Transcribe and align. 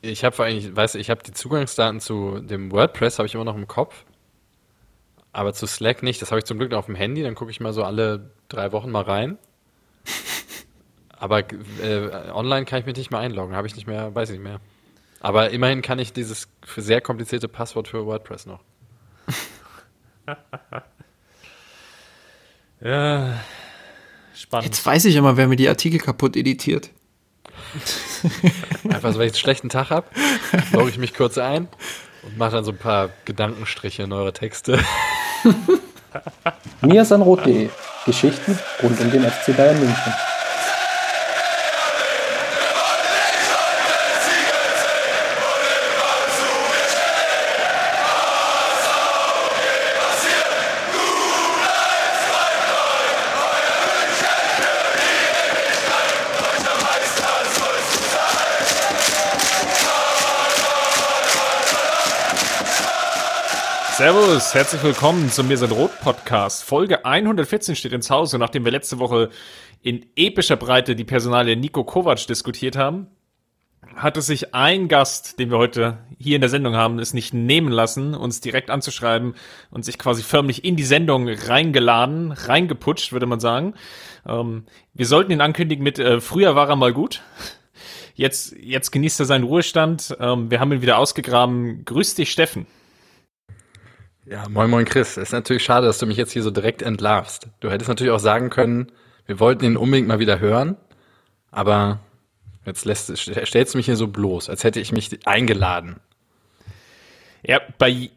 Ich 0.00 0.24
habe 0.24 0.34
vor 0.34 0.44
allem, 0.44 0.58
ich 0.58 0.74
weiß, 0.74 0.94
ich 0.94 1.10
habe 1.10 1.22
die 1.22 1.32
Zugangsdaten 1.32 2.00
zu 2.00 2.40
dem 2.40 2.70
WordPress 2.70 3.18
habe 3.18 3.26
ich 3.26 3.34
immer 3.34 3.44
noch 3.44 3.56
im 3.56 3.66
Kopf, 3.66 4.04
aber 5.32 5.52
zu 5.52 5.66
Slack 5.66 6.02
nicht. 6.02 6.22
Das 6.22 6.30
habe 6.30 6.38
ich 6.38 6.44
zum 6.44 6.58
Glück 6.58 6.70
noch 6.70 6.78
auf 6.78 6.86
dem 6.86 6.94
Handy. 6.94 7.22
Dann 7.22 7.34
gucke 7.34 7.50
ich 7.50 7.60
mal 7.60 7.72
so 7.72 7.84
alle 7.84 8.30
drei 8.48 8.72
Wochen 8.72 8.90
mal 8.90 9.02
rein. 9.02 9.38
Aber 11.20 11.40
äh, 11.40 12.30
online 12.32 12.64
kann 12.64 12.78
ich 12.78 12.86
mich 12.86 12.96
nicht 12.96 13.10
mehr 13.10 13.18
einloggen, 13.18 13.56
habe 13.56 13.66
ich 13.66 13.74
nicht 13.74 13.88
mehr, 13.88 14.14
weiß 14.14 14.30
ich 14.30 14.36
nicht 14.36 14.44
mehr. 14.44 14.60
Aber 15.20 15.50
immerhin 15.50 15.82
kann 15.82 15.98
ich 15.98 16.12
dieses 16.12 16.48
sehr 16.76 17.00
komplizierte 17.00 17.48
Passwort 17.48 17.88
für 17.88 18.06
WordPress 18.06 18.46
noch. 18.46 18.60
ja, 22.80 23.40
spannend. 24.32 24.66
Jetzt 24.66 24.86
weiß 24.86 25.06
ich 25.06 25.16
immer, 25.16 25.36
wer 25.36 25.48
mir 25.48 25.56
die 25.56 25.68
Artikel 25.68 25.98
kaputt 25.98 26.36
editiert. 26.36 26.90
Einfach 28.88 29.12
so, 29.12 29.18
wenn 29.18 29.26
ich 29.26 29.32
einen 29.32 29.38
schlechten 29.38 29.68
Tag 29.68 29.90
habe, 29.90 30.06
logge 30.72 30.90
ich 30.90 30.98
mich 30.98 31.14
kurz 31.14 31.38
ein 31.38 31.68
und 32.22 32.38
mache 32.38 32.52
dann 32.52 32.64
so 32.64 32.72
ein 32.72 32.78
paar 32.78 33.10
Gedankenstriche 33.24 34.02
in 34.02 34.12
eure 34.12 34.32
Texte. 34.32 34.78
miasanrot.de 36.80 37.68
Geschichten 38.06 38.58
rund 38.82 39.00
um 39.00 39.10
den 39.10 39.22
FC 39.24 39.56
Bayern 39.56 39.78
München. 39.78 40.12
Servus, 64.28 64.52
herzlich 64.52 64.82
willkommen 64.82 65.30
zum 65.30 65.48
Mir 65.48 65.56
sind 65.56 65.72
Rot 65.72 66.00
Podcast. 66.00 66.62
Folge 66.62 67.06
114 67.06 67.74
steht 67.74 67.94
ins 67.94 68.10
Haus 68.10 68.34
nachdem 68.34 68.62
wir 68.66 68.70
letzte 68.70 68.98
Woche 68.98 69.30
in 69.80 70.04
epischer 70.16 70.56
Breite 70.56 70.94
die 70.94 71.04
Personalie 71.04 71.56
Nico 71.56 71.82
Kovac 71.82 72.26
diskutiert 72.26 72.76
haben, 72.76 73.06
hatte 73.96 74.20
sich 74.20 74.54
ein 74.54 74.88
Gast, 74.88 75.38
den 75.38 75.50
wir 75.50 75.56
heute 75.56 75.96
hier 76.18 76.34
in 76.34 76.42
der 76.42 76.50
Sendung 76.50 76.76
haben, 76.76 76.98
es 76.98 77.14
nicht 77.14 77.32
nehmen 77.32 77.72
lassen, 77.72 78.14
uns 78.14 78.42
direkt 78.42 78.68
anzuschreiben 78.68 79.34
und 79.70 79.86
sich 79.86 79.96
quasi 79.96 80.22
förmlich 80.22 80.62
in 80.62 80.76
die 80.76 80.84
Sendung 80.84 81.26
reingeladen, 81.26 82.32
reingeputscht, 82.32 83.12
würde 83.12 83.24
man 83.24 83.40
sagen. 83.40 83.72
Ähm, 84.26 84.66
wir 84.92 85.06
sollten 85.06 85.32
ihn 85.32 85.40
ankündigen 85.40 85.82
mit, 85.82 85.98
äh, 85.98 86.20
früher 86.20 86.54
war 86.54 86.68
er 86.68 86.76
mal 86.76 86.92
gut. 86.92 87.22
Jetzt, 88.14 88.54
jetzt 88.60 88.90
genießt 88.90 89.20
er 89.20 89.26
seinen 89.26 89.44
Ruhestand. 89.44 90.18
Ähm, 90.20 90.50
wir 90.50 90.60
haben 90.60 90.72
ihn 90.72 90.82
wieder 90.82 90.98
ausgegraben. 90.98 91.86
Grüß 91.86 92.14
dich, 92.14 92.30
Steffen. 92.30 92.66
Ja, 94.30 94.46
moin 94.48 94.68
moin 94.68 94.84
Chris. 94.84 95.16
Es 95.16 95.28
ist 95.28 95.32
natürlich 95.32 95.64
schade, 95.64 95.86
dass 95.86 95.98
du 95.98 96.06
mich 96.06 96.18
jetzt 96.18 96.32
hier 96.32 96.42
so 96.42 96.50
direkt 96.50 96.82
entlarvst. 96.82 97.48
Du 97.60 97.70
hättest 97.70 97.88
natürlich 97.88 98.12
auch 98.12 98.18
sagen 98.18 98.50
können, 98.50 98.92
wir 99.26 99.40
wollten 99.40 99.64
ihn 99.64 99.76
unbedingt 99.78 100.06
mal 100.06 100.18
wieder 100.18 100.38
hören, 100.38 100.76
aber 101.50 102.00
jetzt 102.66 102.84
lässt, 102.84 103.16
stellst 103.16 103.72
du 103.72 103.78
mich 103.78 103.86
hier 103.86 103.96
so 103.96 104.08
bloß, 104.08 104.50
als 104.50 104.64
hätte 104.64 104.80
ich 104.80 104.92
mich 104.92 105.26
eingeladen. 105.26 106.00
Ja, 107.42 107.60
bei 107.78 108.10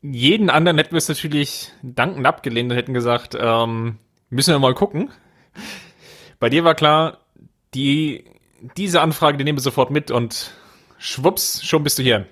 jeden 0.00 0.48
anderen 0.48 0.78
hätten 0.78 0.92
wir 0.92 0.98
es 0.98 1.08
natürlich 1.08 1.70
dankend 1.82 2.26
abgelehnt 2.26 2.72
und 2.72 2.78
hätten 2.78 2.94
gesagt, 2.94 3.36
ähm, 3.38 3.98
müssen 4.30 4.54
wir 4.54 4.58
mal 4.58 4.74
gucken. 4.74 5.10
Bei 6.38 6.48
dir 6.48 6.64
war 6.64 6.74
klar, 6.74 7.18
die, 7.74 8.24
diese 8.78 9.02
Anfrage, 9.02 9.36
die 9.36 9.44
nehmen 9.44 9.58
wir 9.58 9.62
sofort 9.62 9.90
mit 9.90 10.10
und 10.10 10.52
schwupps, 10.98 11.62
schon 11.62 11.84
bist 11.84 11.98
du 11.98 12.02
hier. 12.02 12.26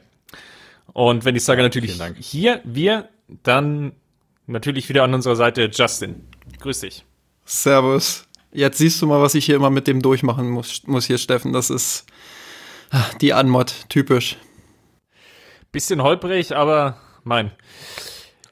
Und 0.95 1.27
wenn 1.27 1.37
ich 1.37 1.45
sage 1.45 1.61
ja, 1.61 1.67
natürlich 1.67 2.01
hier, 2.19 2.63
wir, 2.65 3.09
dann 3.43 3.93
natürlich 4.47 4.89
wieder 4.89 5.05
an 5.05 5.15
unserer 5.15 5.37
Seite 5.37 5.71
Justin. 5.73 6.27
Grüß 6.61 6.81
dich. 6.81 7.05
Servus. 7.45 8.25
Jetzt 8.53 8.79
siehst 8.79 9.01
du 9.01 9.07
mal, 9.07 9.21
was 9.21 9.35
ich 9.35 9.45
hier 9.45 9.57
immer 9.57 9.71
mit 9.71 9.87
dem 9.87 10.01
durchmachen 10.01 10.51
muss, 10.51 10.83
muss 10.87 11.05
hier, 11.05 11.19
Steffen. 11.19 11.53
Das 11.53 11.71
ist 11.71 12.07
ah, 12.91 13.05
die 13.21 13.35
Anmod, 13.35 13.75
typisch. 13.89 14.37
Bisschen 15.71 16.03
holprig, 16.03 16.57
aber 16.57 16.99
mein. 17.25 17.51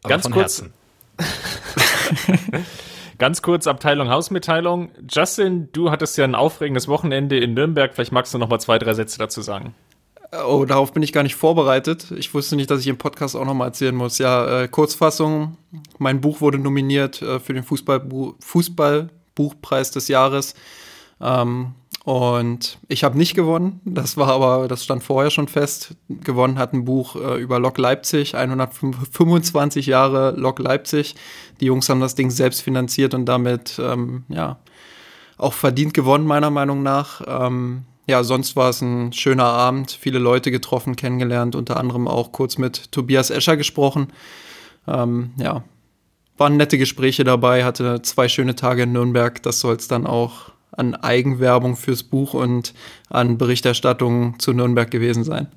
Aber 0.02 0.10
ganz 0.10 0.30
kurz. 0.30 0.64
ganz 3.18 3.40
kurz 3.40 3.66
Abteilung 3.66 4.10
Hausmitteilung. 4.10 4.90
Justin, 5.10 5.70
du 5.72 5.90
hattest 5.90 6.18
ja 6.18 6.24
ein 6.24 6.34
aufregendes 6.34 6.88
Wochenende 6.88 7.38
in 7.38 7.54
Nürnberg. 7.54 7.94
Vielleicht 7.94 8.12
magst 8.12 8.34
du 8.34 8.38
noch 8.38 8.48
mal 8.48 8.58
zwei, 8.58 8.78
drei 8.78 8.92
Sätze 8.92 9.18
dazu 9.18 9.40
sagen. 9.40 9.74
Oh, 10.44 10.64
darauf 10.64 10.92
bin 10.92 11.02
ich 11.02 11.12
gar 11.12 11.22
nicht 11.22 11.36
vorbereitet. 11.36 12.10
Ich 12.12 12.34
wusste 12.34 12.56
nicht, 12.56 12.70
dass 12.70 12.80
ich 12.80 12.88
im 12.88 12.98
Podcast 12.98 13.36
auch 13.36 13.44
nochmal 13.44 13.68
erzählen 13.68 13.94
muss. 13.94 14.18
Ja, 14.18 14.62
äh, 14.62 14.68
Kurzfassung. 14.68 15.56
Mein 15.98 16.20
Buch 16.20 16.40
wurde 16.40 16.58
nominiert 16.58 17.22
äh, 17.22 17.38
für 17.38 17.54
den 17.54 17.62
Fußballbu 17.62 18.34
Fußballbuchpreis 18.40 19.90
des 19.90 20.08
Jahres. 20.08 20.54
Ähm, 21.20 21.74
und 22.04 22.78
ich 22.86 23.02
habe 23.02 23.18
nicht 23.18 23.34
gewonnen. 23.34 23.80
Das 23.84 24.16
war 24.16 24.28
aber, 24.28 24.68
das 24.68 24.84
stand 24.84 25.02
vorher 25.02 25.30
schon 25.30 25.48
fest. 25.48 25.96
Gewonnen 26.08 26.56
hat 26.56 26.72
ein 26.72 26.84
Buch 26.84 27.16
äh, 27.16 27.40
über 27.40 27.58
Lok 27.58 27.78
Leipzig, 27.78 28.36
125 28.36 29.86
Jahre 29.86 30.30
Lok 30.36 30.60
Leipzig. 30.60 31.16
Die 31.60 31.66
Jungs 31.66 31.88
haben 31.88 32.00
das 32.00 32.14
Ding 32.14 32.30
selbst 32.30 32.62
finanziert 32.62 33.12
und 33.12 33.26
damit, 33.26 33.80
ähm, 33.80 34.24
ja, 34.28 34.60
auch 35.36 35.52
verdient 35.52 35.94
gewonnen, 35.94 36.26
meiner 36.26 36.50
Meinung 36.50 36.84
nach. 36.84 37.22
Ähm, 37.26 37.84
ja, 38.06 38.22
sonst 38.22 38.54
war 38.56 38.70
es 38.70 38.80
ein 38.80 39.12
schöner 39.12 39.44
Abend, 39.46 39.90
viele 39.90 40.18
Leute 40.18 40.50
getroffen, 40.50 40.96
kennengelernt, 40.96 41.56
unter 41.56 41.76
anderem 41.76 42.06
auch 42.06 42.32
kurz 42.32 42.56
mit 42.56 42.92
Tobias 42.92 43.30
Escher 43.30 43.56
gesprochen. 43.56 44.08
Ähm, 44.86 45.32
ja, 45.36 45.64
waren 46.36 46.56
nette 46.56 46.78
Gespräche 46.78 47.24
dabei, 47.24 47.64
hatte 47.64 48.02
zwei 48.02 48.28
schöne 48.28 48.54
Tage 48.54 48.84
in 48.84 48.92
Nürnberg. 48.92 49.42
Das 49.42 49.60
soll 49.60 49.76
es 49.76 49.88
dann 49.88 50.06
auch 50.06 50.52
an 50.70 50.94
Eigenwerbung 50.94 51.76
fürs 51.76 52.02
Buch 52.02 52.34
und 52.34 52.74
an 53.08 53.38
Berichterstattung 53.38 54.38
zu 54.38 54.52
Nürnberg 54.52 54.90
gewesen 54.90 55.24
sein. 55.24 55.48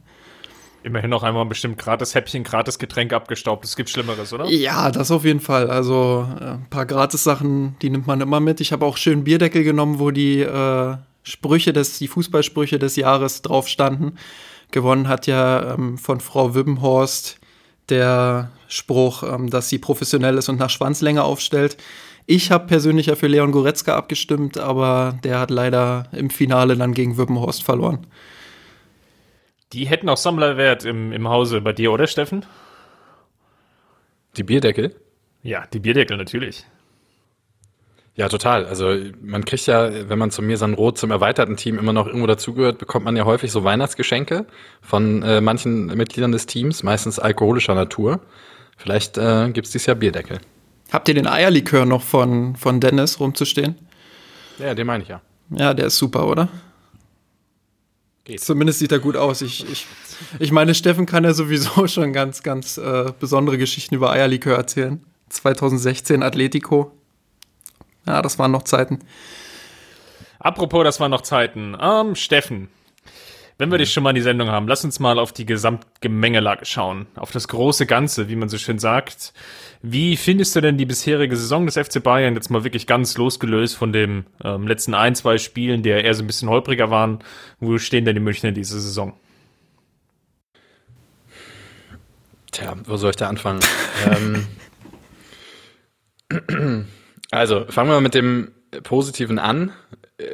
Immerhin 0.82 1.10
noch 1.10 1.24
einmal 1.24 1.46
bestimmt 1.46 1.78
gratis 1.78 2.16
Häppchen, 2.16 2.46
gratis 2.46 2.80
Getränk 2.80 3.12
abgestaubt. 3.12 3.66
Es 3.66 3.76
gibt 3.76 3.90
Schlimmeres, 3.90 4.32
oder? 4.32 4.46
Ja, 4.46 4.90
das 4.92 5.12
auf 5.12 5.26
jeden 5.26 5.42
Fall. 5.42 5.70
Also 5.70 6.26
äh, 6.40 6.52
ein 6.52 6.68
paar 6.70 6.86
Gratis-Sachen, 6.86 7.76
die 7.82 7.90
nimmt 7.90 8.08
man 8.08 8.22
immer 8.22 8.40
mit. 8.40 8.62
Ich 8.62 8.72
habe 8.72 8.86
auch 8.86 8.96
schön 8.96 9.26
Bierdeckel 9.26 9.64
genommen, 9.66 10.00
wo 10.00 10.12
die 10.12 10.40
äh, 10.40 10.96
Sprüche 11.24 11.74
des, 11.74 11.98
die 11.98 12.08
Fußballsprüche 12.08 12.80
des 12.80 12.96
Jahres 12.96 13.42
drauf 13.42 13.68
standen. 13.68 14.18
Gewonnen 14.72 15.08
hat 15.08 15.28
ja 15.28 15.74
ähm, 15.74 15.98
von 15.98 16.20
Frau 16.20 16.56
Wibbenhorst 16.56 17.40
der 17.90 18.52
Spruch, 18.68 19.24
ähm, 19.24 19.50
dass 19.50 19.70
sie 19.70 19.80
professionell 19.80 20.38
ist 20.38 20.50
und 20.50 20.60
nach 20.60 20.70
Schwanzlänge 20.70 21.24
aufstellt. 21.24 21.78
Ich 22.26 22.52
habe 22.52 22.68
persönlich 22.68 23.08
ja 23.08 23.16
für 23.16 23.28
Leon 23.28 23.52
Goretzka 23.52 23.96
abgestimmt, 23.96 24.58
aber 24.60 25.18
der 25.24 25.40
hat 25.40 25.50
leider 25.50 26.08
im 26.12 26.30
Finale 26.30 26.78
dann 26.78 26.94
gegen 26.94 27.18
Wibbenhorst 27.18 27.64
verloren. 27.64 28.06
Die 29.74 29.88
hätten 29.88 30.10
auch 30.10 30.18
Sammlerwert 30.18 30.86
im, 30.86 31.12
im 31.12 31.28
Hause 31.28 31.62
bei 31.62 31.74
dir, 31.74 31.92
oder 31.92 32.08
Steffen? 32.08 32.46
Die 34.38 34.44
Bierdeckel? 34.44 34.96
Ja, 35.42 35.66
die 35.74 35.80
Bierdeckel 35.80 36.18
natürlich. 36.18 36.66
Ja, 38.16 38.28
total. 38.28 38.66
Also 38.66 38.96
man 39.22 39.46
kriegt 39.46 39.66
ja, 39.66 40.10
wenn 40.10 40.20
man 40.20 40.30
zum 40.32 40.46
Mirsan 40.46 40.74
Roth 40.74 40.98
zum 40.98 41.12
erweiterten 41.12 41.56
Team 41.56 41.80
immer 41.80 41.94
noch 41.94 42.08
irgendwo 42.08 42.28
dazugehört, 42.28 42.78
bekommt 42.78 43.06
man 43.06 43.16
ja 43.16 43.26
häufig 43.26 43.52
so 43.52 43.64
Weihnachtsgeschenke 43.64 44.46
von 44.82 45.24
äh, 45.24 45.40
manchen 45.40 45.86
Mitgliedern 45.86 46.32
des 46.32 46.46
Teams, 46.46 46.84
meistens 46.84 47.18
alkoholischer 47.20 47.76
Natur. 47.76 48.20
Vielleicht 48.78 49.18
äh, 49.18 49.50
gibt 49.52 49.68
es 49.68 49.72
dieses 49.72 49.86
Jahr 49.86 49.96
Bierdeckel. 49.96 50.40
Habt 50.92 51.08
ihr 51.08 51.14
den 51.14 51.28
Eierlikör 51.28 51.86
noch 51.86 52.02
von, 52.02 52.56
von 52.56 52.80
Dennis 52.80 53.20
rumzustehen? 53.20 53.76
Ja, 54.58 54.74
den 54.74 54.88
meine 54.88 55.04
ich 55.04 55.10
ja. 55.10 55.22
Ja, 55.52 55.74
der 55.74 55.88
ist 55.88 55.98
super, 55.98 56.28
oder? 56.28 56.50
Geht. 58.26 58.42
Zumindest 58.42 58.80
sieht 58.80 58.92
er 58.92 59.00
gut 59.00 59.16
aus. 59.16 59.42
Ich, 59.42 59.70
ich, 59.72 59.88
ich 60.40 60.52
meine, 60.52 60.76
Steffen 60.76 61.06
kann 61.06 61.24
ja 61.24 61.34
sowieso 61.34 61.88
schon 61.88 62.14
ganz, 62.14 62.44
ganz 62.44 62.78
äh, 62.78 63.12
besondere 63.20 63.58
Geschichten 63.58 63.96
über 63.96 64.12
Eierlikör 64.12 64.56
erzählen. 64.56 65.04
2016 65.30 66.24
Atletico, 66.24 66.92
ja, 68.10 68.22
das 68.22 68.40
waren 68.40 68.52
noch 68.52 68.64
Zeiten. 68.64 69.00
Apropos, 70.40 70.84
das 70.84 71.00
waren 71.00 71.12
noch 71.12 71.22
Zeiten. 71.22 71.78
Ähm, 71.80 72.16
Steffen, 72.16 72.70
wenn 73.60 73.72
wir 73.72 73.78
dich 73.78 73.94
schon 73.94 74.04
mal 74.04 74.12
in 74.12 74.16
die 74.16 74.22
Sendung 74.22 74.50
haben, 74.50 74.68
lass 74.68 74.84
uns 74.84 75.00
mal 75.00 75.20
auf 75.20 75.32
die 75.32 75.46
Gesamtgemengelage 75.46 76.66
schauen, 76.66 77.08
auf 77.16 77.32
das 77.32 77.48
große 77.50 77.86
Ganze, 77.86 78.30
wie 78.30 78.36
man 78.36 78.50
so 78.50 78.58
schön 78.58 78.80
sagt. 78.80 79.34
Wie 79.82 80.18
findest 80.18 80.56
du 80.56 80.62
denn 80.62 80.78
die 80.78 80.86
bisherige 80.86 81.36
Saison 81.36 81.66
des 81.66 81.78
FC 81.78 82.02
Bayern 82.02 82.34
jetzt 82.34 82.50
mal 82.50 82.64
wirklich 82.64 82.88
ganz 82.88 83.18
losgelöst 83.18 83.76
von 83.76 83.94
dem 83.94 84.26
ähm, 84.44 84.66
letzten 84.66 84.94
ein, 84.94 85.14
zwei 85.14 85.38
Spielen, 85.38 85.84
die 85.84 85.90
ja 85.90 85.98
eher 85.98 86.14
so 86.14 86.24
ein 86.24 86.28
bisschen 86.28 86.50
holpriger 86.50 86.90
waren? 86.90 87.20
Wo 87.60 87.78
stehen 87.78 88.06
denn 88.06 88.16
die 88.16 88.22
Münchner 88.22 88.50
in 88.50 88.56
dieser 88.56 88.80
Saison? 88.80 89.14
Tja, 92.52 92.76
wo 92.86 92.98
soll 92.98 93.12
ich 93.12 93.18
da 93.18 93.28
anfangen? 93.28 93.60
ähm, 96.32 96.88
Also 97.32 97.66
fangen 97.70 97.92
wir 97.92 98.02
mit 98.02 98.16
dem 98.16 98.52
Positiven 98.84 99.40
an. 99.40 99.72
Äh, 100.18 100.26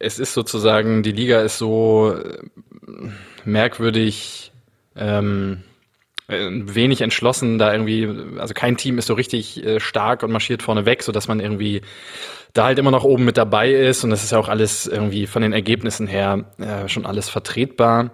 es 0.00 0.18
ist 0.18 0.34
sozusagen, 0.34 1.02
die 1.02 1.12
Liga 1.12 1.40
ist 1.40 1.58
so, 1.58 2.14
äh, 2.14 2.38
merkwürdig 3.44 4.52
ähm, 4.96 5.62
äh, 6.28 6.48
wenig 6.50 7.00
entschlossen 7.00 7.58
da 7.58 7.72
irgendwie, 7.72 8.08
also 8.38 8.54
kein 8.54 8.76
Team 8.76 8.98
ist 8.98 9.06
so 9.06 9.14
richtig 9.14 9.62
stark 9.78 10.22
und 10.22 10.30
marschiert 10.30 10.62
vorne 10.62 10.86
weg, 10.86 11.02
so 11.02 11.12
dass 11.12 11.28
man 11.28 11.40
irgendwie 11.40 11.82
da 12.54 12.64
halt 12.64 12.78
immer 12.78 12.90
noch 12.90 13.04
oben 13.04 13.24
mit 13.24 13.36
dabei 13.36 13.70
ist 13.70 14.04
und 14.04 14.10
das 14.10 14.24
ist 14.24 14.32
ja 14.32 14.38
auch 14.38 14.48
alles 14.48 14.86
irgendwie 14.86 15.26
von 15.26 15.42
den 15.42 15.52
Ergebnissen 15.52 16.06
her 16.06 16.44
äh, 16.58 16.88
schon 16.88 17.06
alles 17.06 17.28
vertretbar. 17.28 18.10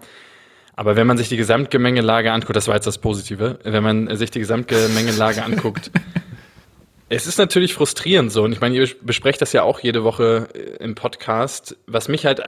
Aber 0.77 0.97
wenn 0.97 1.07
man 1.07 1.17
sich 1.17 1.29
die 1.29 1.37
Gesamtgemengelage 1.37 2.33
anguckt, 2.33 2.57
das 2.57 2.67
war 2.67 2.75
jetzt 2.75 2.87
das 2.87 2.99
Positive, 2.99 3.61
wenn 3.63 3.83
man 3.85 4.17
sich 4.17 4.33
die 4.33 4.41
Gesamtgemengelage 4.41 5.45
anguckt, 5.45 5.93
es 7.09 7.27
ist 7.27 7.39
natürlich 7.39 7.75
frustrierend 7.75 8.33
so. 8.33 8.43
Und 8.43 8.53
ich 8.53 8.61
meine, 8.61 8.77
ihr 8.77 8.89
besprecht 9.03 9.43
das 9.43 9.53
ja 9.53 9.63
auch 9.63 9.81
jede 9.81 10.05
Woche 10.05 10.49
äh, 10.55 10.83
im 10.83 10.95
Podcast. 10.95 11.77
Was 11.87 12.09
mich 12.09 12.27
halt 12.27 12.43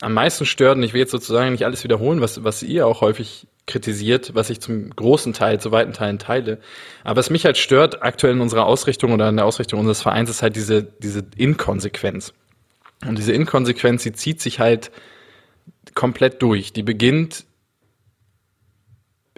am 0.00 0.14
meisten 0.14 0.46
stört, 0.46 0.76
und 0.76 0.82
ich 0.82 0.94
will 0.94 1.00
jetzt 1.00 1.12
sozusagen 1.12 1.52
nicht 1.52 1.64
alles 1.64 1.84
wiederholen, 1.84 2.20
was, 2.20 2.42
was 2.42 2.62
ihr 2.62 2.86
auch 2.86 3.00
häufig 3.00 3.46
kritisiert, 3.66 4.34
was 4.34 4.50
ich 4.50 4.60
zum 4.60 4.90
großen 4.90 5.32
Teil, 5.32 5.60
zu 5.60 5.70
weiten 5.70 5.92
Teilen 5.92 6.18
teile. 6.18 6.58
Aber 7.04 7.18
was 7.18 7.30
mich 7.30 7.44
halt 7.44 7.56
stört 7.56 8.02
aktuell 8.02 8.34
in 8.34 8.40
unserer 8.40 8.66
Ausrichtung 8.66 9.12
oder 9.12 9.28
in 9.28 9.36
der 9.36 9.44
Ausrichtung 9.44 9.78
unseres 9.78 10.02
Vereins 10.02 10.30
ist 10.30 10.42
halt 10.42 10.56
diese, 10.56 10.82
diese 10.82 11.24
Inkonsequenz. 11.36 12.32
Und 13.06 13.18
diese 13.18 13.32
Inkonsequenz, 13.32 14.02
die 14.02 14.12
zieht 14.12 14.40
sich 14.40 14.58
halt 14.58 14.90
komplett 15.94 16.42
durch. 16.42 16.72
Die 16.72 16.82
beginnt 16.82 17.44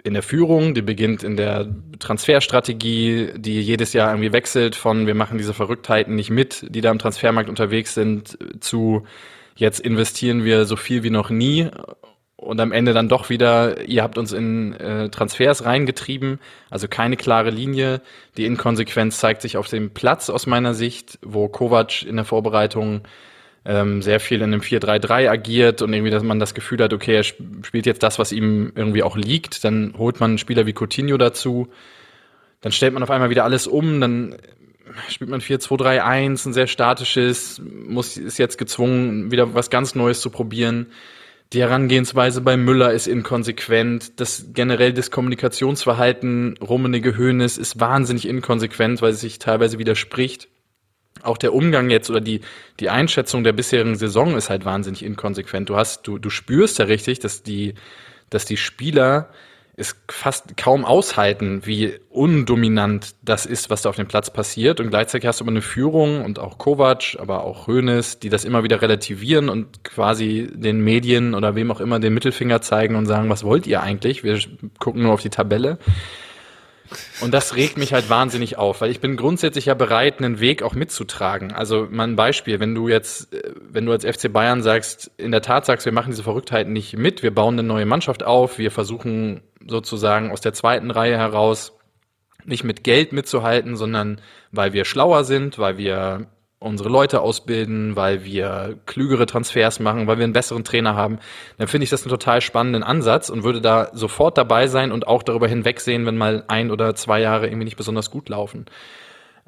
in 0.05 0.13
der 0.13 0.23
Führung, 0.23 0.75
die 0.75 0.83
beginnt 0.83 1.23
in 1.23 1.35
der 1.35 1.67
Transferstrategie, 1.97 3.31
die 3.37 3.59
jedes 3.59 3.93
Jahr 3.93 4.11
irgendwie 4.11 4.33
wechselt 4.33 4.75
von 4.75 5.07
wir 5.07 5.15
machen 5.15 5.39
diese 5.39 5.55
Verrücktheiten 5.55 6.13
nicht 6.13 6.29
mit, 6.29 6.63
die 6.69 6.81
da 6.81 6.91
im 6.91 6.99
Transfermarkt 6.99 7.49
unterwegs 7.49 7.95
sind, 7.95 8.37
zu 8.59 9.07
jetzt 9.55 9.79
investieren 9.79 10.43
wir 10.43 10.65
so 10.65 10.75
viel 10.75 11.01
wie 11.01 11.09
noch 11.09 11.31
nie 11.31 11.69
und 12.35 12.59
am 12.59 12.71
Ende 12.71 12.93
dann 12.93 13.09
doch 13.09 13.29
wieder, 13.29 13.87
ihr 13.87 14.03
habt 14.03 14.19
uns 14.19 14.31
in 14.31 14.73
äh, 14.73 15.09
Transfers 15.09 15.65
reingetrieben, 15.65 16.39
also 16.69 16.87
keine 16.87 17.17
klare 17.17 17.49
Linie. 17.49 18.01
Die 18.37 18.45
Inkonsequenz 18.45 19.17
zeigt 19.17 19.41
sich 19.41 19.57
auf 19.57 19.67
dem 19.67 19.89
Platz 19.91 20.29
aus 20.29 20.45
meiner 20.45 20.75
Sicht, 20.75 21.17
wo 21.23 21.47
Kovac 21.47 22.03
in 22.03 22.17
der 22.17 22.25
Vorbereitung 22.25 23.01
ähm, 23.65 24.03
sehr 24.03 24.19
viel 24.19 24.37
in 24.37 24.53
einem 24.53 24.61
4-3-3 24.61 25.27
agiert 25.29 25.81
und 25.81 25.91
irgendwie, 25.91 26.11
dass 26.11 26.23
man 26.23 26.39
das 26.39 26.53
Gefühl 26.53 26.81
hat, 26.83 26.93
okay, 26.93 27.15
er 27.15 27.23
spielt 27.23 27.87
jetzt 27.87 28.03
das, 28.03 28.19
was 28.19 28.31
ihm 28.31 28.71
irgendwie 28.75 29.01
auch 29.01 29.17
liegt. 29.17 29.63
Dann 29.63 29.95
holt 29.97 30.19
man 30.19 30.31
einen 30.31 30.37
Spieler 30.37 30.67
wie 30.67 30.73
Coutinho 30.73 31.17
dazu. 31.17 31.67
Dann 32.61 32.71
stellt 32.71 32.93
man 32.93 33.01
auf 33.01 33.09
einmal 33.09 33.31
wieder 33.31 33.43
alles 33.43 33.65
um, 33.65 33.99
dann 33.99 34.37
spielt 35.09 35.31
man 35.31 35.41
4-2-3-1, 35.41 36.47
ein 36.47 36.53
sehr 36.53 36.67
statisches, 36.67 37.59
muss, 37.63 38.17
ist 38.17 38.37
jetzt 38.37 38.57
gezwungen, 38.57 39.31
wieder 39.31 39.55
was 39.55 39.71
ganz 39.71 39.95
Neues 39.95 40.21
zu 40.21 40.29
probieren. 40.29 40.87
Die 41.53 41.61
Herangehensweise 41.61 42.41
bei 42.41 42.57
Müller 42.57 42.91
ist 42.93 43.07
inkonsequent. 43.07 44.19
Das 44.19 44.47
generell 44.53 44.93
das 44.93 45.11
Kommunikationsverhalten 45.11 46.57
Rummenige 46.57 47.15
Höhnes 47.15 47.57
ist 47.57 47.79
wahnsinnig 47.79 48.27
inkonsequent, 48.27 49.01
weil 49.01 49.11
es 49.11 49.21
sich 49.21 49.39
teilweise 49.39 49.79
widerspricht 49.79 50.49
auch 51.25 51.37
der 51.37 51.53
Umgang 51.53 51.89
jetzt 51.89 52.09
oder 52.09 52.21
die, 52.21 52.41
die 52.79 52.89
Einschätzung 52.89 53.43
der 53.43 53.53
bisherigen 53.53 53.95
Saison 53.95 54.35
ist 54.35 54.49
halt 54.49 54.65
wahnsinnig 54.65 55.03
inkonsequent. 55.03 55.69
Du 55.69 55.75
hast, 55.75 56.07
du, 56.07 56.17
du 56.17 56.29
spürst 56.29 56.79
ja 56.79 56.85
richtig, 56.85 57.19
dass 57.19 57.43
die, 57.43 57.75
dass 58.29 58.45
die 58.45 58.57
Spieler 58.57 59.29
es 59.77 59.95
fast 60.09 60.55
kaum 60.55 60.85
aushalten, 60.85 61.65
wie 61.65 61.99
undominant 62.09 63.15
das 63.21 63.45
ist, 63.45 63.69
was 63.69 63.81
da 63.81 63.89
auf 63.89 63.97
dem 63.97 64.07
Platz 64.07 64.31
passiert. 64.31 64.79
Und 64.79 64.89
gleichzeitig 64.89 65.27
hast 65.27 65.41
du 65.41 65.43
aber 65.43 65.51
eine 65.51 65.61
Führung 65.61 66.23
und 66.23 66.39
auch 66.39 66.57
Kovac, 66.57 67.17
aber 67.19 67.43
auch 67.43 67.67
Hoeneß, 67.67 68.19
die 68.19 68.29
das 68.29 68.45
immer 68.45 68.63
wieder 68.63 68.81
relativieren 68.81 69.49
und 69.49 69.83
quasi 69.83 70.49
den 70.53 70.81
Medien 70.81 71.35
oder 71.35 71.55
wem 71.55 71.71
auch 71.71 71.81
immer 71.81 71.99
den 71.99 72.13
Mittelfinger 72.13 72.61
zeigen 72.61 72.95
und 72.95 73.05
sagen, 73.05 73.29
was 73.29 73.43
wollt 73.43 73.67
ihr 73.67 73.81
eigentlich? 73.81 74.23
Wir 74.23 74.39
gucken 74.79 75.03
nur 75.03 75.11
auf 75.11 75.21
die 75.21 75.29
Tabelle. 75.29 75.77
Und 77.21 77.33
das 77.33 77.55
regt 77.55 77.77
mich 77.77 77.93
halt 77.93 78.09
wahnsinnig 78.09 78.57
auf, 78.57 78.81
weil 78.81 78.91
ich 78.91 78.99
bin 78.99 79.17
grundsätzlich 79.17 79.65
ja 79.65 79.73
bereit, 79.73 80.19
einen 80.19 80.39
Weg 80.39 80.63
auch 80.63 80.73
mitzutragen. 80.73 81.51
Also 81.51 81.87
mal 81.89 82.07
ein 82.07 82.15
Beispiel, 82.15 82.59
wenn 82.59 82.75
du 82.75 82.87
jetzt, 82.87 83.33
äh, 83.33 83.53
wenn 83.69 83.85
du 83.85 83.91
als 83.91 84.05
FC 84.05 84.31
Bayern 84.31 84.61
sagst, 84.61 85.11
in 85.17 85.31
der 85.31 85.41
Tat 85.41 85.65
sagst, 85.65 85.85
wir 85.85 85.93
machen 85.93 86.11
diese 86.11 86.23
Verrücktheiten 86.23 86.73
nicht 86.73 86.97
mit, 86.97 87.23
wir 87.23 87.33
bauen 87.33 87.55
eine 87.55 87.67
neue 87.67 87.85
Mannschaft 87.85 88.23
auf, 88.23 88.57
wir 88.57 88.71
versuchen 88.71 89.41
sozusagen 89.67 90.31
aus 90.31 90.41
der 90.41 90.53
zweiten 90.53 90.91
Reihe 90.91 91.17
heraus 91.17 91.73
nicht 92.45 92.63
mit 92.63 92.83
Geld 92.83 93.11
mitzuhalten, 93.11 93.75
sondern 93.75 94.21
weil 94.51 94.73
wir 94.73 94.85
schlauer 94.85 95.23
sind, 95.23 95.57
weil 95.57 95.77
wir 95.77 96.27
unsere 96.65 96.89
Leute 96.89 97.21
ausbilden, 97.21 97.95
weil 97.95 98.25
wir 98.25 98.77
klügere 98.85 99.25
Transfers 99.25 99.79
machen, 99.79 100.07
weil 100.07 100.17
wir 100.17 100.23
einen 100.23 100.33
besseren 100.33 100.63
Trainer 100.63 100.95
haben, 100.95 101.19
dann 101.57 101.67
finde 101.67 101.83
ich 101.83 101.89
das 101.89 102.03
einen 102.03 102.09
total 102.09 102.41
spannenden 102.41 102.83
Ansatz 102.83 103.29
und 103.29 103.43
würde 103.43 103.61
da 103.61 103.89
sofort 103.93 104.37
dabei 104.37 104.67
sein 104.67 104.91
und 104.91 105.07
auch 105.07 105.23
darüber 105.23 105.47
hinwegsehen, 105.47 106.05
wenn 106.05 106.17
mal 106.17 106.43
ein 106.47 106.71
oder 106.71 106.95
zwei 106.95 107.21
Jahre 107.21 107.47
irgendwie 107.47 107.65
nicht 107.65 107.77
besonders 107.77 108.11
gut 108.11 108.29
laufen. 108.29 108.65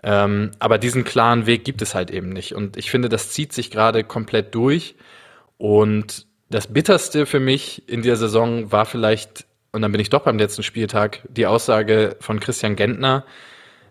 Ähm, 0.04 0.52
aber 0.60 0.78
diesen 0.78 1.04
klaren 1.04 1.48
Weg 1.48 1.66
gibt 1.66 1.82
es 1.82 1.96
halt 1.96 2.12
eben 2.12 2.30
nicht. 2.30 2.54
Und 2.54 2.78
ich 2.78 2.92
finde, 2.92 3.10
das 3.10 3.32
zieht 3.32 3.52
sich 3.52 3.72
gerade 3.72 4.04
komplett 4.04 4.54
durch. 4.54 4.96
Und 5.58 6.28
das 6.50 6.68
Bitterste 6.68 7.26
für 7.26 7.40
mich 7.40 7.90
in 7.90 8.04
dieser 8.04 8.16
Saison 8.16 8.72
war 8.72 8.86
vielleicht, 8.86 9.46
und 9.72 9.82
dann 9.82 9.92
bin 9.92 10.00
ich 10.02 10.10
doch 10.10 10.22
beim 10.22 10.38
letzten 10.38 10.64
Spieltag, 10.64 11.22
die 11.30 11.48
Aussage 11.48 12.16
von 12.20 12.40
Christian 12.40 12.76
Gentner, 12.76 13.26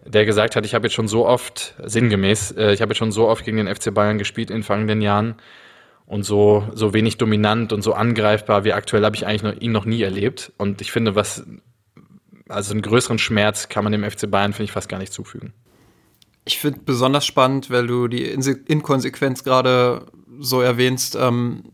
der 0.08 0.24
gesagt 0.24 0.56
hat, 0.56 0.64
ich 0.66 0.74
habe 0.74 0.86
jetzt 0.86 0.94
schon 0.94 1.08
so 1.08 1.26
oft, 1.26 1.74
sinngemäß, 1.84 2.52
äh, 2.52 2.72
ich 2.72 2.82
habe 2.82 2.92
jetzt 2.92 2.98
schon 2.98 3.12
so 3.12 3.28
oft 3.28 3.44
gegen 3.44 3.56
den 3.56 3.74
FC 3.74 3.92
Bayern 3.92 4.18
gespielt 4.18 4.50
in 4.50 4.58
den 4.58 4.62
vergangenen 4.62 5.00
Jahren 5.00 5.34
und 6.06 6.24
so, 6.24 6.68
so 6.74 6.94
wenig 6.94 7.18
dominant 7.18 7.72
und 7.72 7.82
so 7.82 7.92
angreifbar 7.92 8.64
wie 8.64 8.72
aktuell 8.72 9.04
habe 9.04 9.16
ich 9.16 9.26
eigentlich 9.26 9.42
noch, 9.42 9.60
ihn 9.60 9.72
noch 9.72 9.84
nie 9.84 10.02
erlebt. 10.02 10.52
Und 10.56 10.80
ich 10.80 10.92
finde, 10.92 11.14
was, 11.14 11.44
also 12.48 12.72
einen 12.72 12.82
größeren 12.82 13.18
Schmerz 13.18 13.68
kann 13.68 13.84
man 13.84 13.92
dem 13.92 14.08
FC 14.08 14.30
Bayern, 14.30 14.52
finde 14.52 14.64
ich, 14.64 14.72
fast 14.72 14.88
gar 14.88 14.98
nicht 14.98 15.12
zufügen. 15.12 15.52
Ich 16.44 16.58
finde 16.58 16.80
besonders 16.84 17.26
spannend, 17.26 17.70
weil 17.70 17.88
du 17.88 18.06
die 18.06 18.24
Inkonsequenz 18.24 19.42
gerade 19.42 20.06
so 20.38 20.60
erwähnst, 20.60 21.16
ähm, 21.16 21.64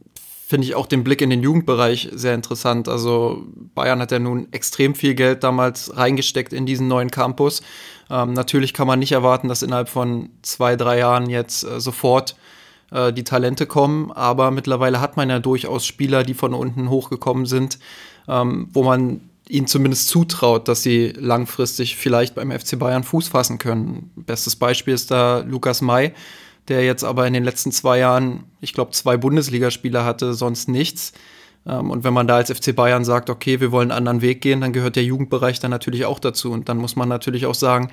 finde 0.52 0.66
ich 0.66 0.74
auch 0.74 0.86
den 0.86 1.02
Blick 1.02 1.22
in 1.22 1.30
den 1.30 1.42
Jugendbereich 1.42 2.10
sehr 2.12 2.34
interessant. 2.34 2.86
Also 2.86 3.42
Bayern 3.74 4.00
hat 4.00 4.12
ja 4.12 4.18
nun 4.18 4.52
extrem 4.52 4.94
viel 4.94 5.14
Geld 5.14 5.44
damals 5.44 5.96
reingesteckt 5.96 6.52
in 6.52 6.66
diesen 6.66 6.88
neuen 6.88 7.10
Campus. 7.10 7.62
Ähm, 8.12 8.34
natürlich 8.34 8.74
kann 8.74 8.86
man 8.86 8.98
nicht 8.98 9.12
erwarten, 9.12 9.48
dass 9.48 9.62
innerhalb 9.62 9.88
von 9.88 10.28
zwei, 10.42 10.76
drei 10.76 10.98
Jahren 10.98 11.30
jetzt 11.30 11.64
äh, 11.64 11.80
sofort 11.80 12.36
äh, 12.90 13.10
die 13.10 13.24
Talente 13.24 13.66
kommen, 13.66 14.12
aber 14.12 14.50
mittlerweile 14.50 15.00
hat 15.00 15.16
man 15.16 15.30
ja 15.30 15.38
durchaus 15.38 15.86
Spieler, 15.86 16.22
die 16.22 16.34
von 16.34 16.52
unten 16.52 16.90
hochgekommen 16.90 17.46
sind, 17.46 17.78
ähm, 18.28 18.68
wo 18.72 18.82
man 18.82 19.22
ihnen 19.48 19.66
zumindest 19.66 20.08
zutraut, 20.08 20.68
dass 20.68 20.82
sie 20.82 21.14
langfristig 21.16 21.96
vielleicht 21.96 22.34
beim 22.34 22.52
FC 22.52 22.78
Bayern 22.78 23.02
Fuß 23.02 23.28
fassen 23.28 23.58
können. 23.58 24.10
Bestes 24.14 24.56
Beispiel 24.56 24.92
ist 24.94 25.10
da 25.10 25.38
Lukas 25.38 25.80
May, 25.80 26.12
der 26.68 26.84
jetzt 26.84 27.04
aber 27.04 27.26
in 27.26 27.32
den 27.32 27.44
letzten 27.44 27.72
zwei 27.72 27.98
Jahren, 27.98 28.44
ich 28.60 28.74
glaube, 28.74 28.92
zwei 28.92 29.16
Bundesligaspieler 29.16 30.04
hatte, 30.04 30.34
sonst 30.34 30.68
nichts. 30.68 31.12
Ähm, 31.66 31.90
und 31.90 32.04
wenn 32.04 32.12
man 32.12 32.26
da 32.26 32.36
als 32.36 32.50
FC 32.50 32.74
Bayern 32.74 33.04
sagt, 33.04 33.30
okay, 33.30 33.60
wir 33.60 33.72
wollen 33.72 33.90
einen 33.90 33.98
anderen 33.98 34.22
Weg 34.22 34.40
gehen, 34.40 34.60
dann 34.60 34.72
gehört 34.72 34.96
der 34.96 35.04
Jugendbereich 35.04 35.60
dann 35.60 35.70
natürlich 35.70 36.04
auch 36.04 36.18
dazu. 36.18 36.52
Und 36.52 36.68
dann 36.68 36.78
muss 36.78 36.96
man 36.96 37.08
natürlich 37.08 37.46
auch 37.46 37.54
sagen, 37.54 37.90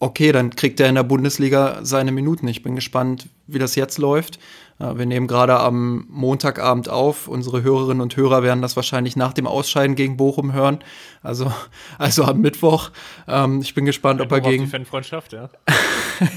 okay, 0.00 0.32
dann 0.32 0.50
kriegt 0.54 0.78
er 0.80 0.88
in 0.88 0.94
der 0.94 1.02
Bundesliga 1.02 1.80
seine 1.82 2.12
Minuten. 2.12 2.48
Ich 2.48 2.62
bin 2.62 2.76
gespannt, 2.76 3.28
wie 3.46 3.58
das 3.58 3.74
jetzt 3.74 3.98
läuft. 3.98 4.38
Äh, 4.78 4.96
wir 4.96 5.06
nehmen 5.06 5.26
gerade 5.26 5.58
am 5.58 6.06
Montagabend 6.08 6.88
auf. 6.88 7.28
Unsere 7.28 7.62
Hörerinnen 7.62 8.00
und 8.00 8.16
Hörer 8.16 8.42
werden 8.42 8.62
das 8.62 8.76
wahrscheinlich 8.76 9.16
nach 9.16 9.32
dem 9.32 9.46
Ausscheiden 9.46 9.96
gegen 9.96 10.16
Bochum 10.16 10.52
hören. 10.52 10.78
Also, 11.22 11.52
also 11.98 12.24
am 12.24 12.40
Mittwoch. 12.40 12.90
Ähm, 13.26 13.60
ich 13.60 13.74
bin 13.74 13.84
gespannt, 13.84 14.20
ob 14.20 14.30
er 14.32 14.40
gegen. 14.40 14.64
Die 14.64 14.70
Fanfreundschaft, 14.70 15.32
ja. 15.32 15.50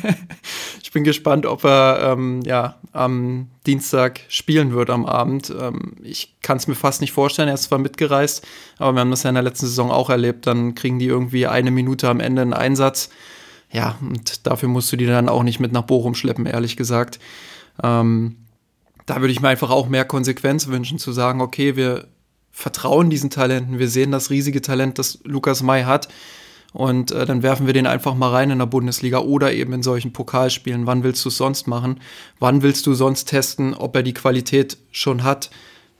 ich 0.81 0.91
bin 0.91 1.03
gespannt, 1.03 1.45
ob 1.45 1.63
er 1.63 2.13
ähm, 2.13 2.41
ja, 2.43 2.75
am 2.91 3.49
Dienstag 3.65 4.21
spielen 4.27 4.73
wird 4.73 4.89
am 4.89 5.05
Abend. 5.05 5.53
Ähm, 5.57 5.95
ich 6.01 6.35
kann 6.41 6.57
es 6.57 6.67
mir 6.67 6.75
fast 6.75 7.01
nicht 7.01 7.11
vorstellen. 7.11 7.47
Er 7.47 7.53
ist 7.53 7.63
zwar 7.63 7.79
mitgereist, 7.79 8.45
aber 8.77 8.93
wir 8.93 9.01
haben 9.01 9.11
das 9.11 9.23
ja 9.23 9.29
in 9.29 9.35
der 9.35 9.43
letzten 9.43 9.67
Saison 9.67 9.91
auch 9.91 10.09
erlebt. 10.09 10.47
Dann 10.47 10.75
kriegen 10.75 10.99
die 10.99 11.05
irgendwie 11.05 11.47
eine 11.47 11.71
Minute 11.71 12.09
am 12.09 12.19
Ende 12.19 12.41
einen 12.41 12.53
Einsatz. 12.53 13.09
Ja, 13.71 13.97
und 14.01 14.45
dafür 14.47 14.67
musst 14.67 14.91
du 14.91 14.97
die 14.97 15.05
dann 15.05 15.29
auch 15.29 15.43
nicht 15.43 15.61
mit 15.61 15.71
nach 15.71 15.83
Bochum 15.83 16.13
schleppen, 16.13 16.45
ehrlich 16.45 16.75
gesagt. 16.75 17.19
Ähm, 17.81 18.37
da 19.05 19.19
würde 19.19 19.31
ich 19.31 19.41
mir 19.41 19.49
einfach 19.49 19.69
auch 19.69 19.89
mehr 19.89 20.05
Konsequenz 20.05 20.67
wünschen, 20.67 20.99
zu 20.99 21.11
sagen, 21.11 21.41
okay, 21.41 21.75
wir 21.75 22.07
vertrauen 22.51 23.09
diesen 23.09 23.29
Talenten, 23.29 23.79
wir 23.79 23.89
sehen 23.89 24.11
das 24.11 24.29
riesige 24.29 24.61
Talent, 24.61 24.99
das 24.99 25.19
Lukas 25.23 25.63
May 25.63 25.83
hat. 25.83 26.07
Und 26.73 27.11
äh, 27.11 27.25
dann 27.25 27.43
werfen 27.43 27.65
wir 27.65 27.73
den 27.73 27.87
einfach 27.87 28.15
mal 28.15 28.29
rein 28.29 28.49
in 28.49 28.59
der 28.59 28.65
Bundesliga 28.65 29.19
oder 29.19 29.51
eben 29.51 29.73
in 29.73 29.83
solchen 29.83 30.13
Pokalspielen. 30.13 30.85
Wann 30.85 31.03
willst 31.03 31.25
du 31.25 31.29
es 31.29 31.37
sonst 31.37 31.67
machen? 31.67 31.99
Wann 32.39 32.61
willst 32.61 32.87
du 32.87 32.93
sonst 32.93 33.25
testen, 33.25 33.73
ob 33.73 33.95
er 33.95 34.03
die 34.03 34.13
Qualität 34.13 34.77
schon 34.91 35.23
hat, 35.23 35.49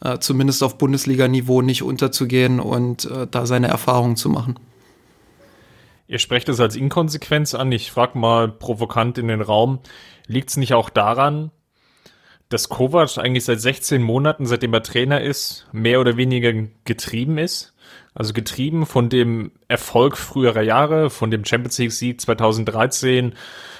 äh, 0.01 0.19
zumindest 0.19 0.63
auf 0.63 0.77
Bundesliga-Niveau 0.77 1.61
nicht 1.61 1.83
unterzugehen 1.83 2.61
und 2.61 3.05
äh, 3.05 3.27
da 3.29 3.45
seine 3.45 3.67
Erfahrungen 3.67 4.15
zu 4.15 4.29
machen? 4.29 4.57
Ihr 6.07 6.19
sprecht 6.19 6.47
es 6.47 6.59
als 6.59 6.75
Inkonsequenz 6.75 7.53
an. 7.53 7.71
Ich 7.71 7.91
frage 7.91 8.17
mal 8.17 8.49
provokant 8.49 9.17
in 9.17 9.27
den 9.27 9.41
Raum, 9.41 9.79
liegt 10.27 10.49
es 10.51 10.57
nicht 10.57 10.73
auch 10.73 10.89
daran, 10.89 11.51
dass 12.51 12.67
Kovac 12.67 13.17
eigentlich 13.17 13.45
seit 13.45 13.61
16 13.61 14.01
Monaten, 14.01 14.45
seitdem 14.45 14.73
er 14.73 14.83
Trainer 14.83 15.21
ist, 15.21 15.67
mehr 15.71 16.01
oder 16.01 16.17
weniger 16.17 16.51
getrieben 16.83 17.37
ist. 17.37 17.73
Also 18.13 18.33
getrieben 18.33 18.85
von 18.85 19.09
dem 19.09 19.51
Erfolg 19.69 20.17
früherer 20.17 20.61
Jahre, 20.61 21.09
von 21.09 21.31
dem 21.31 21.45
Champions 21.45 21.77
League 21.77 21.93
Sieg 21.93 22.19
2013, 22.19 23.35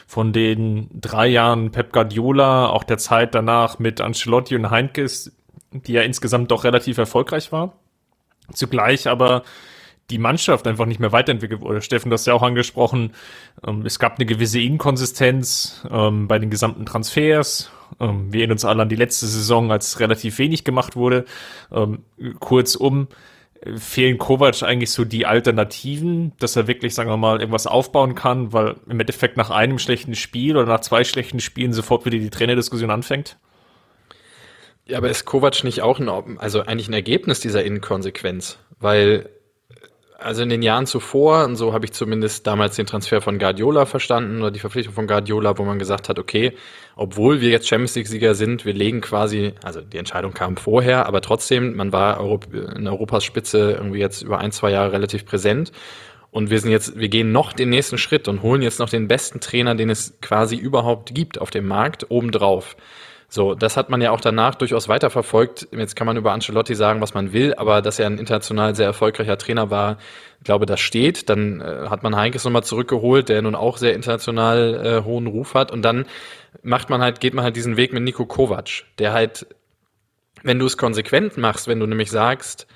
von 0.08 0.32
den 0.32 0.90
drei 0.94 1.28
Jahren 1.28 1.72
Pep 1.72 1.92
Guardiola, 1.92 2.70
auch 2.70 2.86
der 2.86 2.98
Zeit 2.98 3.36
danach 3.36 3.78
mit 3.80 4.00
Ancelotti 4.00 4.56
und 4.56 4.70
Heinkes, 4.70 5.36
die 5.72 5.94
ja 5.94 6.02
insgesamt 6.02 6.50
doch 6.52 6.64
relativ 6.64 6.98
erfolgreich 6.98 7.52
war. 7.52 7.74
Zugleich 8.54 9.08
aber 9.08 9.44
die 10.10 10.18
Mannschaft 10.18 10.66
einfach 10.66 10.86
nicht 10.86 11.00
mehr 11.00 11.12
weiterentwickelt 11.12 11.60
wurde. 11.60 11.82
Steffen, 11.82 12.10
das 12.10 12.26
ja 12.26 12.34
auch 12.34 12.44
angesprochen. 12.44 13.14
Ähm, 13.66 13.86
es 13.86 14.00
gab 14.00 14.16
eine 14.16 14.26
gewisse 14.26 14.62
Inkonsistenz 14.62 15.86
ähm, 15.92 16.30
bei 16.30 16.40
den 16.40 16.50
gesamten 16.50 16.86
Transfers. 16.86 17.70
Ähm, 18.00 18.32
wir 18.32 18.42
erinnern 18.42 18.56
uns 18.56 18.66
alle 18.66 18.84
an 18.84 18.90
die 18.90 18.96
letzte 18.96 19.28
Saison, 19.28 19.72
als 19.72 20.00
relativ 20.00 20.38
wenig 20.38 20.64
gemacht 20.64 20.96
wurde. 20.96 21.26
Ähm, 21.72 22.04
kurzum, 22.40 23.08
fehlen 23.78 24.18
Kovac 24.18 24.64
eigentlich 24.64 24.92
so 24.92 25.06
die 25.06 25.26
Alternativen, 25.26 26.34
dass 26.40 26.56
er 26.56 26.68
wirklich, 26.68 26.96
sagen 26.96 27.10
wir 27.10 27.18
mal, 27.18 27.40
irgendwas 27.40 27.68
aufbauen 27.68 28.16
kann, 28.16 28.54
weil 28.54 28.76
im 28.90 29.00
Endeffekt 29.00 29.38
nach 29.38 29.52
einem 29.52 29.78
schlechten 29.78 30.16
Spiel 30.16 30.58
oder 30.58 30.68
nach 30.68 30.82
zwei 30.82 31.04
schlechten 31.04 31.40
Spielen 31.40 31.74
sofort 31.74 32.06
wieder 32.06 32.18
die 32.18 32.32
Trainerdiskussion 32.32 32.90
anfängt? 32.90 33.38
Ja, 34.86 34.98
aber 34.98 35.10
ist 35.10 35.26
Kovac 35.26 35.64
nicht 35.64 35.82
auch 35.82 36.00
ein, 36.00 36.10
also 36.40 36.62
eigentlich 36.62 36.88
ein 36.88 36.94
Ergebnis 36.94 37.40
dieser 37.40 37.64
Inkonsequenz? 37.64 38.58
Weil 38.80 39.30
also 40.22 40.44
in 40.44 40.50
den 40.50 40.62
Jahren 40.62 40.86
zuvor, 40.86 41.46
und 41.46 41.56
so 41.56 41.74
habe 41.74 41.86
ich 41.86 41.92
zumindest 41.92 42.48
damals 42.48 42.76
den 42.76 42.86
Transfer 42.86 43.22
von 43.22 43.40
Guardiola 43.40 43.86
verstanden 43.86 44.42
oder 44.42 44.52
die 44.52 44.60
Verpflichtung 44.60 44.94
von 44.94 45.08
Guardiola, 45.08 45.58
wo 45.58 45.64
man 45.64 45.80
gesagt 45.80 46.10
hat, 46.10 46.20
okay, 46.20 46.54
obwohl 46.96 47.42
wir 47.42 47.50
jetzt 47.50 47.68
Champions 47.68 47.96
League-Sieger 47.96 48.36
sind, 48.36 48.66
wir 48.66 48.74
legen 48.74 49.02
quasi, 49.02 49.54
also 49.64 49.82
die 49.82 49.98
Entscheidung 49.98 50.34
kam 50.34 50.58
vorher, 50.58 51.08
aber 51.08 51.22
trotzdem, 51.22 51.76
man 51.76 51.92
war 51.92 52.20
in 52.20 52.88
Europas 52.88 53.24
Spitze 53.24 53.72
irgendwie 53.72 54.00
jetzt 54.00 54.22
über 54.22 54.40
ein, 54.40 54.52
zwei 54.52 54.72
Jahre 54.72 54.92
relativ 54.92 55.26
präsent. 55.26 55.72
Und 56.32 56.50
wir 56.50 56.60
sind 56.60 56.72
jetzt, 56.72 56.98
wir 56.98 57.10
gehen 57.10 57.34
noch 57.34 57.52
den 57.52 57.70
nächsten 57.70 57.98
Schritt 57.98 58.30
und 58.30 58.42
holen 58.42 58.62
jetzt 58.62 58.80
noch 58.80 58.90
den 58.90 59.10
besten 59.10 59.42
Trainer, 59.42 59.76
den 59.76 59.90
es 59.90 60.18
quasi 60.22 60.56
überhaupt 60.56 61.14
gibt 61.14 61.42
auf 61.42 61.52
dem 61.52 61.68
Markt, 61.68 62.10
obendrauf. 62.10 62.78
So, 63.34 63.56
das 63.56 63.78
hat 63.78 63.90
man 63.90 64.02
ja 64.02 64.12
auch 64.12 64.20
danach 64.20 64.56
durchaus 64.56 64.90
weiterverfolgt. 64.90 65.70
Jetzt 65.72 65.96
kann 65.96 66.06
man 66.06 66.18
über 66.18 66.34
Ancelotti 66.34 66.76
sagen, 66.76 67.00
was 67.00 67.14
man 67.14 67.32
will, 67.32 67.54
aber 67.54 67.82
dass 67.82 67.98
er 67.98 68.08
ein 68.08 68.18
international 68.18 68.76
sehr 68.76 68.88
erfolgreicher 68.88 69.38
Trainer 69.38 69.70
war, 69.70 70.00
glaube, 70.44 70.66
das 70.66 70.82
steht. 70.82 71.30
Dann 71.30 71.62
äh, 71.62 71.88
hat 71.88 72.04
man 72.04 72.18
Heinkes 72.18 72.44
nochmal 72.44 72.66
zurückgeholt, 72.66 73.30
der 73.30 73.42
nun 73.42 73.56
auch 73.56 73.78
sehr 73.78 73.94
international 73.94 74.86
äh, 74.86 75.06
hohen 75.06 75.28
Ruf 75.28 75.54
hat. 75.54 75.72
Und 75.72 75.82
dann 75.82 76.08
macht 76.62 76.90
man 76.90 77.00
halt, 77.00 77.22
geht 77.22 77.34
man 77.34 77.46
halt 77.46 77.56
diesen 77.56 77.78
Weg 77.78 77.94
mit 77.94 78.04
Nico 78.04 78.26
Kovac, 78.26 78.84
der 79.00 79.14
halt, 79.14 79.48
wenn 80.44 80.60
du 80.60 80.66
es 80.66 80.76
konsequent 80.76 81.38
machst, 81.38 81.70
wenn 81.70 81.80
du 81.80 81.88
nämlich 81.88 82.12
sagst, 82.12 82.68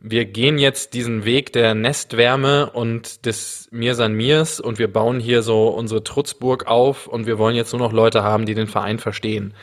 wir 0.00 0.26
gehen 0.26 0.58
jetzt 0.58 0.92
diesen 0.92 1.24
Weg 1.24 1.54
der 1.54 1.74
Nestwärme 1.74 2.68
und 2.68 3.24
des 3.24 3.68
Mir 3.70 3.94
san 3.94 4.12
Mirs 4.12 4.60
und 4.60 4.78
wir 4.78 4.92
bauen 4.92 5.18
hier 5.18 5.40
so 5.40 5.68
unsere 5.68 6.04
Trutzburg 6.04 6.66
auf 6.66 7.06
und 7.06 7.26
wir 7.26 7.38
wollen 7.38 7.56
jetzt 7.56 7.72
nur 7.72 7.80
noch 7.80 7.94
Leute 7.94 8.22
haben, 8.22 8.44
die 8.44 8.54
den 8.54 8.66
Verein 8.66 8.98
verstehen 8.98 9.54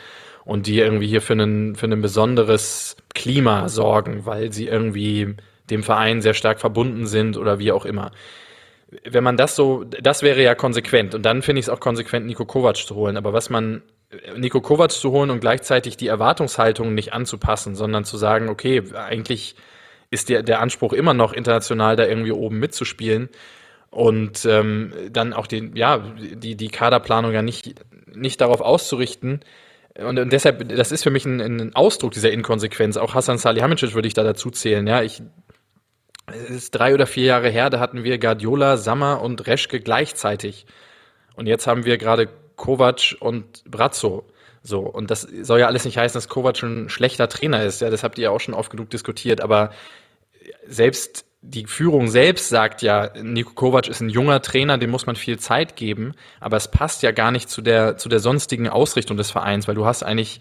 und 0.44 0.66
die 0.66 0.78
irgendwie 0.78 1.06
hier 1.06 1.22
für, 1.22 1.34
einen, 1.34 1.74
für 1.76 1.86
ein 1.86 2.00
besonderes 2.00 2.96
Klima 3.14 3.68
sorgen, 3.68 4.26
weil 4.26 4.52
sie 4.52 4.66
irgendwie 4.66 5.36
dem 5.70 5.82
Verein 5.82 6.20
sehr 6.20 6.34
stark 6.34 6.60
verbunden 6.60 7.06
sind 7.06 7.36
oder 7.36 7.58
wie 7.58 7.72
auch 7.72 7.84
immer. 7.84 8.10
Wenn 9.04 9.24
man 9.24 9.36
das 9.36 9.56
so, 9.56 9.84
das 9.84 10.22
wäre 10.22 10.42
ja 10.42 10.54
konsequent 10.54 11.14
und 11.14 11.22
dann 11.22 11.42
finde 11.42 11.60
ich 11.60 11.66
es 11.66 11.70
auch 11.70 11.80
konsequent, 11.80 12.26
Nico 12.26 12.44
Kovac 12.44 12.76
zu 12.76 12.94
holen. 12.94 13.16
Aber 13.16 13.32
was 13.32 13.48
man, 13.48 13.82
Nico 14.36 14.60
Kovac 14.60 14.90
zu 14.90 15.10
holen 15.12 15.30
und 15.30 15.40
gleichzeitig 15.40 15.96
die 15.96 16.08
Erwartungshaltung 16.08 16.94
nicht 16.94 17.12
anzupassen, 17.12 17.74
sondern 17.74 18.04
zu 18.04 18.18
sagen, 18.18 18.48
okay, 18.48 18.82
eigentlich 18.94 19.54
ist 20.10 20.28
der, 20.28 20.42
der 20.42 20.60
Anspruch 20.60 20.92
immer 20.92 21.14
noch 21.14 21.32
international 21.32 21.96
da 21.96 22.04
irgendwie 22.04 22.32
oben 22.32 22.58
mitzuspielen 22.58 23.30
und 23.90 24.44
ähm, 24.44 24.92
dann 25.10 25.32
auch 25.32 25.46
die, 25.46 25.70
ja, 25.74 25.98
die, 25.98 26.54
die 26.54 26.68
Kaderplanung 26.68 27.32
ja 27.32 27.40
nicht, 27.40 27.74
nicht 28.14 28.42
darauf 28.42 28.60
auszurichten, 28.60 29.40
und, 29.98 30.18
und 30.18 30.32
deshalb, 30.32 30.68
das 30.68 30.92
ist 30.92 31.02
für 31.02 31.10
mich 31.10 31.24
ein, 31.24 31.40
ein 31.40 31.74
Ausdruck 31.74 32.12
dieser 32.12 32.30
Inkonsequenz. 32.30 32.96
Auch 32.96 33.14
Hassan 33.14 33.38
Salihamidzic 33.38 33.94
würde 33.94 34.08
ich 34.08 34.14
da 34.14 34.22
dazu 34.22 34.50
zählen. 34.50 34.86
Ja, 34.86 35.02
ich, 35.02 35.22
es 36.26 36.50
ist 36.50 36.70
drei 36.70 36.94
oder 36.94 37.06
vier 37.06 37.24
Jahre 37.24 37.50
her, 37.50 37.68
da 37.70 37.78
hatten 37.80 38.04
wir 38.04 38.18
Guardiola, 38.18 38.76
Sammer 38.76 39.20
und 39.20 39.46
Reschke 39.46 39.80
gleichzeitig. 39.80 40.66
Und 41.34 41.46
jetzt 41.46 41.66
haben 41.66 41.84
wir 41.84 41.98
gerade 41.98 42.28
Kovac 42.56 43.16
und 43.20 43.64
Brazzo. 43.64 44.26
So, 44.62 44.80
und 44.80 45.10
das 45.10 45.22
soll 45.22 45.60
ja 45.60 45.66
alles 45.66 45.84
nicht 45.84 45.98
heißen, 45.98 46.14
dass 46.14 46.28
Kovac 46.28 46.62
ein 46.62 46.88
schlechter 46.88 47.28
Trainer 47.28 47.64
ist. 47.64 47.80
Ja, 47.80 47.90
das 47.90 48.04
habt 48.04 48.18
ihr 48.18 48.24
ja 48.24 48.30
auch 48.30 48.40
schon 48.40 48.54
oft 48.54 48.70
genug 48.70 48.90
diskutiert. 48.90 49.40
Aber 49.40 49.70
selbst 50.66 51.24
die 51.42 51.66
Führung 51.66 52.06
selbst 52.06 52.48
sagt 52.48 52.82
ja, 52.82 53.10
Niko 53.20 53.52
Kovac 53.54 53.88
ist 53.88 54.00
ein 54.00 54.08
junger 54.08 54.40
Trainer, 54.42 54.78
dem 54.78 54.90
muss 54.90 55.06
man 55.06 55.16
viel 55.16 55.40
Zeit 55.40 55.74
geben, 55.74 56.14
aber 56.40 56.56
es 56.56 56.68
passt 56.68 57.02
ja 57.02 57.10
gar 57.10 57.32
nicht 57.32 57.50
zu 57.50 57.62
der, 57.62 57.96
zu 57.96 58.08
der 58.08 58.20
sonstigen 58.20 58.68
Ausrichtung 58.68 59.16
des 59.16 59.32
Vereins, 59.32 59.66
weil 59.66 59.74
du 59.74 59.84
hast 59.84 60.04
eigentlich 60.04 60.40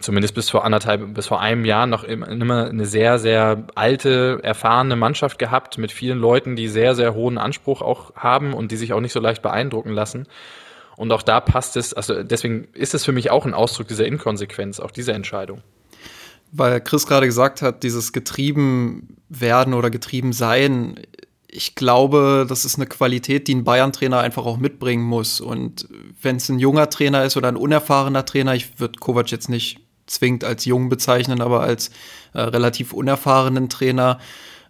zumindest 0.00 0.34
bis 0.34 0.50
vor 0.50 0.64
anderthalb, 0.64 1.14
bis 1.14 1.26
vor 1.28 1.40
einem 1.40 1.64
Jahr 1.64 1.86
noch 1.86 2.02
immer 2.02 2.66
eine 2.66 2.86
sehr, 2.86 3.18
sehr 3.18 3.66
alte, 3.76 4.40
erfahrene 4.42 4.96
Mannschaft 4.96 5.38
gehabt 5.38 5.78
mit 5.78 5.92
vielen 5.92 6.18
Leuten, 6.18 6.56
die 6.56 6.68
sehr, 6.68 6.94
sehr 6.96 7.14
hohen 7.14 7.38
Anspruch 7.38 7.80
auch 7.80 8.16
haben 8.16 8.52
und 8.52 8.72
die 8.72 8.76
sich 8.76 8.92
auch 8.94 9.00
nicht 9.00 9.12
so 9.12 9.20
leicht 9.20 9.42
beeindrucken 9.42 9.92
lassen. 9.92 10.26
Und 10.96 11.12
auch 11.12 11.22
da 11.22 11.40
passt 11.40 11.76
es, 11.76 11.92
also 11.94 12.22
deswegen 12.22 12.68
ist 12.72 12.94
es 12.94 13.04
für 13.04 13.12
mich 13.12 13.30
auch 13.30 13.44
ein 13.44 13.54
Ausdruck 13.54 13.86
dieser 13.86 14.06
Inkonsequenz, 14.06 14.80
auch 14.80 14.90
diese 14.90 15.12
Entscheidung 15.12 15.62
weil 16.52 16.80
Chris 16.80 17.06
gerade 17.06 17.26
gesagt 17.26 17.62
hat, 17.62 17.82
dieses 17.82 18.12
getrieben 18.12 19.16
werden 19.28 19.74
oder 19.74 19.90
getrieben 19.90 20.32
sein, 20.32 21.00
ich 21.48 21.74
glaube, 21.74 22.44
das 22.48 22.64
ist 22.64 22.76
eine 22.76 22.86
Qualität, 22.86 23.48
die 23.48 23.54
ein 23.54 23.64
Bayern-Trainer 23.64 24.18
einfach 24.18 24.44
auch 24.44 24.58
mitbringen 24.58 25.04
muss. 25.04 25.40
Und 25.40 25.88
wenn 26.20 26.36
es 26.36 26.48
ein 26.48 26.58
junger 26.58 26.90
Trainer 26.90 27.24
ist 27.24 27.36
oder 27.36 27.48
ein 27.48 27.56
unerfahrener 27.56 28.26
Trainer, 28.26 28.54
ich 28.54 28.78
würde 28.78 28.98
Kovac 28.98 29.30
jetzt 29.30 29.48
nicht 29.48 29.80
zwingend 30.06 30.44
als 30.44 30.64
jung 30.66 30.88
bezeichnen, 30.88 31.40
aber 31.40 31.60
als 31.62 31.90
äh, 32.34 32.40
relativ 32.40 32.92
unerfahrenen 32.92 33.68
Trainer, 33.68 34.18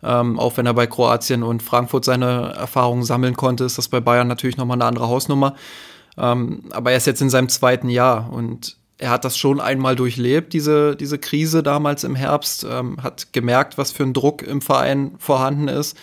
ähm, 0.03 0.39
auch 0.39 0.57
wenn 0.57 0.67
er 0.67 0.75
bei 0.75 0.87
Kroatien 0.87 1.43
und 1.43 1.63
Frankfurt 1.63 2.05
seine 2.05 2.55
Erfahrungen 2.57 3.03
sammeln 3.03 3.37
konnte, 3.37 3.65
ist 3.65 3.79
das 3.79 3.89
bei 3.89 4.01
Bayern 4.01 4.29
natürlich 4.29 4.57
nochmal 4.57 4.77
eine 4.77 4.85
andere 4.85 5.09
Hausnummer. 5.09 5.57
Ähm, 6.17 6.63
aber 6.71 6.93
er 6.93 6.97
ist 6.97 7.07
jetzt 7.07 7.21
in 7.21 7.31
seinem 7.31 7.49
zweiten 7.49 7.89
Jahr 7.89 8.33
und 8.33 8.77
er 8.99 9.11
hat 9.11 9.25
das 9.25 9.37
schon 9.37 9.61
einmal 9.61 9.95
durchlebt, 9.95 10.53
diese, 10.53 10.97
diese 10.97 11.19
Krise 11.19 11.63
damals 11.63 12.05
im 12.05 12.15
Herbst, 12.15 12.67
ähm, 12.69 13.03
hat 13.03 13.33
gemerkt, 13.33 13.77
was 13.77 13.93
für 13.93 14.05
ein 14.05 14.15
Druck 14.15 14.43
im 14.43 14.63
Verein 14.63 15.13
vorhanden 15.19 15.69
ist. 15.69 15.97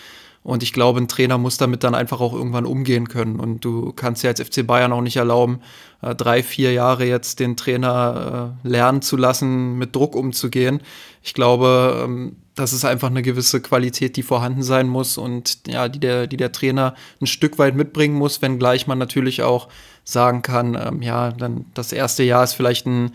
Und 0.44 0.62
ich 0.62 0.74
glaube, 0.74 1.00
ein 1.00 1.08
Trainer 1.08 1.38
muss 1.38 1.58
damit 1.58 1.86
dann 1.86 1.96
einfach 1.96 2.20
auch 2.20 2.34
irgendwann 2.34 2.66
umgehen 2.66 3.08
können. 3.08 3.40
Und 3.40 3.64
du 3.64 3.94
kannst 3.94 4.24
ja 4.24 4.30
als 4.30 4.42
FC 4.42 4.68
Bayern 4.68 4.92
auch 4.92 5.02
nicht 5.02 5.16
erlauben, 5.16 5.62
äh, 6.02 6.14
drei, 6.14 6.44
vier 6.44 6.74
Jahre 6.74 7.06
jetzt 7.06 7.40
den 7.40 7.56
Trainer 7.56 8.54
äh, 8.66 8.68
lernen 8.68 9.02
zu 9.02 9.16
lassen, 9.16 9.78
mit 9.78 9.96
Druck 9.96 10.16
umzugehen. 10.16 10.82
Ich 11.24 11.34
glaube, 11.34 12.04
ähm, 12.04 12.36
das 12.56 12.74
ist 12.74 12.86
einfach 12.86 13.10
eine 13.10 13.22
gewisse 13.22 13.62
Qualität, 13.62 14.18
die 14.18 14.24
vorhanden 14.24 14.64
sein 14.64 14.88
muss 14.88 15.18
und 15.18 15.66
ja, 15.68 15.88
die 15.88 16.00
der, 16.00 16.28
die 16.28 16.38
der 16.38 16.52
Trainer 16.52 16.94
ein 17.20 17.26
Stück 17.26 17.58
weit 17.58 17.76
mitbringen 17.76 18.16
muss, 18.16 18.42
wenngleich 18.42 18.86
man 18.86 19.00
natürlich 19.00 19.42
auch 19.42 19.70
sagen 20.04 20.42
kann, 20.42 20.76
ähm, 20.76 21.02
ja, 21.02 21.32
dann 21.32 21.66
das 21.74 21.92
erste 21.92 22.24
Jahr 22.24 22.44
ist 22.44 22.54
vielleicht 22.54 22.86
ein, 22.86 23.14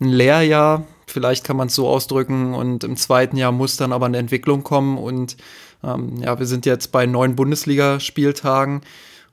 ein 0.00 0.08
Lehrjahr, 0.08 0.84
vielleicht 1.06 1.44
kann 1.44 1.56
man 1.56 1.68
es 1.68 1.74
so 1.74 1.88
ausdrücken, 1.88 2.54
und 2.54 2.84
im 2.84 2.96
zweiten 2.96 3.36
Jahr 3.36 3.52
muss 3.52 3.76
dann 3.76 3.92
aber 3.92 4.06
eine 4.06 4.18
Entwicklung 4.18 4.62
kommen. 4.62 4.98
Und 4.98 5.36
ähm, 5.84 6.18
ja, 6.22 6.38
wir 6.38 6.46
sind 6.46 6.66
jetzt 6.66 6.92
bei 6.92 7.06
neun 7.06 7.36
Bundesligaspieltagen 7.36 8.82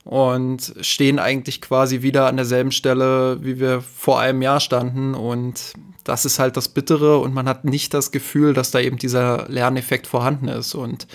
und 0.04 0.74
stehen 0.80 1.18
eigentlich 1.18 1.60
quasi 1.60 2.02
wieder 2.02 2.26
an 2.26 2.36
derselben 2.36 2.72
Stelle, 2.72 3.38
wie 3.42 3.60
wir 3.60 3.82
vor 3.82 4.18
einem 4.18 4.42
Jahr 4.42 4.60
standen. 4.60 5.14
Und 5.14 5.74
das 6.04 6.24
ist 6.24 6.38
halt 6.38 6.56
das 6.56 6.68
Bittere 6.68 7.18
und 7.18 7.34
man 7.34 7.48
hat 7.48 7.64
nicht 7.64 7.92
das 7.92 8.10
Gefühl, 8.10 8.54
dass 8.54 8.70
da 8.70 8.80
eben 8.80 8.96
dieser 8.96 9.46
Lerneffekt 9.48 10.06
vorhanden 10.06 10.48
ist. 10.48 10.74
Und 10.74 11.06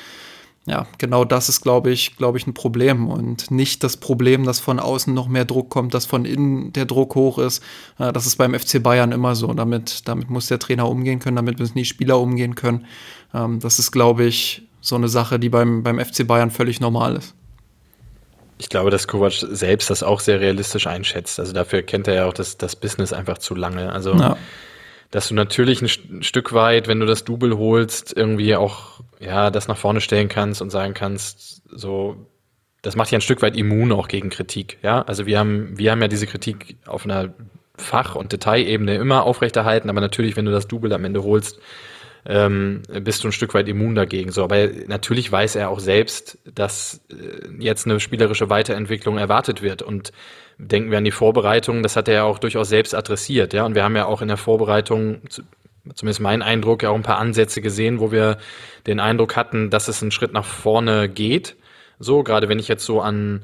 ja, 0.68 0.88
genau 0.98 1.26
das 1.26 1.48
ist, 1.48 1.62
glaube 1.62 1.92
ich, 1.92 2.18
glaube 2.18 2.40
ich, 2.40 2.48
ein 2.48 2.56
Problem 2.56 3.08
und 3.08 3.52
nicht 3.52 3.84
das 3.84 3.98
Problem, 3.98 4.46
dass 4.46 4.60
von 4.60 4.80
außen 4.80 5.14
noch 5.14 5.28
mehr 5.28 5.46
Druck 5.46 5.70
kommt, 5.70 5.94
dass 5.94 6.08
von 6.08 6.26
innen 6.26 6.74
der 6.74 6.86
Druck 6.86 7.14
hoch 7.14 7.38
ist. 7.38 7.62
Das 8.00 8.26
ist 8.26 8.38
beim 8.38 8.58
FC 8.58 8.82
Bayern 8.82 9.12
immer 9.12 9.36
so. 9.36 9.54
Damit, 9.54 10.08
damit 10.08 10.32
muss 10.32 10.48
der 10.48 10.58
Trainer 10.58 10.90
umgehen 10.90 11.20
können, 11.20 11.36
damit 11.36 11.60
müssen 11.60 11.78
die 11.78 11.86
Spieler 11.86 12.20
umgehen 12.20 12.56
können. 12.56 12.88
Ähm, 13.34 13.60
das 13.60 13.78
ist, 13.78 13.92
glaube 13.92 14.26
ich, 14.26 14.64
so 14.82 14.96
eine 14.96 15.08
Sache, 15.08 15.38
die 15.38 15.50
beim, 15.50 15.84
beim 15.84 16.04
FC 16.04 16.26
Bayern 16.26 16.50
völlig 16.50 16.80
normal 16.80 17.16
ist. 17.16 17.36
Ich 18.58 18.70
glaube, 18.70 18.90
dass 18.90 19.08
Kovac 19.08 19.34
selbst 19.34 19.92
das 19.92 20.02
auch 20.02 20.20
sehr 20.20 20.40
realistisch 20.40 20.88
einschätzt. 20.88 21.40
Also 21.40 21.54
dafür 21.54 21.84
kennt 21.84 22.08
er 22.08 22.16
ja 22.16 22.26
auch 22.26 22.34
das, 22.34 22.58
das 22.58 22.76
Business 22.76 23.14
einfach 23.14 23.38
zu 23.38 23.54
lange. 23.54 23.92
Also 23.92 24.16
ja 24.16 24.36
dass 25.16 25.30
du 25.30 25.34
natürlich 25.34 25.82
ein 25.82 26.24
Stück 26.24 26.52
weit, 26.52 26.90
wenn 26.90 27.00
du 27.00 27.06
das 27.06 27.24
Double 27.24 27.58
holst, 27.58 28.16
irgendwie 28.18 28.54
auch 28.54 29.00
ja 29.20 29.50
das 29.50 29.68
nach 29.68 29.78
vorne 29.78 30.02
stellen 30.02 30.30
kannst 30.30 30.62
und 30.62 30.70
sagen 30.70 30.94
kannst, 30.94 31.64
so 31.70 32.28
das 32.82 32.96
macht 32.96 33.12
ja 33.12 33.18
ein 33.18 33.22
Stück 33.22 33.42
weit 33.42 33.58
immun 33.58 33.92
auch 33.92 34.08
gegen 34.08 34.30
Kritik. 34.30 34.78
Ja, 34.84 35.02
also 35.02 35.26
wir 35.26 35.40
haben 35.40 35.78
wir 35.78 35.92
haben 35.92 36.02
ja 36.02 36.08
diese 36.08 36.28
Kritik 36.28 36.78
auf 36.86 37.06
einer 37.06 37.34
Fach- 37.78 38.16
und 38.16 38.32
Detailebene 38.32 38.96
immer 38.96 39.24
aufrechterhalten, 39.24 39.90
aber 39.90 40.02
natürlich, 40.02 40.38
wenn 40.38 40.46
du 40.46 40.52
das 40.52 40.68
Double 40.68 40.94
am 40.94 41.04
Ende 41.04 41.24
holst, 41.24 41.60
ähm, 42.28 42.82
bist 43.02 43.24
du 43.24 43.28
ein 43.28 43.32
Stück 43.32 43.54
weit 43.54 43.68
immun 43.68 43.96
dagegen. 43.96 44.32
So, 44.32 44.44
aber 44.44 44.68
natürlich 44.88 45.32
weiß 45.32 45.56
er 45.56 45.70
auch 45.70 45.80
selbst, 45.80 46.40
dass 46.46 47.02
äh, 47.10 47.50
jetzt 47.60 47.86
eine 47.86 48.00
spielerische 48.00 48.50
Weiterentwicklung 48.50 49.18
erwartet 49.18 49.62
wird. 49.62 49.82
Und 49.82 50.12
denken 50.58 50.90
wir 50.90 50.98
an 50.98 51.04
die 51.04 51.12
Vorbereitung, 51.12 51.84
das 51.84 51.96
hat 51.96 52.08
er 52.08 52.14
ja 52.14 52.24
auch 52.24 52.40
durchaus 52.40 52.70
selbst 52.70 52.96
adressiert, 52.96 53.54
ja. 53.54 53.66
Und 53.66 53.76
wir 53.76 53.84
haben 53.84 53.96
ja 53.96 54.06
auch 54.06 54.22
in 54.22 54.28
der 54.28 54.38
Vorbereitung, 54.38 55.22
zumindest 55.94 56.22
mein 56.22 56.42
Eindruck, 56.42 56.84
ja 56.84 56.90
auch 56.90 56.96
ein 56.96 57.04
paar 57.04 57.20
Ansätze 57.20 57.62
gesehen, 57.62 58.00
wo 58.00 58.12
wir 58.12 58.38
den 58.88 59.00
Eindruck 59.00 59.36
hatten, 59.36 59.70
dass 59.70 59.88
es 59.88 60.02
einen 60.02 60.12
Schritt 60.12 60.34
nach 60.34 60.46
vorne 60.46 61.10
geht. 61.10 61.56
So, 62.00 62.24
gerade 62.24 62.50
wenn 62.50 62.60
ich 62.60 62.68
jetzt 62.68 62.86
so 62.86 63.02
an 63.02 63.44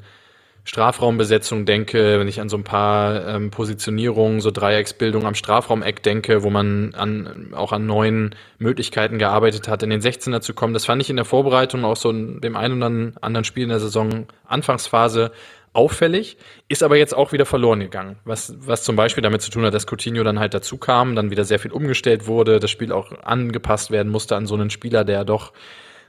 Strafraumbesetzung 0.64 1.66
denke, 1.66 2.20
wenn 2.20 2.28
ich 2.28 2.40
an 2.40 2.48
so 2.48 2.56
ein 2.56 2.62
paar 2.62 3.26
ähm, 3.26 3.50
Positionierungen, 3.50 4.40
so 4.40 4.52
Dreiecksbildung 4.52 5.26
am 5.26 5.34
Strafraumeck 5.34 6.02
denke, 6.04 6.44
wo 6.44 6.50
man 6.50 6.94
an, 6.94 7.48
auch 7.52 7.72
an 7.72 7.86
neuen 7.86 8.34
Möglichkeiten 8.58 9.18
gearbeitet 9.18 9.66
hat, 9.66 9.82
in 9.82 9.90
den 9.90 10.00
16er 10.00 10.40
zu 10.40 10.54
kommen. 10.54 10.72
Das 10.72 10.84
fand 10.84 11.02
ich 11.02 11.10
in 11.10 11.16
der 11.16 11.24
Vorbereitung 11.24 11.84
auch 11.84 11.96
so 11.96 12.10
in 12.10 12.40
dem 12.40 12.54
einen 12.54 12.76
oder 12.76 13.12
anderen 13.20 13.44
Spiel 13.44 13.64
in 13.64 13.70
der 13.70 13.80
Saison 13.80 14.26
Anfangsphase 14.46 15.32
auffällig, 15.72 16.36
ist 16.68 16.82
aber 16.82 16.96
jetzt 16.96 17.14
auch 17.14 17.32
wieder 17.32 17.46
verloren 17.46 17.80
gegangen. 17.80 18.16
Was, 18.24 18.54
was 18.66 18.84
zum 18.84 18.96
Beispiel 18.96 19.22
damit 19.22 19.42
zu 19.42 19.50
tun 19.50 19.64
hat, 19.64 19.72
dass 19.72 19.86
Coutinho 19.86 20.22
dann 20.22 20.38
halt 20.38 20.54
dazu 20.54 20.76
kam, 20.76 21.16
dann 21.16 21.30
wieder 21.30 21.44
sehr 21.44 21.58
viel 21.58 21.72
umgestellt 21.72 22.26
wurde, 22.26 22.60
das 22.60 22.70
Spiel 22.70 22.92
auch 22.92 23.12
angepasst 23.22 23.90
werden 23.90 24.12
musste 24.12 24.36
an 24.36 24.46
so 24.46 24.54
einen 24.54 24.70
Spieler, 24.70 25.04
der 25.04 25.24
doch 25.24 25.52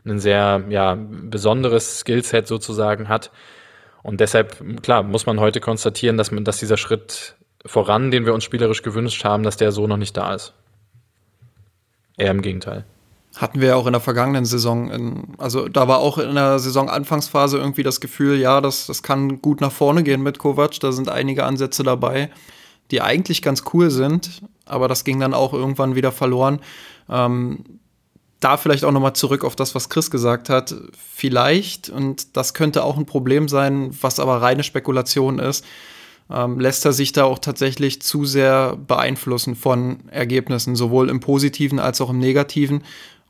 ein 0.05 0.19
sehr 0.19 0.63
ja, 0.69 0.97
besonderes 0.97 1.99
Skillset 1.99 2.47
sozusagen 2.47 3.07
hat. 3.07 3.31
Und 4.01 4.19
deshalb, 4.19 4.81
klar, 4.83 5.01
muss 5.03 5.25
man 5.25 5.39
heute 5.39 5.61
konstatieren, 5.61 6.17
dass, 6.17 6.31
man, 6.31 6.43
dass 6.43 6.57
dieser 6.57 6.75
Schritt 6.75 7.35
voran, 7.65 8.11
den 8.11 8.25
wir 8.25 8.33
uns 8.33 8.43
spielerisch 8.43 8.81
gewünscht 8.81 9.23
haben, 9.23 9.43
dass 9.43 9.55
der 9.55 9.71
so 9.71 9.87
noch 9.87 9.97
nicht 9.97 10.17
da 10.17 10.33
ist. 10.33 10.53
Eher 12.17 12.31
im 12.31 12.41
Gegenteil. 12.41 12.83
Hatten 13.35 13.61
wir 13.61 13.69
ja 13.69 13.75
auch 13.75 13.87
in 13.87 13.93
der 13.93 14.01
vergangenen 14.01 14.45
Saison. 14.45 14.91
In, 14.91 15.23
also 15.39 15.67
da 15.67 15.87
war 15.87 15.99
auch 15.99 16.19
in 16.19 16.35
der 16.35 16.59
Saisonanfangsphase 16.59 17.57
irgendwie 17.57 17.83
das 17.83 17.99
Gefühl, 17.99 18.37
ja, 18.37 18.61
das, 18.61 18.85
das 18.85 19.01
kann 19.01 19.41
gut 19.41 19.59
nach 19.59 19.71
vorne 19.71 20.03
gehen 20.03 20.21
mit 20.21 20.37
Kovac. 20.37 20.79
Da 20.79 20.91
sind 20.91 21.09
einige 21.09 21.43
Ansätze 21.43 21.83
dabei, 21.83 22.29
die 22.91 23.01
eigentlich 23.01 23.41
ganz 23.41 23.63
cool 23.73 23.89
sind, 23.89 24.43
aber 24.65 24.87
das 24.87 25.03
ging 25.03 25.19
dann 25.19 25.33
auch 25.33 25.53
irgendwann 25.53 25.95
wieder 25.95 26.11
verloren. 26.11 26.59
Ähm, 27.09 27.63
da 28.39 28.57
vielleicht 28.57 28.85
auch 28.85 28.91
nochmal 28.91 29.13
zurück 29.13 29.45
auf 29.45 29.55
das, 29.55 29.73
was 29.73 29.89
Chris 29.89 30.11
gesagt 30.11 30.49
hat. 30.49 30.75
Vielleicht, 31.15 31.89
und 31.89 32.35
das 32.35 32.53
könnte 32.53 32.83
auch 32.83 32.97
ein 32.97 33.05
Problem 33.05 33.47
sein, 33.47 33.95
was 34.01 34.19
aber 34.19 34.41
reine 34.41 34.63
Spekulation 34.63 35.39
ist, 35.39 35.65
ähm, 36.29 36.59
lässt 36.59 36.85
er 36.85 36.93
sich 36.93 37.13
da 37.13 37.23
auch 37.23 37.39
tatsächlich 37.39 38.01
zu 38.01 38.25
sehr 38.25 38.75
beeinflussen 38.75 39.55
von 39.55 40.09
Ergebnissen, 40.09 40.75
sowohl 40.75 41.09
im 41.09 41.19
positiven 41.19 41.79
als 41.79 42.01
auch 42.01 42.09
im 42.09 42.19
negativen 42.19 42.83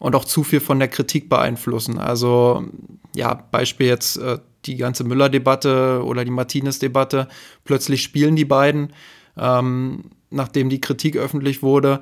und 0.04 0.18
auch 0.18 0.26
zu 0.26 0.44
viel 0.44 0.60
von 0.60 0.80
der 0.80 0.90
Kritik 0.90 1.30
beeinflussen. 1.30 1.98
Also, 1.98 2.66
ja, 3.16 3.36
Beispiel 3.36 3.88
jetzt 3.88 4.18
äh, 4.18 4.38
die 4.66 4.76
ganze 4.76 5.06
Müller-Debatte 5.06 6.04
oder 6.04 6.26
die 6.26 6.32
Martinez-Debatte. 6.32 7.30
Plötzlich 7.64 8.04
spielen 8.04 8.36
die 8.36 8.44
beiden, 8.44 8.92
ähm, 9.38 10.12
nachdem 10.30 10.68
die 10.68 10.82
Kritik 10.82 11.16
öffentlich 11.16 11.64
wurde 11.64 12.02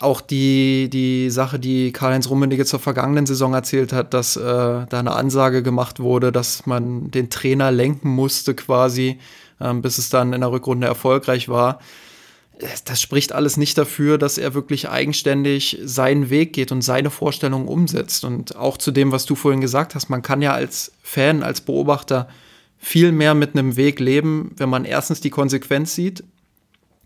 auch 0.00 0.22
die, 0.22 0.88
die 0.90 1.28
Sache, 1.28 1.58
die 1.58 1.92
Karl-Heinz 1.92 2.28
Rummenigge 2.30 2.64
zur 2.64 2.80
vergangenen 2.80 3.26
Saison 3.26 3.52
erzählt 3.52 3.92
hat, 3.92 4.14
dass 4.14 4.36
äh, 4.36 4.40
da 4.42 4.86
eine 4.90 5.12
Ansage 5.12 5.62
gemacht 5.62 6.00
wurde, 6.00 6.32
dass 6.32 6.64
man 6.64 7.10
den 7.10 7.28
Trainer 7.28 7.70
lenken 7.70 8.08
musste 8.08 8.54
quasi, 8.54 9.18
ähm, 9.60 9.82
bis 9.82 9.98
es 9.98 10.08
dann 10.08 10.32
in 10.32 10.40
der 10.40 10.50
Rückrunde 10.50 10.86
erfolgreich 10.86 11.50
war. 11.50 11.80
Das 12.84 13.02
spricht 13.02 13.32
alles 13.32 13.56
nicht 13.56 13.76
dafür, 13.76 14.16
dass 14.16 14.38
er 14.38 14.54
wirklich 14.54 14.88
eigenständig 14.88 15.78
seinen 15.82 16.30
Weg 16.30 16.52
geht 16.52 16.70
und 16.70 16.82
seine 16.82 17.10
Vorstellungen 17.10 17.66
umsetzt. 17.66 18.24
Und 18.24 18.54
auch 18.54 18.76
zu 18.76 18.92
dem, 18.92 19.10
was 19.10 19.26
du 19.26 19.34
vorhin 19.34 19.60
gesagt 19.60 19.94
hast, 19.94 20.08
man 20.08 20.22
kann 20.22 20.40
ja 20.40 20.52
als 20.52 20.92
Fan, 21.02 21.42
als 21.42 21.60
Beobachter 21.60 22.28
viel 22.78 23.12
mehr 23.12 23.34
mit 23.34 23.56
einem 23.56 23.76
Weg 23.76 23.98
leben, 23.98 24.52
wenn 24.56 24.68
man 24.68 24.84
erstens 24.84 25.20
die 25.20 25.30
Konsequenz 25.30 25.94
sieht, 25.94 26.22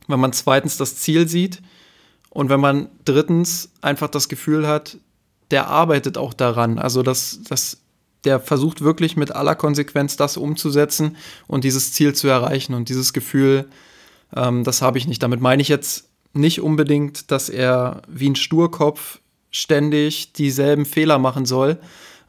wenn 0.06 0.20
man 0.20 0.32
zweitens 0.32 0.76
das 0.76 0.96
Ziel 0.96 1.28
sieht 1.28 1.62
und 2.30 2.50
wenn 2.50 2.60
man 2.60 2.88
drittens 3.04 3.70
einfach 3.80 4.08
das 4.08 4.28
Gefühl 4.28 4.66
hat, 4.66 4.98
der 5.50 5.68
arbeitet 5.68 6.18
auch 6.18 6.34
daran. 6.34 6.78
Also, 6.78 7.02
dass, 7.02 7.40
dass 7.48 7.78
der 8.24 8.40
versucht 8.40 8.80
wirklich 8.82 9.16
mit 9.16 9.32
aller 9.32 9.54
Konsequenz 9.54 10.16
das 10.16 10.36
umzusetzen 10.36 11.16
und 11.46 11.64
dieses 11.64 11.92
Ziel 11.92 12.14
zu 12.14 12.28
erreichen. 12.28 12.74
Und 12.74 12.88
dieses 12.88 13.12
Gefühl, 13.12 13.66
ähm, 14.34 14.64
das 14.64 14.82
habe 14.82 14.98
ich 14.98 15.06
nicht. 15.06 15.22
Damit 15.22 15.40
meine 15.40 15.62
ich 15.62 15.68
jetzt 15.68 16.08
nicht 16.32 16.60
unbedingt, 16.60 17.30
dass 17.30 17.48
er 17.48 18.02
wie 18.08 18.28
ein 18.30 18.36
Sturkopf 18.36 19.20
ständig 19.50 20.32
dieselben 20.32 20.84
Fehler 20.84 21.18
machen 21.18 21.46
soll. 21.46 21.78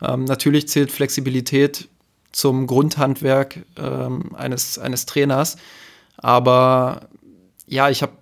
Ähm, 0.01 0.25
natürlich 0.25 0.67
zählt 0.67 0.91
Flexibilität 0.91 1.89
zum 2.31 2.67
Grundhandwerk 2.67 3.65
ähm, 3.77 4.35
eines, 4.35 4.79
eines 4.79 5.05
Trainers. 5.05 5.57
Aber 6.17 7.09
ja, 7.67 7.89
ich 7.89 8.01
habe 8.01 8.13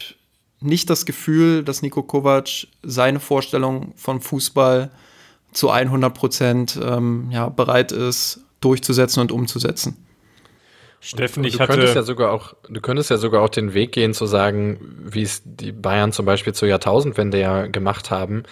nicht 0.59 0.89
das 0.89 1.05
Gefühl, 1.05 1.63
dass 1.63 1.81
Nico 1.81 2.01
Kovac 2.01 2.67
seine 2.81 3.19
Vorstellung 3.19 3.93
von 3.95 4.21
Fußball 4.21 4.91
zu 5.51 5.69
100 5.69 6.13
Prozent 6.13 6.79
ähm, 6.81 7.29
ja, 7.31 7.49
bereit 7.49 7.91
ist, 7.91 8.41
durchzusetzen 8.59 9.21
und 9.21 9.31
umzusetzen. 9.31 10.06
Steffen, 10.99 11.43
ich 11.43 11.53
du 11.53 11.59
hatte 11.59 11.73
könntest 11.73 11.95
ja 11.95 12.01
sogar 12.01 12.31
auch, 12.31 12.53
du 12.67 12.81
könntest 12.81 13.09
ja 13.09 13.17
sogar 13.17 13.43
auch 13.43 13.49
den 13.49 13.73
Weg 13.73 13.91
gehen 13.91 14.13
zu 14.13 14.25
sagen, 14.25 14.79
wie 15.05 15.21
es 15.21 15.41
die 15.45 15.71
Bayern 15.71 16.11
zum 16.11 16.25
Beispiel 16.25 16.53
zur 16.53 16.67
Jahrtausendwende 16.67 17.39
ja 17.39 17.67
gemacht 17.67 18.09
haben 18.09 18.43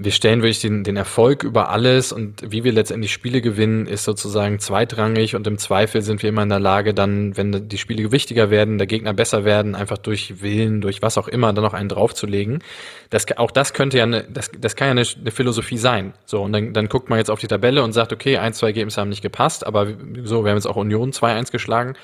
wir 0.00 0.12
stellen 0.12 0.42
wirklich 0.42 0.60
den, 0.60 0.84
den 0.84 0.96
Erfolg 0.96 1.42
über 1.42 1.70
alles 1.70 2.12
und 2.12 2.40
wie 2.52 2.62
wir 2.62 2.70
letztendlich 2.70 3.12
Spiele 3.12 3.40
gewinnen, 3.40 3.86
ist 3.86 4.04
sozusagen 4.04 4.60
zweitrangig 4.60 5.34
und 5.34 5.44
im 5.48 5.58
Zweifel 5.58 6.02
sind 6.02 6.22
wir 6.22 6.28
immer 6.28 6.44
in 6.44 6.48
der 6.48 6.60
Lage, 6.60 6.94
dann, 6.94 7.36
wenn 7.36 7.68
die 7.68 7.78
Spiele 7.78 8.12
wichtiger 8.12 8.48
werden, 8.48 8.78
der 8.78 8.86
Gegner 8.86 9.12
besser 9.12 9.44
werden, 9.44 9.74
einfach 9.74 9.98
durch 9.98 10.40
Willen, 10.40 10.80
durch 10.80 11.02
was 11.02 11.18
auch 11.18 11.26
immer, 11.26 11.52
dann 11.52 11.64
noch 11.64 11.74
einen 11.74 11.88
draufzulegen. 11.88 12.62
Das, 13.10 13.26
auch 13.38 13.50
das 13.50 13.72
könnte 13.72 13.98
ja 13.98 14.04
eine, 14.04 14.22
das, 14.22 14.52
das 14.56 14.76
kann 14.76 14.86
ja 14.86 14.92
eine, 14.92 15.02
eine 15.20 15.30
Philosophie 15.32 15.78
sein. 15.78 16.12
So, 16.26 16.42
und 16.42 16.52
dann, 16.52 16.72
dann 16.72 16.88
guckt 16.88 17.10
man 17.10 17.18
jetzt 17.18 17.30
auf 17.30 17.40
die 17.40 17.48
Tabelle 17.48 17.82
und 17.82 17.92
sagt, 17.92 18.12
okay, 18.12 18.36
ein, 18.36 18.52
zwei 18.52 18.68
Ergebnisse 18.68 19.00
haben 19.00 19.08
nicht 19.08 19.22
gepasst, 19.22 19.66
aber 19.66 19.88
so, 20.22 20.44
wir 20.44 20.50
haben 20.50 20.58
jetzt 20.58 20.68
auch 20.68 20.76
Union 20.76 21.10
2-1 21.10 21.50
geschlagen. 21.50 21.94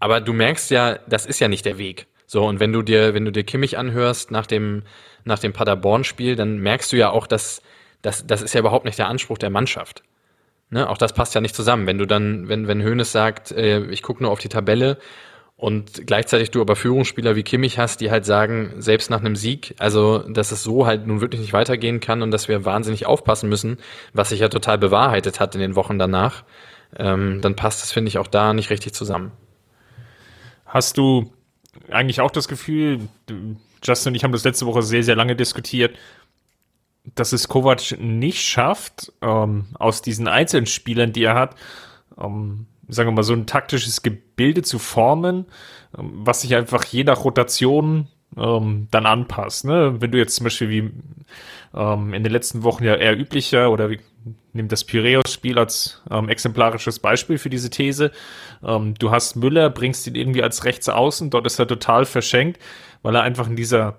Aber 0.00 0.22
du 0.22 0.32
merkst 0.32 0.70
ja, 0.70 0.98
das 1.06 1.26
ist 1.26 1.40
ja 1.40 1.48
nicht 1.48 1.66
der 1.66 1.76
Weg. 1.76 2.06
So, 2.26 2.44
und 2.44 2.60
wenn 2.60 2.72
du 2.72 2.82
dir, 2.82 3.12
wenn 3.12 3.24
du 3.24 3.30
dir 3.30 3.44
Kimmich 3.44 3.76
anhörst 3.78 4.30
nach 4.30 4.46
dem, 4.46 4.82
nach 5.26 5.38
dem 5.38 5.52
Paderborn-Spiel, 5.52 6.36
dann 6.36 6.58
merkst 6.58 6.92
du 6.92 6.96
ja 6.96 7.10
auch, 7.10 7.26
dass 7.26 7.62
das, 8.02 8.26
das 8.26 8.42
ist 8.42 8.54
ja 8.54 8.60
überhaupt 8.60 8.84
nicht 8.84 8.98
der 8.98 9.08
Anspruch 9.08 9.38
der 9.38 9.50
Mannschaft. 9.50 10.02
Ne? 10.70 10.88
Auch 10.88 10.98
das 10.98 11.12
passt 11.12 11.34
ja 11.34 11.40
nicht 11.40 11.54
zusammen. 11.54 11.86
Wenn 11.86 11.98
du 11.98 12.06
dann, 12.06 12.48
wenn, 12.48 12.68
wenn 12.68 12.84
Hoeneß 12.84 13.12
sagt, 13.12 13.52
äh, 13.52 13.84
ich 13.86 14.02
gucke 14.02 14.22
nur 14.22 14.32
auf 14.32 14.38
die 14.38 14.48
Tabelle 14.48 14.98
und 15.56 16.06
gleichzeitig 16.06 16.50
du 16.50 16.60
aber 16.60 16.76
Führungsspieler 16.76 17.34
wie 17.34 17.42
Kimmich 17.42 17.78
hast, 17.78 18.00
die 18.00 18.10
halt 18.10 18.24
sagen, 18.24 18.74
selbst 18.78 19.10
nach 19.10 19.20
einem 19.20 19.36
Sieg, 19.36 19.74
also 19.78 20.18
dass 20.18 20.52
es 20.52 20.62
so 20.62 20.86
halt 20.86 21.06
nun 21.06 21.20
wirklich 21.20 21.40
nicht 21.40 21.52
weitergehen 21.52 22.00
kann 22.00 22.22
und 22.22 22.30
dass 22.30 22.48
wir 22.48 22.64
wahnsinnig 22.64 23.06
aufpassen 23.06 23.48
müssen, 23.48 23.78
was 24.12 24.28
sich 24.28 24.40
ja 24.40 24.48
total 24.48 24.78
bewahrheitet 24.78 25.40
hat 25.40 25.54
in 25.54 25.60
den 25.60 25.74
Wochen 25.74 25.98
danach, 25.98 26.44
ähm, 26.96 27.40
dann 27.40 27.56
passt 27.56 27.82
es, 27.84 27.92
finde 27.92 28.08
ich, 28.08 28.18
auch 28.18 28.26
da 28.26 28.52
nicht 28.52 28.70
richtig 28.70 28.92
zusammen. 28.92 29.32
Hast 30.66 30.98
du 30.98 31.32
eigentlich 31.90 32.20
auch 32.20 32.30
das 32.30 32.48
Gefühl, 32.48 33.00
Justin 33.82 34.10
und 34.10 34.14
ich 34.16 34.24
haben 34.24 34.32
das 34.32 34.44
letzte 34.44 34.66
Woche 34.66 34.82
sehr, 34.82 35.02
sehr 35.02 35.16
lange 35.16 35.36
diskutiert, 35.36 35.96
dass 37.14 37.32
es 37.32 37.48
Kovac 37.48 37.98
nicht 37.98 38.42
schafft, 38.42 39.12
ähm, 39.22 39.66
aus 39.78 40.02
diesen 40.02 40.28
einzelnen 40.28 40.66
Spielern, 40.66 41.12
die 41.12 41.24
er 41.24 41.34
hat, 41.34 41.54
ähm, 42.18 42.66
sagen 42.88 43.08
wir 43.08 43.12
mal, 43.14 43.22
so 43.22 43.32
ein 43.32 43.46
taktisches 43.46 44.02
Gebilde 44.02 44.62
zu 44.62 44.78
formen, 44.78 45.46
ähm, 45.96 46.10
was 46.24 46.40
sich 46.40 46.54
einfach 46.54 46.84
je 46.84 47.04
nach 47.04 47.24
Rotation 47.24 48.08
ähm, 48.36 48.88
dann 48.90 49.06
anpasst. 49.06 49.64
Ne? 49.64 50.00
Wenn 50.00 50.10
du 50.10 50.18
jetzt 50.18 50.36
zum 50.36 50.44
Beispiel 50.44 50.68
wie 50.68 50.90
ähm, 51.76 52.14
in 52.14 52.22
den 52.22 52.32
letzten 52.32 52.62
Wochen 52.62 52.84
ja 52.84 52.94
eher 52.94 53.18
üblicher 53.18 53.70
oder 53.70 53.90
wie, 53.90 54.00
nimm 54.52 54.68
das 54.68 54.84
Piräus-Spiel 54.84 55.58
als 55.58 56.02
ähm, 56.10 56.28
exemplarisches 56.28 56.98
Beispiel 56.98 57.38
für 57.38 57.50
diese 57.50 57.70
These. 57.70 58.10
Ähm, 58.64 58.94
du 58.98 59.10
hast 59.10 59.36
Müller, 59.36 59.70
bringst 59.70 60.06
ihn 60.06 60.14
irgendwie 60.14 60.42
als 60.42 60.64
Rechtsaußen, 60.64 61.30
dort 61.30 61.46
ist 61.46 61.58
er 61.58 61.68
total 61.68 62.06
verschenkt, 62.06 62.60
weil 63.02 63.14
er 63.14 63.22
einfach 63.22 63.48
in 63.48 63.56
dieser 63.56 63.98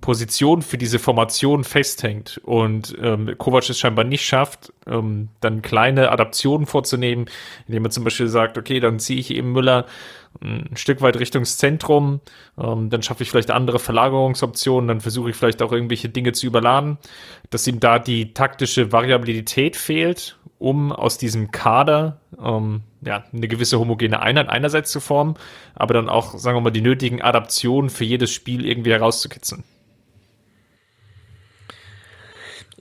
Position 0.00 0.62
für 0.62 0.78
diese 0.78 0.98
Formation 0.98 1.64
festhängt 1.64 2.38
und 2.44 2.96
ähm, 3.00 3.34
Kovac 3.38 3.68
es 3.70 3.78
scheinbar 3.78 4.04
nicht 4.04 4.24
schafft, 4.24 4.72
ähm, 4.86 5.28
dann 5.40 5.62
kleine 5.62 6.10
Adaptionen 6.10 6.66
vorzunehmen, 6.66 7.26
indem 7.66 7.84
er 7.84 7.90
zum 7.90 8.04
Beispiel 8.04 8.28
sagt, 8.28 8.58
okay, 8.58 8.80
dann 8.80 8.98
ziehe 8.98 9.18
ich 9.18 9.30
eben 9.30 9.52
Müller 9.52 9.86
ein 10.42 10.76
Stück 10.76 11.00
weit 11.00 11.18
Richtungs 11.18 11.58
Zentrum, 11.58 12.20
ähm, 12.58 12.88
dann 12.88 13.02
schaffe 13.02 13.22
ich 13.22 13.30
vielleicht 13.30 13.50
andere 13.50 13.78
Verlagerungsoptionen, 13.78 14.88
dann 14.88 15.00
versuche 15.00 15.30
ich 15.30 15.36
vielleicht 15.36 15.60
auch 15.62 15.72
irgendwelche 15.72 16.08
Dinge 16.08 16.32
zu 16.32 16.46
überladen, 16.46 16.98
dass 17.50 17.66
ihm 17.66 17.80
da 17.80 17.98
die 17.98 18.32
taktische 18.32 18.92
Variabilität 18.92 19.76
fehlt, 19.76 20.38
um 20.58 20.92
aus 20.92 21.18
diesem 21.18 21.50
Kader 21.50 22.20
ähm, 22.42 22.82
ja, 23.02 23.24
eine 23.32 23.48
gewisse 23.48 23.78
homogene 23.78 24.20
Einheit 24.20 24.48
einerseits 24.48 24.90
zu 24.90 25.00
formen, 25.00 25.34
aber 25.74 25.94
dann 25.94 26.08
auch, 26.08 26.38
sagen 26.38 26.56
wir 26.56 26.60
mal, 26.62 26.70
die 26.70 26.82
nötigen 26.82 27.22
Adaptionen 27.22 27.90
für 27.90 28.04
jedes 28.04 28.32
Spiel 28.32 28.66
irgendwie 28.66 28.92
herauszukitzeln. 28.92 29.64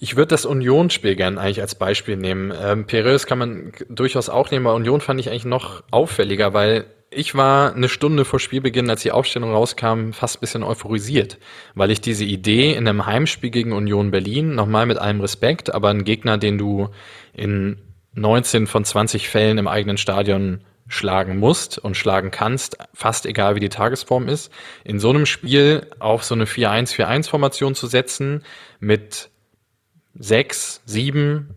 Ich 0.02 0.16
würde 0.16 0.30
das 0.30 0.46
Union-Spiel 0.46 1.16
gerne 1.16 1.40
eigentlich 1.40 1.60
als 1.60 1.76
Beispiel 1.76 2.16
nehmen. 2.16 2.54
Ähm, 2.58 2.86
Perez 2.86 3.26
kann 3.26 3.38
man 3.38 3.74
durchaus 3.90 4.30
auch 4.30 4.50
nehmen, 4.50 4.66
aber 4.66 4.76
Union 4.76 5.02
fand 5.02 5.20
ich 5.20 5.30
eigentlich 5.30 5.44
noch 5.44 5.84
auffälliger, 5.92 6.54
weil 6.54 6.86
ich 7.12 7.36
war 7.36 7.76
eine 7.76 7.90
Stunde 7.90 8.24
vor 8.24 8.40
Spielbeginn, 8.40 8.90
als 8.90 9.02
die 9.02 9.12
Aufstellung 9.12 9.52
rauskam, 9.52 10.12
fast 10.12 10.38
ein 10.38 10.40
bisschen 10.42 10.64
euphorisiert, 10.64 11.38
weil 11.74 11.92
ich 11.92 12.00
diese 12.00 12.24
Idee 12.24 12.74
in 12.74 12.88
einem 12.88 13.06
Heimspiel 13.08 13.50
gegen 13.50 13.74
Union 13.74 14.12
Berlin, 14.12 14.56
nochmal 14.56 14.86
mit 14.86 15.00
allem 15.00 15.20
Respekt, 15.20 15.74
aber 15.74 15.90
ein 15.90 16.06
Gegner, 16.06 16.38
den 16.38 16.58
du 16.58 16.90
in 17.34 17.78
19 18.20 18.68
von 18.68 18.84
20 18.84 19.30
Fällen 19.30 19.58
im 19.58 19.68
eigenen 19.68 19.98
Stadion 19.98 20.62
schlagen 20.88 21.38
musst 21.38 21.78
und 21.78 21.96
schlagen 21.96 22.32
kannst, 22.32 22.78
fast 22.94 23.26
egal 23.26 23.56
wie 23.56 23.60
die 23.60 23.70
Tagesform 23.70 24.28
ist, 24.28 24.52
in 24.84 25.00
so 25.00 25.10
einem 25.10 25.26
Spiel 25.26 25.88
auf 26.00 26.24
so 26.24 26.34
eine 26.34 26.46
4-1-4-1-Formation 26.46 27.76
zu 27.76 27.88
setzen 27.88 28.44
mit 28.80 29.30
sechs, 30.16 30.82
sieben, 30.86 31.56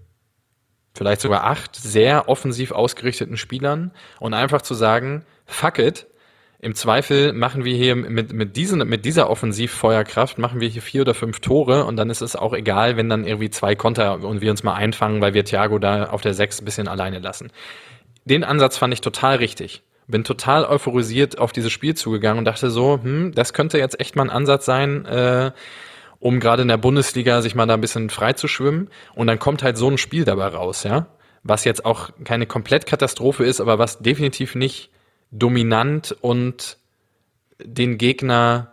vielleicht 0.95 1.23
sogar 1.23 1.45
acht 1.45 1.75
sehr 1.75 2.29
offensiv 2.29 2.73
ausgerichteten 2.73 3.39
Spielern 3.39 3.93
und 4.21 4.35
einfach 4.35 4.61
zu 4.61 4.75
sagen, 4.75 5.25
fuck 5.47 5.79
it, 5.79 6.07
im 6.63 6.77
Zweifel 6.77 7.33
machen 7.33 7.65
wir 7.65 7.75
hier 7.75 7.97
mit, 7.97 8.33
mit, 8.33 8.57
diesen, 8.57 8.89
mit 8.89 9.05
dieser 9.05 9.29
Offensivfeuerkraft 9.29 10.39
machen 10.39 10.61
wir 10.61 10.69
hier 10.69 10.81
vier 10.81 11.01
oder 11.01 11.13
fünf 11.13 11.41
Tore 11.41 11.85
und 11.85 11.97
dann 11.97 12.09
ist 12.09 12.23
es 12.23 12.37
auch 12.37 12.53
egal, 12.53 12.97
wenn 12.97 13.09
dann 13.09 13.27
irgendwie 13.27 13.51
zwei 13.51 13.75
Konter 13.75 14.21
und 14.23 14.41
wir 14.41 14.53
uns 14.53 14.63
mal 14.63 14.75
einfangen, 14.75 15.21
weil 15.21 15.35
wir 15.35 15.45
Thiago 15.45 15.81
da 15.81 16.05
auf 16.11 16.21
der 16.21 16.35
sechs 16.35 16.63
ein 16.63 16.65
bisschen 16.65 16.87
alleine 16.87 17.19
lassen. 17.19 17.51
Den 18.25 18.45
Ansatz 18.45 18.79
fand 18.79 18.95
ich 18.95 19.01
total 19.01 19.37
richtig. 19.39 19.83
Bin 20.07 20.23
total 20.23 20.65
euphorisiert 20.65 21.37
auf 21.37 21.51
dieses 21.51 21.73
Spiel 21.73 21.97
zugegangen 21.97 22.39
und 22.39 22.45
dachte 22.45 22.71
so, 22.71 23.01
hm, 23.03 23.33
das 23.35 23.55
könnte 23.55 23.79
jetzt 23.79 23.99
echt 23.99 24.15
mal 24.15 24.23
ein 24.23 24.31
Ansatz 24.31 24.65
sein, 24.65 25.05
äh, 25.05 25.51
um 26.21 26.39
gerade 26.39 26.63
in 26.63 26.69
der 26.69 26.77
Bundesliga 26.77 27.43
sich 27.43 27.57
mal 27.57 27.67
da 27.67 27.75
ein 27.75 27.81
bisschen 27.81 28.09
frei 28.09 28.35
zu 28.35 28.47
schwimmen. 28.47 28.89
Und 29.17 29.27
dann 29.27 29.41
kommt 29.41 29.65
halt 29.65 29.77
so 29.77 29.89
ein 29.89 29.99
Spiel 29.99 30.25
dabei 30.25 30.47
raus, 30.47 30.85
ja. 30.85 31.09
Was 31.43 31.65
jetzt 31.65 31.85
auch 31.85 32.11
keine 32.23 32.47
Komplettkatastrophe 32.47 33.45
ist, 33.45 33.61
aber 33.61 33.81
was 33.81 33.99
definitiv 33.99 34.55
nicht 34.55 34.91
dominant 35.33 36.17
und 36.21 36.79
den 37.59 37.99
Gegner 37.99 38.73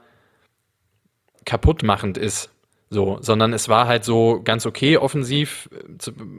kaputtmachend 1.45 2.17
ist. 2.17 2.51
So, 2.91 3.19
sondern 3.21 3.53
es 3.53 3.69
war 3.69 3.87
halt 3.87 4.03
so 4.03 4.41
ganz 4.43 4.65
okay 4.65 4.97
offensiv, 4.97 5.69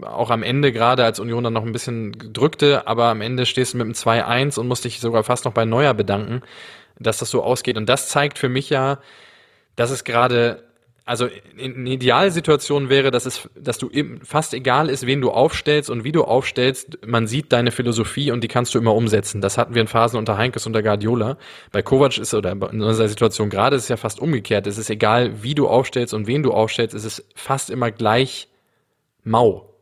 auch 0.03 0.31
am 0.31 0.43
Ende 0.43 0.73
gerade, 0.73 1.05
als 1.05 1.21
Union 1.21 1.45
dann 1.45 1.53
noch 1.53 1.65
ein 1.65 1.71
bisschen 1.71 2.33
drückte, 2.33 2.89
aber 2.89 3.05
am 3.07 3.21
Ende 3.21 3.47
stehst 3.47 3.73
du 3.73 3.79
mit 3.79 3.85
einem 3.85 3.95
2-1 3.95 4.59
und 4.59 4.67
musst 4.67 4.85
dich 4.85 4.99
sogar 4.99 5.23
fast 5.23 5.45
noch 5.45 5.53
bei 5.53 5.65
Neuer 5.65 5.95
bedanken, 5.95 6.43
dass 6.99 7.19
das 7.19 7.31
so 7.31 7.45
ausgeht. 7.45 7.77
Und 7.77 7.89
das 7.89 8.09
zeigt 8.09 8.37
für 8.37 8.49
mich 8.49 8.69
ja, 8.69 8.99
dass 9.77 9.91
es 9.91 10.03
gerade 10.03 10.65
also 11.11 11.27
in, 11.57 11.75
in 11.75 11.87
Idealsituation 11.89 12.89
wäre, 12.89 13.11
dass 13.11 13.27
es, 13.27 13.51
dass 13.57 13.79
du 13.79 13.91
eben 13.91 14.21
fast 14.25 14.55
egal 14.55 14.89
ist, 14.89 15.07
wen 15.07 15.21
du 15.21 15.33
aufstellst 15.33 15.91
und 15.91 16.05
wie 16.05 16.13
du 16.13 16.23
aufstellst, 16.23 17.05
man 17.05 17.27
sieht 17.27 17.53
deine 17.53 17.73
Philosophie 17.73 18.31
und 18.31 18.45
die 18.45 18.49
kannst 18.49 18.77
du 18.77 18.79
immer 18.79 18.95
umsetzen. 18.95 19.41
Das 19.41 19.59
hatten 19.59 19.75
wir 19.75 19.83
in 19.83 19.89
Phasen 19.89 20.21
unter 20.21 20.39
Heinkes 20.39 20.67
und 20.67 20.73
der 20.73 20.85
Guardiola. 20.85 21.37
Bei 21.73 21.83
Kovac 21.83 22.17
ist 22.17 22.33
oder 22.33 22.53
in 22.53 22.81
unserer 22.81 23.09
Situation 23.09 23.51
gerade 23.51 23.75
ist 23.75 23.83
es 23.83 23.89
ja 23.89 23.97
fast 23.97 24.21
umgekehrt. 24.21 24.69
Es 24.69 24.79
ist 24.79 24.89
egal, 24.89 25.43
wie 25.43 25.57
du 25.57 25.67
aufstellst 25.67 26.15
und 26.15 26.29
wen 26.29 26.45
du 26.45 26.53
aufstellst, 26.53 26.95
es 26.95 27.05
ist 27.05 27.27
fast 27.35 27.71
immer 27.71 27.91
gleich 27.91 28.47
mau 29.25 29.75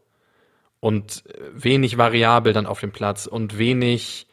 und 0.80 1.24
wenig 1.52 1.98
variabel 1.98 2.54
dann 2.54 2.64
auf 2.64 2.80
dem 2.80 2.90
Platz 2.90 3.26
und 3.26 3.58
wenig 3.58 4.28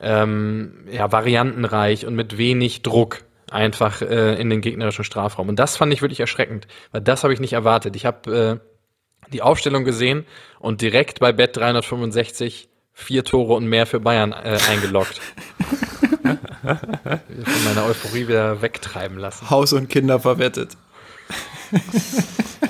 ähm, 0.00 0.86
ja 0.90 1.12
variantenreich 1.12 2.06
und 2.06 2.14
mit 2.14 2.38
wenig 2.38 2.80
Druck 2.80 3.24
einfach 3.50 4.02
äh, 4.02 4.40
in 4.40 4.50
den 4.50 4.60
gegnerischen 4.60 5.04
Strafraum. 5.04 5.48
Und 5.48 5.58
das 5.58 5.76
fand 5.76 5.92
ich 5.92 6.02
wirklich 6.02 6.20
erschreckend, 6.20 6.66
weil 6.92 7.00
das 7.00 7.22
habe 7.24 7.32
ich 7.32 7.40
nicht 7.40 7.52
erwartet. 7.52 7.96
Ich 7.96 8.06
habe 8.06 8.60
äh, 8.60 9.30
die 9.32 9.42
Aufstellung 9.42 9.84
gesehen 9.84 10.26
und 10.58 10.80
direkt 10.80 11.20
bei 11.20 11.32
Bet 11.32 11.56
365 11.56 12.68
vier 12.92 13.24
Tore 13.24 13.54
und 13.54 13.66
mehr 13.66 13.86
für 13.86 14.00
Bayern 14.00 14.32
äh, 14.32 14.58
eingeloggt. 14.68 15.20
Von 16.20 17.64
meiner 17.64 17.86
Euphorie 17.86 18.28
wieder 18.28 18.60
wegtreiben 18.62 19.18
lassen. 19.18 19.48
Haus 19.50 19.72
und 19.72 19.88
Kinder 19.88 20.20
verwettet. 20.20 20.76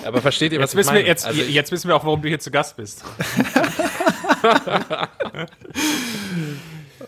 Aber 0.05 0.21
versteht 0.23 0.53
ihr, 0.53 0.61
was 0.61 0.73
jetzt 0.73 0.81
ich 0.81 0.87
meine? 0.87 1.01
Wir, 1.01 1.07
jetzt, 1.07 1.27
also 1.27 1.41
jetzt 1.41 1.73
wissen 1.73 1.89
wir 1.89 1.97
auch, 1.97 2.05
warum 2.05 2.23
du 2.23 2.29
hier 2.29 2.39
zu 2.39 2.51
Gast 2.51 2.77
bist. 2.77 3.05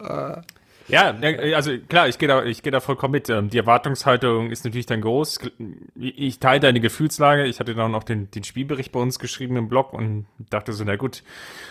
Ja, 0.92 1.16
also 1.54 1.78
klar, 1.88 2.06
ich 2.06 2.18
gehe 2.18 2.28
da, 2.28 2.44
ich 2.44 2.62
gehe 2.62 2.70
da 2.70 2.80
vollkommen 2.80 3.12
mit. 3.12 3.30
Ähm, 3.30 3.48
die 3.48 3.56
Erwartungshaltung 3.56 4.50
ist 4.50 4.66
natürlich 4.66 4.84
dann 4.84 5.00
groß. 5.00 5.38
Ich 5.96 6.38
teile 6.38 6.60
deine 6.60 6.80
Gefühlslage. 6.80 7.46
Ich 7.46 7.60
hatte 7.60 7.74
dann 7.74 7.94
auch 7.94 8.04
den, 8.04 8.30
den 8.30 8.44
Spielbericht 8.44 8.92
bei 8.92 9.00
uns 9.00 9.18
geschrieben 9.18 9.56
im 9.56 9.70
Blog 9.70 9.94
und 9.94 10.26
dachte 10.50 10.74
so, 10.74 10.84
na 10.84 10.96
gut, 10.96 11.22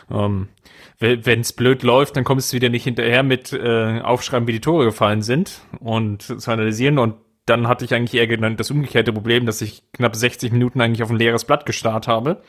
ähm, 0.10 0.50
wenn 0.98 1.40
es 1.40 1.54
blöd 1.54 1.84
läuft, 1.84 2.18
dann 2.18 2.24
kommst 2.24 2.52
du 2.52 2.56
wieder 2.56 2.70
nicht 2.70 2.84
hinterher 2.84 3.22
mit 3.22 3.54
äh, 3.54 4.02
Aufschreiben, 4.02 4.48
wie 4.48 4.54
die 4.54 4.60
Tore 4.60 4.86
gefallen 4.86 5.22
sind 5.22 5.62
und 5.80 6.24
zu 6.24 6.52
analysieren. 6.52 6.98
Und 6.98 7.14
dann 7.46 7.68
hatte 7.68 7.86
ich 7.86 7.94
eigentlich 7.94 8.20
eher 8.20 8.38
das 8.56 8.72
umgekehrte 8.72 9.14
Problem, 9.14 9.46
dass 9.46 9.62
ich 9.62 9.84
knapp 9.94 10.16
60 10.16 10.52
Minuten 10.52 10.82
eigentlich 10.82 11.04
auf 11.04 11.12
ein 11.12 11.20
leeres 11.20 11.46
Blatt 11.46 11.68
gestarrt 11.68 12.08
habe 12.08 12.42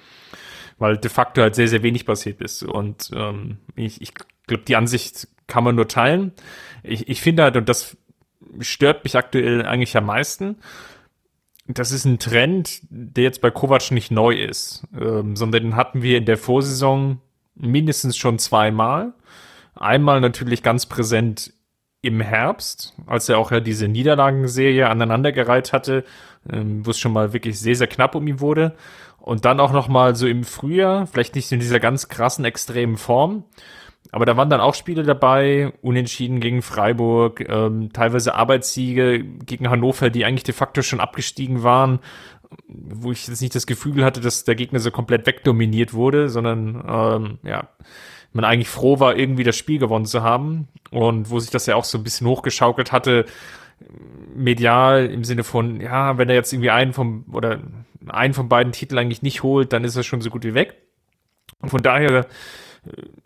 weil 0.79 0.97
de 0.97 1.11
facto 1.11 1.43
halt 1.43 1.55
sehr, 1.55 1.69
sehr 1.69 1.85
wenig 1.85 2.07
passiert 2.07 2.41
ist. 2.41 2.65
Und 2.65 3.11
ähm, 3.15 3.59
ich, 3.77 4.01
ich 4.01 4.15
glaube, 4.47 4.65
die 4.65 4.75
Ansicht 4.75 5.29
kann 5.53 5.65
man 5.65 5.75
nur 5.75 5.87
teilen. 5.87 6.33
Ich, 6.83 7.11
ich 7.11 7.21
finde 7.21 7.43
halt, 7.43 7.59
und 7.59 7.69
das 7.69 7.99
stört 8.61 9.05
mich 9.05 9.17
aktuell 9.17 9.67
eigentlich 9.67 9.95
am 9.99 10.07
meisten, 10.07 10.57
das 11.67 11.93
ist 11.93 12.07
ein 12.07 12.19
Trend, 12.19 12.81
der 12.89 13.25
jetzt 13.25 13.43
bei 13.43 13.51
Kovac 13.51 13.91
nicht 13.91 14.11
neu 14.11 14.35
ist, 14.35 14.85
ähm, 14.99 15.37
sondern 15.37 15.63
den 15.63 15.77
hatten 15.77 16.01
wir 16.01 16.17
in 16.17 16.25
der 16.25 16.39
Vorsaison 16.39 17.21
mindestens 17.55 18.17
schon 18.17 18.39
zweimal. 18.39 19.13
Einmal 19.75 20.23
natürlich 20.23 20.63
ganz 20.63 20.87
präsent 20.87 21.53
im 22.01 22.23
Herbst, 22.23 22.95
als 23.07 23.29
er 23.29 23.37
auch 23.37 23.53
ja 23.53 23.61
diese 23.61 23.89
Niederlagenserie 23.89 24.89
aneinandergereiht 24.89 25.75
hatte, 25.75 26.05
ähm, 26.51 26.87
wo 26.87 26.93
es 26.93 26.99
schon 26.99 27.13
mal 27.13 27.35
wirklich 27.35 27.61
sehr, 27.61 27.77
sehr 27.77 27.89
knapp 27.89 28.15
um 28.15 28.27
ihn 28.27 28.41
wurde. 28.41 28.75
Und 29.19 29.45
dann 29.45 29.61
auch 29.61 29.73
noch 29.73 29.87
mal 29.87 30.17
so 30.17 30.27
im 30.27 30.45
Frühjahr, 30.45 31.07
vielleicht 31.07 31.35
nicht 31.35 31.53
in 31.53 31.61
dieser 31.61 31.79
ganz 31.79 32.09
krassen, 32.09 32.47
extremen 32.47 32.97
Form, 32.97 33.45
aber 34.13 34.27
da 34.27 34.37
waren 34.37 34.51
dann 34.51 34.61
auch 34.61 34.75
Spiele 34.75 35.03
dabei, 35.03 35.73
Unentschieden 35.81 36.41
gegen 36.41 36.61
Freiburg, 36.61 37.41
ähm, 37.49 37.93
teilweise 37.95 38.35
Arbeitssiege 38.35 39.25
gegen 39.25 39.71
Hannover, 39.71 40.11
die 40.11 40.27
eigentlich 40.27 40.45
de 40.45 40.55
facto 40.55 40.83
schon 40.83 41.01
abgestiegen 41.01 41.63
waren, 41.63 41.99
wo 42.69 43.11
ich 43.11 43.27
jetzt 43.27 43.41
nicht 43.41 43.55
das 43.55 43.67
Gefühl 43.67 44.05
hatte, 44.05 44.21
dass 44.21 44.45
der 44.45 44.55
Gegner 44.55 44.81
so 44.81 44.91
komplett 44.91 45.27
wegdominiert 45.27 45.95
wurde, 45.95 46.29
sondern 46.29 46.85
ähm, 46.87 47.39
ja, 47.43 47.69
man 48.35 48.45
eigentlich 48.45 48.69
froh 48.69 49.01
war, 49.01 49.17
irgendwie 49.17 49.45
das 49.45 49.57
Spiel 49.57 49.79
gewonnen 49.79 50.05
zu 50.05 50.23
haben 50.23 50.69
und 50.91 51.31
wo 51.31 51.41
sich 51.41 51.51
das 51.51 51.65
ja 51.65 51.77
auch 51.77 51.85
so 51.85 51.97
ein 51.97 52.05
bisschen 52.05 52.27
hochgeschaukelt 52.27 52.93
hatte, 52.93 53.25
medial 54.35 55.07
im 55.07 55.25
Sinne 55.25 55.43
von, 55.43 55.81
ja, 55.81 56.19
wenn 56.19 56.29
er 56.29 56.35
jetzt 56.35 56.53
irgendwie 56.53 56.71
einen 56.71 56.93
vom 56.93 57.25
oder 57.33 57.61
einen 58.09 58.35
von 58.35 58.51
beiden 58.51 58.73
Titeln 58.73 58.99
eigentlich 58.99 59.23
nicht 59.23 59.43
holt, 59.43 59.73
dann 59.73 59.85
ist 59.85 59.97
er 59.97 60.03
schon 60.03 60.21
so 60.21 60.29
gut 60.29 60.45
wie 60.45 60.55
weg. 60.55 60.77
Und 61.61 61.71
von 61.71 61.83
daher 61.83 62.27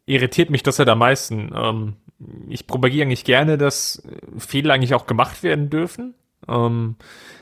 irritiert 0.04 0.50
mich 0.50 0.62
das 0.62 0.78
halt 0.78 0.88
am 0.88 0.98
meisten. 0.98 1.50
Ähm, 1.54 1.96
ich 2.48 2.66
propagiere 2.66 3.06
eigentlich 3.06 3.24
gerne, 3.24 3.58
dass 3.58 4.02
Fehler 4.38 4.74
eigentlich 4.74 4.94
auch 4.94 5.06
gemacht 5.06 5.42
werden 5.42 5.70
dürfen. 5.70 6.14
Ähm, 6.48 6.96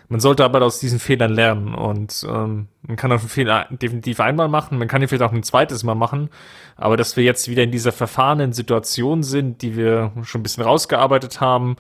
man 0.09 0.21
sollte 0.21 0.45
aber 0.45 0.63
aus 0.63 0.81
diesen 0.81 0.99
Fehlern 0.99 1.33
lernen 1.33 1.75
und 1.75 2.25
ähm, 2.29 2.69
man 2.83 2.97
kann 2.97 3.11
auch 3.11 3.21
einen 3.21 3.29
Fehler 3.29 3.67
definitiv 3.71 4.21
einmal 4.21 4.49
machen, 4.49 4.79
man 4.79 4.87
kann 4.87 5.03
ihn 5.03 5.09
vielleicht 5.09 5.23
auch 5.29 5.33
ein 5.33 5.43
zweites 5.43 5.83
Mal 5.83 5.95
machen, 5.95 6.29
aber 6.77 6.97
dass 6.97 7.17
wir 7.17 7.25
jetzt 7.25 7.49
wieder 7.49 7.63
in 7.63 7.71
dieser 7.71 7.91
verfahrenen 7.91 8.53
Situation 8.53 9.23
sind, 9.23 9.63
die 9.63 9.77
wir 9.77 10.13
schon 10.23 10.41
ein 10.41 10.43
bisschen 10.43 10.63
rausgearbeitet 10.63 11.41
haben, 11.41 11.77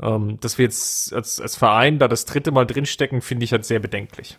ähm, 0.00 0.38
dass 0.40 0.56
wir 0.56 0.64
jetzt 0.64 1.12
als, 1.12 1.40
als 1.40 1.56
Verein 1.56 1.98
da 1.98 2.08
das 2.08 2.24
dritte 2.24 2.52
Mal 2.52 2.64
drinstecken, 2.64 3.20
finde 3.20 3.44
ich 3.44 3.52
halt 3.52 3.64
sehr 3.64 3.80
bedenklich. 3.80 4.38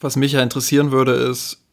Was 0.00 0.16
mich 0.16 0.32
ja 0.32 0.42
interessieren 0.42 0.90
würde, 0.90 1.12
ist, 1.12 1.63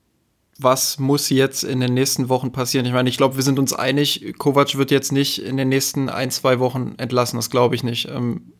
was 0.63 0.99
muss 0.99 1.29
jetzt 1.29 1.63
in 1.63 1.79
den 1.79 1.93
nächsten 1.93 2.29
Wochen 2.29 2.51
passieren? 2.51 2.85
Ich 2.85 2.93
meine, 2.93 3.09
ich 3.09 3.17
glaube, 3.17 3.35
wir 3.35 3.43
sind 3.43 3.59
uns 3.59 3.73
einig, 3.73 4.33
Kovac 4.37 4.77
wird 4.77 4.91
jetzt 4.91 5.11
nicht 5.11 5.41
in 5.43 5.57
den 5.57 5.69
nächsten 5.69 6.09
ein, 6.09 6.31
zwei 6.31 6.59
Wochen 6.59 6.95
entlassen, 6.97 7.37
das 7.37 7.49
glaube 7.49 7.75
ich 7.75 7.83
nicht. 7.83 8.07
Ähm, 8.07 8.53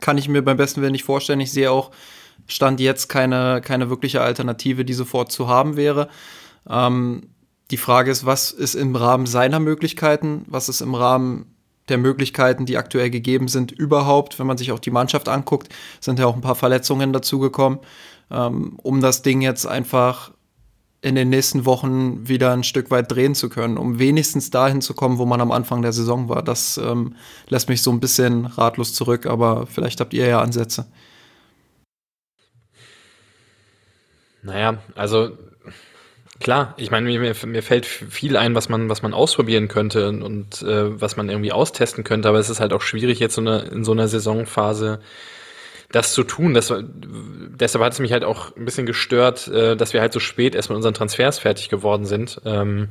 kann 0.00 0.18
ich 0.18 0.28
mir 0.28 0.42
beim 0.42 0.56
besten 0.56 0.82
Willen 0.82 0.92
nicht 0.92 1.04
vorstellen. 1.04 1.40
Ich 1.40 1.52
sehe 1.52 1.70
auch, 1.70 1.90
Stand 2.46 2.80
jetzt 2.80 3.08
keine, 3.08 3.60
keine 3.62 3.90
wirkliche 3.90 4.20
Alternative, 4.20 4.84
die 4.84 4.92
sofort 4.92 5.32
zu 5.32 5.48
haben 5.48 5.76
wäre. 5.76 6.08
Ähm, 6.68 7.30
die 7.70 7.76
Frage 7.76 8.10
ist, 8.10 8.26
was 8.26 8.50
ist 8.50 8.74
im 8.74 8.94
Rahmen 8.94 9.26
seiner 9.26 9.60
Möglichkeiten, 9.60 10.44
was 10.46 10.68
ist 10.68 10.80
im 10.80 10.94
Rahmen 10.94 11.54
der 11.88 11.98
Möglichkeiten, 11.98 12.66
die 12.66 12.76
aktuell 12.76 13.10
gegeben 13.10 13.48
sind, 13.48 13.72
überhaupt, 13.72 14.38
wenn 14.38 14.46
man 14.46 14.58
sich 14.58 14.72
auch 14.72 14.78
die 14.78 14.90
Mannschaft 14.90 15.28
anguckt, 15.28 15.68
sind 16.00 16.18
ja 16.18 16.26
auch 16.26 16.34
ein 16.34 16.40
paar 16.40 16.54
Verletzungen 16.54 17.12
dazugekommen, 17.12 17.78
ähm, 18.30 18.78
um 18.82 19.00
das 19.00 19.22
Ding 19.22 19.40
jetzt 19.40 19.66
einfach 19.66 20.32
in 21.04 21.16
den 21.16 21.28
nächsten 21.28 21.66
Wochen 21.66 22.26
wieder 22.26 22.54
ein 22.54 22.64
Stück 22.64 22.90
weit 22.90 23.12
drehen 23.12 23.34
zu 23.34 23.50
können, 23.50 23.76
um 23.76 23.98
wenigstens 23.98 24.48
dahin 24.48 24.80
zu 24.80 24.94
kommen, 24.94 25.18
wo 25.18 25.26
man 25.26 25.42
am 25.42 25.52
Anfang 25.52 25.82
der 25.82 25.92
Saison 25.92 26.30
war. 26.30 26.42
Das 26.42 26.78
ähm, 26.78 27.14
lässt 27.46 27.68
mich 27.68 27.82
so 27.82 27.92
ein 27.92 28.00
bisschen 28.00 28.46
ratlos 28.46 28.94
zurück, 28.94 29.26
aber 29.26 29.66
vielleicht 29.66 30.00
habt 30.00 30.14
ihr 30.14 30.26
ja 30.26 30.40
Ansätze. 30.40 30.86
Naja, 34.42 34.78
also 34.94 35.36
klar, 36.40 36.72
ich 36.78 36.90
meine, 36.90 37.06
mir, 37.06 37.34
mir 37.44 37.62
fällt 37.62 37.84
viel 37.84 38.38
ein, 38.38 38.54
was 38.54 38.70
man, 38.70 38.88
was 38.88 39.02
man 39.02 39.12
ausprobieren 39.12 39.68
könnte 39.68 40.08
und, 40.08 40.62
äh, 40.62 40.98
was 40.98 41.18
man 41.18 41.28
irgendwie 41.28 41.52
austesten 41.52 42.02
könnte, 42.02 42.30
aber 42.30 42.38
es 42.38 42.48
ist 42.48 42.60
halt 42.60 42.72
auch 42.72 42.82
schwierig, 42.82 43.18
jetzt 43.18 43.34
so 43.34 43.42
eine, 43.42 43.58
in 43.58 43.84
so 43.84 43.92
einer 43.92 44.08
Saisonphase 44.08 45.00
das 45.94 46.12
zu 46.12 46.24
tun. 46.24 46.54
Das, 46.54 46.72
deshalb 46.72 47.84
hat 47.84 47.92
es 47.92 47.98
mich 48.00 48.12
halt 48.12 48.24
auch 48.24 48.56
ein 48.56 48.64
bisschen 48.64 48.86
gestört, 48.86 49.48
äh, 49.48 49.76
dass 49.76 49.92
wir 49.92 50.00
halt 50.00 50.12
so 50.12 50.20
spät 50.20 50.54
erst 50.54 50.68
mit 50.68 50.76
unseren 50.76 50.94
Transfers 50.94 51.38
fertig 51.38 51.68
geworden 51.68 52.04
sind. 52.04 52.40
Ähm, 52.44 52.88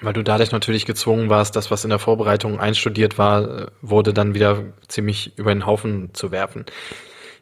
weil 0.00 0.12
du 0.12 0.22
dadurch 0.22 0.52
natürlich 0.52 0.86
gezwungen 0.86 1.28
warst, 1.28 1.54
das, 1.54 1.70
was 1.70 1.84
in 1.84 1.90
der 1.90 1.98
Vorbereitung 1.98 2.58
einstudiert 2.58 3.18
war, 3.18 3.70
wurde 3.82 4.12
dann 4.12 4.34
wieder 4.34 4.64
ziemlich 4.88 5.36
über 5.36 5.52
den 5.52 5.66
Haufen 5.66 6.14
zu 6.14 6.30
werfen. 6.30 6.64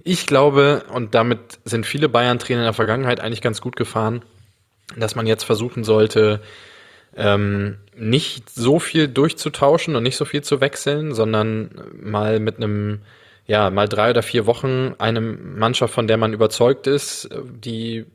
Ich 0.02 0.26
glaube, 0.26 0.84
und 0.92 1.14
damit 1.14 1.58
sind 1.64 1.86
viele 1.86 2.08
Bayern-Trainer 2.08 2.60
in 2.60 2.66
der 2.66 2.72
Vergangenheit 2.72 3.20
eigentlich 3.20 3.42
ganz 3.42 3.60
gut 3.60 3.76
gefahren, 3.76 4.22
dass 4.96 5.14
man 5.14 5.26
jetzt 5.26 5.44
versuchen 5.44 5.84
sollte, 5.84 6.40
ähm, 7.16 7.78
nicht 7.96 8.50
so 8.50 8.78
viel 8.78 9.08
durchzutauschen 9.08 9.96
und 9.96 10.02
nicht 10.02 10.16
so 10.16 10.24
viel 10.24 10.42
zu 10.42 10.60
wechseln, 10.60 11.14
sondern 11.14 11.70
mal 12.00 12.40
mit 12.40 12.56
einem, 12.56 13.00
ja, 13.50 13.68
mal 13.68 13.88
drei 13.88 14.10
oder 14.10 14.22
vier 14.22 14.46
Wochen 14.46 14.94
eine 14.98 15.20
Mannschaft, 15.20 15.92
von 15.92 16.06
der 16.06 16.16
man 16.18 16.32
überzeugt 16.32 16.86
ist, 16.86 17.28
die 17.44 18.06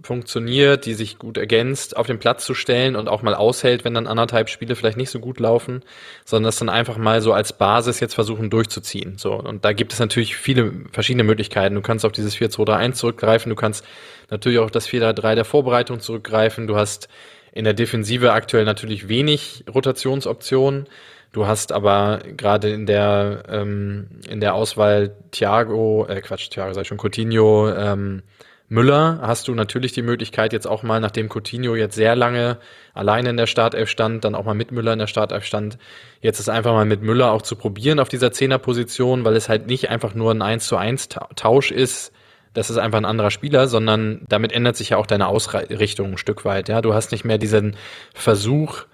funktioniert, 0.00 0.86
die 0.86 0.94
sich 0.94 1.18
gut 1.18 1.36
ergänzt, 1.36 1.94
auf 1.94 2.06
den 2.06 2.18
Platz 2.18 2.46
zu 2.46 2.54
stellen 2.54 2.96
und 2.96 3.06
auch 3.06 3.20
mal 3.20 3.34
aushält, 3.34 3.84
wenn 3.84 3.92
dann 3.92 4.06
anderthalb 4.06 4.48
Spiele 4.48 4.74
vielleicht 4.74 4.96
nicht 4.96 5.10
so 5.10 5.20
gut 5.20 5.40
laufen, 5.40 5.82
sondern 6.24 6.48
das 6.48 6.56
dann 6.56 6.70
einfach 6.70 6.96
mal 6.96 7.20
so 7.20 7.34
als 7.34 7.52
Basis 7.52 8.00
jetzt 8.00 8.14
versuchen 8.14 8.48
durchzuziehen. 8.48 9.18
So 9.18 9.34
und 9.34 9.62
da 9.62 9.74
gibt 9.74 9.92
es 9.92 9.98
natürlich 9.98 10.38
viele 10.38 10.72
verschiedene 10.90 11.24
Möglichkeiten. 11.24 11.74
Du 11.74 11.82
kannst 11.82 12.06
auf 12.06 12.12
dieses 12.12 12.34
4-2-3-1 12.34 12.92
zurückgreifen, 12.94 13.50
du 13.50 13.56
kannst 13.56 13.84
natürlich 14.30 14.58
auch 14.58 14.70
das 14.70 14.88
4-3-3 14.88 15.34
der 15.34 15.44
Vorbereitung 15.44 16.00
zurückgreifen. 16.00 16.66
Du 16.66 16.76
hast 16.76 17.10
in 17.52 17.64
der 17.64 17.74
Defensive 17.74 18.32
aktuell 18.32 18.64
natürlich 18.64 19.10
wenig 19.10 19.64
Rotationsoptionen. 19.72 20.86
Du 21.32 21.46
hast 21.46 21.72
aber 21.72 22.20
gerade 22.36 22.70
in 22.70 22.84
der 22.84 23.44
ähm, 23.48 24.08
in 24.28 24.40
der 24.40 24.54
Auswahl 24.54 25.16
Thiago, 25.30 26.06
äh 26.06 26.20
Quatsch, 26.20 26.50
Thiago 26.50 26.74
sei 26.74 26.84
schon 26.84 26.98
Coutinho, 26.98 27.70
ähm, 27.70 28.22
Müller 28.68 29.18
hast 29.20 29.48
du 29.48 29.54
natürlich 29.54 29.92
die 29.92 30.00
Möglichkeit, 30.00 30.54
jetzt 30.54 30.66
auch 30.66 30.82
mal, 30.82 30.98
nachdem 30.98 31.28
Coutinho 31.28 31.74
jetzt 31.74 31.94
sehr 31.94 32.16
lange 32.16 32.56
alleine 32.94 33.28
in 33.28 33.36
der 33.36 33.46
Startelf 33.46 33.90
stand, 33.90 34.24
dann 34.24 34.34
auch 34.34 34.44
mal 34.44 34.54
mit 34.54 34.72
Müller 34.72 34.94
in 34.94 34.98
der 34.98 35.06
Startelf 35.06 35.44
stand, 35.44 35.76
jetzt 36.22 36.40
ist 36.40 36.48
einfach 36.48 36.72
mal 36.72 36.86
mit 36.86 37.02
Müller 37.02 37.32
auch 37.32 37.42
zu 37.42 37.56
probieren 37.56 38.00
auf 38.00 38.08
dieser 38.08 38.32
Zehnerposition, 38.32 39.26
weil 39.26 39.36
es 39.36 39.50
halt 39.50 39.66
nicht 39.66 39.90
einfach 39.90 40.14
nur 40.14 40.30
ein 40.30 40.40
1 40.40 40.66
zu 40.66 40.78
1 40.78 41.10
Tausch 41.36 41.70
ist, 41.70 42.12
das 42.54 42.70
ist 42.70 42.78
einfach 42.78 42.98
ein 42.98 43.04
anderer 43.04 43.30
Spieler, 43.30 43.68
sondern 43.68 44.22
damit 44.28 44.52
ändert 44.52 44.76
sich 44.76 44.90
ja 44.90 44.96
auch 44.96 45.06
deine 45.06 45.28
Ausrichtung 45.28 46.12
ein 46.12 46.18
Stück 46.18 46.44
weit. 46.46 46.70
Ja, 46.70 46.80
du 46.80 46.94
hast 46.94 47.12
nicht 47.12 47.24
mehr 47.24 47.38
diesen 47.38 47.76
Versuch, 48.14 48.84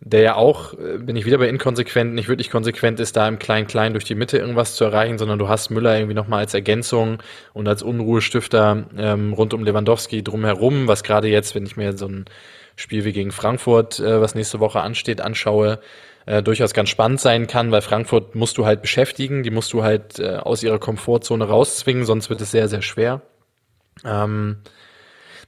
der 0.00 0.20
ja 0.20 0.34
auch, 0.36 0.74
äh, 0.74 0.98
bin 0.98 1.16
ich 1.16 1.26
wieder 1.26 1.38
bei 1.38 1.48
inkonsequent, 1.48 2.14
nicht 2.14 2.28
wirklich 2.28 2.50
konsequent 2.50 3.00
ist, 3.00 3.16
da 3.16 3.26
im 3.26 3.38
Klein-Klein 3.38 3.92
durch 3.92 4.04
die 4.04 4.14
Mitte 4.14 4.38
irgendwas 4.38 4.74
zu 4.74 4.84
erreichen, 4.84 5.18
sondern 5.18 5.38
du 5.38 5.48
hast 5.48 5.70
Müller 5.70 5.96
irgendwie 5.96 6.14
nochmal 6.14 6.40
als 6.40 6.54
Ergänzung 6.54 7.22
und 7.52 7.66
als 7.66 7.82
Unruhestifter 7.82 8.84
ähm, 8.96 9.32
rund 9.32 9.54
um 9.54 9.64
Lewandowski 9.64 10.22
drumherum, 10.22 10.86
was 10.88 11.02
gerade 11.02 11.28
jetzt, 11.28 11.54
wenn 11.54 11.66
ich 11.66 11.76
mir 11.76 11.96
so 11.96 12.06
ein 12.06 12.26
Spiel 12.76 13.04
wie 13.04 13.12
gegen 13.12 13.32
Frankfurt, 13.32 13.98
äh, 13.98 14.20
was 14.20 14.34
nächste 14.34 14.60
Woche 14.60 14.80
ansteht, 14.80 15.20
anschaue, 15.20 15.80
äh, 16.26 16.42
durchaus 16.42 16.74
ganz 16.74 16.90
spannend 16.90 17.20
sein 17.20 17.48
kann, 17.48 17.72
weil 17.72 17.80
Frankfurt 17.82 18.36
musst 18.36 18.56
du 18.58 18.66
halt 18.66 18.82
beschäftigen, 18.82 19.42
die 19.42 19.50
musst 19.50 19.72
du 19.72 19.82
halt 19.82 20.20
äh, 20.20 20.36
aus 20.36 20.62
ihrer 20.62 20.78
Komfortzone 20.78 21.44
rauszwingen, 21.44 22.04
sonst 22.04 22.30
wird 22.30 22.40
es 22.40 22.52
sehr, 22.52 22.68
sehr 22.68 22.82
schwer. 22.82 23.22
Ähm, 24.04 24.58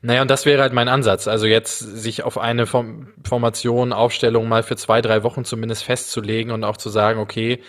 naja, 0.03 0.23
und 0.23 0.31
das 0.31 0.47
wäre 0.47 0.63
halt 0.63 0.73
mein 0.73 0.89
Ansatz. 0.89 1.29
Also 1.29 1.47
jetzt 1.47 1.79
sich 1.79 2.23
auf 2.23 2.39
eine 2.39 2.67
Form 2.67 3.09
Formation, 3.23 3.93
Aufstellung 3.93 4.49
mal 4.49 4.63
für 4.63 4.77
zwei, 4.77 5.03
drei 5.03 5.23
Wochen 5.23 5.45
zumindest 5.45 5.85
festzulegen 5.85 6.53
und 6.53 6.65
auch 6.65 6.79
zu 6.79 6.89
sagen, 6.89 7.21
okay, 7.21 7.61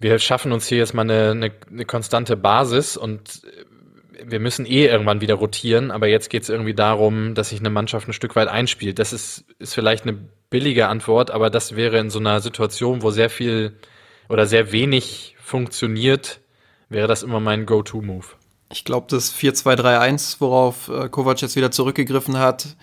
wir 0.00 0.18
schaffen 0.18 0.52
uns 0.52 0.66
hier 0.66 0.78
jetzt 0.78 0.94
mal 0.94 1.02
eine, 1.02 1.30
eine, 1.32 1.52
eine 1.70 1.84
konstante 1.84 2.36
Basis 2.36 2.96
und 2.96 3.42
wir 4.24 4.40
müssen 4.40 4.66
eh 4.66 4.86
irgendwann 4.86 5.20
wieder 5.20 5.34
rotieren, 5.34 5.90
aber 5.90 6.08
jetzt 6.08 6.30
geht 6.30 6.42
es 6.42 6.48
irgendwie 6.48 6.74
darum, 6.74 7.34
dass 7.34 7.50
sich 7.50 7.60
eine 7.60 7.70
Mannschaft 7.70 8.08
ein 8.08 8.12
Stück 8.12 8.34
weit 8.34 8.48
einspielt. 8.48 8.98
Das 8.98 9.12
ist, 9.12 9.44
ist 9.58 9.74
vielleicht 9.74 10.04
eine 10.04 10.18
billige 10.50 10.88
Antwort, 10.88 11.30
aber 11.30 11.50
das 11.50 11.76
wäre 11.76 11.98
in 11.98 12.10
so 12.10 12.18
einer 12.18 12.40
Situation, 12.40 13.02
wo 13.02 13.10
sehr 13.10 13.30
viel 13.30 13.74
oder 14.28 14.46
sehr 14.46 14.72
wenig 14.72 15.36
funktioniert, 15.40 16.40
wäre 16.88 17.06
das 17.06 17.22
immer 17.22 17.40
mein 17.40 17.66
Go-To-Move. 17.66 18.26
Ich 18.70 18.84
glaube, 18.84 19.06
das 19.08 19.34
4-2-3-1, 19.34 20.36
worauf 20.40 20.88
äh, 20.88 21.08
Kovac 21.08 21.40
jetzt 21.40 21.56
wieder 21.56 21.70
zurückgegriffen 21.70 22.38
hat, 22.38 22.76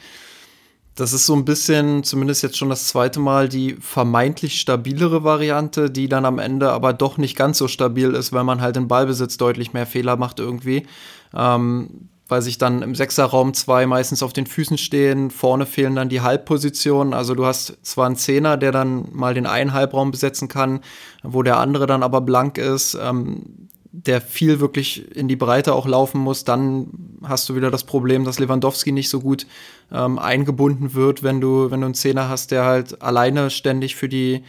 das 0.96 1.12
ist 1.12 1.26
so 1.26 1.36
ein 1.36 1.44
bisschen, 1.44 2.04
zumindest 2.04 2.42
jetzt 2.42 2.58
schon 2.58 2.70
das 2.70 2.88
zweite 2.88 3.20
Mal, 3.20 3.50
die 3.50 3.76
vermeintlich 3.82 4.60
stabilere 4.62 5.26
Variante, 5.26 5.92
die 5.92 6.08
dann 6.08 6.24
am 6.24 6.40
Ende 6.40 6.72
aber 6.72 6.94
doch 6.94 7.18
nicht 7.18 7.36
ganz 7.36 7.58
so 7.58 7.68
stabil 7.68 8.12
ist, 8.14 8.32
weil 8.32 8.46
man 8.46 8.62
halt 8.62 8.78
im 8.78 8.88
Ballbesitz 8.88 9.36
deutlich 9.36 9.74
mehr 9.74 9.86
Fehler 9.86 10.16
macht 10.16 10.40
irgendwie. 10.40 10.88
Ähm, 11.36 12.10
weil 12.28 12.42
sich 12.42 12.58
dann 12.58 12.82
im 12.82 12.96
Sechserraum 12.96 13.54
zwei 13.54 13.86
meistens 13.86 14.24
auf 14.24 14.34
den 14.34 14.48
Füßen 14.48 14.78
stehen, 14.78 15.30
vorne 15.30 15.66
fehlen 15.66 15.96
dann 15.96 16.10
die 16.10 16.22
Halbpositionen. 16.22 17.14
Also 17.14 17.36
du 17.36 17.46
hast 17.46 17.78
zwar 17.84 18.08
einen 18.08 18.16
Zehner, 18.16 18.58
der 18.58 18.72
dann 18.72 19.10
mal 19.12 19.36
den 19.36 19.46
einen 19.46 19.74
Halbraum 19.74 20.10
besetzen 20.10 20.48
kann, 20.48 20.80
wo 21.22 21.44
der 21.44 21.58
andere 21.58 21.86
dann 21.86 22.02
aber 22.02 22.22
blank 22.22 22.58
ist. 22.58 22.98
Ähm, 23.00 23.65
der 24.04 24.20
viel 24.20 24.60
wirklich 24.60 25.16
in 25.16 25.28
die 25.28 25.36
Breite 25.36 25.74
auch 25.74 25.88
laufen 25.88 26.20
muss, 26.20 26.44
dann 26.44 26.88
hast 27.24 27.48
du 27.48 27.56
wieder 27.56 27.72
das 27.72 27.86
Problem, 27.86 28.26
dass 28.26 28.40
Lewandowski 28.40 28.92
nicht 28.92 29.10
so 29.10 29.22
gut 29.22 29.48
ähm, 29.92 30.20
eingebunden 30.20 30.94
wird, 30.94 31.24
wenn 31.24 31.40
du, 31.40 31.72
wenn 31.72 31.82
du 31.82 31.86
einen 31.86 31.94
Zehner 31.94 32.28
hast, 32.28 32.52
der 32.52 32.66
halt 32.66 33.02
alleine 33.02 33.50
ständig 33.50 33.96
für 33.96 34.10
die, 34.10 34.44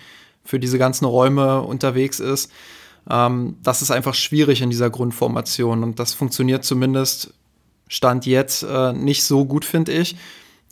für 0.44 0.58
diese 0.58 0.78
ganzen 0.78 1.04
Räume 1.04 1.62
unterwegs 1.62 2.18
ist. 2.18 2.50
Ähm, 3.08 3.56
das 3.62 3.82
ist 3.82 3.90
einfach 3.90 4.14
schwierig 4.14 4.62
in 4.62 4.70
dieser 4.70 4.90
Grundformation 4.90 5.84
und 5.84 6.00
das 6.00 6.12
funktioniert 6.12 6.64
zumindest 6.64 7.32
Stand 7.88 8.26
jetzt 8.26 8.64
äh, 8.64 8.92
nicht 8.92 9.22
so 9.22 9.44
gut, 9.44 9.64
finde 9.64 9.92
ich. 9.92 10.16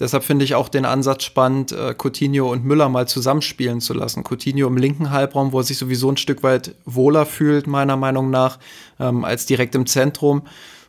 Deshalb 0.01 0.25
finde 0.25 0.45
ich 0.45 0.57
auch 0.57 0.69
den 0.69 0.85
Ansatz 0.85 1.23
spannend, 1.23 1.71
äh, 1.71 1.95
Coutinho 1.97 2.51
und 2.51 2.65
Müller 2.65 2.89
mal 2.89 3.07
zusammenspielen 3.07 3.81
zu 3.81 3.95
lassen. 3.95 4.25
Coutinho 4.25 4.67
im 4.67 4.77
linken 4.77 5.11
Halbraum, 5.11 5.53
wo 5.53 5.59
er 5.59 5.65
sich 5.65 5.79
sowieso 5.79 6.11
ein 6.11 6.17
Stück 6.17 6.43
weit 6.43 6.75
wohler 6.85 7.27
fühlt, 7.27 7.69
meiner 7.69 7.97
Meinung 7.97 8.31
nach, 8.31 8.59
ähm, 8.99 9.25
als 9.25 9.47
direkt 9.47 9.75
im 9.75 9.87
Zentrum. 9.87 10.43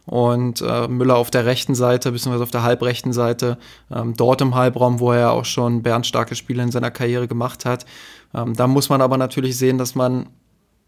Und 0.07 0.61
äh, 0.61 0.87
Müller 0.87 1.17
auf 1.17 1.31
der 1.31 1.45
rechten 1.45 1.73
Seite, 1.73 2.11
beziehungsweise 2.11 2.43
auf 2.43 2.51
der 2.51 2.63
halbrechten 2.63 3.11
Seite, 3.11 3.57
ähm, 3.91 4.13
dort 4.15 4.41
im 4.41 4.53
Halbraum, 4.53 4.99
wo 4.99 5.11
er 5.11 5.31
auch 5.31 5.45
schon 5.45 5.81
bernstarke 5.81 6.35
Spiele 6.35 6.61
in 6.61 6.71
seiner 6.71 6.91
Karriere 6.91 7.27
gemacht 7.27 7.65
hat. 7.65 7.85
Ähm, 8.33 8.55
da 8.55 8.67
muss 8.67 8.89
man 8.89 9.01
aber 9.01 9.17
natürlich 9.17 9.57
sehen, 9.57 9.77
dass 9.79 9.95
man 9.95 10.29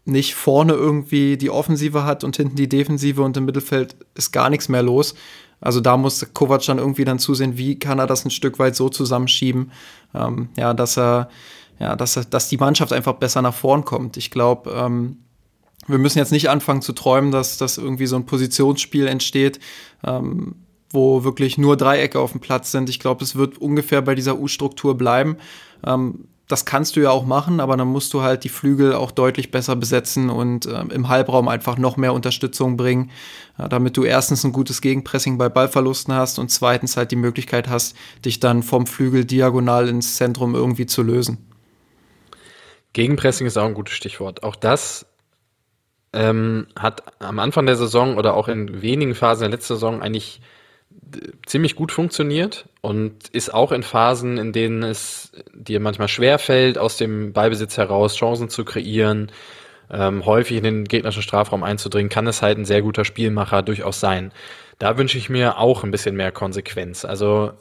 nicht 0.04 0.34
vorne 0.34 0.72
irgendwie 0.72 1.36
die 1.36 1.50
Offensive 1.50 2.04
hat 2.04 2.24
und 2.24 2.36
hinten 2.36 2.56
die 2.56 2.68
Defensive 2.68 3.22
und 3.22 3.36
im 3.36 3.44
Mittelfeld 3.44 3.96
ist 4.14 4.32
gar 4.32 4.50
nichts 4.50 4.68
mehr 4.68 4.82
los. 4.82 5.14
Also 5.60 5.80
da 5.80 5.96
muss 5.96 6.26
Kovac 6.34 6.64
dann 6.66 6.78
irgendwie 6.78 7.04
dann 7.04 7.18
zusehen, 7.18 7.58
wie 7.58 7.78
kann 7.78 7.98
er 7.98 8.06
das 8.06 8.24
ein 8.24 8.30
Stück 8.30 8.58
weit 8.58 8.76
so 8.76 8.88
zusammenschieben, 8.88 9.72
ähm, 10.14 10.48
ja, 10.56 10.72
dass 10.74 10.96
er, 10.96 11.28
ja, 11.78 11.96
dass 11.96 12.16
er, 12.16 12.24
dass 12.24 12.48
die 12.48 12.58
Mannschaft 12.58 12.92
einfach 12.92 13.14
besser 13.14 13.42
nach 13.42 13.54
vorn 13.54 13.84
kommt. 13.84 14.16
Ich 14.16 14.30
glaube, 14.30 14.70
ähm, 14.70 15.18
wir 15.86 15.98
müssen 15.98 16.18
jetzt 16.18 16.32
nicht 16.32 16.50
anfangen 16.50 16.82
zu 16.82 16.92
träumen, 16.92 17.32
dass 17.32 17.56
dass 17.56 17.78
irgendwie 17.78 18.06
so 18.06 18.16
ein 18.16 18.26
Positionsspiel 18.26 19.06
entsteht, 19.06 19.58
ähm, 20.04 20.54
wo 20.90 21.24
wirklich 21.24 21.58
nur 21.58 21.76
Dreiecke 21.76 22.20
auf 22.20 22.32
dem 22.32 22.40
Platz 22.40 22.70
sind. 22.70 22.88
Ich 22.88 22.98
glaube, 22.98 23.24
es 23.24 23.36
wird 23.36 23.58
ungefähr 23.58 24.02
bei 24.02 24.14
dieser 24.14 24.38
U-Struktur 24.38 24.96
bleiben. 24.96 25.36
Ähm, 25.84 26.28
das 26.48 26.64
kannst 26.64 26.96
du 26.96 27.00
ja 27.00 27.10
auch 27.10 27.26
machen, 27.26 27.60
aber 27.60 27.76
dann 27.76 27.88
musst 27.88 28.14
du 28.14 28.22
halt 28.22 28.42
die 28.42 28.48
Flügel 28.48 28.94
auch 28.94 29.10
deutlich 29.10 29.50
besser 29.50 29.76
besetzen 29.76 30.30
und 30.30 30.64
äh, 30.64 30.80
im 30.80 31.08
Halbraum 31.08 31.46
einfach 31.46 31.76
noch 31.76 31.98
mehr 31.98 32.14
Unterstützung 32.14 32.78
bringen, 32.78 33.10
äh, 33.58 33.68
damit 33.68 33.98
du 33.98 34.04
erstens 34.04 34.44
ein 34.44 34.52
gutes 34.52 34.80
Gegenpressing 34.80 35.36
bei 35.36 35.50
Ballverlusten 35.50 36.14
hast 36.14 36.38
und 36.38 36.50
zweitens 36.50 36.96
halt 36.96 37.10
die 37.10 37.16
Möglichkeit 37.16 37.68
hast, 37.68 37.94
dich 38.24 38.40
dann 38.40 38.62
vom 38.62 38.86
Flügel 38.86 39.26
diagonal 39.26 39.88
ins 39.88 40.16
Zentrum 40.16 40.54
irgendwie 40.54 40.86
zu 40.86 41.02
lösen. 41.02 41.46
Gegenpressing 42.94 43.46
ist 43.46 43.58
auch 43.58 43.66
ein 43.66 43.74
gutes 43.74 43.94
Stichwort. 43.94 44.42
Auch 44.42 44.56
das 44.56 45.04
ähm, 46.14 46.66
hat 46.78 47.02
am 47.22 47.38
Anfang 47.38 47.66
der 47.66 47.76
Saison 47.76 48.16
oder 48.16 48.34
auch 48.34 48.48
in 48.48 48.80
wenigen 48.80 49.14
Phasen 49.14 49.42
der 49.42 49.50
letzten 49.50 49.74
Saison 49.74 50.00
eigentlich 50.00 50.40
ziemlich 51.46 51.76
gut 51.76 51.92
funktioniert 51.92 52.66
und 52.80 53.28
ist 53.28 53.52
auch 53.52 53.72
in 53.72 53.82
Phasen, 53.82 54.38
in 54.38 54.52
denen 54.52 54.82
es 54.82 55.32
dir 55.54 55.80
manchmal 55.80 56.08
schwer 56.08 56.38
fällt, 56.38 56.78
aus 56.78 56.96
dem 56.96 57.32
Ballbesitz 57.32 57.76
heraus 57.76 58.16
Chancen 58.16 58.48
zu 58.48 58.64
kreieren, 58.64 59.32
ähm, 59.90 60.26
häufig 60.26 60.58
in 60.58 60.64
den 60.64 60.84
gegnerischen 60.84 61.22
Strafraum 61.22 61.62
einzudringen, 61.62 62.10
kann 62.10 62.26
es 62.26 62.42
halt 62.42 62.58
ein 62.58 62.64
sehr 62.64 62.82
guter 62.82 63.04
Spielmacher 63.04 63.62
durchaus 63.62 64.00
sein. 64.00 64.32
Da 64.78 64.98
wünsche 64.98 65.18
ich 65.18 65.28
mir 65.28 65.58
auch 65.58 65.82
ein 65.82 65.90
bisschen 65.90 66.14
mehr 66.16 66.30
Konsequenz. 66.30 67.04
Also 67.04 67.52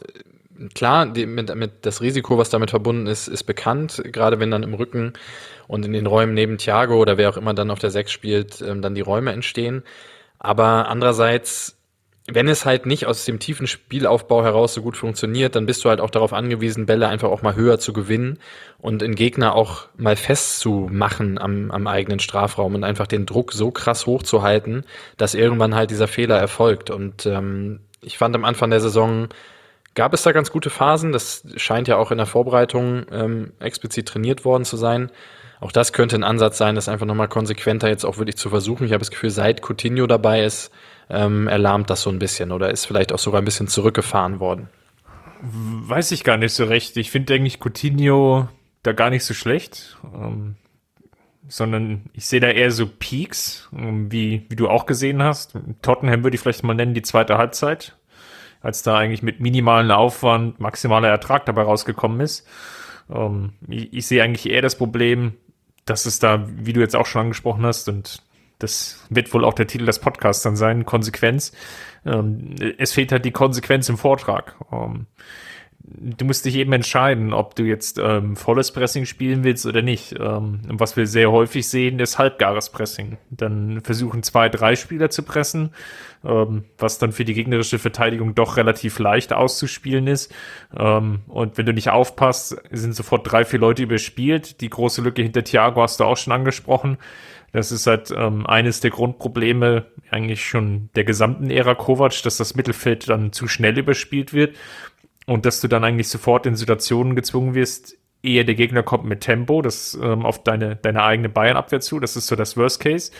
klar, 0.73 1.05
die, 1.05 1.25
mit, 1.25 1.53
mit 1.55 1.85
das 1.85 2.01
Risiko, 2.01 2.37
was 2.37 2.49
damit 2.49 2.69
verbunden 2.69 3.07
ist, 3.07 3.27
ist 3.27 3.43
bekannt. 3.43 4.01
Gerade 4.11 4.39
wenn 4.39 4.51
dann 4.51 4.63
im 4.63 4.73
Rücken 4.73 5.13
und 5.67 5.85
in 5.85 5.93
den 5.93 6.05
Räumen 6.05 6.33
neben 6.33 6.57
Thiago 6.57 6.95
oder 6.97 7.17
wer 7.17 7.29
auch 7.29 7.37
immer 7.37 7.53
dann 7.53 7.71
auf 7.71 7.79
der 7.79 7.91
Sechs 7.91 8.11
spielt, 8.11 8.61
ähm, 8.61 8.81
dann 8.81 8.95
die 8.95 9.01
Räume 9.01 9.31
entstehen. 9.31 9.83
Aber 10.39 10.87
andererseits 10.87 11.76
wenn 12.29 12.49
es 12.49 12.65
halt 12.65 12.85
nicht 12.85 13.05
aus 13.05 13.23
dem 13.23 13.39
tiefen 13.39 13.67
Spielaufbau 13.67 14.43
heraus 14.43 14.73
so 14.73 14.81
gut 14.81 14.97
funktioniert, 14.97 15.55
dann 15.55 15.65
bist 15.65 15.85
du 15.85 15.89
halt 15.89 16.01
auch 16.01 16.09
darauf 16.09 16.33
angewiesen, 16.33 16.85
Bälle 16.85 17.07
einfach 17.07 17.29
auch 17.29 17.41
mal 17.41 17.55
höher 17.55 17.79
zu 17.79 17.93
gewinnen 17.93 18.39
und 18.79 19.01
den 19.01 19.15
Gegner 19.15 19.55
auch 19.55 19.87
mal 19.95 20.17
festzumachen 20.17 21.37
am, 21.37 21.71
am 21.71 21.87
eigenen 21.87 22.19
Strafraum 22.19 22.75
und 22.75 22.83
einfach 22.83 23.07
den 23.07 23.25
Druck 23.25 23.53
so 23.53 23.71
krass 23.71 24.05
hochzuhalten, 24.05 24.85
dass 25.15 25.35
irgendwann 25.35 25.73
halt 25.73 25.89
dieser 25.89 26.09
Fehler 26.09 26.37
erfolgt. 26.37 26.89
Und 26.89 27.25
ähm, 27.25 27.79
ich 28.01 28.17
fand 28.17 28.35
am 28.35 28.43
Anfang 28.43 28.71
der 28.71 28.81
Saison 28.81 29.29
gab 29.95 30.13
es 30.13 30.21
da 30.21 30.33
ganz 30.33 30.51
gute 30.51 30.69
Phasen. 30.69 31.13
Das 31.13 31.43
scheint 31.55 31.87
ja 31.87 31.95
auch 31.95 32.11
in 32.11 32.17
der 32.17 32.27
Vorbereitung 32.27 33.05
ähm, 33.09 33.53
explizit 33.59 34.07
trainiert 34.07 34.43
worden 34.43 34.65
zu 34.65 34.75
sein. 34.75 35.11
Auch 35.59 35.71
das 35.71 35.93
könnte 35.93 36.17
ein 36.17 36.23
Ansatz 36.23 36.57
sein, 36.57 36.75
das 36.75 36.89
einfach 36.89 37.07
nochmal 37.07 37.29
konsequenter 37.29 37.87
jetzt 37.87 38.05
auch 38.05 38.17
wirklich 38.17 38.37
zu 38.37 38.49
versuchen. 38.49 38.85
Ich 38.85 38.91
habe 38.91 38.99
das 38.99 39.11
Gefühl, 39.11 39.31
seit 39.31 39.61
Coutinho 39.61 40.05
dabei 40.05 40.43
ist, 40.43 40.71
ähm, 41.09 41.47
erlahmt 41.47 41.89
das 41.89 42.01
so 42.01 42.09
ein 42.09 42.19
bisschen 42.19 42.51
oder 42.51 42.69
ist 42.69 42.85
vielleicht 42.85 43.13
auch 43.13 43.19
sogar 43.19 43.41
ein 43.41 43.45
bisschen 43.45 43.67
zurückgefahren 43.67 44.39
worden? 44.39 44.69
Weiß 45.41 46.11
ich 46.11 46.23
gar 46.23 46.37
nicht 46.37 46.53
so 46.53 46.65
recht. 46.65 46.97
Ich 46.97 47.11
finde 47.11 47.35
eigentlich 47.35 47.59
Coutinho 47.59 48.49
da 48.83 48.93
gar 48.93 49.09
nicht 49.09 49.23
so 49.23 49.33
schlecht. 49.33 49.97
Ähm, 50.03 50.55
sondern 51.47 52.09
ich 52.13 52.25
sehe 52.25 52.39
da 52.39 52.49
eher 52.49 52.71
so 52.71 52.87
Peaks, 52.87 53.69
ähm, 53.75 54.11
wie, 54.11 54.45
wie 54.49 54.55
du 54.55 54.67
auch 54.67 54.85
gesehen 54.85 55.23
hast. 55.23 55.57
Tottenham 55.81 56.23
würde 56.23 56.35
ich 56.35 56.41
vielleicht 56.41 56.63
mal 56.63 56.73
nennen, 56.73 56.93
die 56.93 57.01
zweite 57.01 57.37
Halbzeit, 57.37 57.95
als 58.61 58.83
da 58.83 58.97
eigentlich 58.97 59.23
mit 59.23 59.39
minimalen 59.39 59.91
Aufwand 59.91 60.59
maximaler 60.59 61.07
Ertrag 61.07 61.45
dabei 61.45 61.63
rausgekommen 61.63 62.19
ist. 62.19 62.45
Ähm, 63.09 63.53
ich, 63.67 63.93
ich 63.93 64.07
sehe 64.07 64.23
eigentlich 64.23 64.49
eher 64.49 64.61
das 64.61 64.77
Problem, 64.77 65.33
dass 65.85 66.05
es 66.05 66.19
da, 66.19 66.45
wie 66.49 66.73
du 66.73 66.81
jetzt 66.81 66.95
auch 66.95 67.05
schon 67.05 67.21
angesprochen 67.21 67.65
hast, 67.65 67.87
und 67.87 68.21
das 68.59 69.05
wird 69.09 69.33
wohl 69.33 69.45
auch 69.45 69.53
der 69.53 69.67
Titel 69.67 69.85
des 69.85 69.99
Podcasts 69.99 70.43
dann 70.43 70.55
sein, 70.55 70.85
Konsequenz. 70.85 71.51
Ähm, 72.05 72.55
es 72.77 72.93
fehlt 72.93 73.11
halt 73.11 73.25
die 73.25 73.31
Konsequenz 73.31 73.89
im 73.89 73.97
Vortrag. 73.97 74.55
Ähm, 74.71 75.07
du 75.87 76.25
musst 76.25 76.45
dich 76.45 76.55
eben 76.55 76.73
entscheiden, 76.73 77.33
ob 77.33 77.55
du 77.55 77.63
jetzt 77.63 77.97
ähm, 77.97 78.35
volles 78.35 78.71
Pressing 78.71 79.05
spielen 79.05 79.43
willst 79.43 79.65
oder 79.65 79.81
nicht. 79.81 80.15
Ähm, 80.19 80.59
was 80.67 80.97
wir 80.97 81.07
sehr 81.07 81.31
häufig 81.31 81.67
sehen, 81.67 81.99
ist 81.99 82.19
halbgares 82.19 82.69
Pressing. 82.69 83.17
Dann 83.29 83.81
versuchen 83.81 84.23
zwei, 84.23 84.49
drei 84.49 84.75
Spieler 84.75 85.09
zu 85.09 85.23
pressen, 85.23 85.71
ähm, 86.25 86.65
was 86.77 86.99
dann 86.99 87.13
für 87.13 87.25
die 87.25 87.33
gegnerische 87.33 87.79
Verteidigung 87.79 88.35
doch 88.35 88.57
relativ 88.57 88.99
leicht 88.99 89.31
auszuspielen 89.31 90.07
ist. 90.07 90.33
Ähm, 90.77 91.21
und 91.27 91.57
wenn 91.57 91.65
du 91.65 91.73
nicht 91.73 91.89
aufpasst, 91.89 92.57
sind 92.69 92.93
sofort 92.93 93.31
drei, 93.31 93.45
vier 93.45 93.59
Leute 93.59 93.83
überspielt. 93.83 94.61
Die 94.61 94.69
große 94.69 95.01
Lücke 95.01 95.21
hinter 95.21 95.43
Thiago 95.43 95.81
hast 95.81 95.99
du 95.99 96.03
auch 96.03 96.17
schon 96.17 96.33
angesprochen. 96.33 96.97
Das 97.53 97.71
ist 97.71 97.87
halt 97.87 98.13
ähm, 98.15 98.45
eines 98.45 98.81
der 98.81 98.91
Grundprobleme 98.91 99.85
eigentlich 100.11 100.45
schon 100.45 100.89
der 100.95 101.05
gesamten 101.05 101.49
Ära 101.49 101.75
Kovac, 101.75 102.21
dass 102.23 102.37
das 102.37 102.55
Mittelfeld 102.55 103.07
dann 103.09 103.31
zu 103.31 103.47
schnell 103.47 103.77
überspielt 103.79 104.33
wird 104.33 104.55
und 105.27 105.45
dass 105.45 105.61
du 105.61 105.67
dann 105.67 105.83
eigentlich 105.83 106.07
sofort 106.07 106.45
in 106.45 106.55
Situationen 106.55 107.15
gezwungen 107.15 107.53
wirst, 107.53 107.97
eher 108.23 108.43
der 108.43 108.55
Gegner 108.55 108.81
kommt 108.81 109.05
mit 109.05 109.21
Tempo, 109.21 109.61
das 109.61 109.97
ähm, 110.01 110.25
auf 110.25 110.43
deine, 110.43 110.75
deine 110.77 111.03
eigene 111.03 111.29
Bayern-Abwehr 111.29 111.81
zu. 111.81 111.99
Das 111.99 112.15
ist 112.15 112.27
so 112.27 112.35
das 112.35 112.57
Worst 112.57 112.79
Case. 112.79 113.11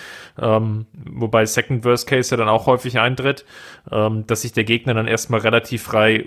Ähm, 0.41 0.87
wobei 0.93 1.45
Second 1.45 1.85
Worst 1.85 2.07
Case 2.07 2.31
ja 2.31 2.37
dann 2.37 2.49
auch 2.49 2.65
häufig 2.65 2.97
eintritt, 2.97 3.45
ähm, 3.91 4.25
dass 4.25 4.41
sich 4.41 4.53
der 4.53 4.63
Gegner 4.63 4.93
dann 4.93 5.07
erstmal 5.07 5.41
relativ 5.41 5.83
frei 5.83 6.25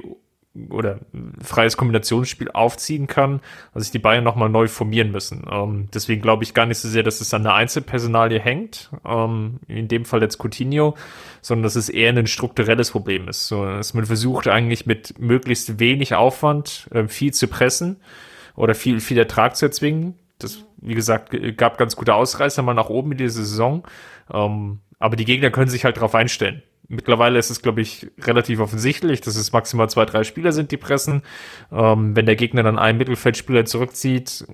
oder 0.69 0.99
freies 1.41 1.77
Kombinationsspiel 1.77 2.51
aufziehen 2.51 3.07
kann, 3.07 3.41
also 3.73 3.85
sich 3.85 3.93
die 3.93 4.01
Bayern 4.01 4.25
nochmal 4.25 4.49
neu 4.49 4.67
formieren 4.67 5.13
müssen. 5.13 5.45
Ähm, 5.51 5.89
deswegen 5.95 6.23
glaube 6.23 6.43
ich 6.43 6.55
gar 6.55 6.67
nicht 6.67 6.79
so 6.79 6.89
sehr, 6.89 7.05
dass 7.05 7.21
es 7.21 7.33
an 7.33 7.45
der 7.45 7.55
Einzelpersonalie 7.55 8.41
hängt, 8.41 8.91
ähm, 9.05 9.61
in 9.69 9.87
dem 9.87 10.05
Fall 10.05 10.23
jetzt 10.23 10.39
Coutinho, 10.39 10.97
sondern 11.41 11.63
dass 11.63 11.77
es 11.77 11.89
eher 11.89 12.13
ein 12.13 12.27
strukturelles 12.27 12.91
Problem 12.91 13.29
ist. 13.29 13.47
So, 13.47 13.65
dass 13.65 13.95
man 13.95 14.07
versucht 14.07 14.49
eigentlich 14.49 14.87
mit 14.87 15.21
möglichst 15.21 15.79
wenig 15.79 16.15
Aufwand 16.15 16.89
äh, 16.91 17.07
viel 17.07 17.33
zu 17.33 17.47
pressen 17.47 17.99
oder 18.57 18.75
viel, 18.75 19.01
viel 19.01 19.19
Ertrag 19.19 19.57
zu 19.57 19.67
erzwingen. 19.67 20.19
Das, 20.41 20.65
wie 20.79 20.95
gesagt, 20.95 21.31
gab 21.59 21.79
ganz 21.79 21.95
gute 21.95 22.15
Ausreißer 22.15 22.63
mal 22.63 22.75
nach 22.75 22.89
oben 22.89 23.13
in 23.13 23.19
dieser 23.19 23.43
Saison. 23.43 23.87
Ähm, 24.33 24.81
aber 24.99 25.15
die 25.15 25.25
Gegner 25.25 25.51
können 25.51 25.71
sich 25.71 25.85
halt 25.85 25.97
darauf 25.97 26.15
einstellen. 26.15 26.63
Mittlerweile 26.92 27.38
ist 27.38 27.50
es, 27.50 27.62
glaube 27.62 27.81
ich, 27.81 28.11
relativ 28.20 28.59
offensichtlich, 28.59 29.20
dass 29.20 29.37
es 29.37 29.53
maximal 29.53 29.88
zwei, 29.88 30.05
drei 30.07 30.24
Spieler 30.24 30.50
sind, 30.50 30.72
die 30.72 30.76
pressen. 30.76 31.22
Ähm, 31.70 32.16
wenn 32.16 32.26
der 32.26 32.35
Gegner 32.35 32.64
dann 32.64 32.81
einen 32.81 32.98
Mittelfeldspieler 32.98 33.64
zurückzieht 33.64 34.44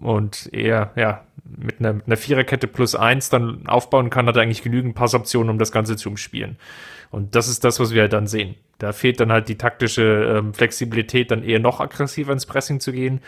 und 0.00 0.48
er 0.52 0.92
ja 0.94 1.24
mit 1.44 1.80
einer, 1.80 1.94
mit 1.94 2.06
einer 2.06 2.16
Viererkette 2.16 2.68
plus 2.68 2.94
eins 2.94 3.28
dann 3.28 3.66
aufbauen 3.66 4.08
kann, 4.08 4.26
hat 4.26 4.36
er 4.36 4.42
eigentlich 4.42 4.62
genügend 4.62 4.94
Passoptionen, 4.94 5.50
um 5.50 5.58
das 5.58 5.72
Ganze 5.72 5.96
zu 5.96 6.10
umspielen. 6.10 6.58
Und 7.10 7.34
das 7.34 7.48
ist 7.48 7.64
das, 7.64 7.80
was 7.80 7.92
wir 7.92 8.02
halt 8.02 8.12
dann 8.12 8.28
sehen. 8.28 8.54
Da 8.80 8.92
fehlt 8.92 9.20
dann 9.20 9.30
halt 9.30 9.48
die 9.48 9.56
taktische 9.56 10.38
ähm, 10.38 10.54
Flexibilität, 10.54 11.30
dann 11.30 11.42
eher 11.42 11.60
noch 11.60 11.80
aggressiver 11.80 12.32
ins 12.32 12.46
Pressing 12.46 12.80
zu 12.80 12.92
gehen 12.92 13.20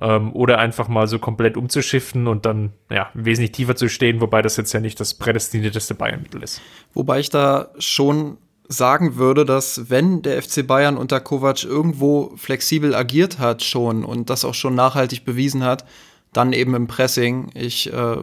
ähm, 0.00 0.32
oder 0.34 0.58
einfach 0.58 0.88
mal 0.88 1.06
so 1.06 1.18
komplett 1.18 1.56
umzuschiffen 1.56 2.26
und 2.26 2.46
dann 2.46 2.72
ja 2.90 3.10
wesentlich 3.14 3.52
tiefer 3.52 3.76
zu 3.76 3.88
stehen, 3.88 4.20
wobei 4.20 4.40
das 4.40 4.56
jetzt 4.56 4.72
ja 4.72 4.80
nicht 4.80 5.00
das 5.00 5.14
prädestinierteste 5.14 5.94
Bayern-Mittel 5.94 6.42
ist. 6.42 6.62
Wobei 6.94 7.20
ich 7.20 7.28
da 7.28 7.70
schon 7.78 8.38
sagen 8.68 9.16
würde, 9.16 9.44
dass 9.44 9.90
wenn 9.90 10.22
der 10.22 10.40
FC 10.40 10.64
Bayern 10.64 10.96
unter 10.96 11.20
Kovac 11.20 11.64
irgendwo 11.64 12.32
flexibel 12.36 12.94
agiert 12.94 13.40
hat 13.40 13.64
schon 13.64 14.04
und 14.04 14.30
das 14.30 14.44
auch 14.44 14.54
schon 14.54 14.76
nachhaltig 14.76 15.24
bewiesen 15.24 15.64
hat, 15.64 15.84
dann 16.32 16.52
eben 16.52 16.74
im 16.76 16.86
Pressing. 16.86 17.50
Ich 17.54 17.92
äh, 17.92 18.16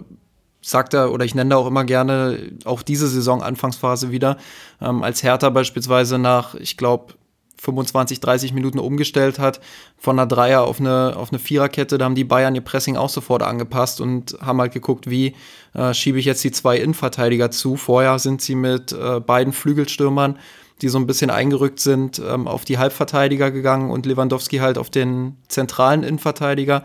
sagt 0.67 0.93
er, 0.93 1.13
oder 1.13 1.23
ich 1.23 1.33
nenne 1.33 1.51
da 1.51 1.57
auch 1.57 1.67
immer 1.67 1.85
gerne 1.85 2.51
auch 2.65 2.81
diese 2.81 3.07
Saison 3.07 3.41
Anfangsphase 3.41 4.11
wieder, 4.11 4.37
ähm, 4.81 5.03
als 5.03 5.23
Hertha 5.23 5.49
beispielsweise 5.49 6.17
nach, 6.17 6.55
ich 6.55 6.75
glaube, 6.77 7.13
25, 7.59 8.19
30 8.19 8.53
Minuten 8.53 8.77
umgestellt 8.77 9.39
hat, 9.39 9.59
von 9.97 10.19
einer 10.19 10.27
Dreier 10.27 10.63
auf 10.63 10.79
eine, 10.79 11.15
auf 11.15 11.31
eine 11.31 11.39
Viererkette, 11.39 11.97
da 11.97 12.05
haben 12.05 12.15
die 12.15 12.23
Bayern 12.23 12.53
ihr 12.53 12.61
Pressing 12.61 12.97
auch 12.97 13.09
sofort 13.09 13.41
angepasst 13.43 13.99
und 13.99 14.37
haben 14.41 14.61
halt 14.61 14.73
geguckt, 14.73 15.09
wie 15.09 15.35
äh, 15.73 15.93
schiebe 15.93 16.19
ich 16.19 16.25
jetzt 16.25 16.43
die 16.43 16.51
zwei 16.51 16.77
Innenverteidiger 16.77 17.49
zu. 17.49 17.75
Vorher 17.77 18.19
sind 18.19 18.41
sie 18.41 18.55
mit 18.55 18.91
äh, 18.91 19.19
beiden 19.19 19.53
Flügelstürmern, 19.53 20.37
die 20.81 20.89
so 20.89 20.99
ein 20.99 21.07
bisschen 21.07 21.31
eingerückt 21.31 21.79
sind, 21.79 22.19
ähm, 22.19 22.47
auf 22.47 22.63
die 22.63 22.77
Halbverteidiger 22.77 23.49
gegangen 23.51 23.89
und 23.89 24.05
Lewandowski 24.05 24.57
halt 24.57 24.77
auf 24.77 24.89
den 24.89 25.37
zentralen 25.47 26.03
Innenverteidiger. 26.03 26.83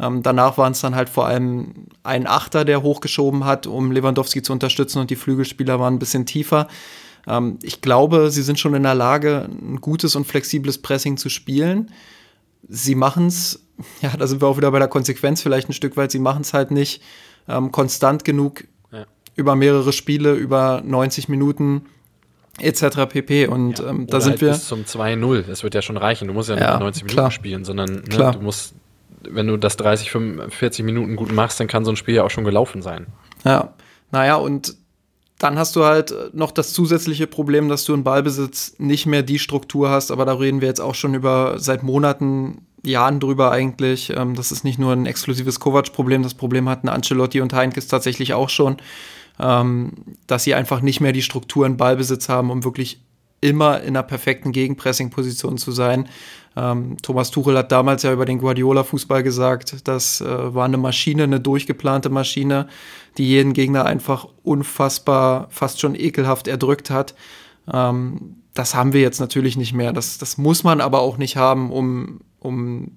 Ähm, 0.00 0.22
danach 0.22 0.56
waren 0.56 0.72
es 0.72 0.80
dann 0.80 0.94
halt 0.94 1.08
vor 1.08 1.26
allem 1.26 1.86
ein 2.02 2.26
Achter, 2.26 2.64
der 2.64 2.82
hochgeschoben 2.82 3.44
hat, 3.44 3.66
um 3.66 3.92
Lewandowski 3.92 4.42
zu 4.42 4.52
unterstützen 4.52 4.98
und 4.98 5.10
die 5.10 5.16
Flügelspieler 5.16 5.78
waren 5.78 5.94
ein 5.94 5.98
bisschen 5.98 6.26
tiefer. 6.26 6.68
Ähm, 7.26 7.58
ich 7.62 7.80
glaube, 7.82 8.30
sie 8.30 8.42
sind 8.42 8.58
schon 8.58 8.74
in 8.74 8.82
der 8.82 8.94
Lage, 8.94 9.48
ein 9.50 9.80
gutes 9.80 10.16
und 10.16 10.26
flexibles 10.26 10.78
Pressing 10.78 11.16
zu 11.16 11.28
spielen. 11.28 11.90
Sie 12.68 12.94
machen 12.94 13.26
es, 13.26 13.64
ja, 14.00 14.16
da 14.16 14.26
sind 14.26 14.40
wir 14.40 14.48
auch 14.48 14.56
wieder 14.56 14.70
bei 14.70 14.78
der 14.78 14.88
Konsequenz 14.88 15.42
vielleicht 15.42 15.68
ein 15.68 15.74
Stück 15.74 15.96
weit, 15.96 16.10
sie 16.10 16.18
machen 16.18 16.42
es 16.42 16.54
halt 16.54 16.70
nicht 16.70 17.02
ähm, 17.48 17.70
konstant 17.70 18.24
genug 18.24 18.64
ja. 18.92 19.04
über 19.34 19.54
mehrere 19.54 19.92
Spiele, 19.92 20.32
über 20.32 20.82
90 20.84 21.28
Minuten 21.28 21.82
etc. 22.58 23.06
pp. 23.08 23.46
Und 23.48 23.80
ja, 23.80 23.88
ähm, 23.88 24.06
da 24.06 24.20
sind 24.20 24.32
halt 24.32 24.40
wir. 24.40 24.52
Bis 24.52 24.66
zum 24.66 24.84
2-0, 24.84 25.42
das 25.42 25.62
wird 25.62 25.74
ja 25.74 25.82
schon 25.82 25.96
reichen. 25.96 26.28
Du 26.28 26.34
musst 26.34 26.48
ja 26.48 26.54
nicht 26.54 26.64
ja, 26.64 26.78
90 26.78 27.02
Minuten 27.02 27.16
klar. 27.16 27.30
spielen, 27.30 27.64
sondern 27.64 28.02
ne, 28.04 28.30
du 28.32 28.40
musst 28.40 28.74
wenn 29.28 29.46
du 29.46 29.56
das 29.56 29.76
30, 29.76 30.10
45 30.10 30.84
Minuten 30.84 31.16
gut 31.16 31.32
machst, 31.32 31.60
dann 31.60 31.66
kann 31.66 31.84
so 31.84 31.92
ein 31.92 31.96
Spiel 31.96 32.14
ja 32.14 32.24
auch 32.24 32.30
schon 32.30 32.44
gelaufen 32.44 32.82
sein. 32.82 33.06
Ja, 33.44 33.74
naja, 34.10 34.36
und 34.36 34.76
dann 35.38 35.58
hast 35.58 35.74
du 35.74 35.84
halt 35.84 36.14
noch 36.34 36.50
das 36.50 36.72
zusätzliche 36.72 37.26
Problem, 37.26 37.68
dass 37.68 37.84
du 37.84 37.94
in 37.94 38.04
Ballbesitz 38.04 38.74
nicht 38.78 39.06
mehr 39.06 39.22
die 39.22 39.38
Struktur 39.38 39.88
hast, 39.88 40.10
aber 40.10 40.26
da 40.26 40.34
reden 40.34 40.60
wir 40.60 40.68
jetzt 40.68 40.80
auch 40.80 40.94
schon 40.94 41.14
über 41.14 41.58
seit 41.58 41.82
Monaten, 41.82 42.66
Jahren 42.82 43.20
drüber 43.20 43.50
eigentlich. 43.50 44.10
Ähm, 44.16 44.34
das 44.34 44.52
ist 44.52 44.64
nicht 44.64 44.78
nur 44.78 44.92
ein 44.92 45.06
exklusives 45.06 45.60
Kovac-Problem, 45.60 46.22
das 46.22 46.34
Problem 46.34 46.68
hatten 46.68 46.88
Ancelotti 46.88 47.40
und 47.40 47.52
Heinkes 47.52 47.88
tatsächlich 47.88 48.34
auch 48.34 48.48
schon, 48.48 48.76
ähm, 49.38 49.92
dass 50.26 50.44
sie 50.44 50.54
einfach 50.54 50.80
nicht 50.80 51.00
mehr 51.00 51.12
die 51.12 51.22
Struktur 51.22 51.66
in 51.66 51.76
Ballbesitz 51.76 52.28
haben, 52.28 52.50
um 52.50 52.64
wirklich 52.64 53.00
immer 53.40 53.80
in 53.80 53.88
einer 53.88 54.02
perfekten 54.02 54.52
Gegenpressing-Position 54.52 55.58
zu 55.58 55.72
sein. 55.72 56.08
Ähm, 56.56 56.96
Thomas 57.02 57.30
Tuchel 57.30 57.56
hat 57.56 57.72
damals 57.72 58.02
ja 58.02 58.12
über 58.12 58.24
den 58.24 58.38
Guardiola-Fußball 58.38 59.22
gesagt, 59.22 59.86
das 59.88 60.20
äh, 60.20 60.54
war 60.54 60.64
eine 60.64 60.76
Maschine, 60.76 61.24
eine 61.24 61.40
durchgeplante 61.40 62.10
Maschine, 62.10 62.68
die 63.16 63.28
jeden 63.28 63.52
Gegner 63.52 63.86
einfach 63.86 64.26
unfassbar, 64.42 65.46
fast 65.50 65.80
schon 65.80 65.94
ekelhaft 65.94 66.48
erdrückt 66.48 66.90
hat. 66.90 67.14
Ähm, 67.72 68.36
das 68.54 68.74
haben 68.74 68.92
wir 68.92 69.00
jetzt 69.00 69.20
natürlich 69.20 69.56
nicht 69.56 69.72
mehr. 69.72 69.92
Das, 69.92 70.18
das 70.18 70.36
muss 70.36 70.64
man 70.64 70.80
aber 70.80 71.00
auch 71.00 71.18
nicht 71.18 71.36
haben, 71.36 71.70
um, 71.70 72.20
um 72.40 72.92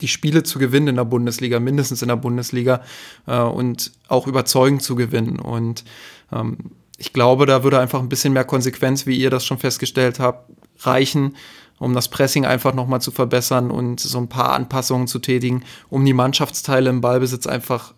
die 0.00 0.08
Spiele 0.08 0.42
zu 0.42 0.58
gewinnen 0.58 0.88
in 0.88 0.96
der 0.96 1.04
Bundesliga, 1.04 1.58
mindestens 1.58 2.02
in 2.02 2.08
der 2.08 2.16
Bundesliga 2.16 2.82
äh, 3.26 3.40
und 3.40 3.92
auch 4.08 4.26
überzeugend 4.26 4.82
zu 4.82 4.94
gewinnen. 4.94 5.38
Und 5.40 5.84
ähm, 6.32 6.58
ich 6.98 7.12
glaube, 7.12 7.46
da 7.46 7.62
würde 7.62 7.78
einfach 7.78 8.00
ein 8.00 8.08
bisschen 8.08 8.32
mehr 8.32 8.44
Konsequenz, 8.44 9.06
wie 9.06 9.16
ihr 9.16 9.30
das 9.30 9.44
schon 9.44 9.58
festgestellt 9.58 10.18
habt, 10.18 10.50
reichen, 10.80 11.36
um 11.78 11.94
das 11.94 12.08
Pressing 12.08 12.46
einfach 12.46 12.74
nochmal 12.74 13.00
zu 13.00 13.10
verbessern 13.10 13.70
und 13.70 14.00
so 14.00 14.18
ein 14.18 14.28
paar 14.28 14.52
Anpassungen 14.52 15.06
zu 15.06 15.18
tätigen, 15.18 15.64
um 15.90 16.04
die 16.04 16.14
Mannschaftsteile 16.14 16.88
im 16.88 17.02
Ballbesitz 17.02 17.46
einfach 17.46 17.92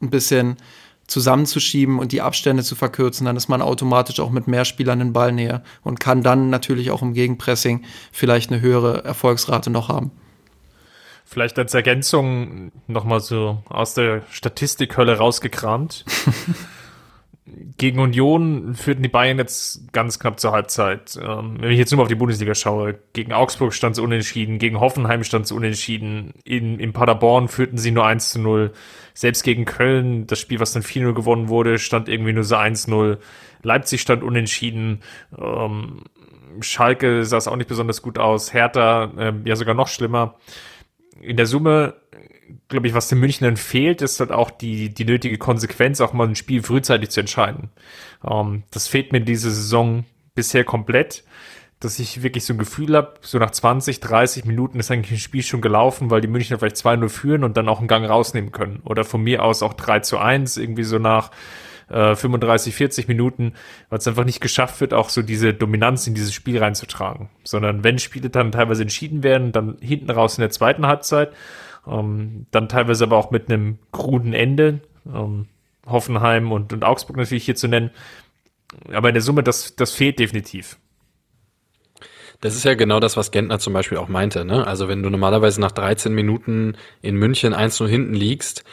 ein 0.00 0.10
bisschen 0.10 0.56
zusammenzuschieben 1.08 1.98
und 1.98 2.12
die 2.12 2.20
Abstände 2.20 2.62
zu 2.62 2.74
verkürzen, 2.74 3.24
dann 3.24 3.36
ist 3.36 3.48
man 3.48 3.62
automatisch 3.62 4.20
auch 4.20 4.30
mit 4.30 4.46
mehr 4.46 4.66
Spielern 4.66 5.00
in 5.00 5.12
Ballnähe 5.14 5.62
und 5.82 6.00
kann 6.00 6.22
dann 6.22 6.50
natürlich 6.50 6.90
auch 6.90 7.02
im 7.02 7.14
Gegenpressing 7.14 7.84
vielleicht 8.12 8.52
eine 8.52 8.60
höhere 8.60 9.04
Erfolgsrate 9.04 9.70
noch 9.70 9.88
haben. 9.88 10.10
Vielleicht 11.24 11.58
als 11.58 11.74
Ergänzung 11.74 12.72
nochmal 12.86 13.20
so 13.20 13.62
aus 13.68 13.94
der 13.94 14.22
Statistikhölle 14.30 15.18
rausgekramt. 15.18 16.04
Gegen 17.78 18.00
Union 18.00 18.74
führten 18.74 19.02
die 19.02 19.08
Bayern 19.08 19.38
jetzt 19.38 19.92
ganz 19.92 20.18
knapp 20.18 20.40
zur 20.40 20.52
Halbzeit. 20.52 21.18
Ähm, 21.22 21.56
wenn 21.60 21.70
ich 21.70 21.78
jetzt 21.78 21.90
nur 21.90 21.98
mal 21.98 22.02
auf 22.02 22.08
die 22.08 22.14
Bundesliga 22.14 22.54
schaue, 22.54 22.98
gegen 23.12 23.32
Augsburg 23.32 23.72
stand 23.72 23.92
es 23.96 23.98
unentschieden, 23.98 24.58
gegen 24.58 24.80
Hoffenheim 24.80 25.24
stand 25.24 25.46
es 25.46 25.52
unentschieden, 25.52 26.34
in, 26.44 26.78
in 26.78 26.92
Paderborn 26.92 27.48
führten 27.48 27.78
sie 27.78 27.90
nur 27.90 28.06
1 28.06 28.30
zu 28.30 28.40
0. 28.40 28.72
Selbst 29.14 29.42
gegen 29.44 29.64
Köln, 29.64 30.26
das 30.26 30.40
Spiel, 30.40 30.60
was 30.60 30.72
dann 30.72 30.82
4-0 30.82 31.14
gewonnen 31.14 31.48
wurde, 31.48 31.78
stand 31.78 32.08
irgendwie 32.08 32.32
nur 32.32 32.44
so 32.44 32.56
1-0. 32.56 33.18
Leipzig 33.62 34.00
stand 34.00 34.22
unentschieden. 34.22 35.02
Ähm, 35.36 36.02
Schalke 36.60 37.24
sah 37.24 37.36
es 37.36 37.48
auch 37.48 37.56
nicht 37.56 37.68
besonders 37.68 38.02
gut 38.02 38.18
aus. 38.18 38.52
Hertha, 38.52 39.12
äh, 39.16 39.32
ja 39.44 39.56
sogar 39.56 39.74
noch 39.74 39.88
schlimmer. 39.88 40.36
In 41.20 41.36
der 41.36 41.46
Summe 41.46 41.94
glaube 42.68 42.86
ich, 42.86 42.94
was 42.94 43.08
den 43.08 43.20
Münchnern 43.20 43.56
fehlt, 43.56 44.02
ist 44.02 44.20
halt 44.20 44.32
auch 44.32 44.50
die, 44.50 44.92
die 44.92 45.04
nötige 45.04 45.38
Konsequenz, 45.38 46.00
auch 46.00 46.12
mal 46.12 46.28
ein 46.28 46.36
Spiel 46.36 46.62
frühzeitig 46.62 47.10
zu 47.10 47.20
entscheiden. 47.20 47.70
Ähm, 48.28 48.64
das 48.70 48.88
fehlt 48.88 49.12
mir 49.12 49.20
diese 49.20 49.50
Saison 49.50 50.04
bisher 50.34 50.64
komplett, 50.64 51.24
dass 51.80 51.98
ich 51.98 52.22
wirklich 52.22 52.44
so 52.44 52.54
ein 52.54 52.58
Gefühl 52.58 52.96
habe, 52.96 53.14
so 53.20 53.38
nach 53.38 53.50
20, 53.50 54.00
30 54.00 54.44
Minuten 54.44 54.80
ist 54.80 54.90
eigentlich 54.90 55.12
ein 55.12 55.22
Spiel 55.22 55.42
schon 55.42 55.60
gelaufen, 55.60 56.10
weil 56.10 56.20
die 56.20 56.28
Münchner 56.28 56.58
vielleicht 56.58 56.76
2-0 56.76 57.08
führen 57.08 57.44
und 57.44 57.56
dann 57.56 57.68
auch 57.68 57.78
einen 57.78 57.88
Gang 57.88 58.08
rausnehmen 58.08 58.50
können. 58.50 58.80
Oder 58.84 59.04
von 59.04 59.22
mir 59.22 59.44
aus 59.44 59.62
auch 59.62 59.74
3 59.74 60.00
zu 60.00 60.18
1, 60.18 60.56
irgendwie 60.56 60.82
so 60.82 60.98
nach 60.98 61.30
äh, 61.88 62.16
35, 62.16 62.74
40 62.74 63.08
Minuten, 63.08 63.54
weil 63.90 63.98
es 63.98 64.08
einfach 64.08 64.24
nicht 64.24 64.40
geschafft 64.40 64.80
wird, 64.80 64.92
auch 64.92 65.08
so 65.08 65.22
diese 65.22 65.54
Dominanz 65.54 66.06
in 66.06 66.14
dieses 66.14 66.34
Spiel 66.34 66.58
reinzutragen. 66.58 67.28
Sondern 67.44 67.84
wenn 67.84 67.98
Spiele 67.98 68.30
dann 68.30 68.52
teilweise 68.52 68.82
entschieden 68.82 69.22
werden, 69.22 69.52
dann 69.52 69.76
hinten 69.80 70.10
raus 70.10 70.36
in 70.36 70.42
der 70.42 70.50
zweiten 70.50 70.86
Halbzeit 70.86 71.32
ähm, 71.88 72.46
dann 72.50 72.68
teilweise 72.68 73.04
aber 73.04 73.16
auch 73.16 73.30
mit 73.30 73.50
einem 73.50 73.78
kruden 73.92 74.32
Ende. 74.32 74.80
Ähm, 75.06 75.46
Hoffenheim 75.86 76.52
und, 76.52 76.72
und 76.72 76.84
Augsburg 76.84 77.16
natürlich 77.16 77.44
hier 77.44 77.56
zu 77.56 77.68
nennen. 77.68 77.90
Aber 78.92 79.08
in 79.08 79.14
der 79.14 79.22
Summe, 79.22 79.42
das, 79.42 79.76
das 79.76 79.92
fehlt 79.92 80.18
definitiv. 80.18 80.78
Das 82.40 82.54
ist 82.54 82.64
ja 82.64 82.74
genau 82.74 83.00
das, 83.00 83.16
was 83.16 83.30
Gentner 83.30 83.58
zum 83.58 83.72
Beispiel 83.72 83.98
auch 83.98 84.08
meinte. 84.08 84.44
Ne? 84.44 84.66
Also 84.66 84.86
wenn 84.86 85.02
du 85.02 85.10
normalerweise 85.10 85.60
nach 85.60 85.72
13 85.72 86.14
Minuten 86.14 86.76
in 87.02 87.16
München 87.16 87.54
1-0 87.54 87.88
hinten 87.88 88.14
liegst, 88.14 88.64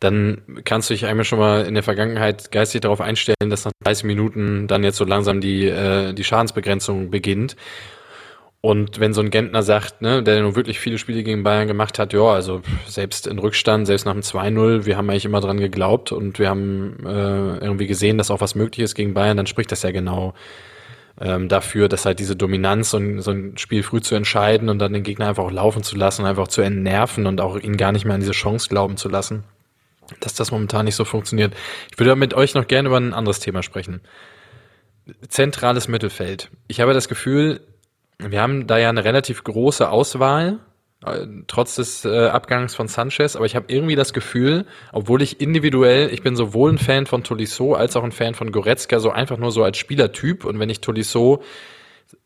dann 0.00 0.42
kannst 0.64 0.90
du 0.90 0.94
dich 0.94 1.06
einmal 1.06 1.24
schon 1.24 1.38
mal 1.38 1.64
in 1.64 1.74
der 1.74 1.82
Vergangenheit 1.82 2.50
geistig 2.52 2.82
darauf 2.82 3.00
einstellen, 3.00 3.48
dass 3.48 3.64
nach 3.64 3.72
30 3.84 4.04
Minuten 4.04 4.66
dann 4.66 4.84
jetzt 4.84 4.98
so 4.98 5.04
langsam 5.04 5.40
die, 5.40 5.66
äh, 5.66 6.12
die 6.12 6.24
Schadensbegrenzung 6.24 7.10
beginnt. 7.10 7.56
Und 8.64 8.98
wenn 8.98 9.12
so 9.12 9.20
ein 9.20 9.28
Gentner 9.28 9.62
sagt, 9.62 10.00
ne, 10.00 10.22
der 10.22 10.40
nun 10.40 10.56
wirklich 10.56 10.80
viele 10.80 10.96
Spiele 10.96 11.22
gegen 11.22 11.42
Bayern 11.42 11.68
gemacht 11.68 11.98
hat, 11.98 12.14
ja, 12.14 12.22
also 12.22 12.62
selbst 12.86 13.26
in 13.26 13.38
Rückstand, 13.38 13.86
selbst 13.86 14.06
nach 14.06 14.14
dem 14.14 14.22
2-0, 14.22 14.86
wir 14.86 14.96
haben 14.96 15.10
eigentlich 15.10 15.26
immer 15.26 15.42
dran 15.42 15.60
geglaubt 15.60 16.12
und 16.12 16.38
wir 16.38 16.48
haben 16.48 16.96
äh, 17.04 17.58
irgendwie 17.58 17.86
gesehen, 17.86 18.16
dass 18.16 18.30
auch 18.30 18.40
was 18.40 18.54
möglich 18.54 18.82
ist 18.82 18.94
gegen 18.94 19.12
Bayern, 19.12 19.36
dann 19.36 19.46
spricht 19.46 19.70
das 19.70 19.82
ja 19.82 19.90
genau 19.90 20.32
ähm, 21.20 21.50
dafür, 21.50 21.90
dass 21.90 22.06
halt 22.06 22.20
diese 22.20 22.36
Dominanz 22.36 22.94
und 22.94 23.20
so 23.20 23.32
ein 23.32 23.58
Spiel 23.58 23.82
früh 23.82 24.00
zu 24.00 24.14
entscheiden 24.14 24.70
und 24.70 24.78
dann 24.78 24.94
den 24.94 25.02
Gegner 25.02 25.28
einfach 25.28 25.44
auch 25.44 25.52
laufen 25.52 25.82
zu 25.82 25.94
lassen, 25.94 26.24
einfach 26.24 26.48
zu 26.48 26.62
entnerven 26.62 27.26
und 27.26 27.42
auch 27.42 27.58
ihn 27.58 27.76
gar 27.76 27.92
nicht 27.92 28.06
mehr 28.06 28.14
an 28.14 28.22
diese 28.22 28.32
Chance 28.32 28.70
glauben 28.70 28.96
zu 28.96 29.10
lassen, 29.10 29.44
dass 30.20 30.32
das 30.32 30.52
momentan 30.52 30.86
nicht 30.86 30.96
so 30.96 31.04
funktioniert. 31.04 31.52
Ich 31.92 31.98
würde 31.98 32.16
mit 32.16 32.32
euch 32.32 32.54
noch 32.54 32.66
gerne 32.66 32.88
über 32.88 32.96
ein 32.96 33.12
anderes 33.12 33.40
Thema 33.40 33.62
sprechen. 33.62 34.00
Zentrales 35.28 35.86
Mittelfeld. 35.86 36.48
Ich 36.66 36.80
habe 36.80 36.94
das 36.94 37.10
Gefühl, 37.10 37.60
wir 38.18 38.40
haben 38.40 38.66
da 38.66 38.78
ja 38.78 38.88
eine 38.88 39.04
relativ 39.04 39.44
große 39.44 39.88
Auswahl, 39.88 40.60
äh, 41.04 41.26
trotz 41.46 41.76
des 41.76 42.04
äh, 42.04 42.26
Abgangs 42.28 42.74
von 42.74 42.88
Sanchez, 42.88 43.36
aber 43.36 43.46
ich 43.46 43.56
habe 43.56 43.66
irgendwie 43.68 43.96
das 43.96 44.12
Gefühl, 44.12 44.66
obwohl 44.92 45.22
ich 45.22 45.40
individuell, 45.40 46.12
ich 46.12 46.22
bin 46.22 46.36
sowohl 46.36 46.72
ein 46.72 46.78
Fan 46.78 47.06
von 47.06 47.24
Tolisso 47.24 47.74
als 47.74 47.96
auch 47.96 48.04
ein 48.04 48.12
Fan 48.12 48.34
von 48.34 48.52
Goretzka, 48.52 49.00
so 49.00 49.10
einfach 49.10 49.38
nur 49.38 49.52
so 49.52 49.62
als 49.62 49.78
Spielertyp 49.78 50.44
und 50.44 50.58
wenn 50.58 50.70
ich 50.70 50.80
Tolisso 50.80 51.42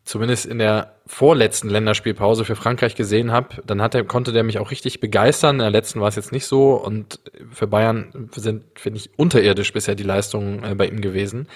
zumindest 0.05 0.47
in 0.47 0.59
der 0.59 0.95
vorletzten 1.07 1.69
Länderspielpause 1.69 2.45
für 2.45 2.57
Frankreich 2.57 2.95
gesehen 2.95 3.31
habe, 3.31 3.63
dann 3.67 3.83
hat 3.83 3.95
er, 3.95 4.05
konnte 4.05 4.33
der 4.33 4.43
mich 4.43 4.59
auch 4.59 4.71
richtig 4.71 5.01
begeistern. 5.01 5.57
In 5.57 5.61
der 5.61 5.71
letzten 5.71 6.01
war 6.01 6.09
es 6.09 6.17
jetzt 6.17 6.33
nicht 6.33 6.47
so 6.47 6.75
und 6.75 7.21
für 7.51 7.67
Bayern 7.67 8.29
sind, 8.35 8.65
finde 8.75 8.99
ich, 8.99 9.11
unterirdisch 9.17 9.73
bisher 9.73 9.95
die 9.95 10.05
Leistungen 10.05 10.65
äh, 10.65 10.75
bei 10.75 10.87
ihm 10.87 11.01
gewesen. 11.01 11.49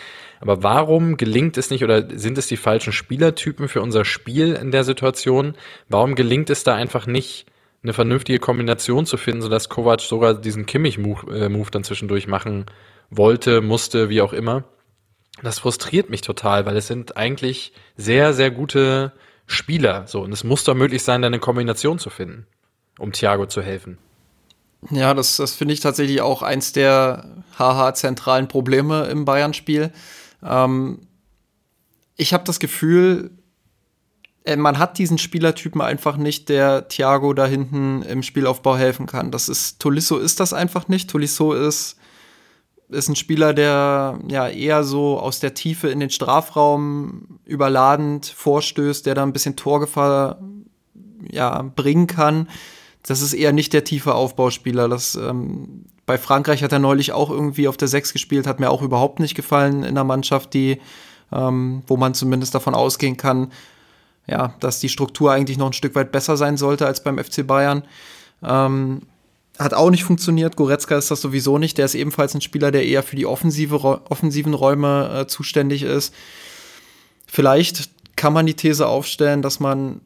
Aber 0.43 0.65
warum 0.65 1.17
gelingt 1.17 1.57
es 1.57 1.71
nicht 1.71 1.85
oder 1.85 2.19
sind 2.19 2.37
es 2.37 2.49
die 2.49 2.57
falschen 2.57 2.93
Spielertypen 2.93 3.69
für 3.69 3.81
unser 3.81 4.05
Spiel 4.05 4.55
in 4.55 4.73
der 4.73 4.83
Situation? 4.83 5.55
Warum 5.89 6.17
gelingt 6.17 6.51
es 6.51 6.65
da 6.65 6.75
einfach 6.75 7.07
nicht, 7.07 7.47
eine 7.85 7.93
vernünftige 7.93 8.41
Kombination 8.41 9.07
zu 9.07 9.17
finden, 9.17 9.43
sodass 9.43 9.69
Kovac 9.69 10.01
sogar 10.01 10.35
diesen 10.35 10.67
Kimmich-Move 10.67 11.47
äh, 11.47 11.71
dann 11.71 11.85
zwischendurch 11.85 12.27
machen 12.27 12.67
wollte, 13.09 13.61
musste, 13.61 14.09
wie 14.09 14.21
auch 14.21 14.33
immer? 14.33 14.65
Das 15.45 15.61
frustriert 15.61 16.11
mich 16.11 16.23
total, 16.23 16.67
weil 16.67 16.77
es 16.77 16.89
sind 16.89 17.17
eigentlich 17.17 17.73
sehr, 17.97 18.33
sehr 18.33 18.51
gute 18.51 19.13
Spieler. 19.47 20.09
So, 20.09 20.23
und 20.23 20.33
es 20.33 20.43
muss 20.43 20.65
doch 20.65 20.75
möglich 20.75 21.05
sein, 21.05 21.23
eine 21.23 21.39
Kombination 21.39 22.01
zu 22.01 22.11
finden, 22.11 22.49
um 22.99 23.13
Thiago 23.13 23.47
zu 23.47 23.63
helfen. 23.63 23.99
Ja, 24.91 25.15
das, 25.15 25.37
das 25.37 25.55
finde 25.55 25.75
ich 25.75 25.81
tatsächlich 25.81 26.21
auch 26.21 26.43
eins 26.43 26.73
der 26.73 27.45
haha 27.57 27.95
zentralen 27.95 28.49
Probleme 28.49 29.05
im 29.05 29.25
Bayern-Spiel. 29.25 29.93
Ähm, 30.45 31.07
ich 32.17 32.33
habe 32.33 32.45
das 32.45 32.61
Gefühl, 32.61 33.31
äh, 34.45 34.57
man 34.57 34.79
hat 34.79 34.99
diesen 34.99 35.19
Spielertypen 35.19 35.81
einfach 35.81 36.17
nicht, 36.17 36.49
der 36.49 36.89
Thiago 36.89 37.33
da 37.33 37.47
hinten 37.47 38.03
im 38.03 38.23
Spielaufbau 38.23 38.77
helfen 38.77 39.07
kann. 39.07 39.31
Das 39.31 39.49
ist, 39.49 39.81
Tolisso 39.81 40.19
ist 40.19 40.41
das 40.41 40.53
einfach 40.53 40.89
nicht. 40.89 41.11
Tolisso 41.11 41.53
ist 41.53 41.97
ist 42.93 43.09
ein 43.09 43.17
Spieler, 43.17 43.55
der 43.55 44.19
ja 44.29 44.49
eher 44.49 44.85
so 44.85 45.19
aus 45.19 45.41
der 45.41 45.55
Tiefe 45.55 45.89
in 45.89 46.01
den 46.01 46.11
Strafraum 46.11 47.41
überladend 47.45 48.27
vorstößt, 48.27 49.07
der 49.07 49.15
da 49.15 49.23
ein 49.23 49.33
bisschen 49.33 49.57
Torgefahr 49.57 50.39
ja, 51.31 51.63
bringen 51.63 52.07
kann. 52.07 52.49
Das 53.03 53.23
ist 53.23 53.33
eher 53.33 53.53
nicht 53.53 53.73
der 53.73 53.85
tiefe 53.85 54.15
Aufbauspieler. 54.15 54.89
Das, 54.89 55.15
ähm, 55.15 55.87
bei 56.07 56.19
Frankreich 56.19 56.63
hat 56.63 56.73
er 56.73 56.79
neulich 56.79 57.13
auch 57.13 57.31
irgendwie 57.31 57.69
auf 57.69 57.77
der 57.77 57.89
Sechs 57.89 58.13
gespielt, 58.13 58.47
hat 58.47 58.61
mir 58.61 58.71
auch 58.71 58.83
überhaupt 58.83 59.21
nicht 59.21 59.35
gefallen 59.35 59.85
in 59.85 59.95
der 59.95 60.05
Mannschaft, 60.05 60.53
die, 60.55 60.81
ähm, 61.33 61.83
wo 61.87 61.97
man 61.97 62.15
zumindest 62.15 62.55
davon 62.55 62.75
ausgehen 62.75 63.17
kann, 63.17 63.53
ja, 64.27 64.55
dass 64.61 64.81
die 64.81 64.89
Struktur 64.89 65.33
eigentlich 65.33 65.59
noch 65.59 65.67
ein 65.67 65.73
Stück 65.73 65.95
weit 65.95 66.13
besser 66.13 66.37
sein 66.37 66.57
sollte 66.57 66.87
als 66.87 67.03
beim 67.03 67.19
FC 67.19 67.47
Bayern. 67.47 67.85
Ähm, 68.43 69.03
hat 69.59 69.75
auch 69.75 69.91
nicht 69.91 70.05
funktioniert. 70.05 70.57
Goretzka 70.57 70.97
ist 70.97 71.11
das 71.11 71.21
sowieso 71.21 71.59
nicht. 71.59 71.79
Der 71.79 71.85
ist 71.85 71.95
ebenfalls 71.95 72.35
ein 72.35 72.41
Spieler, 72.41 72.71
der 72.71 72.87
eher 72.87 73.03
für 73.03 73.17
die 73.17 73.27
offensive, 73.27 73.77
offensiven 74.09 74.55
Räume 74.55 75.21
äh, 75.21 75.27
zuständig 75.27 75.83
ist. 75.83 76.15
Vielleicht 77.27 77.91
kann 78.17 78.33
man 78.33 78.47
die 78.47 78.55
These 78.55 78.87
aufstellen, 78.87 79.43
dass 79.43 79.61
man 79.61 80.01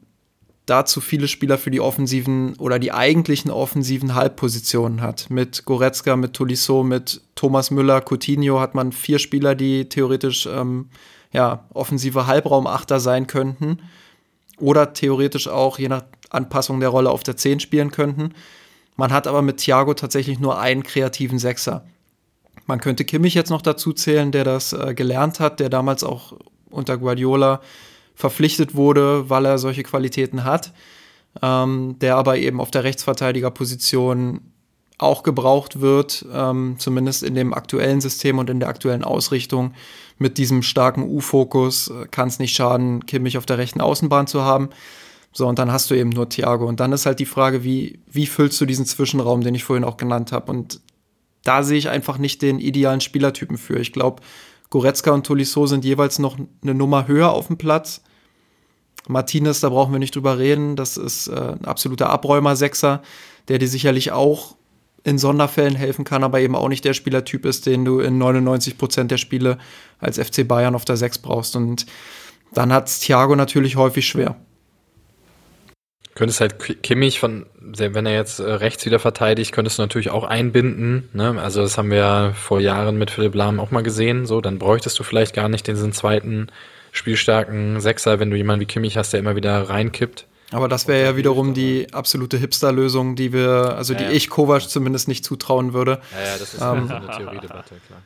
da 0.67 0.85
zu 0.85 0.99
viele 1.01 1.27
Spieler 1.29 1.57
für 1.57 1.71
die 1.71 1.79
offensiven 1.79 2.55
oder 2.57 2.77
die 2.77 2.91
eigentlichen 2.91 3.49
offensiven 3.49 4.13
Halbpositionen 4.13 5.01
hat. 5.01 5.29
Mit 5.29 5.63
Goretzka, 5.65 6.15
mit 6.17 6.33
Tolisso, 6.33 6.83
mit 6.83 7.21
Thomas 7.35 7.71
Müller, 7.71 8.01
Coutinho 8.01 8.59
hat 8.59 8.75
man 8.75 8.91
vier 8.91 9.17
Spieler, 9.17 9.55
die 9.55 9.87
theoretisch 9.87 10.45
ähm, 10.45 10.89
ja, 11.31 11.65
offensive 11.73 12.27
Halbraumachter 12.27 12.99
sein 12.99 13.27
könnten. 13.27 13.79
Oder 14.59 14.91
theoretisch 14.91 15.47
auch, 15.47 15.79
je 15.79 15.87
nach 15.87 16.03
Anpassung 16.29 16.81
der 16.81 16.89
Rolle, 16.89 17.11
auf 17.11 17.23
der 17.23 17.37
10 17.37 17.61
spielen 17.61 17.91
könnten. 17.91 18.33
Man 18.97 19.13
hat 19.13 19.25
aber 19.25 19.41
mit 19.41 19.57
Thiago 19.57 19.93
tatsächlich 19.93 20.39
nur 20.39 20.59
einen 20.59 20.83
kreativen 20.83 21.39
Sechser. 21.39 21.85
Man 22.65 22.81
könnte 22.81 23.05
Kimmich 23.05 23.35
jetzt 23.35 23.51
noch 23.51 23.61
dazu 23.61 23.93
zählen, 23.93 24.33
der 24.33 24.43
das 24.43 24.73
äh, 24.73 24.93
gelernt 24.93 25.39
hat, 25.39 25.61
der 25.61 25.69
damals 25.69 26.03
auch 26.03 26.33
unter 26.69 26.97
Guardiola 26.97 27.61
verpflichtet 28.17 28.73
wurde, 28.73 29.29
weil 29.29 29.45
er 29.45 29.59
solche 29.59 29.83
Qualitäten 29.83 30.43
hat, 30.43 30.73
ähm, 31.43 31.97
der 32.01 32.17
aber 32.17 32.37
eben 32.37 32.59
auf 32.59 32.71
der 32.71 32.83
Rechtsverteidigerposition 32.83 34.41
auch 34.97 35.21
gebraucht 35.21 35.81
wird, 35.81 36.25
ähm, 36.33 36.77
zumindest 36.79 37.21
in 37.21 37.35
dem 37.35 37.53
aktuellen 37.53 38.01
System 38.01 38.39
und 38.39 38.49
in 38.49 38.59
der 38.59 38.69
aktuellen 38.69 39.03
Ausrichtung. 39.03 39.73
Mit 40.17 40.39
diesem 40.39 40.63
starken 40.63 41.03
U-Fokus 41.03 41.89
äh, 41.89 42.07
kann 42.07 42.27
es 42.27 42.39
nicht 42.39 42.55
schaden, 42.55 43.05
Kimmich 43.05 43.37
auf 43.37 43.45
der 43.45 43.59
rechten 43.59 43.81
Außenbahn 43.81 44.25
zu 44.25 44.41
haben. 44.41 44.69
So, 45.31 45.47
und 45.47 45.59
dann 45.59 45.71
hast 45.71 45.91
du 45.91 45.95
eben 45.95 46.09
nur 46.09 46.27
Thiago. 46.27 46.65
Und 46.65 46.79
dann 46.79 46.93
ist 46.93 47.05
halt 47.05 47.19
die 47.19 47.25
Frage, 47.25 47.63
wie, 47.63 47.99
wie 48.07 48.25
füllst 48.25 48.59
du 48.59 48.65
diesen 48.65 48.87
Zwischenraum, 48.87 49.41
den 49.41 49.53
ich 49.53 49.63
vorhin 49.63 49.83
auch 49.83 49.97
genannt 49.97 50.31
habe? 50.31 50.51
Und 50.51 50.81
da 51.43 51.61
sehe 51.61 51.77
ich 51.77 51.89
einfach 51.89 52.17
nicht 52.17 52.41
den 52.41 52.57
idealen 52.57 53.01
Spielertypen 53.01 53.59
für. 53.59 53.77
Ich 53.77 53.93
glaube, 53.93 54.23
Goretzka 54.71 55.11
und 55.11 55.27
Tolisso 55.27 55.67
sind 55.67 55.85
jeweils 55.85 56.17
noch 56.17 56.37
eine 56.63 56.73
Nummer 56.73 57.07
höher 57.07 57.31
auf 57.31 57.47
dem 57.47 57.59
Platz. 57.59 58.01
Martinez, 59.07 59.59
da 59.61 59.69
brauchen 59.69 59.91
wir 59.91 59.99
nicht 59.99 60.15
drüber 60.15 60.37
reden. 60.37 60.75
Das 60.75 60.97
ist 60.97 61.27
äh, 61.27 61.35
ein 61.35 61.65
absoluter 61.65 62.09
Abräumer-Sechser, 62.09 63.01
der 63.47 63.59
dir 63.59 63.67
sicherlich 63.67 64.11
auch 64.11 64.55
in 65.03 65.17
Sonderfällen 65.17 65.75
helfen 65.75 66.03
kann, 66.03 66.23
aber 66.23 66.41
eben 66.41 66.55
auch 66.55 66.67
nicht 66.67 66.83
der 66.83 66.93
Spielertyp 66.93 67.45
ist, 67.45 67.65
den 67.65 67.85
du 67.85 67.99
in 67.99 68.17
99 68.17 68.77
Prozent 68.77 69.09
der 69.09 69.17
Spiele 69.17 69.57
als 69.99 70.19
FC 70.19 70.45
Bayern 70.45 70.75
auf 70.75 70.83
der 70.83 70.97
6 70.97 71.19
brauchst. 71.19 71.55
Und 71.55 71.85
dann 72.53 72.73
hat 72.73 72.87
Thiago 72.87 73.35
natürlich 73.35 73.77
häufig 73.77 74.05
schwer. 74.05 74.35
Könntest 76.13 76.41
halt 76.41 76.81
Kimmich 76.81 77.19
von, 77.19 77.45
wenn 77.61 78.07
er 78.07 78.15
jetzt 78.15 78.39
äh, 78.39 78.51
rechts 78.51 78.85
wieder 78.85 78.97
verteidigt, 78.97 79.51
könntest 79.51 79.77
du 79.77 79.83
natürlich 79.83 80.09
auch 80.09 80.23
einbinden. 80.23 81.09
Ne? 81.13 81.39
Also 81.39 81.61
das 81.61 81.77
haben 81.77 81.91
wir 81.91 81.97
ja 81.97 82.33
vor 82.33 82.59
Jahren 82.59 82.97
mit 82.97 83.11
Philipp 83.11 83.35
Lahm 83.35 83.59
auch 83.59 83.69
mal 83.69 83.83
gesehen. 83.83 84.25
So, 84.25 84.41
dann 84.41 84.57
bräuchtest 84.57 84.97
du 84.97 85.03
vielleicht 85.03 85.35
gar 85.35 85.47
nicht 85.47 85.67
diesen 85.67 85.93
zweiten 85.93 86.47
spielstarken 86.97 87.79
Sechser, 87.79 88.19
wenn 88.19 88.29
du 88.29 88.37
jemanden 88.37 88.61
wie 88.61 88.65
Kimmich 88.65 88.97
hast, 88.97 89.13
der 89.13 89.19
immer 89.19 89.35
wieder 89.35 89.69
reinkippt. 89.69 90.27
Aber 90.51 90.67
das 90.67 90.87
wäre 90.87 91.03
ja 91.03 91.17
wiederum 91.17 91.53
die 91.53 91.93
absolute 91.93 92.37
Hipster-Lösung, 92.37 93.15
die 93.15 93.33
wir, 93.33 93.75
also 93.75 93.93
die 93.93 94.03
ja, 94.03 94.09
ja. 94.09 94.15
ich 94.15 94.29
Kovac 94.29 94.69
zumindest 94.69 95.07
nicht 95.07 95.25
zutrauen 95.25 95.73
würde. 95.73 95.99
Ja, 96.13 96.25
ja, 96.25 96.37
das 96.37 96.53
ist 96.53 96.61
ähm, 96.61 96.87
so 96.87 96.95
eine 96.95 97.07
Theoriedebatte, 97.07 97.75
klar. 97.85 98.01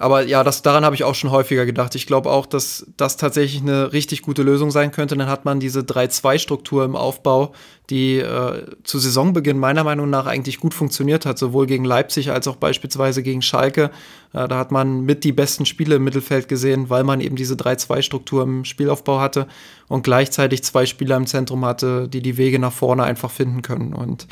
Aber 0.00 0.24
ja, 0.24 0.42
das, 0.42 0.62
daran 0.62 0.84
habe 0.86 0.94
ich 0.94 1.04
auch 1.04 1.14
schon 1.14 1.30
häufiger 1.30 1.66
gedacht. 1.66 1.94
Ich 1.94 2.06
glaube 2.06 2.30
auch, 2.30 2.46
dass 2.46 2.86
das 2.96 3.18
tatsächlich 3.18 3.60
eine 3.60 3.92
richtig 3.92 4.22
gute 4.22 4.42
Lösung 4.42 4.70
sein 4.70 4.92
könnte. 4.92 5.14
Dann 5.14 5.28
hat 5.28 5.44
man 5.44 5.60
diese 5.60 5.80
3-2-Struktur 5.80 6.86
im 6.86 6.96
Aufbau, 6.96 7.52
die 7.90 8.16
äh, 8.16 8.64
zu 8.82 8.98
Saisonbeginn 8.98 9.58
meiner 9.58 9.84
Meinung 9.84 10.08
nach 10.08 10.24
eigentlich 10.24 10.58
gut 10.58 10.72
funktioniert 10.72 11.26
hat, 11.26 11.38
sowohl 11.38 11.66
gegen 11.66 11.84
Leipzig 11.84 12.30
als 12.30 12.48
auch 12.48 12.56
beispielsweise 12.56 13.22
gegen 13.22 13.42
Schalke. 13.42 13.90
Äh, 14.32 14.48
da 14.48 14.56
hat 14.56 14.72
man 14.72 15.02
mit 15.02 15.22
die 15.22 15.32
besten 15.32 15.66
Spiele 15.66 15.96
im 15.96 16.04
Mittelfeld 16.04 16.48
gesehen, 16.48 16.88
weil 16.88 17.04
man 17.04 17.20
eben 17.20 17.36
diese 17.36 17.54
3-2-Struktur 17.54 18.44
im 18.44 18.64
Spielaufbau 18.64 19.20
hatte 19.20 19.48
und 19.86 20.02
gleichzeitig 20.02 20.64
zwei 20.64 20.86
Spieler 20.86 21.16
im 21.16 21.26
Zentrum 21.26 21.62
hatte, 21.66 22.08
die 22.08 22.22
die 22.22 22.38
Wege 22.38 22.58
nach 22.58 22.72
vorne 22.72 23.02
einfach 23.02 23.30
finden 23.30 23.60
können. 23.60 23.92
Und 23.92 24.26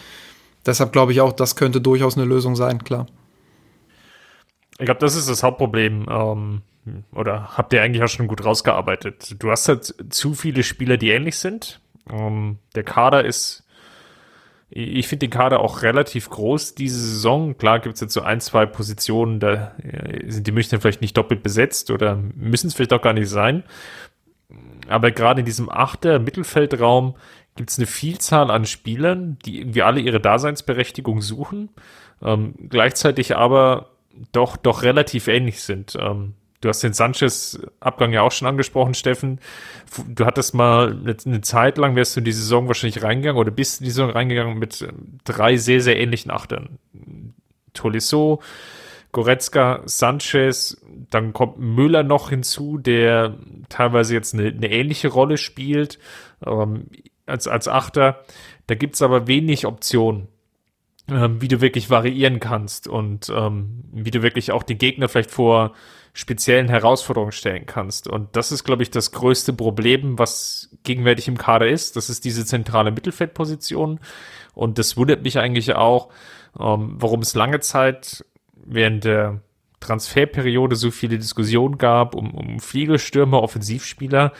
deshalb 0.64 0.92
glaube 0.92 1.12
ich 1.12 1.20
auch, 1.20 1.32
das 1.32 1.56
könnte 1.56 1.82
durchaus 1.82 2.16
eine 2.16 2.24
Lösung 2.24 2.56
sein, 2.56 2.82
klar. 2.84 3.06
Ich 4.78 4.84
glaube, 4.84 5.00
das 5.00 5.16
ist 5.16 5.28
das 5.28 5.42
Hauptproblem. 5.42 6.06
Ähm, 6.08 6.62
oder 7.12 7.56
habt 7.56 7.72
ihr 7.72 7.82
eigentlich 7.82 8.02
auch 8.02 8.08
schon 8.08 8.28
gut 8.28 8.44
rausgearbeitet? 8.44 9.36
Du 9.42 9.50
hast 9.50 9.68
halt 9.68 9.94
zu 10.10 10.34
viele 10.34 10.62
Spieler, 10.62 10.96
die 10.96 11.10
ähnlich 11.10 11.36
sind. 11.36 11.80
Ähm, 12.10 12.58
der 12.74 12.84
Kader 12.84 13.24
ist, 13.24 13.64
ich 14.70 15.08
finde 15.08 15.26
den 15.26 15.30
Kader 15.30 15.60
auch 15.60 15.82
relativ 15.82 16.30
groß 16.30 16.74
diese 16.74 16.98
Saison. 16.98 17.56
Klar 17.58 17.80
gibt 17.80 17.96
es 17.96 18.00
jetzt 18.00 18.12
so 18.12 18.22
ein, 18.22 18.40
zwei 18.40 18.66
Positionen, 18.66 19.40
da 19.40 19.74
äh, 19.82 20.30
sind 20.30 20.46
die 20.46 20.52
Münchner 20.52 20.80
vielleicht 20.80 21.00
nicht 21.00 21.16
doppelt 21.16 21.42
besetzt 21.42 21.90
oder 21.90 22.16
müssen 22.16 22.68
es 22.68 22.74
vielleicht 22.74 22.92
auch 22.92 23.02
gar 23.02 23.14
nicht 23.14 23.28
sein. 23.28 23.64
Aber 24.88 25.10
gerade 25.10 25.40
in 25.40 25.46
diesem 25.46 25.68
achter 25.68 26.18
Mittelfeldraum 26.18 27.14
gibt 27.56 27.70
es 27.70 27.78
eine 27.78 27.86
Vielzahl 27.86 28.50
an 28.50 28.64
Spielern, 28.64 29.38
die 29.44 29.60
irgendwie 29.60 29.82
alle 29.82 30.00
ihre 30.00 30.20
Daseinsberechtigung 30.20 31.20
suchen. 31.20 31.70
Ähm, 32.22 32.54
gleichzeitig 32.68 33.36
aber 33.36 33.90
doch, 34.32 34.56
doch 34.56 34.82
relativ 34.82 35.28
ähnlich 35.28 35.62
sind. 35.62 35.96
Ähm, 36.00 36.34
du 36.60 36.68
hast 36.68 36.82
den 36.82 36.92
Sanchez-Abgang 36.92 38.12
ja 38.12 38.22
auch 38.22 38.32
schon 38.32 38.48
angesprochen, 38.48 38.94
Steffen. 38.94 39.40
Du 40.08 40.26
hattest 40.26 40.54
mal 40.54 40.90
eine, 40.92 41.40
Zeit 41.40 41.78
lang, 41.78 41.96
wärst 41.96 42.16
du 42.16 42.20
in 42.20 42.24
die 42.24 42.32
Saison 42.32 42.68
wahrscheinlich 42.68 43.02
reingegangen 43.02 43.40
oder 43.40 43.50
bist 43.50 43.80
in 43.80 43.84
die 43.84 43.90
Saison 43.90 44.10
reingegangen 44.10 44.58
mit 44.58 44.82
ähm, 44.82 45.18
drei 45.24 45.56
sehr, 45.56 45.80
sehr 45.80 45.98
ähnlichen 45.98 46.30
Achtern. 46.30 46.78
Tolisso, 47.74 48.42
Goretzka, 49.12 49.82
Sanchez, 49.86 50.80
dann 51.10 51.32
kommt 51.32 51.58
Müller 51.58 52.02
noch 52.02 52.30
hinzu, 52.30 52.78
der 52.78 53.36
teilweise 53.68 54.14
jetzt 54.14 54.34
eine, 54.34 54.48
eine 54.48 54.70
ähnliche 54.70 55.08
Rolle 55.08 55.38
spielt 55.38 55.98
ähm, 56.44 56.86
als, 57.26 57.46
als 57.46 57.68
Achter. 57.68 58.24
Da 58.66 58.74
gibt's 58.74 59.00
aber 59.00 59.26
wenig 59.26 59.64
Optionen 59.64 60.28
ähm, 61.10 61.40
wie 61.40 61.48
du 61.48 61.60
wirklich 61.60 61.90
variieren 61.90 62.40
kannst 62.40 62.86
und 62.88 63.32
ähm, 63.34 63.84
wie 63.92 64.10
du 64.10 64.22
wirklich 64.22 64.52
auch 64.52 64.62
die 64.62 64.76
Gegner 64.78 65.08
vielleicht 65.08 65.30
vor 65.30 65.72
speziellen 66.12 66.68
Herausforderungen 66.68 67.32
stellen 67.32 67.66
kannst. 67.66 68.08
Und 68.08 68.34
das 68.34 68.50
ist, 68.52 68.64
glaube 68.64 68.82
ich, 68.82 68.90
das 68.90 69.12
größte 69.12 69.52
Problem, 69.52 70.18
was 70.18 70.76
gegenwärtig 70.82 71.28
im 71.28 71.38
Kader 71.38 71.68
ist. 71.68 71.96
Das 71.96 72.10
ist 72.10 72.24
diese 72.24 72.44
zentrale 72.44 72.90
Mittelfeldposition. 72.90 74.00
Und 74.54 74.78
das 74.78 74.96
wundert 74.96 75.22
mich 75.22 75.38
eigentlich 75.38 75.74
auch, 75.74 76.08
ähm, 76.58 76.96
warum 76.98 77.20
es 77.20 77.34
lange 77.34 77.60
Zeit 77.60 78.24
während 78.52 79.04
der 79.04 79.40
Transferperiode 79.80 80.76
so 80.76 80.90
viele 80.90 81.18
Diskussionen 81.18 81.78
gab 81.78 82.14
um, 82.14 82.34
um 82.34 82.58
Fliegelstürmer, 82.58 83.42
Offensivspieler, 83.42 84.32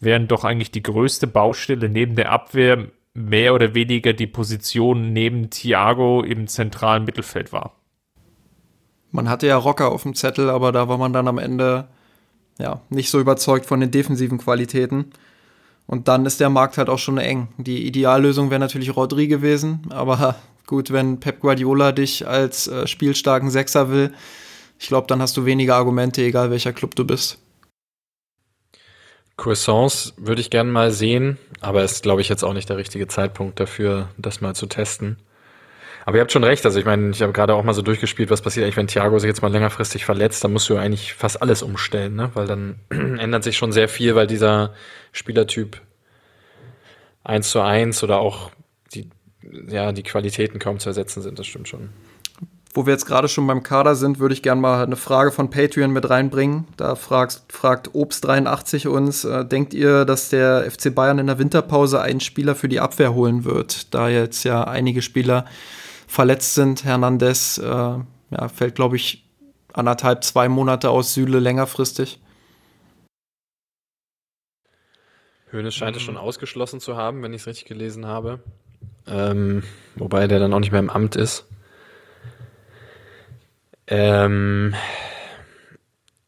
während 0.00 0.30
doch 0.30 0.44
eigentlich 0.44 0.70
die 0.70 0.82
größte 0.82 1.26
Baustelle 1.26 1.88
neben 1.88 2.14
der 2.14 2.30
Abwehr 2.30 2.86
mehr 3.14 3.54
oder 3.54 3.74
weniger 3.74 4.12
die 4.12 4.26
Position 4.26 5.12
neben 5.12 5.48
Thiago 5.50 6.22
im 6.22 6.48
zentralen 6.48 7.04
Mittelfeld 7.04 7.52
war. 7.52 7.76
Man 9.12 9.28
hatte 9.28 9.46
ja 9.46 9.56
Rocker 9.56 9.92
auf 9.92 10.02
dem 10.02 10.14
Zettel, 10.14 10.50
aber 10.50 10.72
da 10.72 10.88
war 10.88 10.98
man 10.98 11.12
dann 11.12 11.28
am 11.28 11.38
Ende 11.38 11.86
ja 12.58 12.80
nicht 12.90 13.10
so 13.10 13.20
überzeugt 13.20 13.66
von 13.66 13.78
den 13.78 13.92
defensiven 13.92 14.38
Qualitäten. 14.38 15.12
Und 15.86 16.08
dann 16.08 16.26
ist 16.26 16.40
der 16.40 16.50
Markt 16.50 16.78
halt 16.78 16.88
auch 16.88 16.98
schon 16.98 17.18
eng. 17.18 17.48
Die 17.58 17.86
Ideallösung 17.86 18.50
wäre 18.50 18.58
natürlich 18.58 18.96
Rodri 18.96 19.28
gewesen, 19.28 19.82
aber 19.90 20.34
gut, 20.66 20.90
wenn 20.90 21.20
Pep 21.20 21.40
Guardiola 21.40 21.92
dich 21.92 22.26
als 22.26 22.66
äh, 22.66 22.86
spielstarken 22.88 23.50
Sechser 23.50 23.90
will, 23.90 24.12
ich 24.80 24.88
glaube, 24.88 25.06
dann 25.06 25.22
hast 25.22 25.36
du 25.36 25.44
weniger 25.44 25.76
Argumente, 25.76 26.22
egal 26.22 26.50
welcher 26.50 26.72
Club 26.72 26.96
du 26.96 27.04
bist. 27.04 27.38
Croissants 29.36 30.14
würde 30.16 30.40
ich 30.40 30.50
gerne 30.50 30.70
mal 30.70 30.90
sehen, 30.90 31.38
aber 31.60 31.82
ist, 31.82 32.02
glaube 32.02 32.20
ich, 32.20 32.28
jetzt 32.28 32.44
auch 32.44 32.52
nicht 32.52 32.68
der 32.68 32.76
richtige 32.76 33.08
Zeitpunkt 33.08 33.58
dafür, 33.58 34.08
das 34.16 34.40
mal 34.40 34.54
zu 34.54 34.66
testen. 34.66 35.18
Aber 36.06 36.18
ihr 36.18 36.20
habt 36.20 36.32
schon 36.32 36.44
recht, 36.44 36.64
also 36.66 36.78
ich 36.78 36.84
meine, 36.84 37.10
ich 37.10 37.22
habe 37.22 37.32
gerade 37.32 37.54
auch 37.54 37.64
mal 37.64 37.72
so 37.72 37.80
durchgespielt, 37.80 38.30
was 38.30 38.42
passiert 38.42 38.64
eigentlich, 38.64 38.76
wenn 38.76 38.86
Thiago 38.86 39.18
sich 39.18 39.28
jetzt 39.28 39.40
mal 39.40 39.50
längerfristig 39.50 40.04
verletzt, 40.04 40.44
dann 40.44 40.52
musst 40.52 40.68
du 40.68 40.76
eigentlich 40.76 41.14
fast 41.14 41.40
alles 41.40 41.62
umstellen, 41.62 42.14
ne? 42.14 42.30
Weil 42.34 42.46
dann 42.46 42.78
ändert 42.90 43.42
sich 43.42 43.56
schon 43.56 43.72
sehr 43.72 43.88
viel, 43.88 44.14
weil 44.14 44.26
dieser 44.26 44.74
Spielertyp 45.12 45.80
eins 47.24 47.50
zu 47.50 47.60
eins 47.60 48.04
oder 48.04 48.18
auch 48.18 48.50
die, 48.94 49.08
ja, 49.66 49.92
die 49.92 50.02
Qualitäten 50.02 50.58
kaum 50.58 50.78
zu 50.78 50.90
ersetzen 50.90 51.22
sind, 51.22 51.38
das 51.38 51.46
stimmt 51.46 51.68
schon. 51.68 51.88
Wo 52.76 52.86
wir 52.86 52.92
jetzt 52.92 53.06
gerade 53.06 53.28
schon 53.28 53.46
beim 53.46 53.62
Kader 53.62 53.94
sind, 53.94 54.18
würde 54.18 54.34
ich 54.34 54.42
gerne 54.42 54.60
mal 54.60 54.82
eine 54.82 54.96
Frage 54.96 55.30
von 55.30 55.48
Patreon 55.48 55.92
mit 55.92 56.10
reinbringen. 56.10 56.66
Da 56.76 56.96
fragt, 56.96 57.42
fragt 57.48 57.90
Obst83 57.90 58.88
uns, 58.88 59.24
äh, 59.24 59.44
denkt 59.44 59.72
ihr, 59.74 60.04
dass 60.04 60.28
der 60.28 60.68
FC 60.68 60.92
Bayern 60.92 61.20
in 61.20 61.28
der 61.28 61.38
Winterpause 61.38 62.00
einen 62.00 62.18
Spieler 62.18 62.56
für 62.56 62.68
die 62.68 62.80
Abwehr 62.80 63.14
holen 63.14 63.44
wird? 63.44 63.94
Da 63.94 64.08
jetzt 64.08 64.42
ja 64.42 64.64
einige 64.64 65.02
Spieler 65.02 65.44
verletzt 66.08 66.54
sind. 66.54 66.84
Hernandez 66.84 67.58
äh, 67.58 67.64
ja, 67.64 68.48
fällt, 68.52 68.74
glaube 68.74 68.96
ich, 68.96 69.24
anderthalb, 69.72 70.24
zwei 70.24 70.48
Monate 70.48 70.90
aus 70.90 71.14
Süle 71.14 71.38
längerfristig. 71.38 72.20
Hönes 75.52 75.76
scheint 75.76 75.96
es 75.96 76.02
schon 76.02 76.16
ausgeschlossen 76.16 76.80
zu 76.80 76.96
haben, 76.96 77.22
wenn 77.22 77.32
ich 77.32 77.42
es 77.42 77.46
richtig 77.46 77.66
gelesen 77.66 78.06
habe. 78.06 78.40
Ähm, 79.06 79.62
wobei 79.94 80.26
der 80.26 80.40
dann 80.40 80.52
auch 80.52 80.58
nicht 80.58 80.72
mehr 80.72 80.80
im 80.80 80.90
Amt 80.90 81.14
ist. 81.14 81.46
Ähm, 83.86 84.74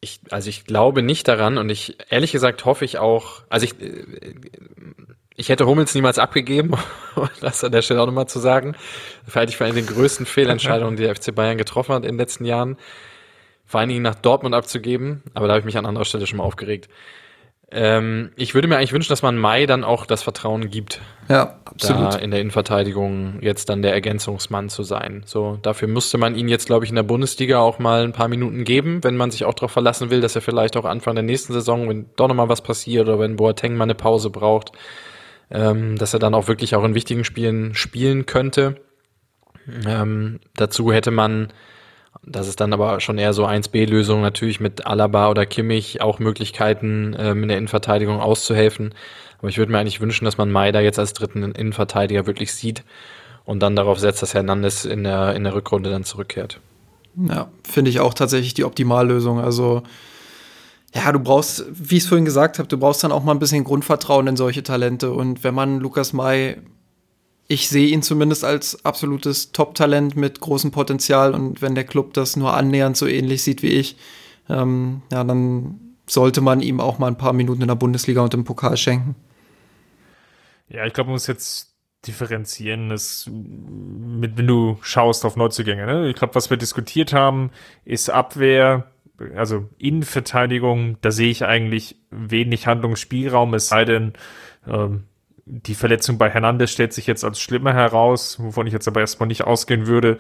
ich, 0.01 0.21
also 0.31 0.49
ich 0.49 0.65
glaube 0.65 1.03
nicht 1.03 1.29
daran 1.29 1.59
und 1.59 1.71
ich, 1.71 1.99
ehrlich 2.11 2.33
gesagt, 2.33 2.65
hoffe 2.65 2.85
ich 2.85 2.99
auch, 2.99 3.43
also 3.49 3.65
ich, 3.65 3.81
äh, 3.81 4.35
ich 5.37 5.49
hätte 5.49 5.67
Hummels 5.67 5.95
niemals 5.95 6.19
abgegeben, 6.19 6.75
um 7.15 7.29
das 7.41 7.65
an 7.65 7.73
der 7.73 7.83
Stelle 7.83 8.03
auch 8.03 8.07
nochmal 8.07 8.29
zu 8.29 8.39
sagen. 8.39 8.77
Das 9.25 9.37
halte 9.37 9.51
ich 9.51 9.57
für 9.57 9.65
eine 9.65 9.75
der 9.75 9.83
größten 9.83 10.27
Fehlentscheidungen, 10.27 10.97
die 10.97 11.03
der 11.03 11.15
FC 11.15 11.35
Bayern 11.35 11.59
getroffen 11.59 11.95
hat 11.95 12.05
in 12.05 12.13
den 12.13 12.19
letzten 12.19 12.45
Jahren. 12.45 12.77
Vor 13.65 13.81
allen 13.81 13.89
Dingen 13.89 14.03
nach 14.03 14.15
Dortmund 14.15 14.55
abzugeben, 14.55 15.23
aber 15.35 15.49
da 15.49 15.55
habe 15.55 15.61
ich 15.61 15.67
mich 15.67 15.77
an 15.77 15.87
anderer 15.87 16.05
Stelle 16.05 16.27
schon 16.27 16.39
mal 16.39 16.45
aufgeregt. 16.45 16.89
Ähm, 17.73 18.31
ich 18.37 18.55
würde 18.55 18.69
mir 18.69 18.77
eigentlich 18.77 18.93
wünschen, 18.93 19.11
dass 19.11 19.23
man 19.23 19.37
Mai 19.37 19.67
dann 19.67 19.83
auch 19.83 20.07
das 20.07 20.23
Vertrauen 20.23 20.71
gibt, 20.71 21.01
ja, 21.29 21.59
absolut. 21.65 22.15
da 22.15 22.19
in 22.19 22.31
der 22.31 22.41
Innenverteidigung 22.41 23.41
jetzt 23.41 23.69
dann 23.69 23.83
der 23.83 23.93
Ergänzungsmann 23.93 24.69
zu 24.69 24.85
sein. 24.85 25.25
So, 25.27 25.59
dafür 25.63 25.89
müsste 25.89 26.17
man 26.17 26.37
ihn 26.37 26.47
jetzt, 26.47 26.67
glaube 26.67 26.85
ich, 26.85 26.91
in 26.91 26.97
der 26.97 27.03
Bundesliga 27.03 27.59
auch 27.59 27.81
mal 27.81 28.05
ein 28.05 28.13
paar 28.13 28.29
Minuten 28.29 28.63
geben, 28.63 29.03
wenn 29.03 29.17
man 29.17 29.33
sich 29.33 29.45
auch 29.45 29.55
darauf 29.55 29.73
verlassen 29.73 30.11
will, 30.11 30.21
dass 30.21 30.37
er 30.37 30.43
vielleicht 30.43 30.77
auch 30.77 30.85
Anfang 30.85 31.17
der 31.17 31.25
nächsten 31.25 31.53
Saison, 31.53 31.89
wenn 31.89 32.07
doch 32.15 32.29
nochmal 32.29 32.49
was 32.49 32.61
passiert 32.61 33.09
oder 33.09 33.19
wenn 33.19 33.35
Boateng 33.35 33.77
mal 33.77 33.85
eine 33.85 33.97
Pause 33.97 34.31
braucht, 34.31 34.71
ähm, 35.51 35.97
dass 35.97 36.13
er 36.13 36.21
dann 36.21 36.35
auch 36.35 36.47
wirklich 36.47 36.77
auch 36.77 36.85
in 36.85 36.95
wichtigen 36.95 37.25
Spielen 37.25 37.75
spielen 37.75 38.27
könnte. 38.27 38.77
Ähm, 39.85 40.39
dazu 40.55 40.93
hätte 40.93 41.11
man 41.11 41.53
das 42.27 42.49
ist 42.49 42.61
dann 42.61 42.73
aber 42.73 43.01
schon 43.01 43.19
eher 43.19 43.33
so 43.33 43.47
1B-Lösung, 43.47 44.21
natürlich 44.21 44.61
mit 44.61 44.87
Alaba 44.87 45.31
oder 45.31 45.47
Kimmich 45.47 46.01
auch 46.01 46.19
Möglichkeiten, 46.19 47.15
ähm, 47.19 47.43
in 47.43 47.49
der 47.49 47.59
Innenverteidigung 47.59 48.21
auszuhelfen. 48.21 48.95
Aber 49.39 49.49
ich 49.49 49.59
würde 49.59 49.71
mir 49.71 49.79
eigentlich 49.79 50.01
wünschen, 50.01 50.25
dass 50.25 50.39
man 50.39 50.51
Maida 50.51 50.81
jetzt 50.81 50.99
als 50.99 51.13
dritten 51.13 51.43
Innenverteidiger 51.43 52.27
wirklich 52.27 52.53
sieht 52.53 52.83
und 53.45 53.61
dann 53.61 53.77
darauf 53.77 54.01
setzt, 54.01 54.23
dass 54.23 54.35
Hernandez 54.35 54.85
in 54.85 55.05
der, 55.05 55.35
in 55.35 55.45
der 55.45 55.55
Rückrunde 55.55 55.91
dann 55.91 56.05
zurückkehrt. 56.05 56.61
Ja, 57.17 57.49
finde 57.63 57.91
ich 57.91 58.01
auch 58.01 58.13
tatsächlich 58.13 58.55
die 58.55 58.65
Optimallösung. 58.65 59.41
Also 59.41 59.83
ja, 60.95 61.13
du 61.13 61.21
brauchst, 61.21 61.65
wie 61.71 61.97
ich 61.97 62.03
es 62.03 62.09
vorhin 62.09 62.25
gesagt 62.25 62.59
habe, 62.59 62.69
du 62.69 62.79
brauchst 62.79 63.05
dann 63.05 63.13
auch 63.13 63.23
mal 63.23 63.33
ein 63.33 63.39
bisschen 63.39 63.65
Grundvertrauen 63.65 64.27
in 64.27 64.37
solche 64.37 64.63
Talente. 64.63 65.13
Und 65.13 65.45
wenn 65.45 65.55
man 65.55 65.79
Lukas 65.79 66.13
May, 66.13 66.57
ich 67.49 67.69
sehe 67.69 67.89
ihn 67.89 68.03
zumindest 68.03 68.45
als 68.45 68.85
absolutes 68.85 69.53
Top-Talent 69.53 70.17
mit 70.17 70.41
großem 70.41 70.71
Potenzial 70.71 71.35
und 71.35 71.63
wenn 71.63 71.75
der 71.75 71.85
Club 71.85 72.15
das 72.15 72.37
nur 72.37 72.55
annähernd 72.55 72.97
so 72.97 73.07
ähnlich 73.07 73.43
sieht 73.43 73.63
wie 73.63 73.69
ich, 73.69 73.97
ähm, 74.49 75.03
ja, 75.13 75.23
dann 75.25 75.81
sollte 76.07 76.41
man 76.41 76.61
ihm 76.61 76.81
auch 76.81 76.99
mal 76.99 77.09
ein 77.09 77.19
paar 77.19 77.33
Minuten 77.33 77.63
in 77.63 77.69
der 77.69 77.75
Bundesliga 77.75 78.23
und 78.23 78.35
im 78.35 78.45
Pokal 78.45 78.77
schenken. 78.77 79.17
Ja, 80.69 80.85
ich 80.85 80.93
glaube, 80.93 81.09
man 81.09 81.15
muss 81.15 81.27
jetzt 81.27 81.75
differenzieren, 82.07 82.91
ist 82.91 83.29
mit, 83.31 84.37
wenn 84.37 84.47
du 84.47 84.79
schaust 84.83 85.25
auf 85.25 85.37
Neuzugänge. 85.37 85.87
Ne? 85.87 86.09
Ich 86.09 86.17
glaube, 86.17 86.35
was 86.35 86.51
wir 86.51 86.57
diskutiert 86.57 87.13
haben, 87.13 87.51
ist 87.85 88.11
Abwehr, 88.11 88.91
also 89.35 89.69
Innenverteidigung, 89.79 90.99
da 91.01 91.11
sehe 91.11 91.31
ich 91.31 91.45
eigentlich 91.45 91.97
wenig 92.11 92.67
Handlungsspielraum, 92.67 93.55
es 93.55 93.69
sei 93.69 93.85
denn, 93.85 94.13
ähm, 94.67 95.05
die 95.47 95.75
Verletzung 95.75 96.19
bei 96.19 96.29
Hernandez 96.29 96.73
stellt 96.73 96.93
sich 96.93 97.07
jetzt 97.07 97.25
als 97.25 97.41
schlimmer 97.41 97.73
heraus, 97.73 98.39
wovon 98.41 98.67
ich 98.67 98.73
jetzt 98.73 98.89
aber 98.89 99.01
erstmal 99.01 99.29
nicht 99.29 99.45
ausgehen 99.45 99.87
würde, 99.87 100.19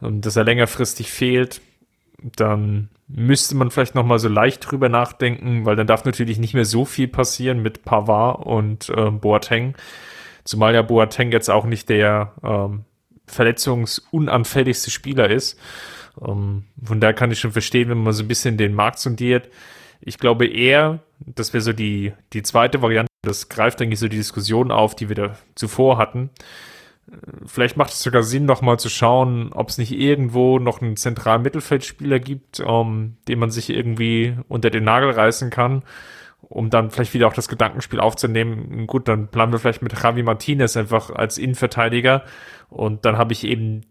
dass 0.00 0.36
er 0.36 0.44
längerfristig 0.44 1.10
fehlt. 1.10 1.62
Dann 2.22 2.90
müsste 3.08 3.54
man 3.54 3.70
vielleicht 3.70 3.94
noch 3.94 4.04
mal 4.04 4.18
so 4.18 4.28
leicht 4.28 4.70
drüber 4.70 4.90
nachdenken, 4.90 5.64
weil 5.64 5.76
dann 5.76 5.86
darf 5.86 6.04
natürlich 6.04 6.38
nicht 6.38 6.54
mehr 6.54 6.66
so 6.66 6.84
viel 6.84 7.08
passieren 7.08 7.62
mit 7.62 7.84
Pavard 7.84 8.44
und 8.44 8.90
äh, 8.90 9.10
Boateng. 9.10 9.74
Zumal 10.44 10.74
ja 10.74 10.82
Boateng 10.82 11.32
jetzt 11.32 11.50
auch 11.50 11.64
nicht 11.64 11.88
der 11.88 12.34
ähm, 12.42 12.84
verletzungsunanfälligste 13.26 14.90
Spieler 14.90 15.30
ist. 15.30 15.58
Ähm, 16.20 16.64
von 16.82 17.00
daher 17.00 17.14
kann 17.14 17.30
ich 17.30 17.40
schon 17.40 17.52
verstehen, 17.52 17.88
wenn 17.88 18.02
man 18.02 18.12
so 18.12 18.24
ein 18.24 18.28
bisschen 18.28 18.58
den 18.58 18.74
Markt 18.74 18.98
sondiert. 18.98 19.48
Ich 20.00 20.18
glaube 20.18 20.46
eher, 20.46 21.00
das 21.20 21.52
wäre 21.52 21.62
so 21.62 21.72
die, 21.72 22.12
die 22.32 22.42
zweite 22.42 22.82
Variante, 22.82 23.10
das 23.26 23.48
greift 23.48 23.80
eigentlich 23.80 24.00
so 24.00 24.08
die 24.08 24.16
Diskussion 24.16 24.70
auf, 24.70 24.94
die 24.94 25.08
wir 25.08 25.16
da 25.16 25.36
zuvor 25.54 25.98
hatten. 25.98 26.30
Vielleicht 27.44 27.76
macht 27.76 27.92
es 27.92 28.02
sogar 28.02 28.24
Sinn, 28.24 28.46
noch 28.46 28.62
mal 28.62 28.78
zu 28.78 28.88
schauen, 28.88 29.52
ob 29.52 29.68
es 29.68 29.78
nicht 29.78 29.92
irgendwo 29.92 30.58
noch 30.58 30.82
einen 30.82 30.96
zentralen 30.96 31.42
Mittelfeldspieler 31.42 32.18
gibt, 32.18 32.58
um, 32.58 33.16
den 33.28 33.38
man 33.38 33.50
sich 33.50 33.70
irgendwie 33.70 34.36
unter 34.48 34.70
den 34.70 34.84
Nagel 34.84 35.10
reißen 35.10 35.50
kann, 35.50 35.84
um 36.40 36.68
dann 36.68 36.90
vielleicht 36.90 37.14
wieder 37.14 37.28
auch 37.28 37.32
das 37.32 37.48
Gedankenspiel 37.48 38.00
aufzunehmen. 38.00 38.88
Gut, 38.88 39.06
dann 39.06 39.28
planen 39.28 39.52
wir 39.52 39.60
vielleicht 39.60 39.82
mit 39.82 39.92
Javi 40.00 40.24
Martinez 40.24 40.76
einfach 40.76 41.10
als 41.10 41.38
Innenverteidiger 41.38 42.24
und 42.70 43.04
dann 43.04 43.16
habe 43.16 43.32
ich 43.32 43.44
eben 43.44 43.82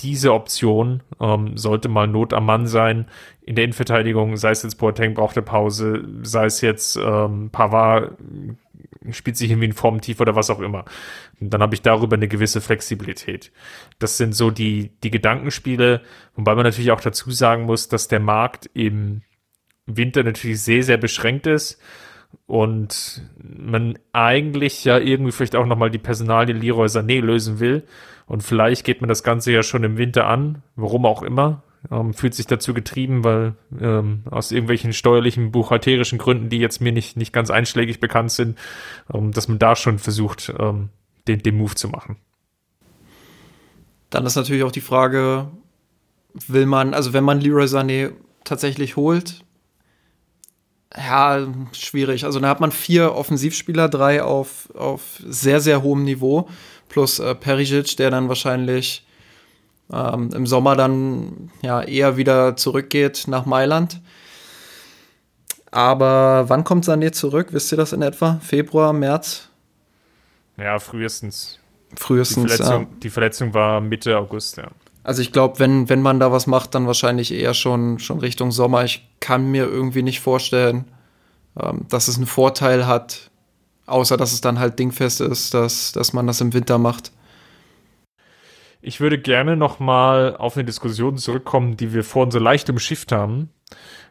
diese 0.00 0.32
Option, 0.32 1.02
ähm, 1.20 1.56
sollte 1.56 1.88
mal 1.88 2.06
Not 2.06 2.32
am 2.32 2.46
Mann 2.46 2.66
sein 2.66 3.06
in 3.42 3.54
der 3.54 3.64
Innenverteidigung, 3.64 4.36
sei 4.36 4.50
es 4.50 4.62
jetzt 4.62 4.76
Boateng 4.76 5.14
braucht 5.14 5.36
eine 5.36 5.44
Pause, 5.44 6.04
sei 6.22 6.46
es 6.46 6.60
jetzt 6.60 6.96
ähm, 6.96 7.50
Pavard 7.50 8.12
spielt 9.10 9.36
sich 9.36 9.50
irgendwie 9.50 9.66
in 9.66 9.72
Formtief 9.72 10.20
oder 10.20 10.34
was 10.34 10.50
auch 10.50 10.60
immer. 10.60 10.84
Und 11.40 11.50
dann 11.50 11.62
habe 11.62 11.74
ich 11.74 11.82
darüber 11.82 12.16
eine 12.16 12.28
gewisse 12.28 12.60
Flexibilität. 12.60 13.52
Das 13.98 14.16
sind 14.16 14.34
so 14.34 14.50
die, 14.50 14.92
die 15.02 15.10
Gedankenspiele, 15.10 16.02
wobei 16.34 16.54
man 16.54 16.64
natürlich 16.64 16.90
auch 16.90 17.00
dazu 17.00 17.30
sagen 17.30 17.64
muss, 17.64 17.88
dass 17.88 18.08
der 18.08 18.20
Markt 18.20 18.70
im 18.74 19.22
Winter 19.86 20.22
natürlich 20.22 20.62
sehr, 20.62 20.82
sehr 20.82 20.96
beschränkt 20.96 21.46
ist 21.46 21.80
und 22.46 23.22
man 23.38 23.98
eigentlich 24.12 24.84
ja 24.84 24.98
irgendwie 24.98 25.32
vielleicht 25.32 25.56
auch 25.56 25.66
nochmal 25.66 25.90
die 25.90 25.98
Personalie 25.98 26.54
Leroy 26.54 26.86
Sané 26.86 27.20
lösen 27.20 27.60
will. 27.60 27.84
Und 28.26 28.42
vielleicht 28.42 28.84
geht 28.84 29.00
man 29.00 29.08
das 29.08 29.22
Ganze 29.22 29.52
ja 29.52 29.62
schon 29.62 29.84
im 29.84 29.98
Winter 29.98 30.26
an, 30.26 30.62
warum 30.76 31.04
auch 31.04 31.22
immer. 31.22 31.62
Ähm, 31.90 32.14
fühlt 32.14 32.34
sich 32.34 32.46
dazu 32.46 32.72
getrieben, 32.72 33.24
weil 33.24 33.56
ähm, 33.78 34.22
aus 34.30 34.52
irgendwelchen 34.52 34.92
steuerlichen, 34.92 35.52
buchhalterischen 35.52 36.18
Gründen, 36.18 36.48
die 36.48 36.58
jetzt 36.58 36.80
mir 36.80 36.92
nicht, 36.92 37.16
nicht 37.16 37.32
ganz 37.32 37.50
einschlägig 37.50 38.00
bekannt 38.00 38.32
sind, 38.32 38.58
ähm, 39.12 39.32
dass 39.32 39.48
man 39.48 39.58
da 39.58 39.76
schon 39.76 39.98
versucht, 39.98 40.52
ähm, 40.58 40.88
den, 41.28 41.42
den 41.42 41.56
Move 41.56 41.74
zu 41.74 41.88
machen. 41.88 42.16
Dann 44.10 44.24
ist 44.24 44.36
natürlich 44.36 44.62
auch 44.62 44.72
die 44.72 44.80
Frage, 44.80 45.48
will 46.48 46.66
man, 46.66 46.94
also 46.94 47.12
wenn 47.12 47.24
man 47.24 47.40
Leroy 47.40 47.64
Sané 47.64 48.12
tatsächlich 48.44 48.96
holt, 48.96 49.44
ja, 50.96 51.46
schwierig. 51.72 52.24
Also 52.24 52.38
da 52.38 52.48
hat 52.48 52.60
man 52.60 52.70
vier 52.70 53.14
Offensivspieler, 53.14 53.88
drei 53.88 54.22
auf, 54.22 54.70
auf 54.76 55.20
sehr, 55.26 55.60
sehr 55.60 55.82
hohem 55.82 56.04
Niveau, 56.04 56.48
plus 56.88 57.18
äh, 57.18 57.34
Perisic, 57.34 57.96
der 57.96 58.10
dann 58.10 58.28
wahrscheinlich 58.28 59.04
ähm, 59.92 60.30
im 60.34 60.46
Sommer 60.46 60.76
dann 60.76 61.50
ja 61.62 61.82
eher 61.82 62.16
wieder 62.16 62.56
zurückgeht 62.56 63.24
nach 63.26 63.46
Mailand. 63.46 64.00
Aber 65.70 66.48
wann 66.48 66.62
kommt 66.62 66.84
Sané 66.84 67.12
zurück? 67.12 67.48
Wisst 67.50 67.72
ihr 67.72 67.78
das 67.78 67.92
in 67.92 68.02
etwa? 68.02 68.38
Februar, 68.42 68.92
März? 68.92 69.48
Ja, 70.56 70.78
frühestens. 70.78 71.58
Frühestens. 71.96 72.44
Die 72.44 72.56
Verletzung, 72.56 72.82
ja. 72.82 72.88
die 73.02 73.10
Verletzung 73.10 73.54
war 73.54 73.80
Mitte 73.80 74.16
August, 74.16 74.56
ja. 74.56 74.68
Also 75.02 75.20
ich 75.20 75.32
glaube, 75.32 75.58
wenn, 75.58 75.88
wenn 75.90 76.00
man 76.00 76.18
da 76.18 76.32
was 76.32 76.46
macht, 76.46 76.74
dann 76.74 76.86
wahrscheinlich 76.86 77.32
eher 77.32 77.52
schon, 77.52 77.98
schon 77.98 78.20
Richtung 78.20 78.52
Sommer. 78.52 78.84
Ich 78.84 79.06
kann 79.20 79.50
mir 79.50 79.64
irgendwie 79.66 80.02
nicht 80.02 80.20
vorstellen, 80.20 80.86
ähm, 81.60 81.86
dass 81.90 82.08
es 82.08 82.16
einen 82.16 82.26
Vorteil 82.26 82.86
hat, 82.86 83.30
außer 83.86 84.16
dass 84.16 84.32
es 84.32 84.40
dann 84.40 84.58
halt 84.58 84.78
dingfest 84.78 85.20
ist, 85.20 85.52
dass, 85.52 85.92
dass 85.92 86.14
man 86.14 86.26
das 86.26 86.40
im 86.40 86.54
Winter 86.54 86.78
macht. 86.78 87.12
Ich 88.86 89.00
würde 89.00 89.18
gerne 89.18 89.56
nochmal 89.56 90.36
auf 90.36 90.56
eine 90.56 90.64
Diskussion 90.66 91.16
zurückkommen, 91.16 91.78
die 91.78 91.94
wir 91.94 92.04
vorhin 92.04 92.30
so 92.30 92.38
leicht 92.38 92.68
umschifft 92.68 93.12
haben, 93.12 93.48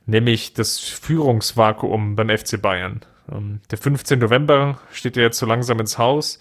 nämlich 0.08 0.54
das 0.54 0.80
Führungsvakuum 0.80 2.16
beim 2.16 2.36
FC 2.36 2.60
Bayern. 2.60 3.02
Ähm, 3.32 3.62
der 3.70 3.78
15. 3.78 4.18
November 4.18 4.80
steht 4.92 5.16
ja 5.16 5.22
jetzt 5.22 5.38
so 5.38 5.46
langsam 5.46 5.80
ins 5.80 6.00
Haus. 6.00 6.40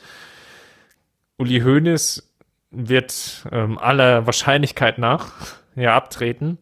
Uli 1.36 1.60
Hoeneß 1.60 2.26
wird 2.70 3.46
ähm, 3.52 3.76
aller 3.76 4.24
Wahrscheinlichkeit 4.24 4.96
nach 4.96 5.32
ja 5.76 5.94
abtreten. 5.94 6.56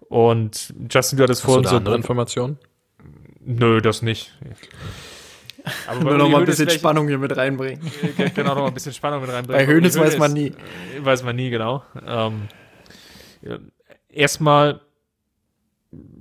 Und 0.00 0.72
Justin, 0.90 1.18
du 1.18 1.24
hattest 1.24 1.42
Hast 1.42 1.48
du 1.48 1.52
vorhin 1.52 1.68
so. 1.68 1.76
andere 1.76 1.94
Informationen? 1.94 2.58
Nö, 3.44 3.82
das 3.82 4.00
nicht. 4.00 4.32
Aber 5.86 6.00
Nur 6.00 6.18
noch 6.18 6.28
mal 6.28 6.38
ein 6.40 6.44
bisschen 6.44 6.70
Spannung 6.70 7.08
hier 7.08 7.18
mit 7.18 7.36
reinbringen. 7.36 7.80
Äh, 8.18 8.30
genau, 8.30 8.54
noch 8.54 8.62
mal 8.62 8.68
ein 8.68 8.74
bisschen 8.74 8.92
Spannung 8.92 9.20
mit 9.20 9.30
reinbringen. 9.30 9.66
Bei 9.66 9.74
Uli 9.74 9.94
weiß 9.94 10.18
man 10.18 10.32
nie. 10.32 10.52
Weiß 11.00 11.22
man 11.22 11.36
nie, 11.36 11.50
genau. 11.50 11.82
Ähm, 12.06 12.48
ja, 13.42 13.58
erstmal, 14.08 14.80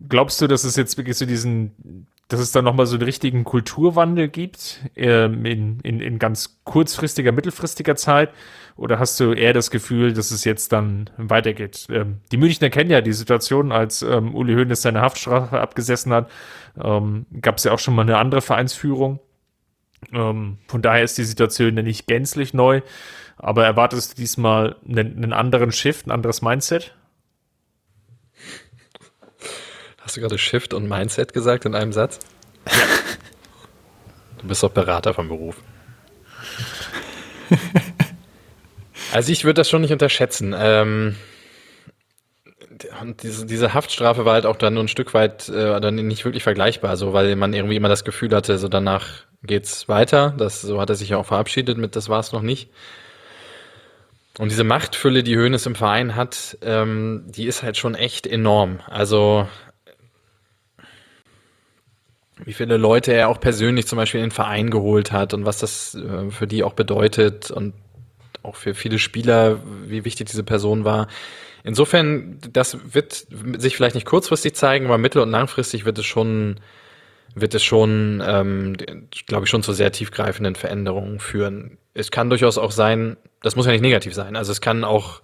glaubst 0.10 0.42
du, 0.42 0.48
dass 0.48 0.64
es 0.64 0.76
jetzt 0.76 0.98
wirklich 0.98 1.18
so 1.18 1.26
diesen, 1.26 2.08
dass 2.28 2.40
es 2.40 2.52
da 2.52 2.62
nochmal 2.62 2.86
so 2.86 2.96
einen 2.96 3.04
richtigen 3.04 3.44
Kulturwandel 3.44 4.28
gibt, 4.28 4.80
ähm, 4.96 5.46
in, 5.46 5.80
in, 5.82 6.00
in 6.00 6.20
ganz 6.20 6.62
kurzfristiger, 6.64 7.32
mittelfristiger 7.32 7.96
Zeit? 7.96 8.32
Oder 8.78 9.00
hast 9.00 9.20
du 9.20 9.34
eher 9.34 9.54
das 9.54 9.70
Gefühl, 9.70 10.14
dass 10.14 10.32
es 10.32 10.44
jetzt 10.44 10.72
dann 10.72 11.10
weitergeht? 11.18 11.88
Ähm, 11.92 12.22
die 12.32 12.38
Münchner 12.38 12.70
kennen 12.70 12.90
ja 12.90 13.02
die 13.02 13.14
Situation, 13.14 13.72
als 13.72 14.02
ähm, 14.02 14.34
Uli 14.34 14.56
Hoeneß 14.56 14.82
seine 14.82 15.02
Haftstrafe 15.02 15.60
abgesessen 15.60 16.14
hat, 16.14 16.32
ähm, 16.82 17.26
gab 17.42 17.58
es 17.58 17.66
ja 17.66 17.74
auch 17.74 17.80
schon 17.80 17.96
mal 17.96 18.04
eine 18.04 18.18
andere 18.18 18.42
Vereinsführung. 18.42 19.20
Ähm, 20.14 20.58
von 20.68 20.82
daher 20.82 21.04
ist 21.04 21.18
die 21.18 21.24
Situation 21.24 21.76
ja 21.76 21.84
nicht 21.84 22.08
gänzlich 22.08 22.54
neu. 22.54 22.82
Aber 23.38 23.66
erwartest 23.66 24.12
du 24.12 24.16
diesmal 24.22 24.76
einen, 24.88 25.18
einen 25.18 25.34
anderen 25.34 25.72
Shift, 25.72 26.08
ein 26.08 26.12
anderes 26.12 26.42
Mindset? 26.42 26.96
Hast 30.00 30.18
du 30.18 30.22
gerade 30.22 30.38
Shift 30.38 30.74
und 30.74 30.88
Mindset 30.88 31.34
gesagt 31.34 31.66
in 31.66 31.76
einem 31.76 31.94
Satz? 31.94 32.20
Du 34.38 34.48
bist 34.48 34.64
doch 34.64 34.72
Berater 34.72 35.14
vom 35.14 35.28
Beruf. 35.28 35.62
Also 39.12 39.32
ich 39.32 39.44
würde 39.44 39.56
das 39.56 39.70
schon 39.70 39.82
nicht 39.82 39.92
unterschätzen. 39.92 40.56
Ähm, 40.58 41.18
und 43.02 43.24
diese, 43.24 43.46
diese 43.46 43.74
Haftstrafe 43.74 44.26
war 44.26 44.34
halt 44.34 44.46
auch 44.46 44.56
dann 44.56 44.74
nur 44.74 44.84
ein 44.84 44.88
Stück 44.88 45.14
weit 45.14 45.50
äh, 45.50 45.80
dann 45.80 45.96
nicht 45.96 46.24
wirklich 46.26 46.44
vergleichbar, 46.44 46.96
so 46.98 47.14
weil 47.14 47.36
man 47.36 47.54
irgendwie 47.54 47.76
immer 47.76 47.90
das 47.90 48.06
Gefühl 48.06 48.34
hatte, 48.34 48.58
so 48.58 48.70
danach 48.70 49.26
geht's 49.44 49.88
weiter. 49.90 50.34
Das, 50.38 50.62
so 50.62 50.80
hat 50.80 50.90
er 50.90 50.96
sich 50.96 51.10
ja 51.10 51.18
auch 51.18 51.26
verabschiedet 51.26 51.78
mit, 51.78 51.96
das 51.96 52.10
war 52.10 52.20
es 52.20 52.32
noch 52.32 52.42
nicht. 52.42 52.70
Und 54.40 54.50
diese 54.50 54.64
Machtfülle, 54.64 55.24
die 55.24 55.38
Hoeneß 55.38 55.66
im 55.66 55.76
Verein 55.76 56.16
hat, 56.16 56.58
ähm, 56.62 57.26
die 57.28 57.46
ist 57.46 57.64
halt 57.64 57.78
schon 57.78 57.96
echt 57.96 58.26
enorm. 58.26 58.80
Also 58.88 59.48
wie 62.44 62.54
viele 62.54 62.78
Leute 62.78 63.14
er 63.14 63.30
auch 63.30 63.40
persönlich 63.40 63.88
zum 63.88 63.98
Beispiel 63.98 64.20
in 64.20 64.28
den 64.28 64.32
Verein 64.32 64.70
geholt 64.70 65.12
hat 65.12 65.34
und 65.34 65.46
was 65.46 65.60
das 65.60 65.96
äh, 65.96 66.32
für 66.32 66.48
die 66.48 66.64
auch 66.64 66.74
bedeutet 66.74 67.52
und 67.52 67.74
auch 68.44 68.56
für 68.56 68.74
viele 68.74 68.98
Spieler, 68.98 69.60
wie 69.86 70.06
wichtig 70.06 70.28
diese 70.30 70.44
Person 70.44 70.84
war. 70.86 71.08
Insofern, 71.64 72.40
das 72.52 72.78
wird 72.94 73.28
sich 73.60 73.76
vielleicht 73.76 73.94
nicht 73.94 74.08
kurzfristig 74.08 74.56
zeigen, 74.56 74.86
aber 74.86 74.98
mittel- 74.98 75.22
und 75.22 75.30
langfristig 75.30 75.86
wird 75.86 76.00
es 76.00 76.06
schon, 76.06 76.60
wird 77.36 77.54
es 77.56 77.64
schon, 77.64 78.22
ähm, 78.26 78.76
glaube 79.28 79.46
ich, 79.46 79.50
schon 79.50 79.64
zu 79.64 79.74
sehr 79.74 79.92
tiefgreifenden 79.92 80.56
Veränderungen 80.56 81.20
führen. 81.20 81.78
Es 81.94 82.12
kann 82.12 82.30
durchaus 82.30 82.58
auch 82.58 82.72
sein, 82.72 83.18
das 83.42 83.56
muss 83.56 83.66
ja 83.66 83.72
nicht 83.72 83.82
negativ 83.82 84.14
sein. 84.14 84.36
Also 84.36 84.52
es 84.52 84.62
kann 84.62 84.84
auch 84.84 85.22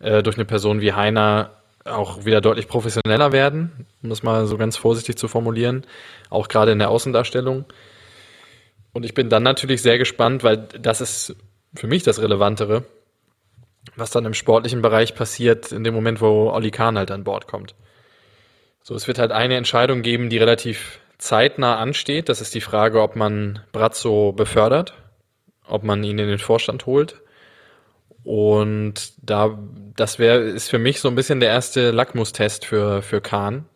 äh, 0.00 0.22
durch 0.22 0.36
eine 0.36 0.44
Person 0.44 0.80
wie 0.80 0.92
Heiner 0.92 1.52
auch 1.84 2.24
wieder 2.24 2.40
deutlich 2.40 2.68
professioneller 2.68 3.32
werden, 3.32 3.86
um 4.02 4.10
das 4.10 4.22
mal 4.22 4.46
so 4.46 4.56
ganz 4.58 4.76
vorsichtig 4.76 5.16
zu 5.16 5.28
formulieren, 5.28 5.84
auch 6.30 6.48
gerade 6.48 6.72
in 6.72 6.78
der 6.78 6.90
Außendarstellung. 6.90 7.64
Und 8.92 9.04
ich 9.04 9.14
bin 9.14 9.28
dann 9.28 9.42
natürlich 9.42 9.82
sehr 9.82 9.98
gespannt, 9.98 10.42
weil 10.42 10.56
das 10.56 11.00
ist 11.00 11.36
für 11.74 11.86
mich 11.86 12.02
das 12.02 12.20
Relevantere, 12.20 12.84
was 13.94 14.10
dann 14.10 14.24
im 14.24 14.34
sportlichen 14.34 14.82
Bereich 14.82 15.14
passiert, 15.14 15.70
in 15.70 15.84
dem 15.84 15.94
Moment, 15.94 16.20
wo 16.20 16.50
Olli 16.50 16.70
Kahn 16.70 16.98
halt 16.98 17.10
an 17.10 17.24
Bord 17.24 17.46
kommt. 17.46 17.74
So, 18.82 18.94
es 18.94 19.06
wird 19.06 19.18
halt 19.18 19.32
eine 19.32 19.56
Entscheidung 19.56 20.02
geben, 20.02 20.30
die 20.30 20.38
relativ 20.38 21.00
zeitnah 21.18 21.78
ansteht. 21.78 22.28
Das 22.28 22.40
ist 22.40 22.54
die 22.54 22.60
Frage, 22.60 23.02
ob 23.02 23.16
man 23.16 23.60
Brazzo 23.72 24.32
befördert, 24.32 24.94
ob 25.66 25.82
man 25.82 26.04
ihn 26.04 26.18
in 26.18 26.28
den 26.28 26.38
Vorstand 26.38 26.86
holt. 26.86 27.22
Und 28.26 29.12
da, 29.22 29.56
das 29.94 30.18
wäre, 30.18 30.40
ist 30.40 30.68
für 30.68 30.80
mich 30.80 31.00
so 31.00 31.08
ein 31.08 31.14
bisschen 31.14 31.38
der 31.38 31.50
erste 31.50 31.92
Lackmustest 31.92 32.64
für, 32.64 33.00
für 33.00 33.20
Kahn, 33.20 33.66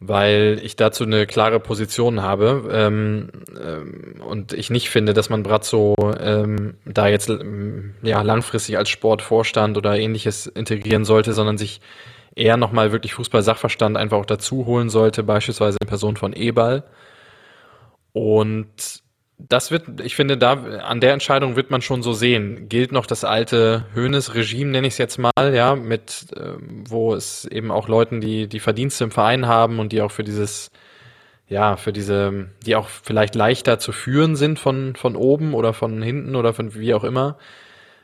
weil 0.00 0.58
ich 0.62 0.76
dazu 0.76 1.04
eine 1.04 1.26
klare 1.26 1.60
Position 1.60 2.22
habe 2.22 2.70
ähm, 2.72 3.28
ähm, 3.62 4.22
und 4.26 4.54
ich 4.54 4.70
nicht 4.70 4.88
finde, 4.88 5.12
dass 5.12 5.28
man 5.28 5.42
Brazzo 5.42 5.94
ähm, 6.18 6.78
da 6.86 7.06
jetzt 7.06 7.28
ähm, 7.28 7.94
ja 8.02 8.22
langfristig 8.22 8.78
als 8.78 8.88
Sportvorstand 8.88 9.76
oder 9.76 9.98
ähnliches 9.98 10.46
integrieren 10.46 11.04
sollte, 11.04 11.34
sondern 11.34 11.58
sich 11.58 11.82
eher 12.34 12.56
nochmal 12.56 12.92
wirklich 12.92 13.14
Fußball-Sachverstand 13.14 13.96
einfach 13.96 14.18
auch 14.18 14.26
dazu 14.26 14.66
holen 14.66 14.88
sollte, 14.88 15.22
beispielsweise 15.22 15.78
in 15.80 15.88
Person 15.88 16.16
von 16.16 16.32
Ebal. 16.32 16.84
Und 18.12 19.02
das 19.48 19.70
wird, 19.70 20.00
ich 20.00 20.14
finde, 20.14 20.36
da 20.36 20.52
an 20.52 21.00
der 21.00 21.12
Entscheidung 21.12 21.56
wird 21.56 21.70
man 21.70 21.82
schon 21.82 22.02
so 22.02 22.12
sehen. 22.12 22.68
Gilt 22.68 22.92
noch 22.92 23.06
das 23.06 23.24
alte 23.24 23.86
Höhnes-Regime, 23.94 24.70
nenne 24.70 24.86
ich 24.86 24.94
es 24.94 24.98
jetzt 24.98 25.18
mal, 25.18 25.32
ja, 25.54 25.74
mit, 25.74 26.26
äh, 26.36 26.54
wo 26.88 27.14
es 27.14 27.44
eben 27.46 27.70
auch 27.70 27.88
Leuten, 27.88 28.20
die 28.20 28.46
die 28.48 28.60
Verdienste 28.60 29.04
im 29.04 29.10
Verein 29.10 29.46
haben 29.46 29.78
und 29.78 29.92
die 29.92 30.02
auch 30.02 30.10
für 30.10 30.24
dieses, 30.24 30.70
ja, 31.48 31.76
für 31.76 31.92
diese, 31.92 32.50
die 32.64 32.76
auch 32.76 32.88
vielleicht 32.88 33.34
leichter 33.34 33.78
zu 33.78 33.92
führen 33.92 34.36
sind 34.36 34.58
von, 34.58 34.94
von 34.96 35.16
oben 35.16 35.54
oder 35.54 35.72
von 35.72 36.02
hinten 36.02 36.36
oder 36.36 36.54
von 36.54 36.74
wie 36.74 36.94
auch 36.94 37.04
immer, 37.04 37.36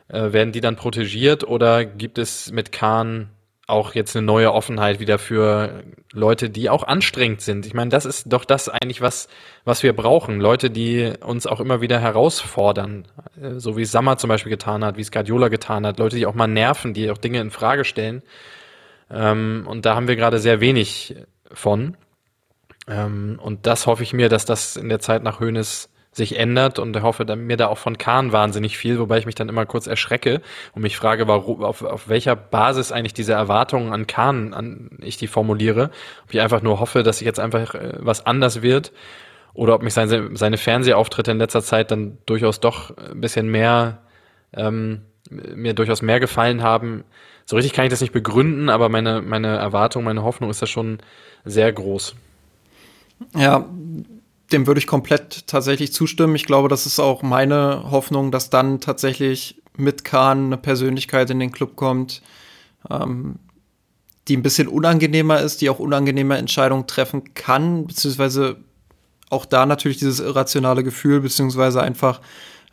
äh, 0.09 0.33
werden 0.33 0.53
die 0.53 0.61
dann 0.61 0.77
protegiert 0.77 1.45
oder 1.45 1.85
gibt 1.85 2.19
es 2.19 2.51
mit 2.51 2.73
Kahn 2.73 3.31
auch 3.69 3.95
jetzt 3.95 4.17
eine 4.17 4.25
neue 4.25 4.53
Offenheit 4.53 4.99
wieder 4.99 5.19
für 5.19 5.85
Leute, 6.13 6.49
die 6.49 6.71
auch 6.71 6.83
anstrengend 6.85 7.43
sind. 7.43 7.67
Ich 7.67 7.75
meine, 7.75 7.91
das 7.91 8.07
ist 8.07 8.33
doch 8.33 8.47
das 8.47 8.69
eigentlich, 8.69 9.03
was, 9.03 9.29
was 9.65 9.83
wir 9.83 9.95
brauchen. 9.95 10.41
Leute, 10.41 10.71
die 10.71 11.13
uns 11.21 11.47
auch 11.47 11.61
immer 11.61 11.83
wieder 11.83 12.01
herausfordern. 12.01 13.07
Äh, 13.41 13.61
so 13.61 13.77
wie 13.77 13.85
Sammer 13.85 14.17
zum 14.17 14.29
Beispiel 14.29 14.51
getan 14.51 14.85
hat, 14.85 14.97
wie 14.97 15.03
es 15.03 15.13
Guardiola 15.13 15.49
getan 15.49 15.87
hat. 15.87 15.99
Leute, 15.99 16.17
die 16.17 16.27
auch 16.27 16.35
mal 16.35 16.47
nerven, 16.47 16.95
die 16.95 17.11
auch 17.11 17.19
Dinge 17.19 17.41
in 17.41 17.51
Frage 17.51 17.85
stellen. 17.85 18.23
Ähm, 19.11 19.67
und 19.69 19.85
da 19.85 19.95
haben 19.95 20.09
wir 20.09 20.17
gerade 20.17 20.39
sehr 20.39 20.61
wenig 20.61 21.17
von. 21.53 21.97
Ähm, 22.89 23.39
und 23.43 23.67
das 23.67 23.87
hoffe 23.87 24.03
ich 24.03 24.15
mir, 24.15 24.31
dass 24.31 24.47
das 24.47 24.77
in 24.77 24.89
der 24.89 25.01
Zeit 25.01 25.23
nach 25.23 25.41
Höhnes 25.41 25.91
sich 26.19 26.39
ändert 26.39 26.79
und 26.79 27.01
hoffe 27.01 27.25
dann, 27.25 27.47
mir 27.47 27.57
da 27.57 27.69
auch 27.69 27.79
von 27.79 27.97
Kahn 27.97 28.33
wahnsinnig 28.33 28.77
viel, 28.77 28.99
wobei 28.99 29.17
ich 29.19 29.25
mich 29.25 29.35
dann 29.35 29.49
immer 29.49 29.65
kurz 29.65 29.87
erschrecke 29.87 30.43
und 30.75 30.83
mich 30.83 30.97
frage, 30.99 31.27
warum, 31.27 31.65
auf, 31.65 31.83
auf 31.83 32.09
welcher 32.11 32.37
Basis 32.37 32.93
eigentlich 32.93 33.15
diese 33.15 33.33
Erwartungen 33.33 33.93
an 33.93 34.07
Kahn, 34.07 34.53
an 34.53 34.91
ich 35.01 35.17
die 35.17 35.29
formuliere, 35.29 35.91
ob 36.25 36.35
ich 36.35 36.41
einfach 36.43 36.61
nur 36.61 36.81
hoffe, 36.81 37.03
dass 37.03 37.21
jetzt 37.21 37.41
einfach 37.41 37.75
äh, 37.75 37.95
was 37.99 38.27
anders 38.27 38.61
wird 38.61 38.93
oder 39.55 39.75
ob 39.75 39.83
mich 39.83 39.95
seine, 39.95 40.37
seine 40.37 40.59
Fernsehauftritte 40.59 41.31
in 41.31 41.39
letzter 41.39 41.63
Zeit 41.63 41.91
dann 41.91 42.19
durchaus 42.27 42.61
doch 42.61 42.95
ein 42.97 43.21
bisschen 43.21 43.49
mehr, 43.49 44.03
ähm, 44.53 45.03
mir 45.31 45.73
durchaus 45.73 46.03
mehr 46.03 46.21
gefallen 46.21 46.63
haben. 46.63 47.05
So 47.47 47.57
richtig 47.57 47.73
kann 47.73 47.87
ich 47.87 47.91
das 47.91 48.01
nicht 48.01 48.13
begründen, 48.13 48.69
aber 48.69 48.89
meine, 48.89 49.23
meine 49.23 49.57
Erwartung, 49.57 50.05
meine 50.05 50.23
Hoffnung 50.23 50.51
ist 50.51 50.61
da 50.61 50.67
schon 50.67 50.99
sehr 51.45 51.73
groß. 51.73 52.15
Ja, 53.35 53.67
dem 54.53 54.67
würde 54.67 54.79
ich 54.79 54.87
komplett 54.87 55.47
tatsächlich 55.47 55.93
zustimmen. 55.93 56.35
Ich 56.35 56.45
glaube, 56.45 56.69
das 56.69 56.87
ist 56.87 57.01
auch 57.01 57.23
meine 57.23 57.91
Hoffnung, 57.91 58.31
dass 58.31 58.51
dann 58.51 58.81
tatsächlich 58.81 59.63
mit 59.77 60.05
Kahn 60.05 60.47
eine 60.47 60.57
Persönlichkeit 60.57 61.31
in 61.31 61.39
den 61.39 61.53
Club 61.53 61.77
kommt, 61.77 62.23
ähm, 62.91 63.37
die 64.27 64.37
ein 64.37 64.43
bisschen 64.43 64.69
unangenehmer 64.69 65.41
ist, 65.41 65.61
die 65.61 65.71
auch 65.71 65.79
unangenehme 65.79 66.37
Entscheidungen 66.37 66.87
treffen 66.87 67.35
kann, 67.35 67.87
beziehungsweise 67.87 68.57
auch 69.31 69.45
da 69.45 69.67
natürlich 69.67 69.99
dieses 69.99 70.21
irrationale 70.21 70.83
Gefühl, 70.83 71.21
beziehungsweise 71.21 71.83
einfach 71.83 72.21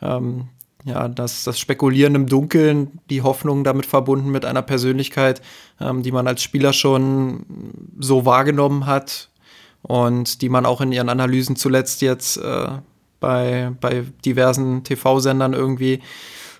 ähm, 0.00 0.48
ja, 0.84 1.08
das, 1.08 1.44
das 1.44 1.58
Spekulieren 1.58 2.14
im 2.14 2.26
Dunkeln, 2.26 3.00
die 3.10 3.22
Hoffnung 3.22 3.64
damit 3.64 3.86
verbunden 3.86 4.30
mit 4.30 4.44
einer 4.44 4.62
Persönlichkeit, 4.62 5.42
ähm, 5.80 6.02
die 6.02 6.12
man 6.12 6.26
als 6.26 6.42
Spieler 6.42 6.72
schon 6.72 7.44
so 7.98 8.24
wahrgenommen 8.24 8.86
hat, 8.86 9.30
und 9.86 10.42
die 10.42 10.48
man 10.48 10.66
auch 10.66 10.80
in 10.80 10.92
ihren 10.92 11.08
Analysen 11.08 11.56
zuletzt 11.56 12.02
jetzt 12.02 12.36
äh, 12.38 12.68
bei, 13.20 13.72
bei 13.80 14.04
diversen 14.24 14.84
TV-Sendern 14.84 15.52
irgendwie 15.52 16.02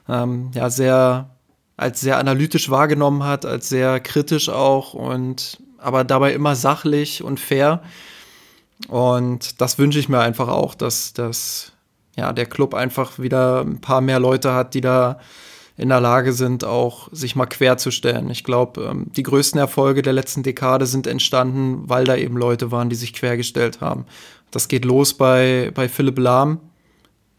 ähm, 0.09 0.51
ja 0.55 0.71
sehr 0.71 1.31
als 1.77 2.01
sehr 2.01 2.19
analytisch 2.19 2.71
wahrgenommen 2.71 3.25
hat, 3.25 3.45
als 3.45 3.69
sehr 3.69 4.01
kritisch 4.01 4.49
auch 4.49 4.95
und 4.95 5.59
aber 5.79 6.05
dabei 6.05 6.33
immer 6.33 6.57
sachlich 6.57 7.23
und 7.23 7.39
fair. 7.39 7.83
Und 8.89 9.61
das 9.61 9.79
wünsche 9.79 9.99
ich 9.99 10.09
mir 10.09 10.21
einfach 10.21 10.49
auch, 10.49 10.75
dass, 10.75 11.13
dass 11.13 11.73
ja, 12.17 12.33
der 12.33 12.47
Club 12.47 12.75
einfach 12.75 13.19
wieder 13.19 13.61
ein 13.61 13.81
paar 13.81 14.01
mehr 14.01 14.19
Leute 14.19 14.55
hat, 14.55 14.75
die 14.75 14.81
da 14.81 15.21
in 15.77 15.91
der 15.91 16.01
Lage 16.01 16.33
sind, 16.33 16.65
auch 16.65 17.09
sich 17.13 17.37
mal 17.37 17.47
querzustellen. 17.47 18.31
Ich 18.31 18.45
glaube, 18.45 18.83
ähm, 18.83 19.07
die 19.15 19.23
größten 19.23 19.61
Erfolge 19.61 20.03
der 20.03 20.13
letzten 20.13 20.43
Dekade 20.43 20.87
sind 20.87 21.07
entstanden, 21.07 21.83
weil 21.87 22.05
da 22.05 22.17
eben 22.17 22.37
Leute 22.37 22.71
waren, 22.71 22.89
die 22.89 22.97
sich 22.97 23.13
quergestellt 23.13 23.81
haben. 23.81 24.07
Das 24.51 24.69
geht 24.69 24.85
los 24.85 25.15
bei, 25.15 25.71
bei 25.75 25.89
Philipp 25.89 26.19
Lahm, 26.19 26.61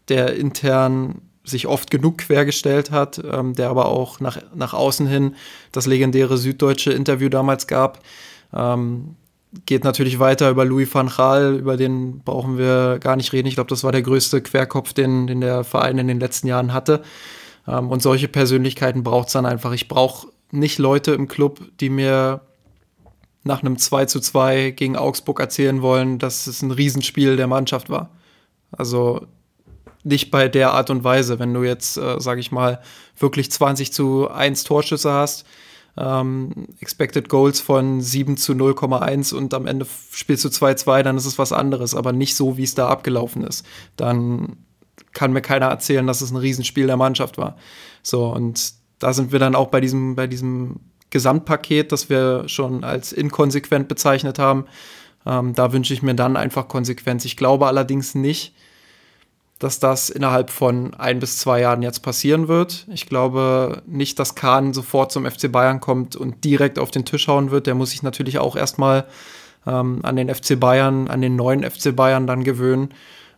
der 0.08 0.36
intern 0.36 1.22
sich 1.42 1.66
oft 1.66 1.90
genug 1.90 2.18
quergestellt 2.18 2.90
hat, 2.90 3.20
ähm, 3.30 3.54
der 3.54 3.70
aber 3.70 3.86
auch 3.86 4.20
nach, 4.20 4.38
nach 4.54 4.74
außen 4.74 5.06
hin 5.06 5.34
das 5.72 5.86
legendäre 5.86 6.36
süddeutsche 6.36 6.92
Interview 6.92 7.28
damals 7.28 7.66
gab. 7.66 8.00
Ähm, 8.54 9.16
geht 9.66 9.82
natürlich 9.82 10.18
weiter 10.18 10.50
über 10.50 10.64
Louis 10.64 10.92
van 10.92 11.08
Gaal, 11.08 11.56
über 11.56 11.76
den 11.76 12.20
brauchen 12.20 12.58
wir 12.58 12.98
gar 13.00 13.16
nicht 13.16 13.32
reden. 13.32 13.48
Ich 13.48 13.54
glaube, 13.54 13.70
das 13.70 13.82
war 13.82 13.92
der 13.92 14.02
größte 14.02 14.42
Querkopf, 14.42 14.92
den, 14.92 15.26
den 15.26 15.40
der 15.40 15.64
Verein 15.64 15.98
in 15.98 16.06
den 16.06 16.20
letzten 16.20 16.46
Jahren 16.46 16.72
hatte. 16.72 17.02
Ähm, 17.68 17.90
und 17.90 18.02
solche 18.02 18.28
Persönlichkeiten 18.28 19.02
braucht 19.02 19.28
es 19.28 19.34
dann 19.34 19.46
einfach. 19.46 19.72
Ich 19.72 19.88
brauche 19.88 20.28
nicht 20.50 20.78
Leute 20.78 21.12
im 21.12 21.28
Club, 21.28 21.60
die 21.80 21.90
mir 21.90 22.40
nach 23.44 23.62
einem 23.62 23.78
2 23.78 24.06
zu 24.06 24.20
2 24.20 24.70
gegen 24.70 24.96
Augsburg 24.96 25.40
erzählen 25.40 25.82
wollen, 25.82 26.18
dass 26.18 26.46
es 26.46 26.62
ein 26.62 26.70
Riesenspiel 26.70 27.36
der 27.36 27.46
Mannschaft 27.46 27.90
war. 27.90 28.10
Also 28.72 29.26
nicht 30.04 30.30
bei 30.30 30.48
der 30.48 30.72
Art 30.72 30.90
und 30.90 31.04
Weise, 31.04 31.38
wenn 31.38 31.52
du 31.52 31.62
jetzt, 31.62 31.96
äh, 31.96 32.20
sage 32.20 32.40
ich 32.40 32.52
mal, 32.52 32.80
wirklich 33.18 33.50
20 33.50 33.92
zu 33.92 34.30
1 34.30 34.64
Torschüsse 34.64 35.12
hast, 35.12 35.44
ähm, 35.96 36.68
Expected 36.80 37.28
Goals 37.28 37.60
von 37.60 38.00
7 38.00 38.36
zu 38.36 38.52
0,1 38.52 39.34
und 39.34 39.52
am 39.54 39.66
Ende 39.66 39.86
spielst 40.12 40.44
du 40.44 40.48
2-2, 40.48 41.02
dann 41.02 41.16
ist 41.16 41.26
es 41.26 41.38
was 41.38 41.52
anderes, 41.52 41.94
aber 41.94 42.12
nicht 42.12 42.36
so, 42.36 42.56
wie 42.56 42.62
es 42.62 42.74
da 42.74 42.88
abgelaufen 42.88 43.42
ist. 43.44 43.66
Dann 43.96 44.58
kann 45.18 45.32
mir 45.32 45.42
keiner 45.42 45.66
erzählen, 45.66 46.06
dass 46.06 46.20
es 46.20 46.30
ein 46.30 46.36
Riesenspiel 46.36 46.86
der 46.86 46.96
Mannschaft 46.96 47.38
war. 47.38 47.56
So, 48.04 48.26
und 48.28 48.72
da 49.00 49.12
sind 49.12 49.32
wir 49.32 49.40
dann 49.40 49.56
auch 49.56 49.66
bei 49.66 49.80
diesem, 49.80 50.14
bei 50.14 50.28
diesem 50.28 50.76
Gesamtpaket, 51.10 51.90
das 51.90 52.08
wir 52.08 52.48
schon 52.48 52.84
als 52.84 53.12
inkonsequent 53.12 53.88
bezeichnet 53.88 54.38
haben. 54.38 54.66
Ähm, 55.26 55.54
da 55.56 55.72
wünsche 55.72 55.92
ich 55.92 56.04
mir 56.04 56.14
dann 56.14 56.36
einfach 56.36 56.68
Konsequenz. 56.68 57.24
Ich 57.24 57.36
glaube 57.36 57.66
allerdings 57.66 58.14
nicht, 58.14 58.54
dass 59.58 59.80
das 59.80 60.08
innerhalb 60.08 60.50
von 60.50 60.94
ein 60.94 61.18
bis 61.18 61.38
zwei 61.38 61.62
Jahren 61.62 61.82
jetzt 61.82 62.04
passieren 62.04 62.46
wird. 62.46 62.86
Ich 62.88 63.06
glaube 63.06 63.82
nicht, 63.86 64.20
dass 64.20 64.36
Kahn 64.36 64.72
sofort 64.72 65.10
zum 65.10 65.28
FC 65.28 65.50
Bayern 65.50 65.80
kommt 65.80 66.14
und 66.14 66.44
direkt 66.44 66.78
auf 66.78 66.92
den 66.92 67.04
Tisch 67.04 67.26
hauen 67.26 67.50
wird. 67.50 67.66
Der 67.66 67.74
muss 67.74 67.90
sich 67.90 68.04
natürlich 68.04 68.38
auch 68.38 68.54
erstmal 68.54 69.06
ähm, 69.66 69.98
an 70.04 70.14
den 70.14 70.32
FC 70.32 70.60
Bayern, 70.60 71.08
an 71.08 71.22
den 71.22 71.34
neuen 71.34 71.68
FC 71.68 71.96
Bayern 71.96 72.28
dann 72.28 72.44
gewöhnen. 72.44 72.94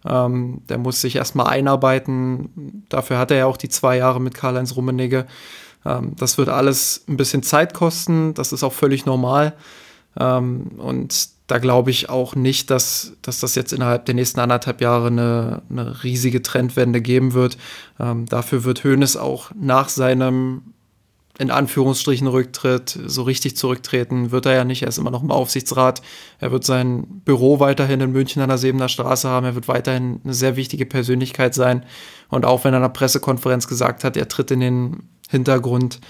Ähm, 0.07 0.63
der 0.69 0.79
muss 0.79 1.01
sich 1.01 1.17
erstmal 1.17 1.49
einarbeiten. 1.49 2.85
Dafür 2.89 3.19
hat 3.19 3.31
er 3.31 3.39
ja 3.39 3.47
auch 3.47 3.57
die 3.57 3.69
zwei 3.69 3.97
Jahre 3.99 4.21
mit 4.21 4.35
Karl-Heinz 4.35 4.77
Rummenigge. 4.77 5.27
Ähm, 5.85 6.15
das 6.17 6.39
wird 6.39 6.49
alles 6.49 7.05
ein 7.09 7.17
bisschen 7.17 7.43
Zeit 7.43 7.75
kosten. 7.75 8.35
Das 8.35 8.53
ist 8.53 8.63
auch 8.63 8.73
völlig 8.73 9.07
normal. 9.07 9.55
Ähm, 10.19 10.73
und 10.79 11.29
da 11.47 11.59
glaube 11.59 11.91
ich 11.91 12.09
auch 12.09 12.35
nicht, 12.35 12.71
dass, 12.71 13.13
dass 13.23 13.41
das 13.41 13.55
jetzt 13.57 13.73
innerhalb 13.73 14.05
der 14.05 14.15
nächsten 14.15 14.41
anderthalb 14.41 14.81
Jahre 14.81 15.09
eine, 15.09 15.63
eine 15.69 16.05
riesige 16.05 16.43
Trendwende 16.43 17.01
geben 17.01 17.33
wird. 17.33 17.59
Ähm, 17.99 18.27
dafür 18.27 18.65
wird 18.65 18.85
Hoeneß 18.85 19.17
auch 19.17 19.51
nach 19.61 19.89
seinem 19.89 20.63
in 21.41 21.51
Anführungsstrichen 21.51 22.27
Rücktritt, 22.27 22.99
so 23.07 23.23
richtig 23.23 23.57
zurücktreten 23.57 24.31
wird 24.31 24.45
er 24.45 24.57
ja 24.57 24.65
nicht. 24.65 24.83
Er 24.83 24.89
ist 24.89 24.99
immer 24.99 25.11
noch 25.11 25.23
im 25.23 25.31
Aufsichtsrat. 25.31 26.03
Er 26.39 26.53
wird 26.53 26.65
sein 26.65 27.23
Büro 27.25 27.61
weiterhin 27.61 28.03
in 28.03 28.13
München 28.13 28.43
an 28.43 28.51
der 28.51 28.59
Sebener 28.59 28.91
Straße 28.91 29.27
haben. 29.27 29.47
Er 29.47 29.55
wird 29.55 29.67
weiterhin 29.67 30.21
eine 30.23 30.35
sehr 30.35 30.57
wichtige 30.57 30.85
Persönlichkeit 30.85 31.55
sein. 31.55 31.87
Und 32.29 32.45
auch 32.45 32.65
wenn 32.65 32.75
er 32.75 32.77
in 32.77 32.85
einer 32.85 32.93
Pressekonferenz 32.93 33.69
gesagt 33.69 34.05
hat, 34.05 34.19
er 34.19 34.29
tritt 34.29 34.51
in 34.51 34.61
den 34.61 35.09
Hintergrund, 35.31 36.01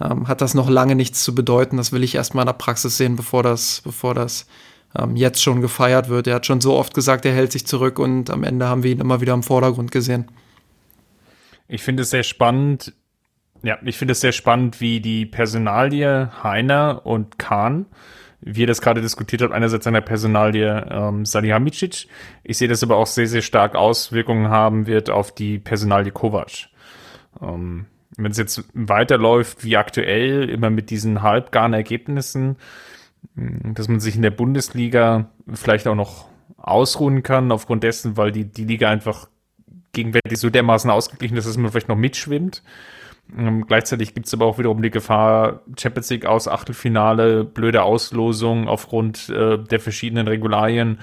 ähm, 0.00 0.28
hat 0.28 0.40
das 0.40 0.54
noch 0.54 0.70
lange 0.70 0.94
nichts 0.94 1.24
zu 1.24 1.34
bedeuten. 1.34 1.76
Das 1.76 1.90
will 1.90 2.04
ich 2.04 2.14
erstmal 2.14 2.44
in 2.44 2.46
der 2.46 2.52
Praxis 2.52 2.96
sehen, 2.96 3.16
bevor 3.16 3.42
das, 3.42 3.80
bevor 3.82 4.14
das 4.14 4.46
ähm, 4.96 5.16
jetzt 5.16 5.42
schon 5.42 5.62
gefeiert 5.62 6.08
wird. 6.08 6.28
Er 6.28 6.36
hat 6.36 6.46
schon 6.46 6.60
so 6.60 6.74
oft 6.74 6.94
gesagt, 6.94 7.24
er 7.24 7.32
hält 7.32 7.50
sich 7.50 7.66
zurück 7.66 7.98
und 7.98 8.30
am 8.30 8.44
Ende 8.44 8.68
haben 8.68 8.84
wir 8.84 8.92
ihn 8.92 9.00
immer 9.00 9.20
wieder 9.20 9.34
im 9.34 9.42
Vordergrund 9.42 9.90
gesehen. 9.90 10.28
Ich 11.66 11.82
finde 11.82 12.04
es 12.04 12.10
sehr 12.10 12.22
spannend, 12.22 12.92
ja, 13.62 13.78
ich 13.84 13.98
finde 13.98 14.12
es 14.12 14.20
sehr 14.20 14.32
spannend, 14.32 14.80
wie 14.80 15.00
die 15.00 15.26
Personalie 15.26 16.30
Heiner 16.42 17.02
und 17.04 17.38
Kahn, 17.38 17.86
wie 18.40 18.62
ihr 18.62 18.66
das 18.66 18.80
gerade 18.80 19.02
diskutiert 19.02 19.42
habt, 19.42 19.52
einerseits 19.52 19.86
an 19.86 19.94
der 19.94 20.00
Personalie 20.00 20.86
ähm, 20.90 21.26
Salihamidzic. 21.26 22.06
Ich 22.42 22.58
sehe 22.58 22.68
das 22.68 22.82
aber 22.82 22.96
auch 22.96 23.06
sehr, 23.06 23.26
sehr 23.26 23.42
stark 23.42 23.74
Auswirkungen 23.74 24.48
haben 24.48 24.86
wird 24.86 25.10
auf 25.10 25.34
die 25.34 25.58
Personalie 25.58 26.12
Kovac. 26.12 26.68
Ähm, 27.42 27.86
wenn 28.16 28.32
es 28.32 28.38
jetzt 28.38 28.64
weiterläuft 28.74 29.64
wie 29.64 29.76
aktuell, 29.76 30.48
immer 30.48 30.70
mit 30.70 30.90
diesen 30.90 31.22
halbgaren 31.22 31.74
Ergebnissen, 31.74 32.56
hm, 33.36 33.74
dass 33.74 33.88
man 33.88 34.00
sich 34.00 34.16
in 34.16 34.22
der 34.22 34.30
Bundesliga 34.30 35.30
vielleicht 35.52 35.86
auch 35.86 35.94
noch 35.94 36.28
ausruhen 36.56 37.22
kann, 37.22 37.52
aufgrund 37.52 37.84
dessen, 37.84 38.16
weil 38.16 38.32
die, 38.32 38.44
die 38.44 38.64
Liga 38.64 38.90
einfach 38.90 39.28
gegenwärtig 39.92 40.38
so 40.38 40.50
dermaßen 40.50 40.90
ausgeglichen 40.90 41.36
ist, 41.36 41.48
dass 41.48 41.56
man 41.56 41.70
vielleicht 41.70 41.88
noch 41.88 41.96
mitschwimmt. 41.96 42.62
Ähm, 43.36 43.66
gleichzeitig 43.66 44.14
gibt 44.14 44.26
es 44.26 44.34
aber 44.34 44.46
auch 44.46 44.58
wiederum 44.58 44.82
die 44.82 44.90
Gefahr, 44.90 45.62
Champions 45.78 46.10
League 46.10 46.26
aus 46.26 46.48
Achtelfinale, 46.48 47.44
blöde 47.44 47.82
Auslosung 47.82 48.68
aufgrund 48.68 49.28
äh, 49.28 49.58
der 49.58 49.80
verschiedenen 49.80 50.28
Regularien, 50.28 51.00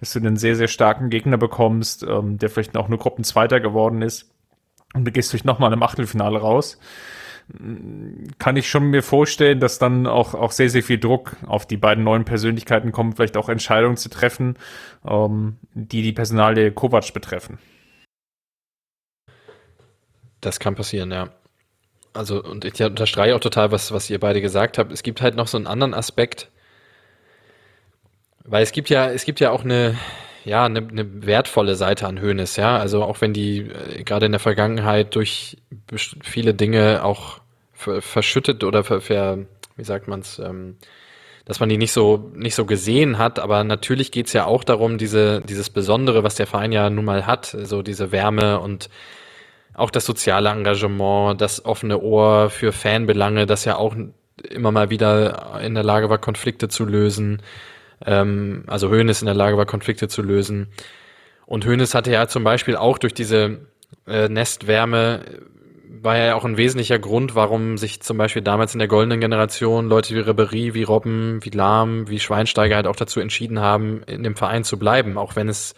dass 0.00 0.12
du 0.12 0.18
einen 0.18 0.36
sehr, 0.36 0.56
sehr 0.56 0.68
starken 0.68 1.10
Gegner 1.10 1.38
bekommst, 1.38 2.02
ähm, 2.02 2.38
der 2.38 2.50
vielleicht 2.50 2.76
auch 2.76 2.88
nur 2.88 2.98
Gruppenzweiter 2.98 3.60
geworden 3.60 4.02
ist. 4.02 4.34
Und 4.94 5.04
du 5.04 5.12
gehst 5.12 5.30
vielleicht 5.30 5.44
nochmal 5.44 5.72
im 5.72 5.82
Achtelfinale 5.82 6.38
raus. 6.38 6.78
Kann 8.38 8.56
ich 8.56 8.68
schon 8.68 8.90
mir 8.90 9.02
vorstellen, 9.02 9.58
dass 9.58 9.78
dann 9.78 10.06
auch, 10.06 10.34
auch 10.34 10.52
sehr, 10.52 10.70
sehr 10.70 10.84
viel 10.84 10.98
Druck 10.98 11.36
auf 11.46 11.66
die 11.66 11.76
beiden 11.76 12.04
neuen 12.04 12.24
Persönlichkeiten 12.24 12.92
kommt, 12.92 13.16
vielleicht 13.16 13.36
auch 13.36 13.48
Entscheidungen 13.48 13.96
zu 13.96 14.08
treffen, 14.08 14.56
ähm, 15.06 15.56
die 15.74 16.02
die 16.02 16.12
Personalie 16.12 16.70
Kovac 16.70 17.12
betreffen. 17.12 17.58
Das 20.40 20.60
kann 20.60 20.74
passieren, 20.74 21.10
ja. 21.10 21.28
Also, 22.12 22.42
und 22.42 22.64
ich 22.64 22.82
unterstreiche 22.82 23.36
auch 23.36 23.40
total, 23.40 23.70
was, 23.70 23.92
was 23.92 24.10
ihr 24.10 24.18
beide 24.18 24.40
gesagt 24.40 24.78
habt. 24.78 24.92
Es 24.92 25.02
gibt 25.02 25.22
halt 25.22 25.36
noch 25.36 25.46
so 25.46 25.56
einen 25.56 25.66
anderen 25.66 25.94
Aspekt, 25.94 26.48
weil 28.44 28.62
es 28.62 28.72
gibt 28.72 28.88
ja, 28.88 29.10
es 29.10 29.24
gibt 29.24 29.38
ja 29.38 29.50
auch 29.50 29.62
eine, 29.62 29.96
ja, 30.44 30.64
eine, 30.64 30.80
eine 30.80 31.26
wertvolle 31.26 31.76
Seite 31.76 32.06
an 32.06 32.20
Hönes, 32.20 32.56
ja. 32.56 32.78
Also 32.78 33.04
auch 33.04 33.20
wenn 33.20 33.32
die 33.32 33.60
äh, 33.60 34.02
gerade 34.02 34.26
in 34.26 34.32
der 34.32 34.40
Vergangenheit 34.40 35.14
durch 35.14 35.56
viele 36.22 36.54
Dinge 36.54 37.04
auch 37.04 37.40
verschüttet 37.74 38.64
oder 38.64 38.84
ver, 38.84 39.00
ver 39.00 39.38
wie 39.76 39.84
sagt 39.84 40.08
man's, 40.08 40.38
ähm, 40.38 40.76
dass 41.46 41.60
man 41.60 41.68
die 41.68 41.78
nicht 41.78 41.92
so 41.92 42.30
nicht 42.34 42.54
so 42.54 42.66
gesehen 42.66 43.18
hat, 43.18 43.38
aber 43.38 43.64
natürlich 43.64 44.12
geht's 44.12 44.32
ja 44.32 44.44
auch 44.44 44.64
darum, 44.64 44.98
diese 44.98 45.40
dieses 45.40 45.70
Besondere, 45.70 46.22
was 46.22 46.34
der 46.34 46.46
Verein 46.46 46.72
ja 46.72 46.90
nun 46.90 47.04
mal 47.04 47.26
hat, 47.26 47.46
so 47.46 47.82
diese 47.82 48.12
Wärme 48.12 48.60
und 48.60 48.90
auch 49.74 49.90
das 49.90 50.04
soziale 50.04 50.50
Engagement, 50.50 51.40
das 51.40 51.64
offene 51.64 52.00
Ohr 52.00 52.50
für 52.50 52.72
Fanbelange, 52.72 53.46
das 53.46 53.64
ja 53.64 53.76
auch 53.76 53.94
immer 54.48 54.72
mal 54.72 54.90
wieder 54.90 55.60
in 55.62 55.74
der 55.74 55.84
Lage 55.84 56.08
war, 56.10 56.18
Konflikte 56.18 56.68
zu 56.68 56.84
lösen. 56.84 57.42
Ähm, 58.04 58.64
also 58.66 58.90
Hoeneß 58.90 59.22
in 59.22 59.26
der 59.26 59.34
Lage 59.34 59.56
war, 59.56 59.66
Konflikte 59.66 60.08
zu 60.08 60.22
lösen. 60.22 60.68
Und 61.46 61.66
Hoeneß 61.66 61.94
hatte 61.94 62.12
ja 62.12 62.28
zum 62.28 62.44
Beispiel 62.44 62.76
auch 62.76 62.98
durch 62.98 63.14
diese 63.14 63.58
äh, 64.06 64.28
Nestwärme 64.28 65.24
war 66.02 66.16
ja 66.16 66.34
auch 66.34 66.44
ein 66.44 66.56
wesentlicher 66.56 66.98
Grund, 66.98 67.34
warum 67.34 67.76
sich 67.76 68.00
zum 68.00 68.16
Beispiel 68.16 68.42
damals 68.42 68.74
in 68.74 68.78
der 68.78 68.88
goldenen 68.88 69.20
Generation 69.20 69.88
Leute 69.88 70.14
wie 70.14 70.20
Ribery, 70.20 70.74
wie 70.74 70.82
Robben, 70.82 71.40
wie 71.42 71.50
Lahm, 71.50 72.08
wie 72.08 72.20
Schweinsteiger 72.20 72.76
halt 72.76 72.86
auch 72.86 72.96
dazu 72.96 73.20
entschieden 73.20 73.60
haben, 73.60 74.02
in 74.04 74.22
dem 74.22 74.36
Verein 74.36 74.64
zu 74.64 74.78
bleiben, 74.78 75.18
auch 75.18 75.36
wenn 75.36 75.48
es 75.48 75.74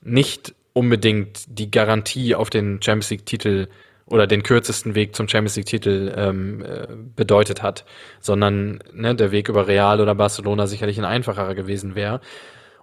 nicht 0.00 0.54
unbedingt 0.76 1.46
die 1.48 1.70
Garantie 1.70 2.34
auf 2.34 2.50
den 2.50 2.82
Champions 2.82 3.08
League-Titel 3.08 3.68
oder 4.04 4.26
den 4.26 4.42
kürzesten 4.42 4.94
Weg 4.94 5.16
zum 5.16 5.26
Champions 5.26 5.56
League-Titel 5.56 6.12
ähm, 6.14 6.62
äh, 6.62 6.86
bedeutet 7.16 7.62
hat, 7.62 7.86
sondern 8.20 8.80
ne, 8.92 9.14
der 9.14 9.32
Weg 9.32 9.48
über 9.48 9.68
Real 9.68 10.02
oder 10.02 10.14
Barcelona 10.14 10.66
sicherlich 10.66 10.98
ein 10.98 11.06
einfacherer 11.06 11.54
gewesen 11.54 11.94
wäre. 11.94 12.20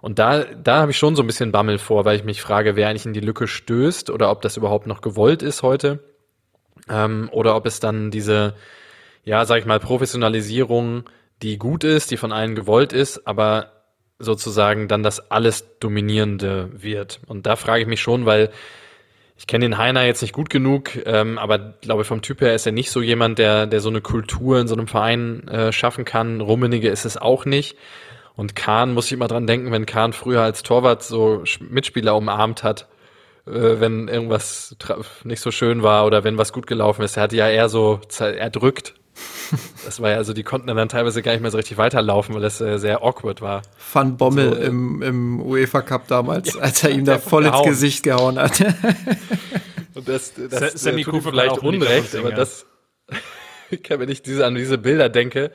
Und 0.00 0.18
da, 0.18 0.42
da 0.42 0.80
habe 0.80 0.90
ich 0.90 0.98
schon 0.98 1.14
so 1.14 1.22
ein 1.22 1.28
bisschen 1.28 1.52
Bammel 1.52 1.78
vor, 1.78 2.04
weil 2.04 2.16
ich 2.16 2.24
mich 2.24 2.42
frage, 2.42 2.74
wer 2.74 2.88
eigentlich 2.88 3.06
in 3.06 3.12
die 3.12 3.20
Lücke 3.20 3.46
stößt 3.46 4.10
oder 4.10 4.28
ob 4.32 4.42
das 4.42 4.56
überhaupt 4.56 4.88
noch 4.88 5.00
gewollt 5.00 5.44
ist 5.44 5.62
heute. 5.62 6.00
Ähm, 6.88 7.28
oder 7.30 7.54
ob 7.54 7.64
es 7.64 7.78
dann 7.78 8.10
diese, 8.10 8.56
ja, 9.22 9.44
sag 9.44 9.60
ich 9.60 9.66
mal, 9.66 9.78
Professionalisierung, 9.78 11.04
die 11.42 11.58
gut 11.58 11.84
ist, 11.84 12.10
die 12.10 12.16
von 12.16 12.32
allen 12.32 12.56
gewollt 12.56 12.92
ist, 12.92 13.24
aber 13.28 13.83
sozusagen 14.18 14.88
dann 14.88 15.02
das 15.02 15.30
alles 15.30 15.78
Dominierende 15.80 16.70
wird. 16.72 17.20
Und 17.26 17.46
da 17.46 17.56
frage 17.56 17.82
ich 17.82 17.88
mich 17.88 18.00
schon, 18.00 18.26
weil 18.26 18.50
ich 19.36 19.46
kenne 19.46 19.64
den 19.64 19.78
Heiner 19.78 20.04
jetzt 20.04 20.22
nicht 20.22 20.32
gut 20.32 20.48
genug, 20.48 20.96
ähm, 21.06 21.38
aber 21.38 21.58
glaube 21.80 22.04
vom 22.04 22.22
Typ 22.22 22.40
her 22.40 22.54
ist 22.54 22.66
er 22.66 22.72
nicht 22.72 22.90
so 22.90 23.02
jemand, 23.02 23.38
der, 23.38 23.66
der 23.66 23.80
so 23.80 23.88
eine 23.88 24.00
Kultur 24.00 24.60
in 24.60 24.68
so 24.68 24.74
einem 24.74 24.86
Verein 24.86 25.48
äh, 25.48 25.72
schaffen 25.72 26.04
kann. 26.04 26.40
Rummenige 26.40 26.88
ist 26.88 27.04
es 27.04 27.16
auch 27.16 27.44
nicht. 27.44 27.76
Und 28.36 28.56
Kahn 28.56 28.94
muss 28.94 29.06
ich 29.06 29.12
immer 29.12 29.28
dran 29.28 29.46
denken, 29.46 29.72
wenn 29.72 29.86
Kahn 29.86 30.12
früher 30.12 30.42
als 30.42 30.62
Torwart 30.62 31.02
so 31.02 31.42
Mitspieler 31.60 32.16
umarmt 32.16 32.62
hat, 32.62 32.88
äh, 33.46 33.50
wenn 33.50 34.08
irgendwas 34.08 34.76
nicht 35.24 35.40
so 35.40 35.50
schön 35.50 35.82
war 35.82 36.06
oder 36.06 36.22
wenn 36.22 36.38
was 36.38 36.52
gut 36.52 36.66
gelaufen 36.66 37.02
ist. 37.02 37.16
Er 37.16 37.24
hat 37.24 37.32
ja 37.32 37.48
eher 37.48 37.68
so 37.68 38.00
erdrückt 38.18 38.94
das 39.84 40.00
war 40.00 40.10
ja, 40.10 40.16
also 40.16 40.32
die 40.32 40.42
konnten 40.42 40.66
dann 40.66 40.88
teilweise 40.88 41.22
gar 41.22 41.32
nicht 41.32 41.42
mehr 41.42 41.50
so 41.50 41.56
richtig 41.56 41.76
weiterlaufen, 41.76 42.34
weil 42.34 42.42
das 42.42 42.60
äh, 42.60 42.78
sehr 42.78 43.02
awkward 43.02 43.40
war. 43.40 43.62
Van 43.92 44.16
Bommel 44.16 44.54
so, 44.54 44.60
äh, 44.60 44.66
im, 44.66 45.02
im 45.02 45.40
UEFA 45.40 45.82
Cup 45.82 46.08
damals, 46.08 46.54
ja, 46.54 46.60
als 46.60 46.82
er 46.82 46.90
ihm 46.90 47.04
da 47.04 47.18
voll 47.18 47.46
ins 47.46 47.62
Gesicht 47.62 48.02
gehauen 48.02 48.38
hat. 48.38 48.60
Und 49.94 50.08
das, 50.08 50.32
das 50.50 50.72
Sammy 50.74 51.02
äh, 51.02 51.04
tut 51.04 51.22
vielleicht 51.22 51.58
unrecht, 51.58 52.16
aber 52.16 52.32
das, 52.32 52.66
wenn 53.88 54.08
ich 54.08 54.22
diese, 54.22 54.44
an 54.44 54.56
diese 54.56 54.76
Bilder 54.76 55.08
denke, 55.08 55.52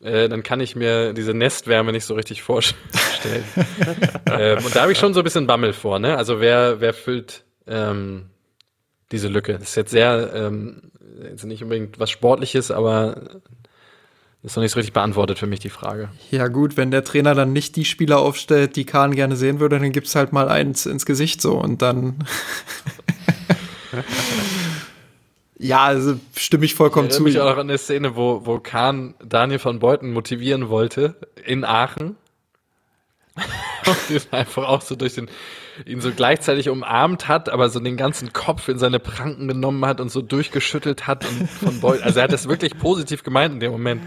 äh, 0.00 0.28
dann 0.28 0.42
kann 0.42 0.60
ich 0.60 0.76
mir 0.76 1.12
diese 1.12 1.34
Nestwärme 1.34 1.92
nicht 1.92 2.04
so 2.04 2.14
richtig 2.14 2.42
vorstellen. 2.42 2.76
ähm, 4.30 4.64
und 4.64 4.74
da 4.74 4.82
habe 4.82 4.92
ich 4.92 4.98
schon 4.98 5.14
so 5.14 5.20
ein 5.20 5.24
bisschen 5.24 5.46
Bammel 5.46 5.72
vor, 5.72 5.98
ne? 5.98 6.16
Also 6.16 6.40
wer, 6.40 6.80
wer 6.80 6.94
füllt 6.94 7.44
ähm, 7.66 8.30
diese 9.12 9.28
Lücke? 9.28 9.54
Das 9.58 9.70
ist 9.70 9.76
jetzt 9.76 9.90
sehr 9.90 10.32
ähm, 10.34 10.90
jetzt 11.22 11.44
nicht 11.44 11.62
unbedingt 11.62 11.98
was 11.98 12.10
Sportliches, 12.10 12.70
aber 12.70 13.40
ist 14.42 14.56
noch 14.56 14.62
nicht 14.62 14.72
so 14.72 14.78
richtig 14.78 14.92
beantwortet 14.92 15.38
für 15.40 15.46
mich 15.46 15.58
die 15.58 15.70
Frage. 15.70 16.08
Ja, 16.30 16.46
gut, 16.46 16.76
wenn 16.76 16.92
der 16.92 17.02
Trainer 17.02 17.34
dann 17.34 17.52
nicht 17.52 17.74
die 17.74 17.84
Spieler 17.84 18.20
aufstellt, 18.20 18.76
die 18.76 18.84
Kahn 18.84 19.14
gerne 19.14 19.34
sehen 19.34 19.58
würde, 19.58 19.78
dann 19.80 19.90
gibt 19.90 20.06
es 20.06 20.14
halt 20.14 20.32
mal 20.32 20.48
eins 20.48 20.86
ins 20.86 21.04
Gesicht 21.04 21.42
so 21.42 21.58
und 21.58 21.82
dann. 21.82 22.24
ja, 25.58 25.82
also 25.84 26.14
stimme 26.36 26.64
ich 26.64 26.76
vollkommen 26.76 27.08
ich 27.08 27.14
zu. 27.14 27.26
Ich 27.26 27.40
auch 27.40 27.50
noch 27.50 27.58
an 27.58 27.68
eine 27.68 27.78
Szene, 27.78 28.14
wo, 28.14 28.46
wo 28.46 28.60
Kahn 28.60 29.14
Daniel 29.24 29.58
von 29.58 29.80
Beuten 29.80 30.12
motivieren 30.12 30.68
wollte 30.68 31.16
in 31.44 31.64
Aachen. 31.64 32.16
und 33.86 34.32
einfach 34.32 34.68
auch 34.68 34.80
so 34.80 34.94
durch 34.94 35.14
den 35.14 35.28
ihn 35.84 36.00
so 36.00 36.10
gleichzeitig 36.10 36.68
umarmt 36.68 37.28
hat, 37.28 37.48
aber 37.48 37.68
so 37.68 37.80
den 37.80 37.96
ganzen 37.96 38.32
Kopf 38.32 38.68
in 38.68 38.78
seine 38.78 38.98
Pranken 38.98 39.48
genommen 39.48 39.84
hat 39.84 40.00
und 40.00 40.10
so 40.10 40.22
durchgeschüttelt 40.22 41.06
hat 41.06 41.26
und 41.26 41.48
von 41.48 41.80
Beuten, 41.80 42.02
also 42.02 42.18
er 42.18 42.24
hat 42.24 42.32
das 42.32 42.48
wirklich 42.48 42.78
positiv 42.78 43.22
gemeint 43.22 43.54
in 43.54 43.60
dem 43.60 43.72
Moment. 43.72 44.02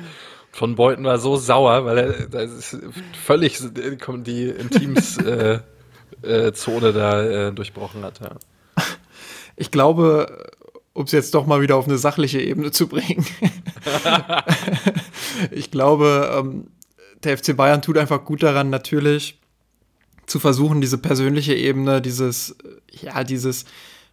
Von 0.52 0.76
Beuten 0.76 1.04
war 1.04 1.20
so 1.20 1.36
sauer, 1.36 1.86
weil 1.86 1.98
er 1.98 2.28
das 2.28 2.52
ist 2.52 2.78
völlig 3.24 3.60
die 3.60 4.48
Intims 4.48 5.18
äh, 5.18 5.60
äh, 6.24 6.52
Zone 6.54 6.92
da 6.92 7.24
äh, 7.24 7.52
durchbrochen 7.54 8.04
hat. 8.04 8.20
Ja. 8.20 8.32
Ich 9.56 9.72
glaube, 9.72 10.50
um 10.94 11.06
es 11.06 11.12
jetzt 11.12 11.36
doch 11.36 11.46
mal 11.46 11.62
wieder 11.62 11.76
auf 11.76 11.88
eine 11.88 11.98
sachliche 11.98 12.42
Ebene 12.42 12.72
zu 12.72 12.88
bringen. 12.88 13.26
ich 15.52 15.72
glaube, 15.72 16.30
ähm, 16.38 16.68
der 17.24 17.38
FC 17.38 17.56
Bayern 17.56 17.82
tut 17.82 17.98
einfach 17.98 18.26
gut 18.26 18.44
daran, 18.44 18.70
natürlich 18.70 19.39
zu 20.30 20.40
versuchen, 20.40 20.82
diese 20.82 20.98
persönliche 20.98 21.56
Ebene, 21.56 22.02
dieses, 22.02 22.56
ja, 23.02 23.24
dieses, 23.24 23.66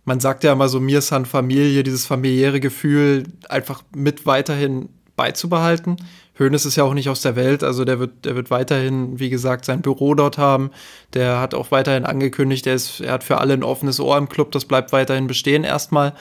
man 0.05 0.21
sagt 0.21 0.45
ja 0.45 0.53
immer 0.53 0.69
so, 0.69 0.81
mir 0.81 1.01
san 1.01 1.27
Familie, 1.27 1.83
dieses 1.83 2.07
familiäre 2.07 2.61
Gefühl 2.61 3.25
einfach 3.49 3.83
mit 3.95 4.27
weiterhin 4.27 4.89
beizubehalten. 5.17 5.97
Hönes 6.39 6.67
ist 6.67 6.77
ja 6.77 6.85
auch 6.85 6.93
nicht 6.93 7.09
aus 7.09 7.23
der 7.23 7.35
Welt, 7.35 7.65
also 7.65 7.85
der 7.85 7.99
wird, 7.99 8.25
der 8.27 8.37
wird 8.37 8.51
weiterhin, 8.51 9.19
wie 9.19 9.31
gesagt, 9.31 9.65
sein 9.65 9.81
Büro 9.81 10.15
dort 10.15 10.37
haben. 10.37 10.71
Der 11.15 11.41
hat 11.41 11.55
auch 11.55 11.71
weiterhin 11.71 12.05
angekündigt, 12.05 12.67
er, 12.67 12.75
ist, 12.75 13.01
er 13.01 13.13
hat 13.13 13.25
für 13.25 13.39
alle 13.39 13.55
ein 13.55 13.63
offenes 13.63 14.01
Ohr 14.01 14.19
im 14.19 14.29
Club, 14.29 14.53
das 14.53 14.67
bleibt 14.67 14.93
weiterhin 14.93 15.27
bestehen 15.27 15.65
erstmal. 15.65 16.13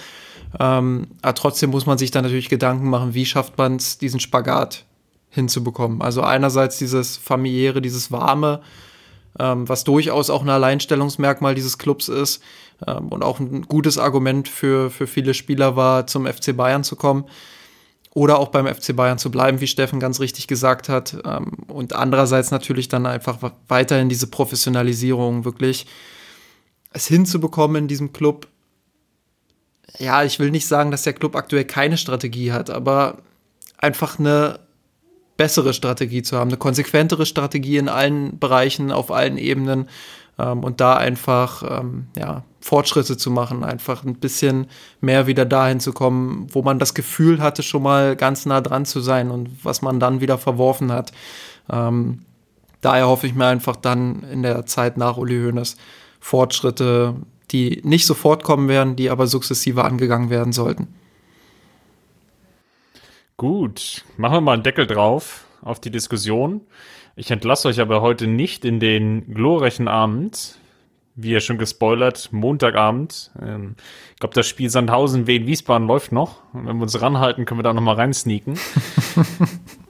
Ähm, 0.58 1.08
aber 1.22 1.36
trotzdem 1.36 1.72
muss 1.72 1.86
man 1.86 1.98
sich 1.98 2.12
dann 2.12 2.24
natürlich 2.24 2.48
Gedanken 2.48 2.90
machen, 2.90 3.14
wie 3.14 3.26
schafft 3.26 3.58
man 3.58 3.76
es, 3.76 3.98
diesen 3.98 4.22
Spagat 4.22 4.86
hinzubekommen. 5.30 6.02
Also 6.02 6.22
einerseits 6.22 6.78
dieses 6.78 7.18
familiäre, 7.18 7.82
dieses 7.82 8.10
warme, 8.10 8.62
ähm, 9.40 9.68
was 9.68 9.84
durchaus 9.84 10.30
auch 10.30 10.42
ein 10.42 10.50
Alleinstellungsmerkmal 10.50 11.56
dieses 11.56 11.78
Clubs 11.78 12.08
ist 12.08 12.42
ähm, 12.86 13.10
und 13.10 13.24
auch 13.24 13.40
ein 13.40 13.64
gutes 13.64 13.98
Argument 13.98 14.48
für, 14.48 14.90
für 14.90 15.08
viele 15.08 15.34
Spieler 15.34 15.76
war, 15.76 16.08
zum 16.08 16.26
FC 16.26 16.56
Bayern 16.56 16.84
zu 16.84 16.96
kommen. 16.96 17.26
oder 18.14 18.40
auch 18.40 18.48
beim 18.48 18.66
FC 18.66 18.96
Bayern 18.96 19.18
zu 19.18 19.30
bleiben, 19.30 19.60
wie 19.60 19.68
Steffen 19.68 20.00
ganz 20.00 20.22
richtig 20.22 20.48
gesagt 20.48 20.88
hat. 20.88 21.18
Ähm, 21.26 21.52
und 21.68 21.94
andererseits 21.94 22.50
natürlich 22.50 22.88
dann 22.88 23.06
einfach 23.06 23.40
weiterhin 23.68 24.08
diese 24.08 24.28
Professionalisierung 24.28 25.44
wirklich 25.44 25.86
es 26.94 27.08
hinzubekommen 27.08 27.84
in 27.84 27.88
diesem 27.90 28.14
Club. 28.14 28.48
Ja, 30.00 30.24
ich 30.24 30.40
will 30.40 30.50
nicht 30.50 30.66
sagen, 30.66 30.92
dass 30.92 31.04
der 31.04 31.14
Club 31.14 31.36
aktuell 31.36 31.66
keine 31.66 31.98
Strategie 31.98 32.54
hat, 32.54 32.70
aber 32.70 33.18
einfach 33.78 34.18
eine 34.18 34.65
bessere 35.38 35.74
Strategie 35.74 36.24
zu 36.24 36.38
haben, 36.38 36.50
eine 36.50 36.58
konsequentere 36.58 37.26
Strategie 37.26 37.78
in 37.78 37.90
allen 37.90 38.40
Bereichen, 38.40 38.92
auf 38.92 39.12
allen 39.12 39.38
Ebenen 39.38 39.90
ähm, 40.40 40.64
und 40.64 40.82
da 40.82 40.96
einfach 40.96 41.64
ähm, 41.80 42.08
ja, 42.18 42.44
Fortschritte 42.62 43.18
zu 43.18 43.32
machen, 43.32 43.64
einfach 43.64 44.04
ein 44.04 44.16
bisschen 44.16 44.68
mehr 45.02 45.28
wieder 45.28 45.46
dahin 45.46 45.80
zu 45.80 45.94
kommen, 45.94 46.48
wo 46.52 46.62
man 46.62 46.80
das 46.80 46.94
Gefühl 46.94 47.42
hatte, 47.42 47.64
schon 47.64 47.84
mal 47.84 48.16
ganz 48.16 48.46
nah 48.46 48.62
dran 48.62 48.86
zu 48.86 49.02
sein 49.02 49.30
und 49.32 49.50
was 49.64 49.82
man 49.82 50.00
dann 50.00 50.22
wieder 50.22 50.38
verworfen 50.38 50.92
hat. 50.92 51.12
Ähm, 51.70 52.22
daher 52.82 53.08
hoffe 53.08 53.28
ich 53.28 53.36
mir 53.36 53.48
einfach 53.48 53.76
dann 53.76 54.24
in 54.24 54.42
der 54.42 54.66
Zeit 54.66 54.98
nach 54.98 55.18
Uli 55.18 55.42
Hoeneß 55.42 55.78
Fortschritte, 56.20 57.16
die 57.52 57.82
nicht 57.84 58.06
sofort 58.06 58.44
kommen 58.44 58.68
werden, 58.68 58.96
die 58.96 59.10
aber 59.10 59.28
sukzessive 59.28 59.84
angegangen 59.84 60.30
werden 60.30 60.54
sollten. 60.54 60.88
Gut, 63.38 64.06
machen 64.16 64.36
wir 64.36 64.42
mal 64.42 64.54
einen 64.54 64.64
Deckel 64.64 64.88
drauf 64.88 65.46
auf 65.62 65.82
die 65.82 65.92
Diskussion. 65.92 66.62
Ich 67.18 67.32
entlasse 67.32 67.68
euch 67.68 67.82
aber 67.82 68.02
heute 68.02 68.28
nicht 68.28 68.64
in 68.64 68.80
den 68.80 69.34
glorreichen 69.34 69.90
Abend. 69.90 70.58
Wie 71.18 71.32
ja 71.32 71.42
schon 71.42 71.58
gespoilert, 71.58 72.30
Montagabend. 72.32 73.32
Ähm, 73.42 73.76
ich 74.14 74.20
glaube, 74.20 74.36
das 74.36 74.48
Spiel 74.48 74.70
Sandhausen 74.70 75.28
Wien 75.28 75.48
Wiesbaden 75.48 75.88
läuft 75.88 76.14
noch. 76.14 76.42
Und 76.54 76.66
wenn 76.66 76.78
wir 76.78 76.84
uns 76.84 77.02
ranhalten, 77.02 77.46
können 77.46 77.60
wir 77.60 77.64
da 77.64 77.74
noch 77.74 77.82
mal 77.82 77.96
reinsneaken. 77.96 78.58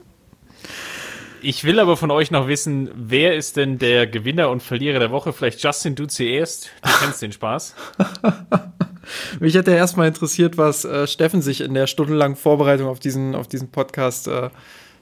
ich 1.42 1.62
will 1.62 1.78
aber 1.78 1.96
von 1.96 2.10
euch 2.10 2.32
noch 2.32 2.48
wissen, 2.48 2.90
wer 2.94 3.36
ist 3.36 3.56
denn 3.56 3.78
der 3.78 4.08
Gewinner 4.08 4.50
und 4.50 4.62
Verlierer 4.62 4.98
der 4.98 5.10
Woche? 5.10 5.32
Vielleicht 5.32 5.62
Justin, 5.62 5.94
du 5.94 6.06
zuerst. 6.06 6.70
Du 6.82 6.90
kennst 7.00 7.22
den 7.22 7.32
Spaß. 7.32 7.74
Mich 9.40 9.54
hätte 9.54 9.70
erstmal 9.72 10.08
interessiert, 10.08 10.58
was 10.58 10.84
äh, 10.84 11.06
Steffen 11.06 11.42
sich 11.42 11.60
in 11.60 11.74
der 11.74 11.86
stundenlangen 11.86 12.36
Vorbereitung 12.36 12.88
auf 12.88 13.00
diesen, 13.00 13.34
auf 13.34 13.48
diesen 13.48 13.70
Podcast 13.70 14.28
äh, 14.28 14.50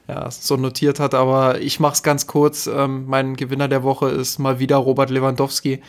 ja, 0.07 0.29
so 0.29 0.57
notiert 0.57 0.99
hat. 0.99 1.13
Aber 1.13 1.61
ich 1.61 1.79
mache 1.79 1.93
es 1.93 2.03
ganz 2.03 2.27
kurz. 2.27 2.67
Ähm, 2.67 3.05
mein 3.07 3.35
Gewinner 3.35 3.67
der 3.67 3.83
Woche 3.83 4.09
ist 4.09 4.39
mal 4.39 4.59
wieder 4.59 4.77
Robert 4.77 5.09
Lewandowski. 5.09 5.81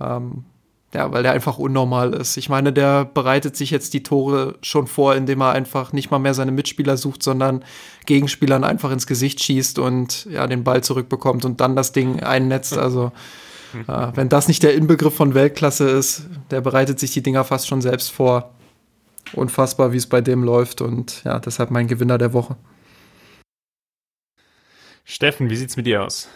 Ähm, 0.00 0.44
ja, 0.94 1.10
weil 1.10 1.24
der 1.24 1.32
einfach 1.32 1.58
unnormal 1.58 2.14
ist. 2.14 2.36
Ich 2.36 2.48
meine, 2.48 2.72
der 2.72 3.04
bereitet 3.04 3.56
sich 3.56 3.72
jetzt 3.72 3.94
die 3.94 4.04
Tore 4.04 4.54
schon 4.62 4.86
vor, 4.86 5.16
indem 5.16 5.40
er 5.40 5.50
einfach 5.50 5.92
nicht 5.92 6.12
mal 6.12 6.20
mehr 6.20 6.34
seine 6.34 6.52
Mitspieler 6.52 6.96
sucht, 6.96 7.22
sondern 7.24 7.64
Gegenspielern 8.06 8.62
einfach 8.62 8.92
ins 8.92 9.08
Gesicht 9.08 9.42
schießt 9.42 9.80
und 9.80 10.26
ja, 10.30 10.46
den 10.46 10.62
Ball 10.62 10.84
zurückbekommt 10.84 11.44
und 11.44 11.60
dann 11.60 11.74
das 11.74 11.90
Ding 11.90 12.22
einnetzt. 12.22 12.78
Also 12.78 13.10
äh, 13.74 14.12
wenn 14.14 14.28
das 14.28 14.48
nicht 14.48 14.62
der 14.62 14.74
Inbegriff 14.74 15.14
von 15.14 15.34
Weltklasse 15.34 15.88
ist, 15.88 16.28
der 16.50 16.60
bereitet 16.60 16.98
sich 16.98 17.12
die 17.12 17.22
Dinger 17.22 17.44
fast 17.44 17.66
schon 17.66 17.82
selbst 17.82 18.10
vor. 18.10 18.54
Unfassbar, 19.32 19.92
wie 19.92 19.96
es 19.96 20.06
bei 20.06 20.20
dem 20.20 20.44
läuft 20.44 20.80
und 20.80 21.24
ja, 21.24 21.38
deshalb 21.38 21.70
mein 21.70 21.88
Gewinner 21.88 22.18
der 22.18 22.32
Woche. 22.32 22.56
Steffen, 25.04 25.50
wie 25.50 25.56
sieht's 25.56 25.76
mit 25.76 25.86
dir 25.86 26.02
aus? 26.02 26.28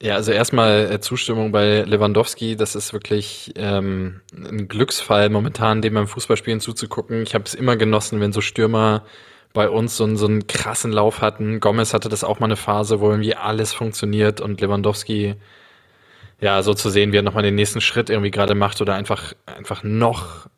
Ja, 0.00 0.14
also 0.14 0.30
erstmal 0.30 0.92
äh, 0.92 1.00
Zustimmung 1.00 1.50
bei 1.50 1.82
Lewandowski. 1.82 2.56
Das 2.56 2.76
ist 2.76 2.92
wirklich 2.92 3.52
ähm, 3.56 4.20
ein 4.32 4.68
Glücksfall 4.68 5.28
momentan, 5.28 5.82
dem 5.82 5.94
beim 5.94 6.06
Fußballspielen 6.06 6.60
zuzugucken. 6.60 7.22
Ich 7.22 7.34
habe 7.34 7.44
es 7.44 7.54
immer 7.54 7.76
genossen, 7.76 8.20
wenn 8.20 8.32
so 8.32 8.40
Stürmer 8.40 9.04
bei 9.52 9.68
uns 9.68 9.96
so, 9.96 10.04
einen, 10.04 10.16
so 10.16 10.26
einen 10.26 10.46
krassen 10.46 10.92
Lauf 10.92 11.20
hatten. 11.20 11.58
Gomez 11.58 11.94
hatte 11.94 12.08
das 12.08 12.22
auch 12.22 12.38
mal 12.38 12.46
eine 12.46 12.56
Phase, 12.56 13.00
wo 13.00 13.10
irgendwie 13.10 13.34
alles 13.34 13.72
funktioniert 13.72 14.40
und 14.40 14.60
Lewandowski, 14.60 15.34
ja, 16.40 16.62
so 16.62 16.74
zu 16.74 16.90
sehen, 16.90 17.12
wie 17.12 17.18
er 17.18 17.22
nochmal 17.22 17.42
den 17.42 17.54
nächsten 17.54 17.80
Schritt 17.80 18.10
irgendwie 18.10 18.30
gerade 18.30 18.54
macht 18.54 18.80
oder 18.80 18.94
einfach, 18.94 19.34
einfach 19.46 19.82
noch 19.82 20.48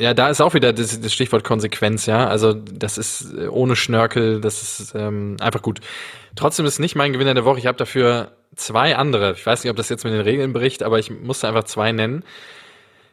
ja, 0.00 0.14
da 0.14 0.28
ist 0.28 0.40
auch 0.40 0.54
wieder 0.54 0.72
das, 0.72 1.00
das, 1.00 1.12
Stichwort 1.12 1.42
Konsequenz, 1.42 2.06
ja. 2.06 2.28
Also 2.28 2.52
das 2.52 2.98
ist 2.98 3.34
äh, 3.34 3.48
ohne 3.48 3.74
Schnörkel, 3.74 4.40
das 4.40 4.62
ist 4.80 4.94
ähm, 4.94 5.36
einfach 5.40 5.60
gut. 5.60 5.80
Trotzdem 6.36 6.66
ist 6.66 6.78
nicht 6.78 6.94
mein 6.94 7.12
Gewinner 7.12 7.34
der 7.34 7.44
Woche. 7.44 7.58
Ich 7.58 7.66
habe 7.66 7.76
dafür 7.76 8.30
zwei 8.54 8.96
andere. 8.96 9.32
Ich 9.32 9.44
weiß 9.44 9.64
nicht, 9.64 9.70
ob 9.72 9.76
das 9.76 9.88
jetzt 9.88 10.04
mit 10.04 10.12
den 10.12 10.20
Regeln 10.20 10.52
bricht, 10.52 10.84
aber 10.84 11.00
ich 11.00 11.10
musste 11.10 11.48
einfach 11.48 11.64
zwei 11.64 11.90
nennen. 11.90 12.22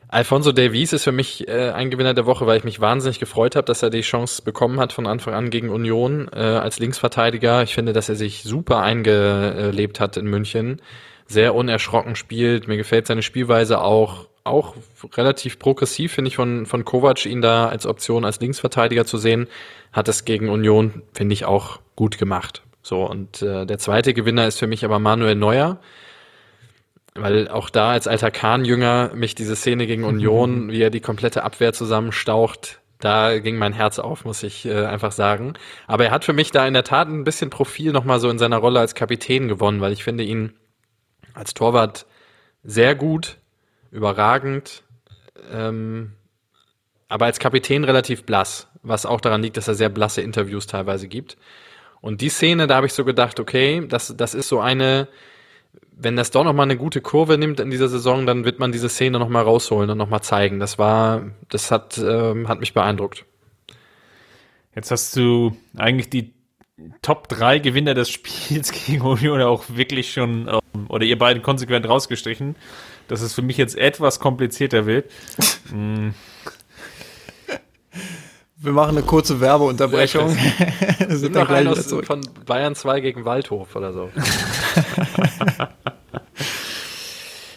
Alfonso 0.09 0.51
Davies 0.51 0.93
ist 0.93 1.03
für 1.03 1.11
mich 1.11 1.47
äh, 1.47 1.71
ein 1.71 1.89
Gewinner 1.89 2.13
der 2.13 2.27
Woche, 2.27 2.45
weil 2.45 2.59
ich 2.59 2.63
mich 2.63 2.79
wahnsinnig 2.79 3.19
gefreut 3.19 3.55
habe, 3.55 3.65
dass 3.65 3.81
er 3.81 3.89
die 3.89 4.01
Chance 4.01 4.43
bekommen 4.43 4.79
hat 4.79 4.93
von 4.93 5.07
Anfang 5.07 5.33
an 5.33 5.49
gegen 5.49 5.69
Union 5.69 6.29
äh, 6.31 6.39
als 6.39 6.77
Linksverteidiger. 6.77 7.63
Ich 7.63 7.73
finde, 7.73 7.93
dass 7.93 8.09
er 8.09 8.15
sich 8.15 8.43
super 8.43 8.81
eingelebt 8.81 9.99
hat 9.99 10.17
in 10.17 10.27
München. 10.27 10.79
Sehr 11.27 11.55
unerschrocken 11.55 12.15
spielt. 12.15 12.67
Mir 12.67 12.77
gefällt 12.77 13.07
seine 13.07 13.23
Spielweise 13.23 13.81
auch 13.81 14.27
auch 14.45 14.75
relativ 15.15 15.59
progressiv, 15.59 16.13
finde 16.13 16.29
ich, 16.29 16.35
von, 16.35 16.65
von 16.67 16.85
Kovac, 16.85 17.25
ihn 17.25 17.41
da 17.41 17.67
als 17.67 17.85
Option 17.85 18.23
als 18.23 18.39
Linksverteidiger 18.39 19.05
zu 19.05 19.17
sehen, 19.17 19.47
hat 19.91 20.07
es 20.07 20.23
gegen 20.23 20.49
Union, 20.49 21.01
finde 21.13 21.33
ich, 21.33 21.45
auch 21.45 21.79
gut 21.95 22.17
gemacht. 22.17 22.61
So, 22.83 23.09
und 23.09 23.41
äh, 23.41 23.65
der 23.65 23.79
zweite 23.79 24.13
Gewinner 24.13 24.45
ist 24.45 24.59
für 24.59 24.67
mich 24.67 24.85
aber 24.85 24.99
Manuel 24.99 25.33
Neuer, 25.33 25.79
weil 27.15 27.47
auch 27.47 27.71
da 27.71 27.91
als 27.91 28.07
alter 28.07 28.29
Kahn-Jünger 28.29 29.11
mich 29.15 29.33
diese 29.33 29.55
Szene 29.55 29.87
gegen 29.87 30.03
Union, 30.03 30.69
wie 30.69 30.81
er 30.81 30.91
die 30.91 31.01
komplette 31.01 31.43
Abwehr 31.43 31.73
zusammenstaucht, 31.73 32.81
da 32.99 33.39
ging 33.39 33.57
mein 33.57 33.73
Herz 33.73 33.97
auf, 33.97 34.25
muss 34.25 34.43
ich 34.43 34.65
äh, 34.65 34.85
einfach 34.85 35.11
sagen. 35.11 35.53
Aber 35.87 36.05
er 36.05 36.11
hat 36.11 36.23
für 36.23 36.33
mich 36.33 36.51
da 36.51 36.67
in 36.67 36.75
der 36.75 36.83
Tat 36.83 37.07
ein 37.07 37.23
bisschen 37.23 37.49
Profil 37.49 37.91
nochmal 37.91 38.19
so 38.19 38.29
in 38.29 38.37
seiner 38.37 38.57
Rolle 38.57 38.79
als 38.79 38.93
Kapitän 38.93 39.47
gewonnen, 39.47 39.81
weil 39.81 39.91
ich 39.91 40.03
finde 40.03 40.23
ihn 40.23 40.53
als 41.35 41.53
Torwart 41.53 42.05
sehr 42.63 42.95
gut, 42.95 43.37
überragend, 43.91 44.83
ähm, 45.51 46.13
aber 47.07 47.25
als 47.25 47.39
Kapitän 47.39 47.83
relativ 47.83 48.23
blass, 48.23 48.67
was 48.81 49.05
auch 49.05 49.21
daran 49.21 49.43
liegt, 49.43 49.57
dass 49.57 49.67
er 49.67 49.75
sehr 49.75 49.89
blasse 49.89 50.21
Interviews 50.21 50.65
teilweise 50.65 51.07
gibt. 51.07 51.37
Und 52.01 52.21
die 52.21 52.29
Szene, 52.29 52.67
da 52.67 52.75
habe 52.75 52.87
ich 52.87 52.93
so 52.93 53.05
gedacht, 53.05 53.39
okay, 53.39 53.85
das, 53.87 54.15
das 54.17 54.33
ist 54.33 54.47
so 54.47 54.59
eine, 54.59 55.07
wenn 55.91 56.15
das 56.15 56.31
doch 56.31 56.43
noch 56.43 56.53
mal 56.53 56.63
eine 56.63 56.77
gute 56.77 57.01
Kurve 57.01 57.37
nimmt 57.37 57.59
in 57.59 57.69
dieser 57.69 57.87
Saison, 57.87 58.25
dann 58.25 58.45
wird 58.45 58.59
man 58.59 58.71
diese 58.71 58.89
Szene 58.89 59.19
noch 59.19 59.29
mal 59.29 59.43
rausholen 59.43 59.89
und 59.89 59.97
noch 59.97 60.09
mal 60.09 60.21
zeigen. 60.21 60.59
Das 60.59 60.77
war, 60.77 61.23
das 61.49 61.71
hat, 61.71 61.97
ähm, 61.97 62.47
hat 62.47 62.59
mich 62.59 62.73
beeindruckt. 62.73 63.25
Jetzt 64.75 64.91
hast 64.91 65.15
du 65.15 65.55
eigentlich 65.77 66.09
die 66.09 66.34
Top 67.01 67.29
3 67.29 67.59
Gewinner 67.59 67.93
des 67.93 68.09
Spiels 68.09 68.71
gegen 68.85 69.01
Union 69.01 69.41
auch 69.41 69.63
wirklich 69.69 70.11
schon, 70.11 70.47
ähm, 70.47 70.87
oder 70.89 71.05
ihr 71.05 71.17
beiden 71.17 71.41
konsequent 71.41 71.87
rausgestrichen 71.87 72.55
dass 73.07 73.21
es 73.21 73.33
für 73.33 73.41
mich 73.41 73.57
jetzt 73.57 73.77
etwas 73.77 74.19
komplizierter 74.19 74.85
wird. 74.85 75.11
mm. 75.71 76.09
Wir 78.57 78.71
machen 78.71 78.97
eine 78.97 79.05
kurze 79.05 79.41
Werbeunterbrechung. 79.41 80.29
Sind 81.09 81.35
noch 81.35 81.47
gleich 81.47 81.67
aus, 81.67 81.93
von 82.03 82.21
Bayern 82.45 82.73
2 82.73 83.01
gegen 83.01 83.25
Waldhof 83.25 83.75
oder 83.75 83.93
so. 83.93 84.09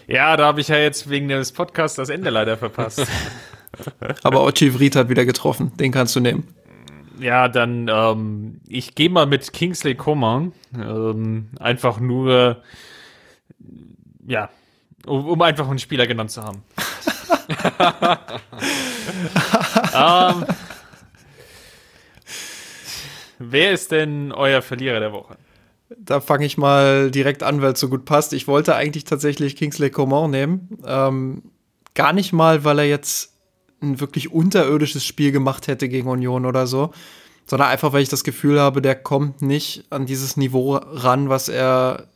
ja, 0.06 0.36
da 0.36 0.46
habe 0.46 0.60
ich 0.60 0.68
ja 0.68 0.76
jetzt 0.76 1.08
wegen 1.08 1.28
des 1.28 1.52
Podcasts 1.52 1.96
das 1.96 2.10
Ende 2.10 2.28
leider 2.30 2.58
verpasst. 2.58 3.06
Aber 4.22 4.42
Ochi 4.44 4.72
Vrit 4.72 4.96
hat 4.96 5.08
wieder 5.08 5.24
getroffen. 5.24 5.72
Den 5.78 5.92
kannst 5.92 6.14
du 6.14 6.20
nehmen. 6.20 6.48
Ja, 7.18 7.48
dann 7.48 7.88
ähm, 7.88 8.60
ich 8.68 8.94
gehe 8.94 9.10
mal 9.10 9.26
mit 9.26 9.52
Kingsley 9.52 9.94
Coman. 9.94 10.52
Ähm, 10.74 11.50
einfach 11.58 12.00
nur 12.00 12.62
ja, 14.26 14.50
um, 15.06 15.26
um 15.26 15.42
einfach 15.42 15.68
einen 15.68 15.78
Spieler 15.78 16.06
genannt 16.06 16.30
zu 16.30 16.42
haben. 16.42 16.62
ähm, 19.94 20.44
wer 23.38 23.72
ist 23.72 23.90
denn 23.90 24.32
euer 24.32 24.60
Verlierer 24.62 25.00
der 25.00 25.12
Woche? 25.12 25.36
Da 25.96 26.20
fange 26.20 26.44
ich 26.44 26.58
mal 26.58 27.10
direkt 27.10 27.42
an, 27.42 27.62
weil 27.62 27.72
es 27.72 27.80
so 27.80 27.88
gut 27.88 28.04
passt. 28.04 28.34
Ich 28.34 28.46
wollte 28.46 28.76
eigentlich 28.76 29.04
tatsächlich 29.04 29.56
Kingsley 29.56 29.88
Coman 29.90 30.30
nehmen. 30.30 30.78
Ähm, 30.84 31.44
gar 31.94 32.12
nicht 32.12 32.34
mal, 32.34 32.64
weil 32.64 32.80
er 32.80 32.86
jetzt 32.86 33.37
ein 33.80 34.00
wirklich 34.00 34.32
unterirdisches 34.32 35.04
Spiel 35.04 35.32
gemacht 35.32 35.68
hätte 35.68 35.88
gegen 35.88 36.08
Union 36.08 36.46
oder 36.46 36.66
so, 36.66 36.92
sondern 37.46 37.68
einfach, 37.68 37.92
weil 37.92 38.02
ich 38.02 38.08
das 38.08 38.24
Gefühl 38.24 38.60
habe, 38.60 38.82
der 38.82 38.94
kommt 38.94 39.42
nicht 39.42 39.84
an 39.90 40.06
dieses 40.06 40.36
Niveau 40.36 40.74
ran, 40.76 41.28
was 41.28 41.48
er 41.48 42.08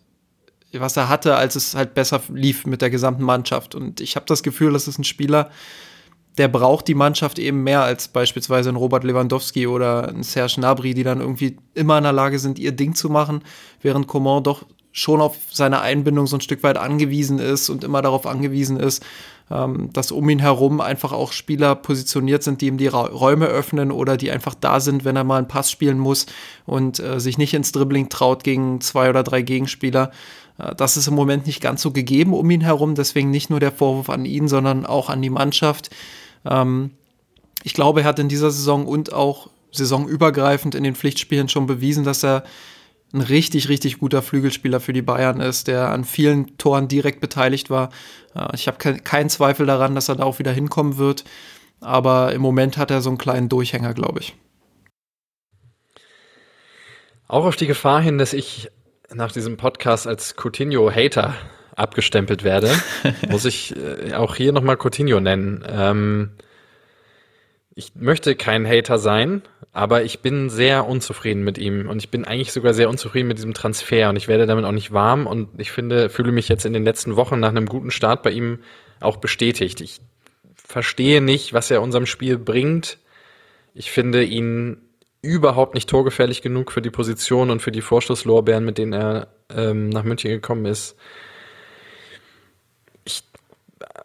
was 0.74 0.96
er 0.96 1.08
hatte, 1.08 1.36
als 1.36 1.54
es 1.54 1.74
halt 1.74 1.94
besser 1.94 2.22
lief 2.32 2.64
mit 2.66 2.80
der 2.80 2.90
gesamten 2.90 3.24
Mannschaft. 3.24 3.74
Und 3.74 4.00
ich 4.00 4.16
habe 4.16 4.26
das 4.26 4.42
Gefühl, 4.42 4.72
das 4.72 4.88
ist 4.88 4.98
ein 4.98 5.04
Spieler, 5.04 5.50
der 6.38 6.48
braucht 6.48 6.88
die 6.88 6.94
Mannschaft 6.94 7.38
eben 7.38 7.62
mehr 7.62 7.82
als 7.82 8.08
beispielsweise 8.08 8.70
ein 8.70 8.76
Robert 8.76 9.04
Lewandowski 9.04 9.66
oder 9.66 10.08
ein 10.08 10.22
Serge 10.22 10.54
Gnabry, 10.56 10.94
die 10.94 11.02
dann 11.02 11.20
irgendwie 11.20 11.58
immer 11.74 11.98
in 11.98 12.04
der 12.04 12.12
Lage 12.12 12.38
sind, 12.38 12.58
ihr 12.58 12.72
Ding 12.72 12.94
zu 12.94 13.10
machen, 13.10 13.42
während 13.82 14.06
Coman 14.06 14.42
doch 14.42 14.64
schon 14.92 15.20
auf 15.20 15.36
seine 15.50 15.80
Einbindung 15.80 16.26
so 16.26 16.36
ein 16.36 16.40
Stück 16.40 16.62
weit 16.62 16.78
angewiesen 16.78 17.38
ist 17.38 17.68
und 17.68 17.84
immer 17.84 18.02
darauf 18.02 18.26
angewiesen 18.26 18.78
ist, 18.78 19.04
dass 19.92 20.12
um 20.12 20.28
ihn 20.30 20.38
herum 20.38 20.80
einfach 20.80 21.12
auch 21.12 21.32
Spieler 21.32 21.74
positioniert 21.74 22.42
sind, 22.42 22.60
die 22.60 22.68
ihm 22.68 22.78
die 22.78 22.86
Ra 22.86 23.02
Räume 23.02 23.46
öffnen 23.46 23.90
oder 23.90 24.16
die 24.16 24.30
einfach 24.30 24.54
da 24.54 24.80
sind, 24.80 25.04
wenn 25.04 25.16
er 25.16 25.24
mal 25.24 25.38
einen 25.38 25.48
Pass 25.48 25.70
spielen 25.70 25.98
muss 25.98 26.26
und 26.64 27.00
äh, 27.00 27.20
sich 27.20 27.38
nicht 27.38 27.52
ins 27.52 27.72
Dribbling 27.72 28.08
traut 28.08 28.44
gegen 28.44 28.80
zwei 28.80 29.10
oder 29.10 29.22
drei 29.22 29.42
Gegenspieler. 29.42 30.10
Äh, 30.58 30.74
das 30.74 30.96
ist 30.96 31.08
im 31.08 31.14
Moment 31.14 31.46
nicht 31.46 31.60
ganz 31.60 31.82
so 31.82 31.90
gegeben 31.90 32.34
um 32.34 32.50
ihn 32.50 32.60
herum, 32.62 32.94
deswegen 32.94 33.30
nicht 33.30 33.50
nur 33.50 33.60
der 33.60 33.72
Vorwurf 33.72 34.10
an 34.10 34.24
ihn, 34.24 34.48
sondern 34.48 34.86
auch 34.86 35.10
an 35.10 35.20
die 35.20 35.30
Mannschaft. 35.30 35.90
Ähm, 36.44 36.92
ich 37.62 37.74
glaube, 37.74 38.00
er 38.00 38.06
hat 38.06 38.18
in 38.18 38.28
dieser 38.28 38.50
Saison 38.50 38.86
und 38.86 39.12
auch 39.12 39.50
saisonübergreifend 39.72 40.74
in 40.74 40.84
den 40.84 40.94
Pflichtspielen 40.94 41.48
schon 41.48 41.66
bewiesen, 41.66 42.04
dass 42.04 42.24
er 42.24 42.44
ein 43.12 43.20
richtig, 43.20 43.68
richtig 43.68 43.98
guter 43.98 44.22
Flügelspieler 44.22 44.80
für 44.80 44.92
die 44.92 45.02
Bayern 45.02 45.40
ist, 45.40 45.68
der 45.68 45.90
an 45.90 46.04
vielen 46.04 46.56
Toren 46.58 46.88
direkt 46.88 47.20
beteiligt 47.20 47.70
war. 47.70 47.90
Äh, 48.34 48.48
ich 48.54 48.66
habe 48.68 48.78
keinen 48.78 49.28
Zweifel 49.28 49.66
daran, 49.66 49.94
dass 49.94 50.08
er 50.08 50.16
da 50.16 50.24
auch 50.24 50.38
wieder 50.38 50.52
hinkommen 50.52 50.98
wird. 50.98 51.24
Aber 51.80 52.32
im 52.32 52.40
Moment 52.40 52.76
hat 52.76 52.90
er 52.90 53.00
so 53.00 53.10
einen 53.10 53.18
kleinen 53.18 53.48
Durchhänger, 53.48 53.92
glaube 53.92 54.20
ich. 54.20 54.34
Auch 57.26 57.44
auf 57.44 57.56
die 57.56 57.66
Gefahr 57.66 58.00
hin, 58.00 58.18
dass 58.18 58.32
ich 58.32 58.70
nach 59.12 59.32
diesem 59.32 59.56
Podcast 59.56 60.06
als 60.06 60.36
Coutinho-Hater 60.36 61.34
abgestempelt 61.74 62.44
werde, 62.44 62.70
muss 63.28 63.44
ich 63.44 63.74
äh, 63.76 64.14
auch 64.14 64.36
hier 64.36 64.52
nochmal 64.52 64.76
Coutinho 64.76 65.20
nennen. 65.20 65.64
Ähm, 65.68 66.30
ich 67.74 67.94
möchte 67.94 68.34
kein 68.34 68.66
Hater 68.66 68.98
sein, 68.98 69.42
aber 69.72 70.02
ich 70.02 70.20
bin 70.20 70.50
sehr 70.50 70.86
unzufrieden 70.86 71.42
mit 71.42 71.56
ihm 71.58 71.88
und 71.88 71.98
ich 71.98 72.10
bin 72.10 72.24
eigentlich 72.24 72.52
sogar 72.52 72.74
sehr 72.74 72.90
unzufrieden 72.90 73.28
mit 73.28 73.38
diesem 73.38 73.54
Transfer 73.54 74.10
und 74.10 74.16
ich 74.16 74.28
werde 74.28 74.46
damit 74.46 74.64
auch 74.64 74.72
nicht 74.72 74.92
warm 74.92 75.26
und 75.26 75.48
ich 75.58 75.72
finde, 75.72 76.10
fühle 76.10 76.32
mich 76.32 76.48
jetzt 76.48 76.66
in 76.66 76.74
den 76.74 76.84
letzten 76.84 77.16
Wochen 77.16 77.40
nach 77.40 77.48
einem 77.48 77.66
guten 77.66 77.90
Start 77.90 78.22
bei 78.22 78.30
ihm 78.30 78.58
auch 79.00 79.16
bestätigt. 79.16 79.80
Ich 79.80 80.00
verstehe 80.54 81.22
nicht, 81.22 81.52
was 81.52 81.70
er 81.70 81.82
unserem 81.82 82.06
Spiel 82.06 82.38
bringt. 82.38 82.98
Ich 83.74 83.90
finde 83.90 84.22
ihn 84.22 84.82
überhaupt 85.22 85.74
nicht 85.74 85.88
torgefährlich 85.88 86.42
genug 86.42 86.72
für 86.72 86.82
die 86.82 86.90
Position 86.90 87.50
und 87.50 87.62
für 87.62 87.72
die 87.72 87.80
Vorschusslorbeeren, 87.80 88.64
mit 88.64 88.76
denen 88.76 88.92
er 88.92 89.28
ähm, 89.48 89.88
nach 89.88 90.02
München 90.02 90.30
gekommen 90.30 90.66
ist. 90.66 90.96
Ich 93.04 93.22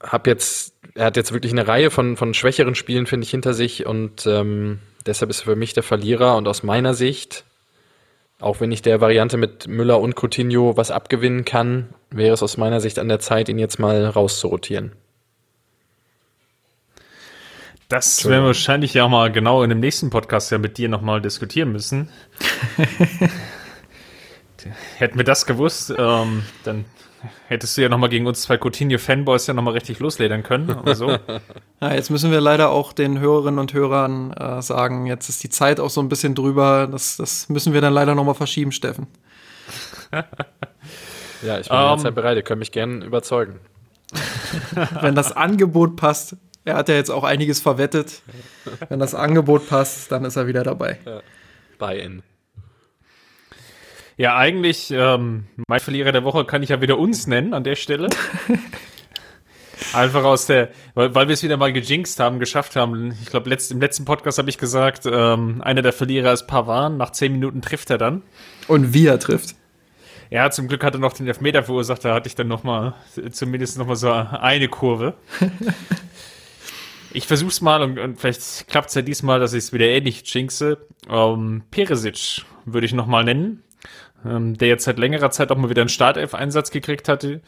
habe 0.01 0.29
jetzt 0.29 0.76
er 0.97 1.05
hat 1.05 1.15
jetzt 1.15 1.31
wirklich 1.31 1.51
eine 1.51 1.67
Reihe 1.67 1.91
von, 1.91 2.17
von 2.17 2.33
schwächeren 2.33 2.73
Spielen, 2.73 3.05
finde 3.05 3.25
ich, 3.25 3.31
hinter 3.31 3.53
sich 3.53 3.85
und 3.85 4.25
ähm, 4.25 4.79
deshalb 5.05 5.29
ist 5.29 5.41
er 5.41 5.45
für 5.45 5.55
mich 5.55 5.73
der 5.73 5.83
Verlierer 5.83 6.35
und 6.35 6.47
aus 6.47 6.63
meiner 6.63 6.95
Sicht, 6.95 7.45
auch 8.39 8.59
wenn 8.61 8.71
ich 8.71 8.81
der 8.81 8.99
Variante 8.99 9.37
mit 9.37 9.67
Müller 9.67 10.01
und 10.01 10.15
Coutinho 10.15 10.75
was 10.75 10.89
abgewinnen 10.89 11.45
kann, 11.45 11.89
wäre 12.09 12.33
es 12.33 12.41
aus 12.41 12.57
meiner 12.57 12.81
Sicht 12.81 12.97
an 12.97 13.09
der 13.09 13.19
Zeit, 13.19 13.47
ihn 13.47 13.59
jetzt 13.59 13.77
mal 13.77 14.05
rauszurotieren. 14.07 14.93
Das 17.89 18.25
werden 18.25 18.41
wir 18.41 18.47
wahrscheinlich 18.47 18.95
ja 18.95 19.05
auch 19.05 19.09
mal 19.09 19.31
genau 19.31 19.63
in 19.63 19.69
dem 19.69 19.79
nächsten 19.79 20.09
Podcast 20.09 20.51
ja 20.51 20.57
mit 20.57 20.77
dir 20.79 20.89
nochmal 20.89 21.21
diskutieren 21.21 21.71
müssen. 21.71 22.09
Hätten 24.97 25.17
wir 25.17 25.23
das 25.23 25.45
gewusst, 25.45 25.93
ähm, 25.97 26.43
dann 26.65 26.85
hättest 27.47 27.77
du 27.77 27.81
ja 27.81 27.89
nochmal 27.89 28.09
gegen 28.09 28.27
uns 28.27 28.41
zwei 28.41 28.57
Coutinho-Fanboys 28.57 29.47
ja 29.47 29.53
nochmal 29.53 29.73
richtig 29.73 29.99
losledern 29.99 30.43
können. 30.43 30.69
Oder 30.71 30.95
so. 30.95 31.09
ja, 31.81 31.93
jetzt 31.93 32.09
müssen 32.09 32.31
wir 32.31 32.41
leider 32.41 32.69
auch 32.69 32.93
den 32.93 33.19
Hörerinnen 33.19 33.59
und 33.59 33.73
Hörern 33.73 34.31
äh, 34.33 34.61
sagen, 34.61 35.05
jetzt 35.05 35.29
ist 35.29 35.43
die 35.43 35.49
Zeit 35.49 35.79
auch 35.79 35.89
so 35.89 36.01
ein 36.01 36.09
bisschen 36.09 36.35
drüber. 36.35 36.87
Das, 36.91 37.17
das 37.17 37.49
müssen 37.49 37.73
wir 37.73 37.81
dann 37.81 37.93
leider 37.93 38.15
nochmal 38.15 38.35
verschieben, 38.35 38.71
Steffen. 38.71 39.07
ja, 40.11 41.59
ich 41.59 41.69
bin 41.69 41.77
um, 41.77 41.83
jederzeit 41.83 42.15
bereit. 42.15 42.37
Ihr 42.37 42.43
könnt 42.43 42.59
mich 42.59 42.71
gerne 42.71 43.03
überzeugen. 43.05 43.59
Wenn 45.01 45.15
das 45.15 45.31
Angebot 45.31 45.95
passt. 45.95 46.35
Er 46.65 46.75
hat 46.75 46.89
ja 46.89 46.95
jetzt 46.95 47.11
auch 47.11 47.23
einiges 47.23 47.61
verwettet. 47.61 48.21
Wenn 48.89 48.99
das 48.99 49.15
Angebot 49.15 49.69
passt, 49.69 50.11
dann 50.11 50.25
ist 50.25 50.35
er 50.35 50.47
wieder 50.47 50.63
dabei. 50.63 50.99
Ja. 51.05 51.21
Buy-in. 51.79 52.23
Ja, 54.17 54.35
eigentlich, 54.35 54.89
ähm, 54.89 55.45
mein 55.67 55.79
Verlierer 55.79 56.11
der 56.11 56.23
Woche 56.23 56.43
kann 56.43 56.63
ich 56.63 56.69
ja 56.69 56.81
wieder 56.81 56.97
uns 56.97 57.27
nennen 57.27 57.53
an 57.53 57.63
der 57.63 57.75
Stelle. 57.75 58.09
Einfach 59.93 60.23
aus 60.23 60.47
der, 60.47 60.69
weil, 60.95 61.13
weil 61.13 61.27
wir 61.27 61.33
es 61.33 61.43
wieder 61.43 61.55
mal 61.55 61.71
gejinxt 61.71 62.19
haben, 62.19 62.39
geschafft 62.39 62.75
haben. 62.75 63.13
Ich 63.21 63.29
glaube, 63.29 63.47
letzt, 63.47 63.71
im 63.71 63.79
letzten 63.79 64.05
Podcast 64.05 64.39
habe 64.39 64.49
ich 64.49 64.57
gesagt, 64.57 65.03
ähm, 65.05 65.61
einer 65.61 65.83
der 65.83 65.93
Verlierer 65.93 66.33
ist 66.33 66.47
Pavan. 66.47 66.97
Nach 66.97 67.11
zehn 67.11 67.31
Minuten 67.31 67.61
trifft 67.61 67.91
er 67.91 67.99
dann. 67.99 68.23
Und 68.67 68.91
wie 68.95 69.05
er 69.05 69.19
trifft. 69.19 69.55
Ja, 70.31 70.49
zum 70.49 70.67
Glück 70.67 70.83
hat 70.83 70.95
er 70.95 70.99
noch 70.99 71.13
den 71.13 71.27
Elfmeter 71.27 71.61
verursacht. 71.61 72.03
Da 72.03 72.15
hatte 72.15 72.27
ich 72.27 72.33
dann 72.33 72.47
noch 72.47 72.63
mal, 72.63 72.95
zumindest 73.31 73.77
noch 73.77 73.85
mal 73.85 73.95
so 73.95 74.11
eine 74.11 74.67
Kurve. 74.67 75.13
ich 77.13 77.27
versuch's 77.27 77.61
mal 77.61 77.83
und, 77.83 77.99
und 77.99 78.19
vielleicht 78.19 78.67
klappt's 78.67 78.95
ja 78.95 79.03
diesmal, 79.03 79.39
dass 79.39 79.53
ich 79.53 79.65
es 79.65 79.73
wieder 79.73 79.85
ähnlich 79.85 80.23
jinxe. 80.25 80.79
Ähm, 81.07 81.61
Peresic 81.69 82.41
würde 82.65 82.87
ich 82.87 82.93
noch 82.93 83.05
mal 83.05 83.23
nennen 83.23 83.63
ähm, 84.25 84.57
der 84.57 84.67
jetzt 84.67 84.85
seit 84.85 84.99
längerer 84.99 85.31
Zeit 85.31 85.51
auch 85.51 85.57
mal 85.57 85.69
wieder 85.69 85.81
einen 85.81 85.89
Startelf-Einsatz 85.89 86.71
gekriegt 86.71 87.07
hatte, 87.09 87.41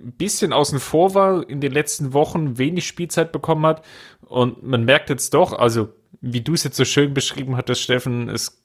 ein 0.00 0.12
bisschen 0.12 0.52
außen 0.52 0.80
vor 0.80 1.14
war, 1.14 1.48
in 1.48 1.60
den 1.60 1.72
letzten 1.72 2.12
Wochen 2.12 2.58
wenig 2.58 2.86
Spielzeit 2.86 3.32
bekommen 3.32 3.66
hat. 3.66 3.84
Und 4.26 4.62
man 4.62 4.84
merkt 4.84 5.10
jetzt 5.10 5.34
doch, 5.34 5.52
also 5.52 5.90
wie 6.20 6.40
du 6.40 6.54
es 6.54 6.64
jetzt 6.64 6.76
so 6.76 6.84
schön 6.84 7.14
beschrieben 7.14 7.56
hattest, 7.56 7.82
Steffen, 7.82 8.28
es 8.28 8.62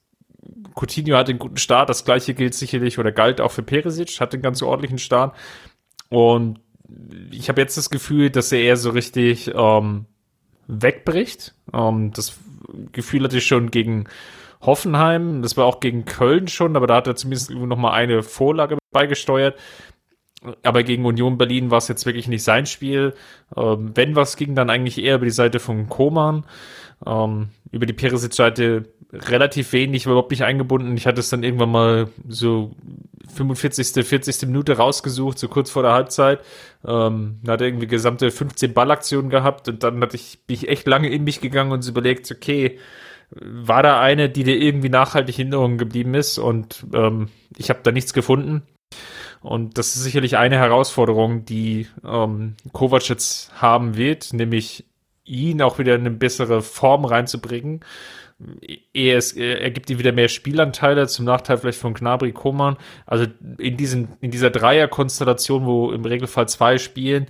Coutinho 0.74 1.16
hat 1.16 1.28
einen 1.28 1.38
guten 1.38 1.56
Start, 1.56 1.88
das 1.88 2.04
gleiche 2.04 2.34
gilt 2.34 2.54
sicherlich 2.54 2.98
oder 2.98 3.10
galt 3.10 3.40
auch 3.40 3.50
für 3.50 3.62
Peresic, 3.62 4.20
hat 4.20 4.32
einen 4.32 4.42
ganz 4.42 4.62
ordentlichen 4.62 4.98
Start. 4.98 5.34
Und 6.08 6.60
ich 7.30 7.48
habe 7.48 7.60
jetzt 7.60 7.76
das 7.76 7.90
Gefühl, 7.90 8.30
dass 8.30 8.52
er 8.52 8.60
eher 8.60 8.76
so 8.76 8.90
richtig 8.90 9.50
ähm, 9.54 10.06
wegbricht. 10.68 11.54
Ähm, 11.72 12.12
das 12.12 12.38
Gefühl 12.92 13.24
hatte 13.24 13.38
ich 13.38 13.46
schon 13.46 13.70
gegen 13.70 14.04
Hoffenheim, 14.62 15.42
das 15.42 15.56
war 15.56 15.64
auch 15.66 15.80
gegen 15.80 16.04
Köln 16.04 16.48
schon, 16.48 16.76
aber 16.76 16.86
da 16.86 16.96
hat 16.96 17.06
er 17.06 17.16
zumindest 17.16 17.50
noch 17.50 17.76
mal 17.76 17.92
eine 17.92 18.22
Vorlage 18.22 18.78
beigesteuert. 18.92 19.58
Aber 20.62 20.82
gegen 20.82 21.04
Union 21.04 21.38
Berlin 21.38 21.70
war 21.70 21.78
es 21.78 21.88
jetzt 21.88 22.06
wirklich 22.06 22.28
nicht 22.28 22.44
sein 22.44 22.66
Spiel. 22.66 23.14
Ähm, 23.56 23.92
wenn 23.94 24.14
was 24.16 24.36
ging, 24.36 24.54
dann 24.54 24.70
eigentlich 24.70 24.98
eher 24.98 25.16
über 25.16 25.24
die 25.24 25.30
Seite 25.30 25.58
von 25.58 25.88
Koman. 25.88 26.44
Ähm, 27.04 27.48
über 27.72 27.86
die 27.86 27.92
Perisic-Seite 27.92 28.84
relativ 29.12 29.72
wenig, 29.72 30.06
überhaupt 30.06 30.30
nicht 30.30 30.44
eingebunden. 30.44 30.96
Ich 30.96 31.06
hatte 31.06 31.20
es 31.20 31.30
dann 31.30 31.42
irgendwann 31.42 31.70
mal 31.70 32.08
so 32.28 32.72
45., 33.34 34.04
40. 34.04 34.46
Minute 34.46 34.76
rausgesucht, 34.76 35.38
so 35.38 35.48
kurz 35.48 35.70
vor 35.70 35.82
der 35.82 35.92
Halbzeit. 35.92 36.40
Ähm, 36.86 37.40
hat 37.46 37.60
irgendwie 37.60 37.86
gesamte 37.86 38.30
15 38.30 38.72
Ballaktionen 38.72 39.30
gehabt 39.30 39.68
und 39.68 39.82
dann 39.82 40.00
hatte 40.00 40.16
ich, 40.16 40.40
bin 40.46 40.54
ich 40.54 40.68
echt 40.68 40.86
lange 40.86 41.08
in 41.08 41.24
mich 41.24 41.40
gegangen 41.40 41.72
und 41.72 41.86
überlegt, 41.86 42.30
okay, 42.30 42.78
war 43.30 43.82
da 43.82 44.00
eine, 44.00 44.28
die 44.28 44.44
dir 44.44 44.56
irgendwie 44.56 44.88
nachhaltig 44.88 45.38
in 45.38 45.48
Erinnerung 45.48 45.78
geblieben 45.78 46.14
ist 46.14 46.38
und 46.38 46.86
ähm, 46.94 47.28
ich 47.56 47.70
habe 47.70 47.80
da 47.82 47.92
nichts 47.92 48.12
gefunden. 48.12 48.62
Und 49.40 49.78
das 49.78 49.94
ist 49.94 50.02
sicherlich 50.02 50.36
eine 50.36 50.56
Herausforderung, 50.56 51.44
die 51.44 51.86
ähm, 52.04 52.54
Kovac 52.72 53.08
jetzt 53.08 53.52
haben 53.60 53.96
wird, 53.96 54.32
nämlich 54.32 54.84
ihn 55.24 55.60
auch 55.62 55.78
wieder 55.78 55.94
in 55.94 56.02
eine 56.02 56.10
bessere 56.10 56.62
Form 56.62 57.04
reinzubringen. 57.04 57.80
Er, 58.92 59.16
ist, 59.16 59.36
er 59.36 59.70
gibt 59.70 59.88
ihm 59.88 59.98
wieder 59.98 60.12
mehr 60.12 60.28
Spielanteile, 60.28 61.06
zum 61.06 61.24
Nachteil 61.24 61.56
vielleicht 61.56 61.80
von 61.80 61.94
Gnabry 61.94 62.32
Koman. 62.32 62.76
Also 63.06 63.26
in, 63.58 63.76
diesen, 63.76 64.08
in 64.20 64.30
dieser 64.30 64.50
Dreierkonstellation, 64.50 65.64
wo 65.64 65.90
im 65.90 66.04
Regelfall 66.04 66.46
zwei 66.48 66.76
spielen, 66.76 67.28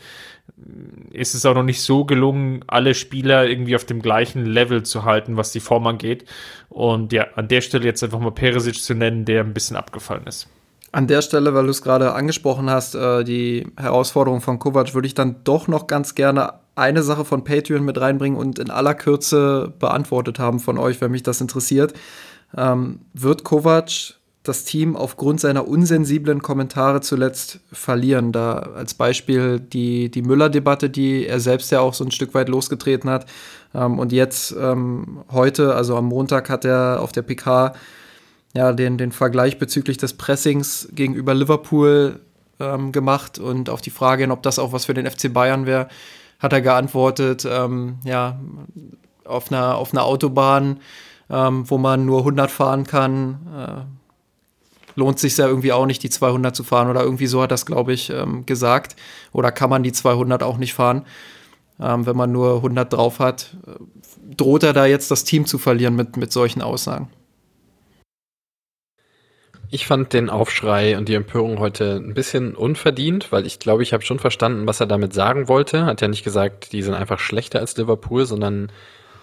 ist 1.11 1.35
es 1.35 1.45
auch 1.47 1.55
noch 1.55 1.63
nicht 1.63 1.81
so 1.83 2.05
gelungen, 2.05 2.65
alle 2.67 2.95
Spieler 2.95 3.47
irgendwie 3.47 3.77
auf 3.77 3.85
dem 3.85 4.01
gleichen 4.01 4.45
Level 4.45 4.83
zu 4.83 5.05
halten, 5.05 5.37
was 5.37 5.53
die 5.53 5.61
Form 5.61 5.87
angeht. 5.87 6.25
Und 6.69 7.13
ja, 7.13 7.27
an 7.35 7.49
der 7.49 7.61
Stelle 7.61 7.85
jetzt 7.85 8.03
einfach 8.03 8.21
mal 8.21 8.31
Peresic 8.31 8.83
zu 8.83 8.95
nennen, 8.95 9.25
der 9.25 9.43
ein 9.43 9.55
bisschen 9.55 9.77
abgefallen 9.77 10.27
ist. 10.27 10.49
An 10.93 11.07
der 11.07 11.21
Stelle, 11.21 11.53
weil 11.55 11.65
du 11.65 11.71
es 11.71 11.83
gerade 11.83 12.15
angesprochen 12.15 12.71
hast, 12.71 12.95
äh, 12.95 13.23
die 13.23 13.67
Herausforderung 13.77 14.41
von 14.41 14.59
Kovac, 14.59 14.95
würde 14.95 15.07
ich 15.07 15.15
dann 15.15 15.37
doch 15.45 15.69
noch 15.69 15.87
ganz 15.87 16.15
gerne 16.15 16.55
eine 16.75 17.03
Sache 17.03 17.25
von 17.25 17.45
Patreon 17.45 17.85
mit 17.85 18.01
reinbringen 18.01 18.39
und 18.39 18.59
in 18.59 18.71
aller 18.71 18.95
Kürze 18.95 19.73
beantwortet 19.79 20.39
haben 20.39 20.61
von 20.61 20.79
euch, 20.79 21.01
wenn 21.01 21.11
mich 21.11 21.23
das 21.23 21.41
interessiert. 21.41 21.95
Ähm, 22.57 23.01
wird 23.13 23.45
Kovac 23.45 24.16
das 24.49 24.65
Team 24.65 24.97
aufgrund 24.97 25.41
seiner 25.41 25.67
unsensiblen 25.69 26.43
Kommentare 26.43 27.01
zuletzt 27.01 27.61
verlieren. 27.73 28.33
Da 28.33 28.59
als 28.59 28.95
Beispiel 28.95 29.61
die, 29.61 30.11
die 30.11 30.23
Müller-Debatte, 30.23 30.91
die 30.91 31.27
er 31.27 31.41
selbst 31.41 31.71
ja 31.71 31.81
auch 31.81 31.95
so 31.95 32.05
ein 32.05 32.11
Stück 32.11 32.35
weit 32.35 32.49
losgetreten 32.49 33.11
hat. 33.11 33.27
Ähm, 33.75 33.99
und 33.99 34.13
jetzt 34.13 34.55
ähm, 34.59 35.25
heute, 35.31 35.75
also 35.75 35.97
am 35.97 36.07
Montag, 36.07 36.49
hat 36.49 36.65
er 36.65 37.01
auf 37.01 37.13
der 37.13 37.23
PK 37.23 37.75
ja 38.55 38.73
den, 38.73 38.99
den 38.99 39.13
Vergleich 39.13 39.59
bezüglich 39.59 39.99
des 39.99 40.15
Pressings 40.15 40.89
gegenüber 40.93 41.35
Liverpool 41.35 42.21
ähm, 42.59 42.93
gemacht 42.93 43.39
und 43.39 43.69
auf 43.69 43.81
die 43.81 43.91
Frage, 43.91 44.29
ob 44.31 44.43
das 44.43 44.59
auch 44.59 44.73
was 44.73 44.87
für 44.87 44.95
den 44.95 45.09
FC 45.09 45.33
Bayern 45.33 45.67
wäre, 45.67 45.89
hat 46.39 46.53
er 46.53 46.61
geantwortet, 46.61 47.47
ähm, 47.49 47.99
ja, 48.05 48.39
auf 49.25 49.51
einer, 49.51 49.77
auf 49.77 49.93
einer 49.93 50.05
Autobahn, 50.05 50.81
ähm, 51.31 51.69
wo 51.69 51.79
man 51.79 52.07
nur 52.07 52.21
100 52.21 52.51
fahren 52.51 52.85
kann, 52.85 53.39
äh, 53.57 54.06
lohnt 54.97 55.19
sich 55.19 55.37
ja 55.37 55.47
irgendwie 55.47 55.73
auch 55.73 55.87
nicht, 55.87 56.03
die 56.03 56.11
200 56.11 56.57
zu 56.57 56.65
fahren 56.65 56.91
oder 56.91 57.03
irgendwie 57.03 57.27
so 57.27 57.43
hat 57.43 57.53
das, 57.53 57.67
glaube 57.67 57.93
ich, 57.93 58.11
ähm, 58.11 58.45
gesagt. 58.47 58.97
Oder 59.33 59.53
kann 59.53 59.71
man 59.71 59.83
die 59.83 59.93
200 59.93 60.43
auch 60.43 60.57
nicht 60.57 60.75
fahren, 60.75 61.07
ähm, 61.79 62.07
wenn 62.07 62.17
man 62.17 62.33
nur 62.33 62.57
100 62.57 62.93
drauf 62.93 63.21
hat. 63.21 63.57
Droht 64.37 64.65
er 64.65 64.73
da 64.73 64.87
jetzt 64.87 65.11
das 65.11 65.25
Team 65.25 65.47
zu 65.47 65.59
verlieren 65.59 65.95
mit, 65.95 66.17
mit 66.17 66.33
solchen 66.33 66.63
Aussagen? 66.63 67.11
Ich 69.71 69.87
fand 69.87 70.13
den 70.13 70.31
Aufschrei 70.31 70.97
und 70.97 71.09
die 71.09 71.15
Empörung 71.15 71.59
heute 71.59 71.97
ein 71.97 72.15
bisschen 72.15 72.55
unverdient, 72.55 73.33
weil 73.33 73.47
ich 73.47 73.59
glaube, 73.59 73.83
ich 73.83 73.93
habe 73.93 74.05
schon 74.05 74.21
verstanden, 74.21 74.67
was 74.67 74.81
er 74.81 74.87
damit 74.87 75.13
sagen 75.13 75.49
wollte. 75.49 75.85
Hat 75.85 76.01
ja 76.01 76.09
nicht 76.09 76.25
gesagt, 76.25 76.73
die 76.73 76.83
sind 76.83 76.95
einfach 76.95 77.19
schlechter 77.19 77.59
als 77.59 77.77
Liverpool, 77.77 78.27
sondern 78.27 78.71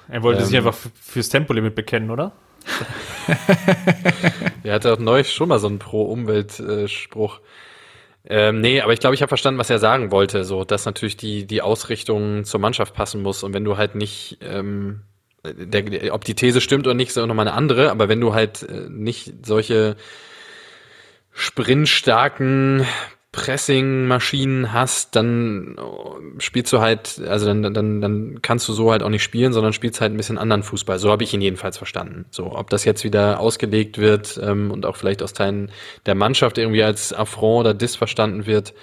er 0.09 0.21
wollte 0.21 0.41
ähm, 0.41 0.45
sich 0.45 0.57
einfach 0.57 0.75
fürs 1.01 1.29
Tempolimit 1.29 1.75
bekennen, 1.75 2.11
oder? 2.11 2.33
er 4.63 4.73
hatte 4.73 4.93
auch 4.93 4.99
neu 4.99 5.23
schon 5.23 5.49
mal 5.49 5.59
so 5.59 5.67
einen 5.67 5.79
Pro-Umwelt-Spruch. 5.79 7.39
Ähm, 8.25 8.61
nee, 8.61 8.79
aber 8.81 8.93
ich 8.93 8.99
glaube, 8.99 9.15
ich 9.15 9.21
habe 9.21 9.27
verstanden, 9.27 9.59
was 9.59 9.69
er 9.69 9.79
sagen 9.79 10.11
wollte. 10.11 10.43
So, 10.45 10.63
dass 10.63 10.85
natürlich 10.85 11.17
die, 11.17 11.45
die 11.45 11.61
Ausrichtung 11.61 12.45
zur 12.45 12.59
Mannschaft 12.59 12.93
passen 12.93 13.21
muss. 13.21 13.43
Und 13.43 13.53
wenn 13.53 13.65
du 13.65 13.77
halt 13.77 13.95
nicht, 13.95 14.37
ähm, 14.41 15.01
der, 15.43 16.13
ob 16.13 16.23
die 16.23 16.35
These 16.35 16.61
stimmt 16.61 16.87
oder 16.87 16.93
nicht, 16.93 17.09
ist 17.09 17.17
auch 17.17 17.27
nochmal 17.27 17.47
eine 17.47 17.57
andere, 17.57 17.91
aber 17.91 18.07
wenn 18.07 18.21
du 18.21 18.33
halt 18.33 18.63
äh, 18.63 18.87
nicht 18.89 19.45
solche 19.45 19.97
sprintstarken 21.33 22.85
Pressing-Maschinen 23.33 24.71
hast, 24.73 25.15
dann 25.15 25.75
äh, 25.77 26.39
spielst 26.39 26.71
du 26.71 26.79
halt, 26.79 27.19
also 27.27 27.47
dann, 27.47 27.73
dann, 27.73 27.99
dann 27.99 28.41
kannst 28.43 28.69
du 28.69 28.73
so 28.73 28.91
halt 28.91 29.01
auch 29.01 29.09
nicht 29.09 29.23
spielen, 29.23 29.53
sondern 29.53 29.73
spielst 29.73 29.99
halt 29.99 30.13
ein 30.13 30.17
bisschen 30.17 30.37
anderen 30.37 30.61
Fußball. 30.61 30.99
So 30.99 31.11
habe 31.11 31.23
ich 31.23 31.33
ihn 31.33 31.41
jedenfalls 31.41 31.77
verstanden. 31.77 32.25
So, 32.29 32.55
ob 32.55 32.69
das 32.69 32.85
jetzt 32.85 33.03
wieder 33.03 33.39
ausgelegt 33.39 33.97
wird 33.97 34.39
ähm, 34.41 34.69
und 34.69 34.85
auch 34.85 34.95
vielleicht 34.95 35.23
aus 35.23 35.33
Teilen 35.33 35.71
der 36.05 36.13
Mannschaft 36.13 36.59
irgendwie 36.59 36.83
als 36.83 37.11
Affront 37.11 37.61
oder 37.61 37.73
Diss 37.73 37.95
verstanden 37.95 38.45
wird, 38.45 38.75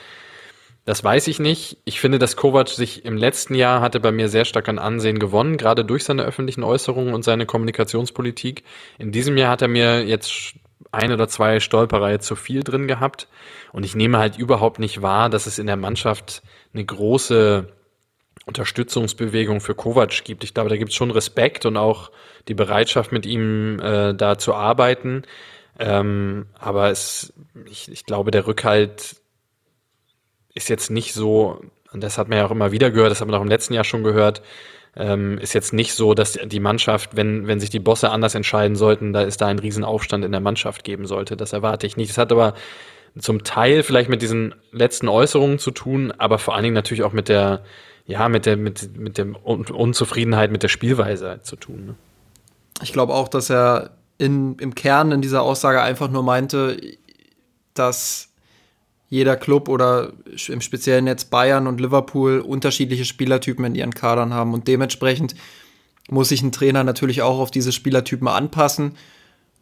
das 0.85 1.05
weiß 1.05 1.29
ich 1.29 1.39
nicht. 1.39 1.79
Ich 1.85 2.01
finde, 2.01 2.19
dass 2.19 2.35
Kovac 2.35 2.69
sich 2.71 3.05
im 3.05 3.17
letzten 3.17 3.55
Jahr 3.55 3.81
hatte 3.81 4.01
bei 4.01 4.11
mir 4.11 4.29
sehr 4.29 4.45
stark 4.45 4.69
an 4.69 4.81
Ansehen 4.81 5.21
gewonnen, 5.21 5.59
gerade 5.59 5.85
durch 5.85 6.03
seine 6.03 6.25
öffentlichen 6.25 6.65
Äußerungen 6.65 7.15
und 7.15 7.23
seine 7.23 7.47
Kommunikationspolitik. 7.47 8.65
In 8.99 9.13
diesem 9.13 9.37
Jahr 9.37 9.53
hat 9.53 9.63
er 9.63 9.69
mir 9.69 10.05
jetzt 10.05 10.55
ein 10.91 11.13
oder 11.13 11.29
zwei 11.29 11.61
Stolpereihe 11.61 12.19
zu 12.19 12.35
viel 12.35 12.65
drin 12.65 12.89
gehabt. 12.89 13.29
Und 13.73 13.85
ich 13.85 13.95
nehme 13.95 14.19
halt 14.19 14.39
überhaupt 14.39 14.79
nicht 14.79 15.03
wahr, 15.03 15.31
dass 15.31 15.47
es 15.47 15.59
in 15.59 15.67
der 15.67 15.77
Mannschaft 15.77 16.43
eine 16.73 16.85
große 16.85 17.69
Unterstützungsbewegung 18.47 19.61
für 19.61 19.75
Kovac 19.75 20.25
gibt. 20.25 20.45
Ich 20.45 20.55
glaube, 20.55 20.71
da 20.71 20.77
gibt 20.77 20.91
es 20.91 20.97
schon 20.97 21.11
Respekt 21.11 21.67
und 21.67 21.77
auch 21.77 22.11
die 22.49 22.55
Bereitschaft, 22.55 23.13
mit 23.13 23.27
ihm 23.27 23.79
äh, 23.81 24.15
da 24.15 24.39
zu 24.39 24.55
arbeiten. 24.55 25.23
Ähm, 25.79 26.47
aber 26.59 26.91
es, 26.91 27.33
ich, 27.71 27.91
ich 27.91 28.07
glaube, 28.07 28.31
der 28.31 28.47
Rückhalt 28.47 29.17
ist 30.55 30.69
jetzt 30.69 30.91
nicht 30.91 31.15
so, 31.15 31.61
und 31.93 32.03
das 32.03 32.19
hat 32.19 32.29
man 32.29 32.39
ja 32.39 32.47
auch 32.47 32.51
immer 32.51 32.73
wieder 32.73 32.91
gehört, 32.91 33.11
das 33.11 33.21
hat 33.21 33.29
man 33.29 33.37
auch 33.37 33.43
im 33.43 33.49
letzten 33.49 33.75
Jahr 33.75 33.85
schon 33.85 34.03
gehört, 34.03 34.43
ähm, 34.97 35.39
ist 35.39 35.55
jetzt 35.55 35.73
nicht 35.73 35.95
so, 35.95 36.15
dass 36.15 36.33
die 36.33 36.61
Mannschaft, 36.61 37.17
wenn, 37.17 37.47
wenn 37.47 37.61
sich 37.61 37.71
die 37.71 37.79
Bosse 37.79 38.11
anders 38.11 38.35
entscheiden 38.35 38.77
sollten, 38.77 39.13
da 39.13 39.23
ist 39.23 39.41
da 39.41 39.47
ein 39.47 39.61
Riesenaufstand 39.61 40.25
in 40.25 40.33
der 40.33 40.41
Mannschaft 40.41 40.83
geben 40.83 41.07
sollte. 41.07 41.37
Das 41.37 41.53
erwarte 41.53 41.87
ich 41.87 41.97
nicht. 41.97 42.11
Das 42.11 42.19
hat 42.19 42.33
aber 42.33 42.55
zum 43.19 43.45
Teil 43.45 43.83
vielleicht 43.83 44.09
mit 44.09 44.23
diesen 44.23 44.55
letzten 44.73 45.09
Äußerungen 45.09 45.59
zu 45.59 45.71
tun, 45.71 46.13
aber 46.19 46.39
vor 46.39 46.55
allen 46.55 46.65
Dingen 46.65 46.75
natürlich 46.75 47.03
auch 47.03 47.13
mit 47.13 47.29
der, 47.29 47.65
ja, 48.07 48.29
mit 48.29 48.47
der, 48.47 48.57
mit, 48.57 48.97
mit 48.97 49.19
der 49.19 49.45
Unzufriedenheit 49.45 50.51
mit 50.51 50.63
der 50.63 50.69
Spielweise 50.69 51.41
zu 51.43 51.57
tun. 51.57 51.87
Ne? 51.87 51.95
Ich 52.83 52.93
glaube 52.93 53.15
auch, 53.15 53.29
dass 53.29 53.51
er 53.51 53.91
in, 54.19 54.57
im 54.57 54.75
Kern 54.75 55.13
in 55.13 55.23
dieser 55.23 55.43
Aussage 55.43 55.81
einfach 55.83 56.11
nur 56.11 56.23
meinte, 56.23 56.81
dass 57.75 58.29
jeder 59.09 59.37
Club 59.37 59.69
oder 59.69 60.13
im 60.49 60.61
speziellen 60.61 61.07
jetzt 61.07 61.31
Bayern 61.31 61.67
und 61.67 61.81
Liverpool 61.81 62.39
unterschiedliche 62.39 63.05
Spielertypen 63.05 63.65
in 63.65 63.75
ihren 63.75 63.95
Kadern 63.95 64.33
haben 64.33 64.55
und 64.55 64.69
dementsprechend 64.69 65.35
muss 66.09 66.29
sich 66.29 66.43
ein 66.43 66.53
Trainer 66.53 66.85
natürlich 66.85 67.23
auch 67.23 67.39
auf 67.39 67.51
diese 67.51 67.73
Spielertypen 67.73 68.29
anpassen 68.29 68.97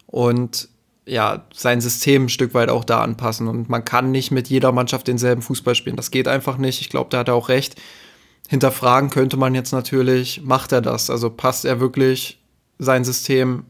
und 0.05 0.69
ja, 1.05 1.45
sein 1.53 1.81
System 1.81 2.25
ein 2.25 2.29
Stück 2.29 2.53
weit 2.53 2.69
auch 2.69 2.83
da 2.83 3.01
anpassen. 3.01 3.47
Und 3.47 3.69
man 3.69 3.85
kann 3.85 4.11
nicht 4.11 4.31
mit 4.31 4.47
jeder 4.47 4.71
Mannschaft 4.71 5.07
denselben 5.07 5.41
Fußball 5.41 5.75
spielen. 5.75 5.95
Das 5.95 6.11
geht 6.11 6.27
einfach 6.27 6.57
nicht. 6.57 6.81
Ich 6.81 6.89
glaube, 6.89 7.09
da 7.09 7.19
hat 7.19 7.27
er 7.27 7.35
auch 7.35 7.49
recht. 7.49 7.75
Hinterfragen 8.47 9.09
könnte 9.09 9.37
man 9.37 9.53
jetzt 9.53 9.71
natürlich, 9.71 10.41
macht 10.43 10.71
er 10.71 10.81
das? 10.81 11.09
Also 11.09 11.29
passt 11.29 11.65
er 11.65 11.79
wirklich 11.79 12.39
sein 12.79 13.03
System 13.03 13.65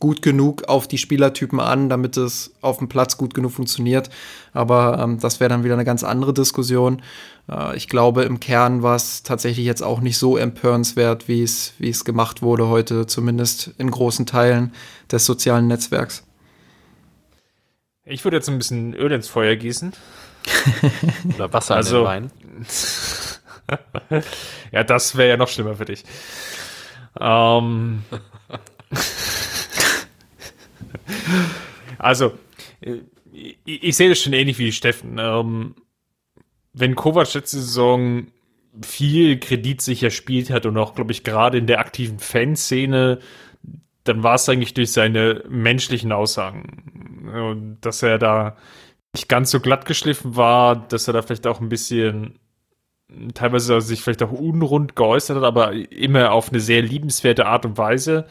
gut 0.00 0.22
genug 0.22 0.68
auf 0.68 0.86
die 0.86 0.98
Spielertypen 0.98 1.60
an, 1.60 1.88
damit 1.88 2.16
es 2.16 2.54
auf 2.60 2.78
dem 2.78 2.88
Platz 2.88 3.16
gut 3.16 3.34
genug 3.34 3.52
funktioniert. 3.52 4.10
Aber 4.52 4.98
ähm, 5.02 5.18
das 5.18 5.40
wäre 5.40 5.48
dann 5.48 5.64
wieder 5.64 5.74
eine 5.74 5.84
ganz 5.84 6.04
andere 6.04 6.32
Diskussion. 6.32 7.02
Äh, 7.48 7.76
ich 7.76 7.88
glaube, 7.88 8.22
im 8.22 8.40
Kern 8.40 8.82
war 8.82 8.96
es 8.96 9.22
tatsächlich 9.22 9.66
jetzt 9.66 9.82
auch 9.82 10.00
nicht 10.00 10.18
so 10.18 10.36
empörenswert, 10.36 11.28
wie 11.28 11.42
es, 11.42 11.74
wie 11.78 11.90
es 11.90 12.04
gemacht 12.04 12.42
wurde 12.42 12.68
heute, 12.68 13.06
zumindest 13.06 13.72
in 13.78 13.90
großen 13.90 14.26
Teilen 14.26 14.72
des 15.10 15.26
sozialen 15.26 15.66
Netzwerks. 15.66 16.24
Ich 18.04 18.24
würde 18.24 18.38
jetzt 18.38 18.48
ein 18.48 18.58
bisschen 18.58 18.94
Öl 18.94 19.12
ins 19.12 19.28
Feuer 19.28 19.56
gießen. 19.56 19.92
Oder 21.34 21.52
Wasser 21.52 21.76
also, 21.76 21.98
in 21.98 22.04
den 22.04 22.06
Wein. 22.06 22.30
ja, 24.72 24.82
das 24.82 25.16
wäre 25.16 25.28
ja 25.28 25.36
noch 25.36 25.48
schlimmer 25.48 25.74
für 25.74 25.84
dich. 25.84 26.04
Ähm, 27.20 28.02
also, 31.98 32.32
ich, 32.80 33.58
ich, 33.64 33.96
sehe 33.96 34.08
das 34.08 34.20
schon 34.20 34.32
ähnlich 34.32 34.58
wie 34.58 34.72
Steffen. 34.72 35.18
Ähm, 35.18 35.74
wenn 36.72 36.94
Kovac 36.94 37.32
letzte 37.34 37.58
Saison 37.58 38.28
viel 38.82 39.38
kreditsicher 39.38 40.10
spielt 40.10 40.50
hat 40.50 40.66
und 40.66 40.76
auch, 40.76 40.94
glaube 40.94 41.12
ich, 41.12 41.24
gerade 41.24 41.58
in 41.58 41.66
der 41.66 41.80
aktiven 41.80 42.18
Fanszene, 42.18 43.18
dann 44.04 44.22
war 44.22 44.34
es 44.34 44.48
eigentlich 44.48 44.74
durch 44.74 44.92
seine 44.92 45.44
menschlichen 45.48 46.12
Aussagen. 46.12 47.76
Dass 47.80 48.02
er 48.02 48.18
da 48.18 48.56
nicht 49.14 49.28
ganz 49.28 49.50
so 49.50 49.60
glatt 49.60 49.86
geschliffen 49.86 50.36
war, 50.36 50.76
dass 50.76 51.08
er 51.08 51.14
da 51.14 51.22
vielleicht 51.22 51.46
auch 51.46 51.60
ein 51.60 51.68
bisschen 51.68 52.38
teilweise 53.34 53.80
sich 53.80 54.02
vielleicht 54.02 54.22
auch 54.22 54.32
unrund 54.32 54.94
geäußert 54.94 55.38
hat, 55.38 55.44
aber 55.44 55.72
immer 55.72 56.32
auf 56.32 56.50
eine 56.50 56.60
sehr 56.60 56.82
liebenswerte 56.82 57.46
Art 57.46 57.64
und 57.64 57.78
Weise. 57.78 58.26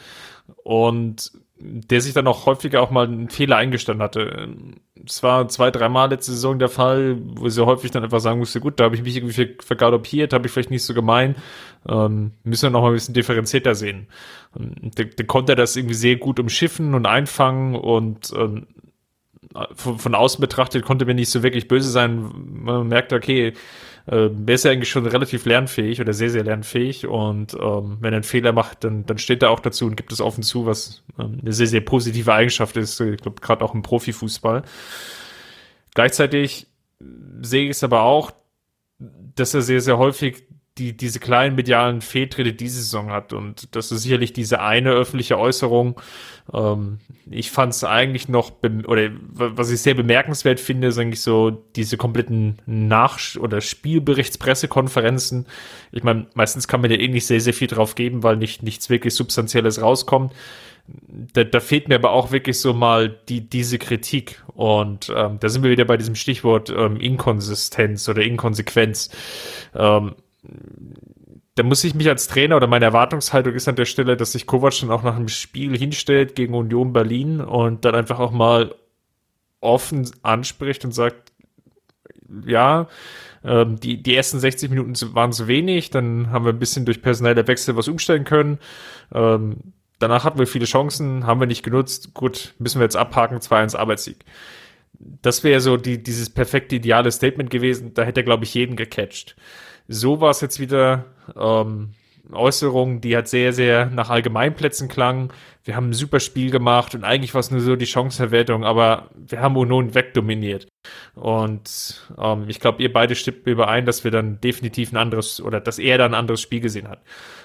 Und 0.64 1.32
der 1.60 2.02
sich 2.02 2.14
dann 2.14 2.28
auch 2.28 2.46
häufiger 2.46 2.82
auch 2.82 2.92
mal 2.92 3.08
einen 3.08 3.30
Fehler 3.30 3.58
eingestanden 3.58 4.04
hatte. 4.04 4.50
Es 5.06 5.24
war 5.24 5.48
zwei, 5.48 5.72
dreimal 5.72 6.10
letzte 6.10 6.32
Saison 6.32 6.60
der 6.60 6.70
Fall, 6.70 7.18
wo 7.20 7.50
sie 7.50 7.66
häufig 7.66 7.92
dann 7.92 8.04
einfach 8.04 8.20
sagen 8.20 8.40
musste, 8.40 8.60
gut, 8.60 8.80
da 8.80 8.86
habe 8.86 8.96
ich 8.96 9.04
mich 9.04 9.16
irgendwie 9.16 9.56
vergaloppiert, 9.60 10.34
habe 10.34 10.46
ich 10.46 10.54
vielleicht 10.54 10.72
nicht 10.72 10.84
so 10.84 10.94
gemein, 10.94 11.36
ähm, 11.88 12.32
müssen 12.44 12.64
wir 12.64 12.70
noch 12.70 12.82
mal 12.82 12.90
ein 12.90 12.94
bisschen 12.94 13.14
differenzierter 13.14 13.76
sehen. 13.76 14.08
Und 14.54 14.98
der, 14.98 15.06
der 15.06 15.26
konnte 15.26 15.56
das 15.56 15.76
irgendwie 15.76 15.96
sehr 15.96 16.18
gut 16.18 16.40
umschiffen 16.40 16.94
und 16.94 17.06
einfangen 17.06 17.76
und 17.76 18.32
ähm, 18.36 18.68
von, 19.74 19.98
von 19.98 20.16
außen 20.16 20.42
betrachtet 20.42 20.84
konnte 20.84 21.06
mir 21.06 21.16
nicht 21.16 21.30
so 21.30 21.42
wirklich 21.42 21.68
böse 21.68 21.90
sein. 21.90 22.32
Man 22.64 22.88
merkt, 22.88 23.14
okay, 23.14 23.54
äh, 24.08 24.30
er 24.46 24.54
ist 24.54 24.66
ja 24.66 24.72
eigentlich 24.72 24.90
schon 24.90 25.06
relativ 25.06 25.46
lernfähig 25.46 26.02
oder 26.02 26.14
sehr, 26.14 26.30
sehr 26.30 26.44
lernfähig 26.44 27.08
und 27.08 27.54
ähm, 27.54 27.98
wenn 28.00 28.14
er 28.14 28.18
einen 28.18 28.24
Fehler 28.24 28.54
macht, 28.54 28.84
dann, 28.84 29.06
dann 29.06 29.18
steht 29.18 29.44
er 29.44 29.52
auch 29.52 29.60
dazu 29.60 29.86
und 29.86 29.98
gibt 29.98 30.12
es 30.12 30.22
offen 30.22 30.44
zu, 30.44 30.66
was 30.66 31.04
ähm, 31.20 31.40
eine 31.42 31.54
sehr, 31.54 31.68
sehr 31.68 31.82
positive 31.82 32.34
Eigenschaft 32.34 32.78
ist, 32.78 33.00
ich 33.00 33.22
glaube, 33.22 33.42
gerade 33.42 33.64
auch 33.64 33.74
im 33.74 33.82
Profifußball. 33.82 34.64
Gleichzeitig 35.94 36.68
sehe 37.42 37.66
ich 37.66 37.72
es 37.72 37.84
aber 37.84 38.04
auch, 38.04 38.32
dass 39.00 39.54
er 39.54 39.62
sehr, 39.62 39.82
sehr 39.82 39.98
häufig 39.98 40.48
die, 40.78 40.96
diese 40.96 41.20
kleinen 41.20 41.56
medialen 41.56 42.02
Fehltritte 42.02 42.54
diese 42.54 42.82
Saison 42.82 43.12
hat. 43.12 43.34
Und 43.34 43.76
das 43.76 43.92
ist 43.92 44.04
sicherlich 44.04 44.34
diese 44.34 44.62
eine 44.62 44.92
öffentliche 44.92 45.38
Äußerung. 45.38 46.00
Ähm, 46.54 47.00
ich 47.30 47.52
fand 47.52 47.74
es 47.74 47.84
eigentlich 47.84 48.30
noch, 48.30 48.52
oder 48.86 49.10
was 49.32 49.72
ich 49.72 49.82
sehr 49.82 49.96
bemerkenswert 49.96 50.60
finde, 50.60 50.88
ist 50.88 50.98
eigentlich 50.98 51.22
so 51.22 51.52
diese 51.76 51.98
kompletten 51.98 52.58
Nach- 52.66 53.36
oder 53.38 53.62
Spielberichtspressekonferenzen. 53.62 55.48
Ich 55.92 56.04
meine, 56.04 56.28
meistens 56.34 56.68
kann 56.68 56.82
man 56.82 56.92
ja 56.92 56.98
eh 56.98 57.08
nicht 57.08 57.26
sehr, 57.26 57.42
sehr 57.42 57.54
viel 57.54 57.68
drauf 57.68 57.96
geben, 57.96 58.24
weil 58.24 58.38
nicht 58.38 58.64
nichts 58.64 58.90
wirklich 58.90 59.16
Substanzielles 59.16 59.82
rauskommt. 59.82 60.34
Da, 61.34 61.44
da 61.44 61.60
fehlt 61.60 61.90
mir 61.90 61.96
aber 61.96 62.12
auch 62.12 62.32
wirklich 62.32 62.62
so 62.62 62.74
mal 62.74 63.10
die, 63.28 63.42
diese 63.42 63.78
Kritik. 63.78 64.42
Und 64.54 65.12
ähm, 65.14 65.38
da 65.40 65.50
sind 65.50 65.64
wir 65.64 65.70
wieder 65.70 65.84
bei 65.84 65.98
diesem 65.98 66.16
Stichwort 66.16 66.70
ähm, 66.70 66.98
Inkonsistenz 66.98 68.08
oder 68.08 68.22
Inkonsequenz. 68.22 69.10
Ähm, 69.76 70.16
da 71.56 71.64
muss 71.64 71.84
ich 71.84 71.96
mich 71.96 72.08
als 72.08 72.28
Trainer 72.28 72.56
oder 72.58 72.68
meine 72.68 72.86
Erwartungshaltung 72.86 73.54
ist 73.54 73.68
an 73.68 73.76
der 73.76 73.86
Stelle, 73.86 74.16
dass 74.16 74.34
sich 74.34 74.46
Kovac 74.46 74.80
dann 74.80 74.92
auch 74.92 75.04
nach 75.04 75.16
einem 75.16 75.28
Spiel 75.28 75.78
hinstellt 75.78 76.36
gegen 76.36 76.54
Union 76.54 76.94
Berlin 76.94 77.42
und 77.42 77.84
dann 77.84 77.96
einfach 77.96 78.20
auch 78.20 78.32
mal 78.32 78.76
offen 79.60 80.10
anspricht 80.22 80.86
und 80.86 80.94
sagt, 80.94 81.32
ja, 82.46 82.88
ähm, 83.44 83.80
die, 83.80 84.02
die 84.04 84.16
ersten 84.16 84.40
60 84.40 84.70
Minuten 84.70 84.94
waren 85.16 85.32
zu 85.32 85.48
wenig, 85.48 85.90
dann 85.90 86.30
haben 86.30 86.46
wir 86.46 86.54
ein 86.54 86.60
bisschen 86.60 86.86
durch 86.86 87.02
personelle 87.02 87.48
Wechsel 87.48 87.76
was 87.76 87.88
umstellen 87.88 88.24
können. 88.24 88.60
Ähm, 89.14 89.74
danach 90.00 90.24
hatten 90.24 90.40
wir 90.40 90.48
viele 90.48 90.66
Chancen, 90.66 91.26
haben 91.26 91.40
wir 91.40 91.48
nicht 91.48 91.64
genutzt. 91.64 92.14
Gut, 92.14 92.54
müssen 92.60 92.80
wir 92.80 92.86
jetzt 92.86 92.98
abhaken, 92.98 93.40
2-1 93.40 93.76
Arbeitssieg. 93.76 94.26
Das 95.00 95.44
wäre 95.44 95.62
so 95.62 95.78
die, 95.78 96.02
dieses 96.02 96.30
perfekte, 96.30 96.76
ideale 96.76 97.12
Statement 97.12 97.50
gewesen. 97.50 97.94
Da 97.94 98.04
hätte 98.04 98.22
er, 98.22 98.26
glaube 98.26 98.44
ich, 98.44 98.54
jeden 98.54 98.76
gecatcht. 98.76 99.36
So 99.88 100.22
war 100.22 100.32
es 100.32 100.42
jetzt 100.42 100.60
wieder 100.60 101.06
ähm, 101.36 101.94
Äußerung, 102.32 103.00
die 103.02 103.16
hat 103.16 103.28
sehr, 103.28 103.54
sehr 103.54 103.86
nach 103.88 104.10
Allgemeinplätzen 104.10 104.88
klang. 104.90 105.32
Wir 105.64 105.76
haben 105.76 105.90
ein 105.90 105.94
super 105.94 106.20
Spiel 106.20 106.52
gemacht 106.52 106.96
und 106.96 107.04
eigentlich 107.04 107.34
war 107.34 107.40
es 107.40 107.52
nur 107.52 107.62
so 107.62 107.76
die 107.76 107.86
Chancenverwertung, 107.86 108.64
aber 108.66 109.10
wir 109.16 109.40
haben 109.40 109.56
Union 109.56 109.94
wegdominiert. 109.94 110.68
Und 111.16 112.06
ähm, 112.18 112.46
ich 112.48 112.60
glaube, 112.60 112.82
ihr 112.84 112.92
beide 112.92 113.16
stimmt 113.16 113.46
überein, 113.48 113.86
dass 113.86 114.04
wir 114.04 114.12
dann 114.12 114.42
definitiv 114.42 114.92
ein 114.92 114.98
anderes 114.98 115.42
oder 115.42 115.60
dass 115.60 115.80
er 115.80 115.98
dann 115.98 116.14
ein 116.14 116.20
anderes 116.20 116.42
Spiel 116.42 116.60
gesehen 116.60 116.90
hat. 116.90 117.02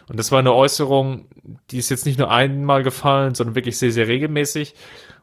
Und 0.09 0.19
das 0.19 0.33
war 0.33 0.41
eine 0.41 0.53
Äußerung, 0.53 1.27
die 1.71 1.79
ist 1.79 1.91
jetzt 1.91 2.07
nicht 2.07 2.19
nur 2.19 2.31
einmal 2.31 2.83
gefallen, 2.83 3.35
sondern 3.35 3.55
wirklich 3.55 3.79
sehr, 3.79 3.93
sehr 3.93 4.09
regelmäßig. 4.09 4.75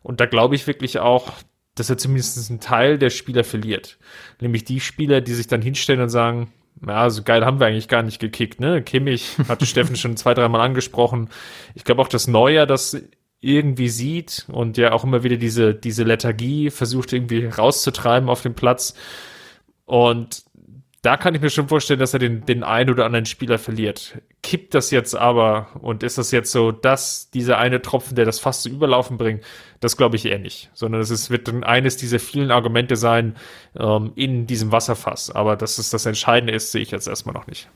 Und 0.03 0.19
da 0.21 0.25
glaube 0.25 0.55
ich 0.55 0.67
wirklich 0.67 0.99
auch, 0.99 1.31
dass 1.75 1.89
er 1.89 1.97
zumindest 1.97 2.49
einen 2.49 2.59
Teil 2.59 2.97
der 2.97 3.09
Spieler 3.09 3.43
verliert. 3.43 3.97
Nämlich 4.41 4.63
die 4.63 4.79
Spieler, 4.79 5.21
die 5.21 5.33
sich 5.33 5.47
dann 5.47 5.61
hinstellen 5.61 6.01
und 6.01 6.09
sagen, 6.09 6.51
ja, 6.85 7.09
so 7.09 7.23
geil 7.23 7.45
haben 7.45 7.59
wir 7.59 7.67
eigentlich 7.67 7.87
gar 7.87 8.03
nicht 8.03 8.19
gekickt, 8.19 8.59
ne? 8.59 8.81
Kimmich 8.81 9.37
hatte 9.47 9.65
Steffen 9.67 9.95
schon 9.95 10.17
zwei, 10.17 10.33
dreimal 10.33 10.61
angesprochen. 10.61 11.29
Ich 11.75 11.83
glaube 11.83 12.01
auch, 12.01 12.07
dass 12.07 12.27
Neuer 12.27 12.65
das 12.65 13.01
irgendwie 13.41 13.89
sieht 13.89 14.45
und 14.49 14.77
ja 14.77 14.91
auch 14.91 15.03
immer 15.03 15.23
wieder 15.23 15.37
diese, 15.37 15.73
diese 15.73 16.03
Lethargie 16.03 16.69
versucht 16.69 17.13
irgendwie 17.13 17.45
rauszutreiben 17.45 18.29
auf 18.29 18.41
dem 18.41 18.53
Platz. 18.53 18.95
Und 19.85 20.43
da 21.01 21.15
kann 21.15 21.33
ich 21.33 21.41
mir 21.41 21.49
schon 21.49 21.69
vorstellen, 21.69 21.99
dass 21.99 22.13
er 22.13 22.19
den, 22.19 22.45
den 22.45 22.63
einen 22.63 22.89
oder 22.89 23.05
anderen 23.05 23.25
Spieler 23.25 23.57
verliert. 23.57 24.21
Kippt 24.43 24.73
das 24.73 24.91
jetzt 24.91 25.15
aber 25.15 25.67
und 25.81 26.03
ist 26.03 26.17
das 26.17 26.31
jetzt 26.31 26.51
so, 26.51 26.73
dass 26.73 27.29
dieser 27.29 27.57
eine 27.57 27.81
Tropfen, 27.81 28.15
der 28.15 28.25
das 28.25 28.39
fast 28.39 28.63
zu 28.63 28.69
überlaufen 28.69 29.17
bringt, 29.17 29.43
das 29.79 29.95
glaube 29.95 30.17
ich 30.17 30.25
eher 30.25 30.39
nicht. 30.39 30.69
Sondern 30.73 30.99
es 30.99 31.29
wird 31.29 31.47
dann 31.47 31.63
eines 31.63 31.95
dieser 31.95 32.19
vielen 32.19 32.51
Argumente 32.51 32.97
sein 32.97 33.37
ähm, 33.77 34.11
in 34.15 34.45
diesem 34.45 34.73
Wasserfass. 34.73 35.31
Aber 35.31 35.55
dass 35.55 35.77
es 35.77 35.89
das 35.89 36.05
Entscheidende 36.05 36.53
ist, 36.53 36.73
sehe 36.73 36.81
ich 36.81 36.91
jetzt 36.91 37.07
erstmal 37.07 37.33
noch 37.33 37.47
nicht. 37.47 37.69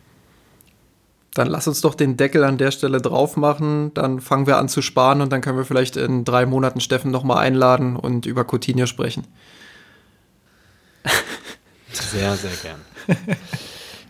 Dann 1.33 1.47
lass 1.47 1.67
uns 1.67 1.79
doch 1.79 1.95
den 1.95 2.17
Deckel 2.17 2.43
an 2.43 2.57
der 2.57 2.71
Stelle 2.71 3.01
drauf 3.01 3.37
machen. 3.37 3.93
Dann 3.93 4.19
fangen 4.19 4.47
wir 4.47 4.57
an 4.57 4.67
zu 4.67 4.81
sparen 4.81 5.21
und 5.21 5.31
dann 5.31 5.39
können 5.39 5.57
wir 5.57 5.65
vielleicht 5.65 5.95
in 5.95 6.25
drei 6.25 6.45
Monaten 6.45 6.81
Steffen 6.81 7.09
nochmal 7.09 7.37
einladen 7.37 7.95
und 7.95 8.25
über 8.25 8.43
Coutinho 8.43 8.85
sprechen. 8.85 9.25
Sehr, 11.95 12.35
sehr 12.35 12.51
gern. 12.61 12.81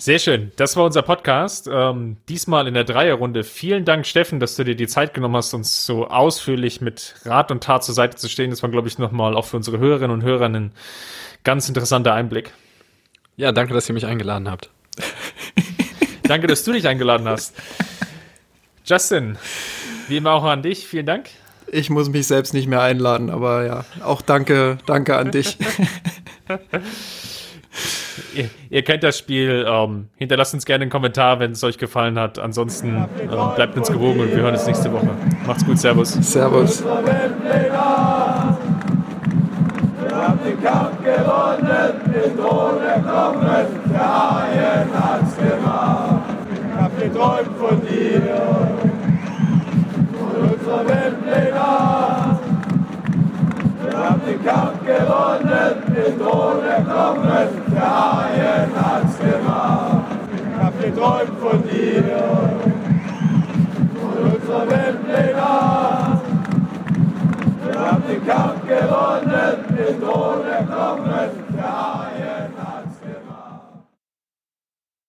Sehr 0.03 0.19
schön. 0.19 0.51
Das 0.57 0.75
war 0.75 0.83
unser 0.83 1.01
Podcast. 1.01 1.69
Ähm, 1.71 2.17
diesmal 2.27 2.67
in 2.67 2.73
der 2.73 2.83
Dreierrunde. 2.83 3.45
Vielen 3.45 3.85
Dank, 3.85 4.05
Steffen, 4.05 4.41
dass 4.41 4.57
du 4.57 4.65
dir 4.65 4.75
die 4.75 4.87
Zeit 4.87 5.13
genommen 5.13 5.37
hast, 5.37 5.53
uns 5.53 5.85
so 5.85 6.09
ausführlich 6.09 6.81
mit 6.81 7.15
Rat 7.23 7.51
und 7.51 7.63
Tat 7.63 7.85
zur 7.85 7.95
Seite 7.95 8.17
zu 8.17 8.27
stehen. 8.27 8.49
Das 8.49 8.61
war, 8.63 8.69
glaube 8.69 8.89
ich, 8.89 8.97
nochmal 8.97 9.33
auch 9.33 9.45
für 9.45 9.55
unsere 9.55 9.77
Hörerinnen 9.77 10.11
und 10.11 10.21
Hörer 10.21 10.49
ein 10.49 10.73
ganz 11.45 11.69
interessanter 11.69 12.13
Einblick. 12.13 12.51
Ja, 13.37 13.53
danke, 13.53 13.73
dass 13.73 13.87
ihr 13.87 13.93
mich 13.93 14.05
eingeladen 14.05 14.51
habt. 14.51 14.69
danke, 16.23 16.47
dass 16.47 16.65
du 16.65 16.73
dich 16.73 16.85
eingeladen 16.85 17.25
hast. 17.29 17.55
Justin, 18.83 19.37
wie 20.09 20.17
immer 20.17 20.33
auch 20.33 20.43
an 20.43 20.63
dich. 20.63 20.85
Vielen 20.85 21.05
Dank. 21.05 21.29
Ich 21.71 21.89
muss 21.89 22.09
mich 22.09 22.27
selbst 22.27 22.53
nicht 22.53 22.67
mehr 22.67 22.81
einladen, 22.81 23.29
aber 23.29 23.65
ja, 23.65 23.85
auch 24.03 24.21
danke, 24.21 24.79
danke 24.85 25.15
an 25.15 25.31
dich. 25.31 25.57
ihr, 28.35 28.49
ihr, 28.69 28.83
kennt 28.83 29.03
das 29.03 29.17
Spiel. 29.17 29.65
Ähm, 29.67 30.07
hinterlasst 30.15 30.53
uns 30.53 30.65
gerne 30.65 30.83
einen 30.83 30.91
Kommentar, 30.91 31.39
wenn 31.39 31.51
es 31.51 31.63
euch 31.63 31.77
gefallen 31.77 32.19
hat. 32.19 32.39
Ansonsten 32.39 32.95
äh, 32.95 33.55
bleibt 33.55 33.77
uns 33.77 33.91
gewogen 33.91 34.19
und 34.19 34.31
wir 34.31 34.37
hören 34.37 34.53
uns 34.53 34.65
nächste 34.65 34.91
Woche. 34.91 35.09
Macht's 35.45 35.65
gut, 35.65 35.77
Servus. 35.79 36.13
Servus. 36.13 36.83
Wir 36.83 36.91
haben 40.15 40.39
den 40.45 40.63
Kampf 40.63 41.03
gewonnen, 41.03 42.01
den 42.05 42.37
Thron 42.37 42.81
erklommen, 42.81 43.65
der 43.91 44.31
Haien 44.31 44.87
hat's 44.93 45.35
gemacht. 45.35 46.21
Ich 46.55 46.79
hab 46.79 46.99
geträumt 46.99 47.57
von 47.57 47.81
dir, 47.81 48.21
von 50.17 50.49
unserer 50.49 50.87
Weltpläne. 50.87 51.02
Den 54.25 54.43
Kampf 54.45 54.85
gewonnen, 54.85 55.83
den 55.87 56.19
Thron 56.19 56.63
erklommen, 56.63 57.47
der 57.73 57.81
Haien 57.81 58.71
hat's 58.75 59.17
gemacht. 59.19 60.05
Ich 60.31 60.63
hab 60.63 60.81
geträumt 60.81 61.39
von 61.39 61.63
dir, 61.63 62.03
von 63.99 64.15
unserer 64.31 64.69
Weltpläne. 64.69 65.43
Wir 67.65 67.79
haben 67.79 68.03
den 68.07 68.27
Kampf 68.27 68.61
gewonnen, 68.67 69.55
den 69.69 70.01
Thron 70.01 70.45
erklommen, 70.47 71.29